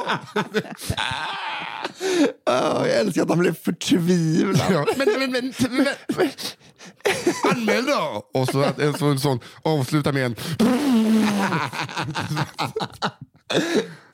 Ja, 2.62 2.88
jag 2.88 3.00
älskar 3.00 3.22
att 3.22 3.28
han 3.28 3.38
blev 3.38 3.54
förtvivlad. 3.54 4.66
Ja, 4.70 4.86
men, 4.96 5.08
men, 5.18 5.32
men, 5.32 5.52
men, 5.70 5.86
men, 6.16 6.28
anmäl 7.50 7.86
då! 7.86 8.28
Och 8.34 8.48
så 8.48 8.62
att 8.62 8.78
en 8.78 8.94
sån, 8.94 9.20
sån 9.20 9.40
avslutar 9.62 10.12
med 10.12 10.26
en... 10.26 10.36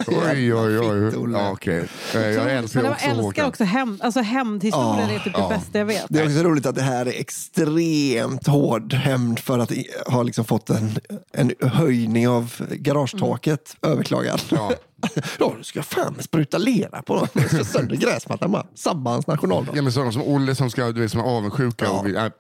Oj, 0.07 0.55
oj, 0.55 0.79
oj. 0.79 1.33
Ja, 1.33 1.51
okej. 1.51 1.89
Eh, 2.15 2.21
Jag 2.21 2.53
älskar 2.55 2.83
Men 2.83 2.93
också 2.93 3.05
jag 3.05 3.11
älskar 3.11 3.23
Håkan. 3.23 3.47
också 3.47 3.65
hämnd. 3.65 4.03
Alltså 4.03 4.21
hämndhistorier 4.21 5.15
är 5.15 5.19
typ 5.19 5.35
det 5.37 5.47
bästa 5.49 5.79
jag 5.79 5.87
vet. 5.87 6.07
Det 6.09 6.21
är 6.21 6.25
också 6.27 6.39
roligt 6.43 6.67
att 6.67 6.75
det 6.75 6.83
här 6.83 7.07
är 7.07 7.21
extremt 7.21 8.47
hård 8.47 8.93
hämnd 8.95 9.39
för 9.39 9.59
att 9.59 9.73
ha 10.07 10.23
liksom 10.23 10.45
fått 10.45 10.71
en, 10.71 10.91
en 11.33 11.53
höjning 11.61 12.29
av 12.29 12.55
garagetaket 12.71 13.77
överklagad. 13.83 14.41
Ja. 14.51 14.73
Ja, 15.39 15.55
ska 15.63 15.83
fan 15.83 16.17
spruta 16.23 16.59
lera 16.59 17.03
på 17.03 17.15
dem. 17.17 17.27
Du 17.33 17.49
ska 17.49 17.65
sönder 17.65 17.97
gräsmattan 17.97 18.53
bara. 18.53 18.67
Sabba 18.75 19.11
hans 19.11 19.27
nationaldag. 19.27 19.73
Ja, 19.77 19.83
men 19.83 19.93
sådana 19.93 20.13
som 20.13 20.23
Olle 20.23 20.55
som, 20.55 20.71
ska, 20.71 20.93
du 20.93 21.01
vet, 21.01 21.11
som 21.11 21.21
är 21.21 21.25
avundsjuka. 21.25 21.91
Och, 21.91 22.07
vill- 22.07 22.13
nej. 22.15 22.31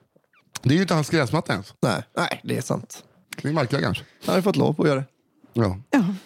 det 0.63 0.69
är 0.71 0.75
ju 0.75 0.83
inte 0.83 0.95
hans 0.95 1.11
gräsmatta 1.11 1.53
ens. 1.53 1.75
Nej, 1.83 2.03
nej, 2.17 2.41
det 2.45 2.57
är 2.57 2.63
sant. 2.63 3.03
Det 3.43 3.49
är 3.49 3.53
markägarens. 3.53 3.99
Han 4.27 4.35
har 4.35 4.43
fått 4.43 4.57
lov 4.57 4.73
på 4.73 4.83
att 4.83 4.89
göra 4.89 4.99
det. 5.01 5.07
Ja. 5.53 5.77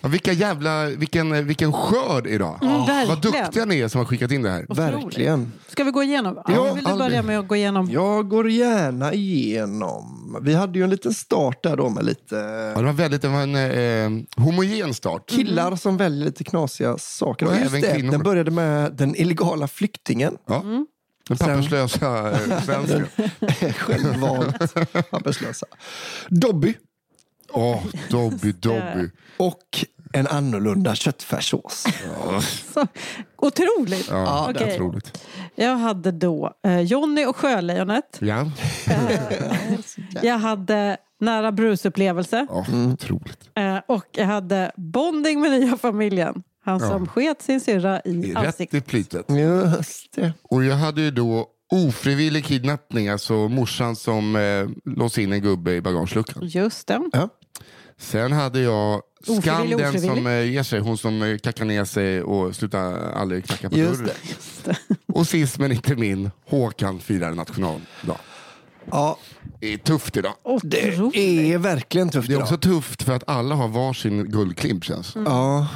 Ja, 0.00 0.08
vilka 0.08 0.32
jävla, 0.32 0.86
vilken, 0.86 1.46
vilken 1.46 1.72
skörd 1.72 2.26
idag. 2.26 2.58
Mm, 2.62 2.74
Vad 2.78 2.86
verkligen. 2.86 3.20
duktiga 3.44 3.64
ni 3.64 3.80
är 3.80 3.88
som 3.88 3.98
har 3.98 4.06
skickat 4.06 4.30
in 4.30 4.42
det 4.42 4.50
här. 4.50 4.62
Otroligt. 4.68 4.94
Verkligen. 5.04 5.52
Ska 5.68 5.84
vi 5.84 5.90
gå 5.90 6.02
igenom? 6.02 6.34
Ja, 6.36 6.42
Ja, 6.54 6.72
vill 6.74 6.84
du 6.84 6.96
börja 6.96 7.22
med 7.22 7.38
att 7.38 7.48
gå 7.48 7.56
igenom? 7.56 7.90
Jag 7.90 8.28
går 8.28 8.50
gärna 8.50 9.12
igenom. 9.12 10.36
Vi 10.42 10.54
hade 10.54 10.78
ju 10.78 10.84
en 10.84 10.90
liten 10.90 11.14
start 11.14 11.62
där 11.62 11.76
då 11.76 11.88
med 11.88 12.04
lite 12.04 12.34
Ja, 12.74 12.78
det 12.80 12.86
var 12.86 12.92
väldigt 12.92 13.22
det 13.22 13.28
var 13.28 13.40
en 13.42 13.54
eh, 13.56 14.24
homogen 14.44 14.94
start. 14.94 15.30
killar 15.30 15.76
som 15.76 15.96
väljer 15.96 16.24
lite 16.24 16.44
knasiga 16.44 16.98
saker. 16.98 17.46
Och 17.46 17.52
Och 17.52 17.58
just 17.58 17.72
det, 17.72 17.94
kvinnor. 17.94 18.10
den 18.12 18.22
började 18.22 18.50
med 18.50 18.92
den 18.92 19.16
illegala 19.16 19.68
flyktingen. 19.68 20.36
Ja. 20.46 20.62
Den 21.28 21.38
papperslösa 21.38 22.30
eh, 22.30 22.62
svensken. 22.64 23.06
Självvalt 23.78 24.74
papperslösa. 25.10 25.66
Dobby 26.28 26.74
Åh, 27.52 27.82
Dobby, 28.10 28.52
Dobby. 28.60 29.10
och 29.36 29.84
en 30.12 30.26
annorlunda 30.26 30.94
köttfärssås. 30.94 31.84
Så, 32.74 32.86
otroligt! 33.36 34.08
Ja, 34.10 34.46
Okej. 34.50 34.74
otroligt. 34.74 35.24
Jag 35.54 35.76
hade 35.76 36.10
då 36.12 36.52
eh, 36.66 36.80
Jonny 36.80 37.24
och 37.26 37.36
Sjölejonet. 37.36 38.18
Ja, 38.20 38.50
Jag 40.22 40.38
hade 40.38 40.96
Nära 41.20 41.52
brusupplevelse. 41.52 42.46
ja 42.50 42.66
otroligt. 42.92 43.50
Eh, 43.54 43.76
och 43.88 44.06
jag 44.12 44.26
hade 44.26 44.72
Bonding 44.76 45.40
med 45.40 45.50
nya 45.50 45.76
familjen. 45.76 46.42
Han 46.64 46.80
som 46.80 47.06
sket 47.08 47.42
sin 47.42 47.60
syrra 47.60 48.00
i 48.04 48.12
Rätt 48.12 48.24
i 48.26 48.34
ansiktet. 48.36 48.92
Just 49.28 50.12
det. 50.14 50.32
Och 50.42 50.64
jag 50.64 50.76
hade 50.76 51.00
ju 51.00 51.10
då 51.10 51.46
ofrivillig 51.72 52.44
kidnappning, 52.44 53.08
alltså 53.08 53.34
morsan 53.48 53.96
som 53.96 54.36
eh, 54.36 54.92
låste 54.96 55.22
in 55.22 55.32
en 55.32 55.40
gubbe 55.42 55.72
i 55.72 55.80
bagageluckan. 55.80 56.42
Just 56.48 56.86
det. 56.88 57.00
Ja. 57.12 57.28
Sen 58.02 58.32
hade 58.32 58.60
jag 58.60 59.02
Ofrivillig, 59.28 59.42
Skam 59.44 59.68
den 59.70 59.88
ofrivillig. 59.88 60.16
som 60.16 60.26
eh, 60.26 60.50
ger 60.50 60.62
sig, 60.62 60.80
hon 60.80 60.98
som 60.98 61.22
eh, 61.22 61.38
kackar 61.38 61.64
ner 61.64 61.84
sig 61.84 62.22
och 62.22 62.56
slutar 62.56 63.12
aldrig 63.12 63.44
knacka 63.44 63.70
på 63.70 63.76
Just 63.76 64.00
dörren. 64.00 64.14
det. 64.64 64.76
Och 65.12 65.26
sist 65.26 65.58
men 65.58 65.72
inte 65.72 65.96
min, 65.96 66.30
Håkan 66.48 66.98
firar 67.00 67.32
nationaldag. 67.34 68.16
Ja, 68.90 69.18
Det 69.60 69.72
är 69.72 69.78
tufft 69.78 70.16
idag. 70.16 70.32
det 70.62 70.92
Otroligt. 70.92 71.16
är 71.16 71.58
verkligen 71.58 72.08
tufft 72.10 72.28
Det 72.28 72.32
är 72.32 72.36
idag. 72.36 72.42
också 72.42 72.56
tufft 72.58 73.02
för 73.02 73.12
att 73.12 73.24
alla 73.28 73.54
har 73.54 73.68
varsin 73.68 74.24
guldklimp 74.30 74.84
känns 74.84 75.16
Ja, 75.26 75.66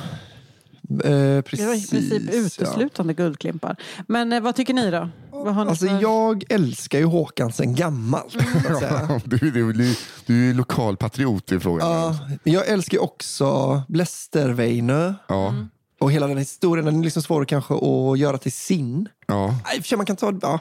eh, 0.90 1.10
Det 1.10 1.42
precis. 1.46 1.66
var 1.66 1.74
i 1.74 1.86
princip 1.86 2.22
ja. 2.32 2.38
uteslutande 2.38 3.14
guldklimpar. 3.14 3.76
Men 4.08 4.32
eh, 4.32 4.40
vad 4.40 4.54
tycker 4.56 4.74
ni 4.74 4.90
då? 4.90 5.08
Vad 5.30 5.54
har 5.54 5.64
ni 5.64 5.70
Alltså 5.70 5.86
för- 5.86 6.02
jag 6.02 6.44
älskar 6.48 6.98
ju 6.98 7.04
Håkan 7.04 7.52
sen 7.52 7.74
gammalt. 7.74 8.32
säga. 8.78 9.20
du, 9.24 9.36
du, 9.36 9.72
du, 9.72 9.94
du 10.26 10.50
är 10.50 10.54
lokalpatriot 10.54 11.52
i 11.52 11.60
frågan. 11.60 11.88
Ja, 11.92 12.18
jag 12.44 12.68
älskar 12.68 12.96
ju 12.98 13.02
också 13.02 13.82
Blästerveinö. 13.88 15.14
Ja. 15.28 15.54
Och 16.00 16.12
hela 16.12 16.26
den 16.26 16.38
historien, 16.38 16.86
den 16.86 16.98
är 17.00 17.04
liksom 17.04 17.22
svår 17.22 17.44
kanske 17.44 17.74
att 17.74 18.18
göra 18.18 18.38
till 18.38 18.52
sin. 18.52 19.08
ja. 19.26 19.46
Nej, 19.64 19.96
man 19.96 20.06
kan 20.06 20.16
ta, 20.16 20.32
ja, 20.42 20.60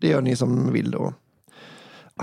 det 0.00 0.08
gör 0.08 0.20
ni 0.20 0.36
som 0.36 0.72
vill 0.72 0.90
då. 0.90 1.12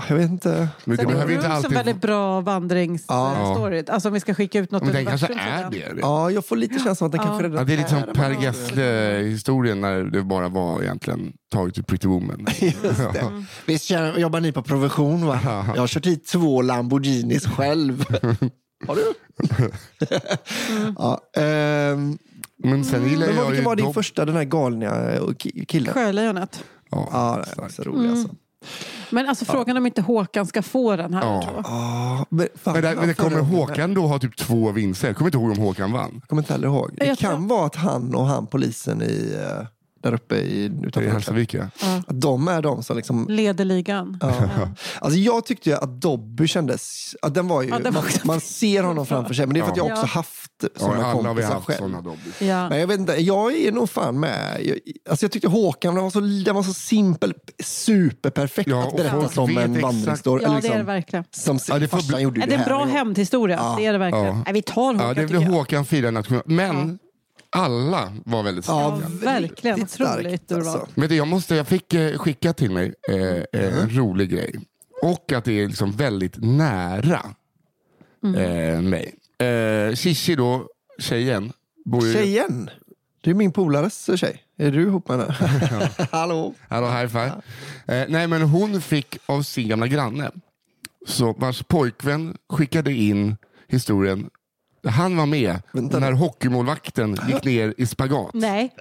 Ah, 0.00 0.02
Jag 0.08 0.16
vet 0.16 0.30
inte. 0.30 0.68
Men 0.84 0.96
det 0.96 1.06
behöver 1.06 1.32
är 1.32 1.36
inte 1.36 1.48
alltid... 1.48 1.70
en 1.70 1.76
väldigt 1.76 2.00
bra 2.00 2.40
vandringsstory. 2.40 3.84
Alltså 3.88 4.08
om 4.08 4.14
vi 4.14 4.20
ska 4.20 4.34
skicka 4.34 4.58
ut 4.58 4.70
något 4.70 4.82
Men 4.82 4.92
den 4.92 5.06
kanske 5.06 5.26
universum 5.32 5.70
till 5.70 5.82
är 5.82 5.94
det. 5.94 6.00
Ja, 6.00 6.30
jag 6.30 6.46
får 6.46 6.56
lite 6.56 6.78
känslan 6.78 7.06
att 7.06 7.12
den 7.12 7.20
kanske 7.20 7.42
redan 7.44 7.58
Ja, 7.58 7.64
det 7.64 7.72
är 7.72 7.76
lite 7.76 7.90
som 7.90 8.02
Per. 8.14 8.30
Gessle-historien 8.42 9.80
när 9.80 10.02
det 10.04 10.22
bara 10.22 10.48
var 10.48 10.82
egentligen 10.82 11.32
taget 11.52 11.78
ur 11.78 11.82
Pretty 11.82 12.08
Woman. 12.08 12.46
Just 12.60 12.82
det. 13.12 13.44
Visst 13.66 13.84
känner- 13.84 14.18
jobbar 14.18 14.40
ni 14.40 14.52
på 14.52 14.62
provision 14.62 15.26
va? 15.26 15.40
Jag 15.74 15.82
har 15.82 15.86
kört 15.86 16.06
hit 16.06 16.26
två 16.26 16.62
Lamborghinis 16.62 17.46
själv. 17.46 18.04
Har 18.86 18.96
du? 18.96 19.12
ja, 20.98 21.20
ehm, 21.36 22.18
Men 22.64 22.84
sen 22.84 23.08
gillar 23.08 23.26
men 23.26 23.36
vad, 23.36 23.44
jag 23.44 23.50
vilken 23.50 23.64
var 23.64 23.76
din 23.76 23.92
första, 23.94 24.24
den 24.24 24.36
här 24.36 24.44
galna 24.44 24.86
eh, 25.12 25.20
ki- 25.22 25.64
killen? 25.66 25.94
Sjölejonet. 25.94 26.64
Ja, 26.90 27.08
Ja, 27.56 27.64
är 27.64 27.68
så 27.68 27.82
rolig 27.82 28.10
alltså. 28.10 28.28
Men 29.10 29.28
alltså 29.28 29.44
frågan 29.44 29.76
om 29.76 29.86
inte 29.86 30.02
Håkan 30.02 30.46
ska 30.46 30.62
få 30.62 30.96
den 30.96 31.14
här. 31.14 31.22
Ja. 31.22 31.62
Ah, 31.64 32.24
men, 32.28 32.48
fan, 32.54 32.72
Men, 32.72 32.82
där, 32.82 32.96
men 32.96 33.08
det 33.08 33.14
kommer 33.14 33.40
Håkan 33.40 33.94
då 33.94 34.06
ha 34.06 34.18
typ 34.18 34.36
två 34.36 34.72
vinster? 34.72 35.08
Jag 35.08 35.16
kommer 35.16 35.28
inte 35.28 35.38
ihåg 35.38 35.50
om 35.50 35.58
Håkan 35.58 35.92
vann. 35.92 36.10
Jag 36.20 36.28
kommer 36.28 36.42
inte 36.42 36.52
heller 36.52 36.68
ihåg. 36.68 36.90
Det 36.96 37.06
Jag 37.06 37.18
kan 37.18 37.36
tror- 37.36 37.48
vara 37.56 37.66
att 37.66 37.76
han 37.76 38.14
och 38.14 38.26
han 38.26 38.46
polisen 38.46 39.02
i, 39.02 39.36
eh, 39.40 39.66
där 40.02 40.14
uppe 40.14 40.36
i, 40.36 40.64
I 40.64 40.64
utanför 40.82 41.10
Hallstavik 41.10 41.54
ja. 41.54 41.64
Att 42.06 42.20
de 42.20 42.48
är 42.48 42.62
de 42.62 42.82
som 42.82 42.96
liksom... 42.96 43.26
Leder 43.28 43.64
ligan. 43.64 44.18
Ja. 44.22 44.68
Alltså 45.00 45.18
jag 45.18 45.46
tyckte 45.46 45.70
ju 45.70 45.76
att 45.76 46.00
Dobby 46.00 46.46
kändes... 46.48 47.14
Att 47.22 47.34
den 47.34 47.48
var 47.48 47.62
ju, 47.62 47.68
Ja, 47.68 47.78
den 47.78 47.94
var 47.94 48.02
man, 48.02 48.10
man 48.24 48.40
ser 48.40 48.82
honom 48.82 49.06
framför 49.06 49.34
sig, 49.34 49.46
men 49.46 49.54
det 49.54 49.60
är 49.60 49.64
för 49.64 49.70
att 49.70 49.76
jag 49.76 49.88
Ja. 49.90 49.92
också 49.92 50.06
haft 50.06 50.50
ja 50.62 50.68
sådana 50.76 50.94
alla 50.96 51.04
har 51.06 51.18
vi 51.20 51.24
kompisar 51.26 51.54
haft 51.54 51.66
själv. 51.66 51.78
sådana 51.78 52.00
Dobby. 52.00 52.30
Ja. 52.38 52.68
Men 52.68 52.80
jag 52.80 52.86
vet 52.86 52.98
inte, 53.00 53.12
jag 53.22 53.54
är 53.56 53.72
nog 53.72 53.90
fan 53.90 54.20
med. 54.20 54.58
Jag, 54.64 54.78
alltså 55.10 55.24
jag 55.24 55.32
tyckte 55.32 55.48
Håkan 55.48 55.94
den 55.94 56.02
var 56.04 56.10
så, 56.10 56.20
den 56.20 56.54
var 56.54 56.62
så 56.62 56.72
simpel, 56.74 57.34
superperfekt 57.64 58.70
Ja, 58.70 58.88
att 58.88 58.96
berätta 58.96 59.28
som 59.28 59.50
en 59.58 59.58
exakt- 59.76 59.82
vandringsstory. 59.82 60.42
Ja, 60.42 60.48
det 60.48 60.54
är 60.56 60.60
det 60.60 60.68
liksom, 60.68 60.86
verkligen. 60.86 61.24
Som 61.30 61.58
Ja, 61.68 61.78
det 61.78 61.88
får 61.88 62.08
bli- 62.08 62.20
gjorde 62.22 62.40
ju 62.40 62.42
Är 62.44 62.46
det 62.48 62.54
en 62.54 62.58
här 62.60 62.66
bra 62.66 62.80
en 62.80 62.86
gång. 62.88 62.96
hämndhistoria? 62.96 63.56
Ja. 63.56 63.74
Det 63.78 63.86
är 63.86 63.92
det 63.92 63.98
verkligen. 63.98 64.26
Ja. 64.26 64.42
Nej, 64.44 64.54
vi 64.54 64.62
tar 64.62 64.92
Håkan 64.94 65.08
Ja, 65.08 65.14
det 65.14 65.30
jag. 65.30 65.40
Håkan 65.40 65.84
firar 65.84 66.10
national. 66.10 66.42
Men 66.46 66.98
alla 67.52 68.12
var 68.24 68.42
väldigt 68.42 68.68
Ja, 68.68 68.98
starka. 69.00 69.24
verkligen. 69.24 69.76
riktigt 69.76 69.90
starkt, 69.94 70.18
Otroligt 70.20 70.52
alltså. 70.52 70.88
Men 70.94 71.08
det, 71.08 71.14
jag, 71.14 71.28
måste, 71.28 71.54
jag 71.54 71.68
fick 71.68 71.94
eh, 71.94 72.18
skicka 72.18 72.52
till 72.52 72.70
mig 72.70 72.94
eh, 73.08 73.16
eh, 73.16 73.82
en 73.82 73.90
rolig 73.90 74.30
grej. 74.30 74.54
Och 75.02 75.32
att 75.32 75.44
det 75.44 75.52
är 75.60 75.66
liksom 75.68 75.92
väldigt 75.92 76.36
nära 76.38 77.20
eh, 78.36 78.80
mig. 78.82 79.14
Eh, 79.38 79.94
Shishi 79.94 80.34
då, 80.34 80.68
tjejen. 80.98 81.52
Bor 81.84 82.06
ju, 82.06 82.12
Tjejen, 82.12 82.70
det 83.20 83.30
är 83.30 83.34
min 83.34 83.52
polares 83.52 84.10
tjej. 84.20 84.42
Är 84.58 84.70
du 84.70 84.82
ihop 84.82 85.08
med 85.08 85.18
henne? 85.20 85.34
Hallå? 86.10 86.54
Hallå, 86.68 86.86
high 86.86 87.06
five. 87.06 87.32
Eh, 87.86 88.06
nej, 88.08 88.26
men 88.26 88.42
hon 88.42 88.80
fick 88.80 89.18
av 89.26 89.42
sin 89.42 89.68
gamla 89.68 89.86
granne, 89.86 90.30
så 91.06 91.32
vars 91.32 91.62
pojkvän 91.62 92.36
skickade 92.48 92.92
in 92.92 93.36
historien. 93.68 94.30
Han 94.88 95.16
var 95.16 95.26
med 95.26 95.62
Vänta 95.72 95.98
när 95.98 96.12
hockeymålvakten 96.12 97.18
gick 97.28 97.44
ner 97.44 97.74
i 97.76 97.86
spagat. 97.86 98.30
Nej. 98.34 98.74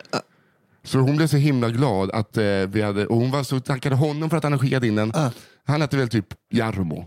Så 0.83 0.99
hon 0.99 1.17
blev 1.17 1.27
så 1.27 1.37
himla 1.37 1.69
glad 1.69 2.11
att 2.11 2.37
eh, 2.37 2.43
vi 2.43 2.81
hade, 2.81 3.07
och 3.07 3.15
hon 3.17 3.31
var 3.31 3.43
så 3.43 3.59
tackade 3.59 3.95
honom 3.95 4.29
för 4.29 4.37
att 4.37 4.43
han 4.43 4.51
hade 4.51 4.61
skickat 4.63 4.83
in 4.83 4.95
den. 4.95 5.13
Han 5.65 5.81
hette 5.81 5.97
väl 5.97 6.09
typ 6.09 6.25
Jarmo. 6.53 7.05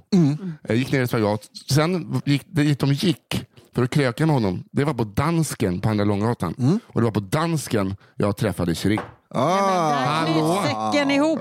Eh, 0.69 0.77
gick 0.77 0.93
ner 0.93 1.03
i 1.03 1.07
spagat. 1.07 1.51
Sen 1.71 2.23
gick, 2.25 2.43
dit 2.47 2.79
de 2.79 2.93
gick 2.93 3.45
för 3.75 3.83
att 3.83 3.91
kröka 3.91 4.27
med 4.27 4.35
honom, 4.35 4.65
det 4.71 4.85
var 4.85 4.95
på 4.95 5.05
Dansken 5.05 5.81
på 5.81 5.89
Andra 5.89 6.05
Långgatan. 6.05 6.81
Och 6.87 7.01
det 7.01 7.05
var 7.05 7.13
på 7.13 7.21
Dansken 7.21 7.97
jag 8.17 8.37
träffade 8.37 8.75
Shirin. 8.75 9.01
Ah, 9.35 10.25
Där 10.25 10.33
knyts 10.33 10.69
säcken 10.71 11.11
ihop. 11.11 11.39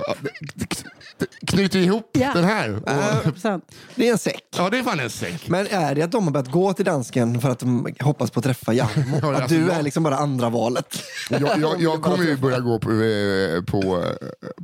Knyter 1.47 1.79
ihop 1.79 2.09
Ja. 2.11 2.31
den 2.33 2.43
här. 2.43 2.75
Och, 2.75 2.89
100%. 2.89 3.61
det 3.95 4.07
är 4.07 4.11
en 4.11 4.17
säck. 4.17 4.43
ja, 4.57 4.69
det 4.69 4.77
är 4.79 4.83
fan 4.83 4.99
en 4.99 5.09
säck. 5.09 5.49
Men 5.49 5.67
är 5.67 5.95
det 5.95 6.01
att 6.01 6.11
de 6.11 6.23
har 6.23 6.31
börjat 6.31 6.51
gå 6.51 6.73
till 6.73 6.85
dansken 6.85 7.41
för 7.41 7.49
att 7.49 7.59
de 7.59 7.87
hoppas 8.01 8.31
på 8.31 8.39
att 8.39 8.43
träffa 8.45 8.73
Jarmo? 8.73 9.17
Ja, 9.21 9.29
att 9.35 9.41
alltså, 9.41 9.55
du 9.57 9.61
jag- 9.67 9.75
är 9.77 9.81
liksom 9.83 10.03
bara 10.03 10.17
andra 10.17 10.49
valet? 10.49 10.85
Jag, 11.29 11.41
jag, 11.59 11.81
jag 11.81 12.01
kommer 12.01 12.23
ju 12.23 12.37
börja 12.37 12.59
gå 12.59 12.79
på, 12.79 12.91
eh, 12.91 13.61
på, 13.63 14.03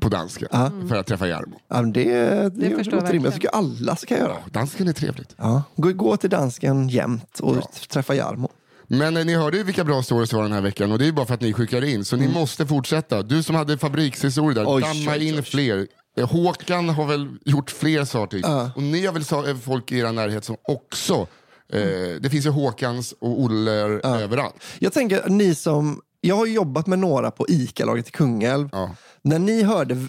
på 0.01 0.09
dansken 0.09 0.47
för 0.89 0.95
att 0.95 1.07
träffa 1.07 1.27
Jarmo. 1.27 1.59
Ja, 1.67 1.81
men 1.81 1.93
det, 1.93 2.03
det, 2.13 2.49
det 2.49 2.69
låter 2.91 3.07
rimligt. 3.07 3.23
Jag 3.23 3.33
tycker 3.33 3.49
alla 3.55 3.95
ska 3.95 4.17
göra. 4.17 4.35
Dansken 4.51 4.87
är 4.87 4.93
trevligt. 4.93 5.35
Ja. 5.37 5.63
Gå, 5.75 5.93
gå 5.93 6.17
till 6.17 6.29
dansken 6.29 6.89
jämt 6.89 7.39
och 7.39 7.57
träffa 7.89 8.15
Jarmo. 8.15 8.49
Men 8.89 9.17
eh, 9.17 9.25
ni 9.25 9.35
hörde 9.35 9.57
ju 9.57 9.63
vilka 9.63 9.83
bra 9.83 10.03
stories 10.03 10.29
det 10.29 10.35
var 10.35 10.43
den 10.43 10.51
här 10.51 10.61
veckan 10.61 10.91
och 10.91 10.99
det 10.99 11.07
är 11.07 11.11
bara 11.11 11.25
för 11.25 11.33
att 11.33 11.41
ni 11.41 11.53
skickar 11.53 11.83
in. 11.83 12.05
Så 12.05 12.15
ni 12.15 12.27
måste 12.27 12.67
fortsätta. 12.67 13.21
Du 13.21 13.43
som 13.43 13.55
hade 13.55 13.77
fabrikshistoria 13.77 14.53
där, 14.63 14.73
Oj, 14.75 14.81
damma 14.81 15.11
oj, 15.11 15.27
in 15.27 15.35
oj. 15.35 15.41
fler. 15.43 15.87
Eh, 16.17 16.29
Håkan 16.29 16.89
har 16.89 17.05
väl 17.05 17.27
gjort 17.45 17.71
fler 17.71 18.05
saker. 18.05 18.41
Och 18.75 18.83
ni 18.83 19.05
har 19.05 19.13
väl 19.13 19.25
sa- 19.25 19.47
eh, 19.49 19.57
folk 19.57 19.91
i 19.91 19.99
er 19.99 20.11
närhet 20.11 20.45
som 20.45 20.55
också... 20.63 21.27
Eh, 21.73 21.79
det 22.21 22.29
finns 22.31 22.45
ju 22.45 22.49
Håkans 22.49 23.13
och 23.21 23.41
Olle 23.41 23.71
överallt. 23.71 24.55
Jag 24.79 24.93
tänker, 24.93 25.29
ni 25.29 25.55
som 25.55 26.01
jag 26.21 26.35
har 26.35 26.45
jobbat 26.45 26.87
med 26.87 26.99
några 26.99 27.31
på 27.31 27.45
ICA-lagret 27.49 28.07
i 28.07 28.11
Kungälv. 28.11 28.69
Ja. 28.71 28.95
När 29.21 29.39
ni 29.39 29.63
hörde, 29.63 29.93
eh, 29.93 29.99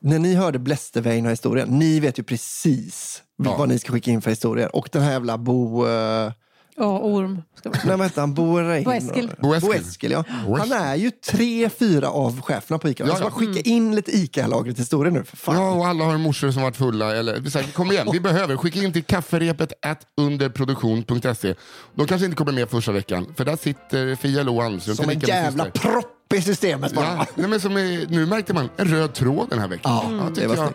när 0.00 0.18
ni 0.18 0.34
hörde 0.34 0.58
Blästervein 0.58 1.26
och 1.26 1.32
historien, 1.32 1.68
ni 1.78 2.00
vet 2.00 2.18
ju 2.18 2.22
precis 2.22 3.22
Ja. 3.44 3.56
vad 3.58 3.68
ni 3.68 3.78
ska 3.78 3.92
skicka 3.92 4.10
in 4.10 4.22
för 4.22 4.30
historier. 4.30 4.76
Och 4.76 4.88
den 4.92 5.02
här 5.02 5.12
jävla 5.12 5.38
Bo... 5.38 5.86
Eh, 5.88 6.32
Ja, 6.80 6.98
orm. 6.98 7.42
Ska 7.58 7.70
nej, 7.84 7.96
vad 7.96 8.10
han? 8.16 8.34
Bo 8.34 8.56
Rein. 8.58 8.84
Bo 8.84 8.90
Eskil. 8.92 9.30
Bo 9.40 9.54
Eskil. 9.54 9.68
Bo 9.70 9.74
Eskil, 9.74 10.10
ja. 10.10 10.24
Bo 10.46 10.56
Han 10.58 10.72
är 10.72 10.94
ju 10.96 11.10
tre, 11.10 11.70
fyra 11.70 12.08
av 12.10 12.40
cheferna 12.42 12.78
på 12.78 12.88
ICA. 12.88 13.04
Ja, 13.04 13.10
Alltså, 13.10 13.24
ja. 13.24 13.30
bara 13.30 13.38
skicka 13.38 13.70
in 13.70 13.94
lite 13.94 14.10
ICA-lagret 14.16 14.78
historier 14.78 15.12
nu, 15.12 15.24
för 15.24 15.36
fan. 15.36 15.54
Ja, 15.56 15.70
och 15.70 15.86
alla 15.86 16.04
har 16.04 16.18
morsor 16.18 16.50
som 16.50 16.62
varit 16.62 16.76
fulla. 16.76 17.16
Eller, 17.16 17.50
så 17.50 17.58
här, 17.58 17.72
kom 17.72 17.90
igen, 17.92 18.08
vi 18.12 18.20
behöver. 18.30 18.56
Skicka 18.56 18.78
in 18.82 18.92
till 18.92 19.04
kafferepet 19.04 19.72
at 19.82 20.00
underproduktion.se. 20.16 21.54
De 21.94 22.06
kanske 22.06 22.24
inte 22.24 22.36
kommer 22.36 22.52
med 22.52 22.68
första 22.70 22.92
veckan, 22.92 23.26
för 23.36 23.44
där 23.44 23.56
sitter 23.56 24.14
Fia 24.16 24.42
Lo. 24.42 24.80
Som 24.80 25.10
en 25.10 25.18
jävla 25.20 25.64
propp 25.64 26.32
i 26.34 26.40
systemet 26.42 26.92
bara. 26.94 27.04
Ja, 27.06 27.26
nej, 27.34 27.48
men 27.48 27.60
som 27.60 27.76
är, 27.76 28.06
nu 28.10 28.26
märkte 28.26 28.54
man 28.54 28.68
en 28.76 28.88
röd 28.88 29.14
tråd 29.14 29.46
den 29.50 29.58
här 29.58 29.68
veckan. 29.68 29.92
Ja, 29.92 30.04
Mm. 30.08 30.34
tycker 30.34 30.48
det 30.48 30.54
var 30.56 30.64
jag. 30.64 30.72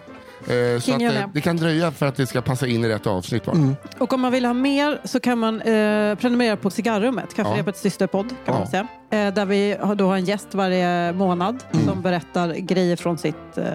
Eh, 0.47 0.79
så 0.79 0.95
att, 0.95 1.01
eh, 1.01 1.11
det. 1.33 1.41
kan 1.41 1.57
dröja 1.57 1.91
för 1.91 2.05
att 2.05 2.15
det 2.15 2.27
ska 2.27 2.41
passa 2.41 2.67
in 2.67 2.85
i 2.85 2.89
rätt 2.89 3.07
avsnitt. 3.07 3.47
Mm. 3.47 3.75
Och 3.97 4.13
om 4.13 4.21
man 4.21 4.31
vill 4.31 4.45
ha 4.45 4.53
mer 4.53 4.99
så 5.03 5.19
kan 5.19 5.39
man 5.39 5.61
eh, 5.61 6.15
prenumerera 6.15 6.57
på 6.57 6.69
Cigarrummet, 6.69 7.33
Kafferepets 7.33 7.81
systerpodd 7.81 8.29
kan 8.29 8.37
Ja. 8.45 8.53
man 8.59 8.67
säga. 8.67 8.87
Eh, 9.09 9.33
där 9.33 9.45
vi 9.45 9.75
har, 9.81 9.95
då 9.95 10.07
har 10.07 10.15
en 10.15 10.25
gäst 10.25 10.47
varje 10.53 11.13
månad 11.13 11.63
Mm. 11.73 11.85
som 11.87 12.01
berättar 12.01 12.53
grejer 12.53 12.95
från 12.95 13.17
sitt, 13.17 13.35
eh, 13.57 13.63
ja, 13.63 13.69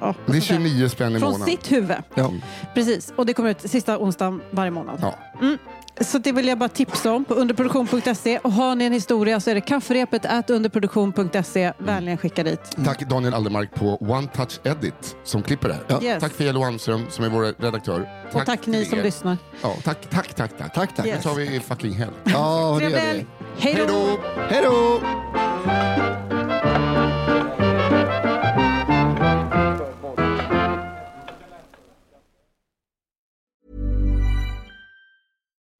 vad 0.00 0.14
Det 0.26 0.36
är 0.36 0.40
ska 0.40 0.54
jag 0.54 0.62
säga? 0.62 0.70
29 0.70 0.88
spänn 0.88 1.16
i 1.16 1.20
från 1.20 1.32
månaden. 1.32 1.46
sitt 1.56 1.72
huvud. 1.72 1.96
Ja. 2.14 2.30
Precis, 2.74 3.12
och 3.16 3.26
det 3.26 3.32
kommer 3.34 3.50
ut 3.50 3.60
sista 3.70 3.98
onsdagen 3.98 4.40
varje 4.50 4.70
månad. 4.70 4.98
Ja. 5.02 5.14
Mm. 5.40 5.58
Så 6.00 6.18
det 6.18 6.32
vill 6.32 6.46
jag 6.48 6.58
bara 6.58 6.68
tipsa 6.68 7.12
om 7.12 7.24
på 7.24 7.34
underproduktion.se. 7.34 8.38
Och 8.38 8.52
har 8.52 8.74
ni 8.74 8.84
en 8.84 8.92
historia 8.92 9.40
så 9.40 9.50
är 9.50 9.54
det 9.54 9.60
kafferepet 9.60 10.26
at 10.26 10.50
underproduktion.se. 10.50 11.72
Vänligen 11.78 12.18
skicka 12.18 12.42
dit. 12.44 12.60
Tack 12.84 13.00
Daniel 13.00 13.34
Aldermark 13.34 13.74
på 13.74 13.96
One 14.00 14.26
Touch 14.28 14.60
Edit 14.64 15.16
som 15.24 15.42
klipper 15.42 15.68
det 15.68 15.74
här. 15.74 15.82
Ja. 15.88 16.02
Yes. 16.02 16.20
Tack 16.20 16.32
Fia 16.32 16.52
Lo 16.52 16.64
Almström 16.64 17.06
som 17.10 17.24
är 17.24 17.28
vår 17.28 17.54
redaktör. 17.62 18.08
och 18.32 18.46
tack 18.46 18.66
ni 18.66 18.84
som 18.84 18.98
er. 18.98 19.02
lyssnar. 19.02 19.36
Ja, 19.62 19.74
tack, 19.84 20.10
tack, 20.10 20.34
tack, 20.34 20.58
tack. 20.58 20.74
Tack, 20.74 20.96
tack. 20.96 21.04
Nu 21.06 21.10
Yes. 21.10 21.22
tar 21.22 21.34
vi 21.34 21.60
fucking 21.60 21.92
helg. 21.92 22.12
Ja, 22.24 22.76
det 22.80 22.84
gör 22.90 23.12
vi. 23.12 23.26
Hej 23.58 23.84
då! 23.88 24.18
Hej 24.48 24.62
då! 24.64 26.31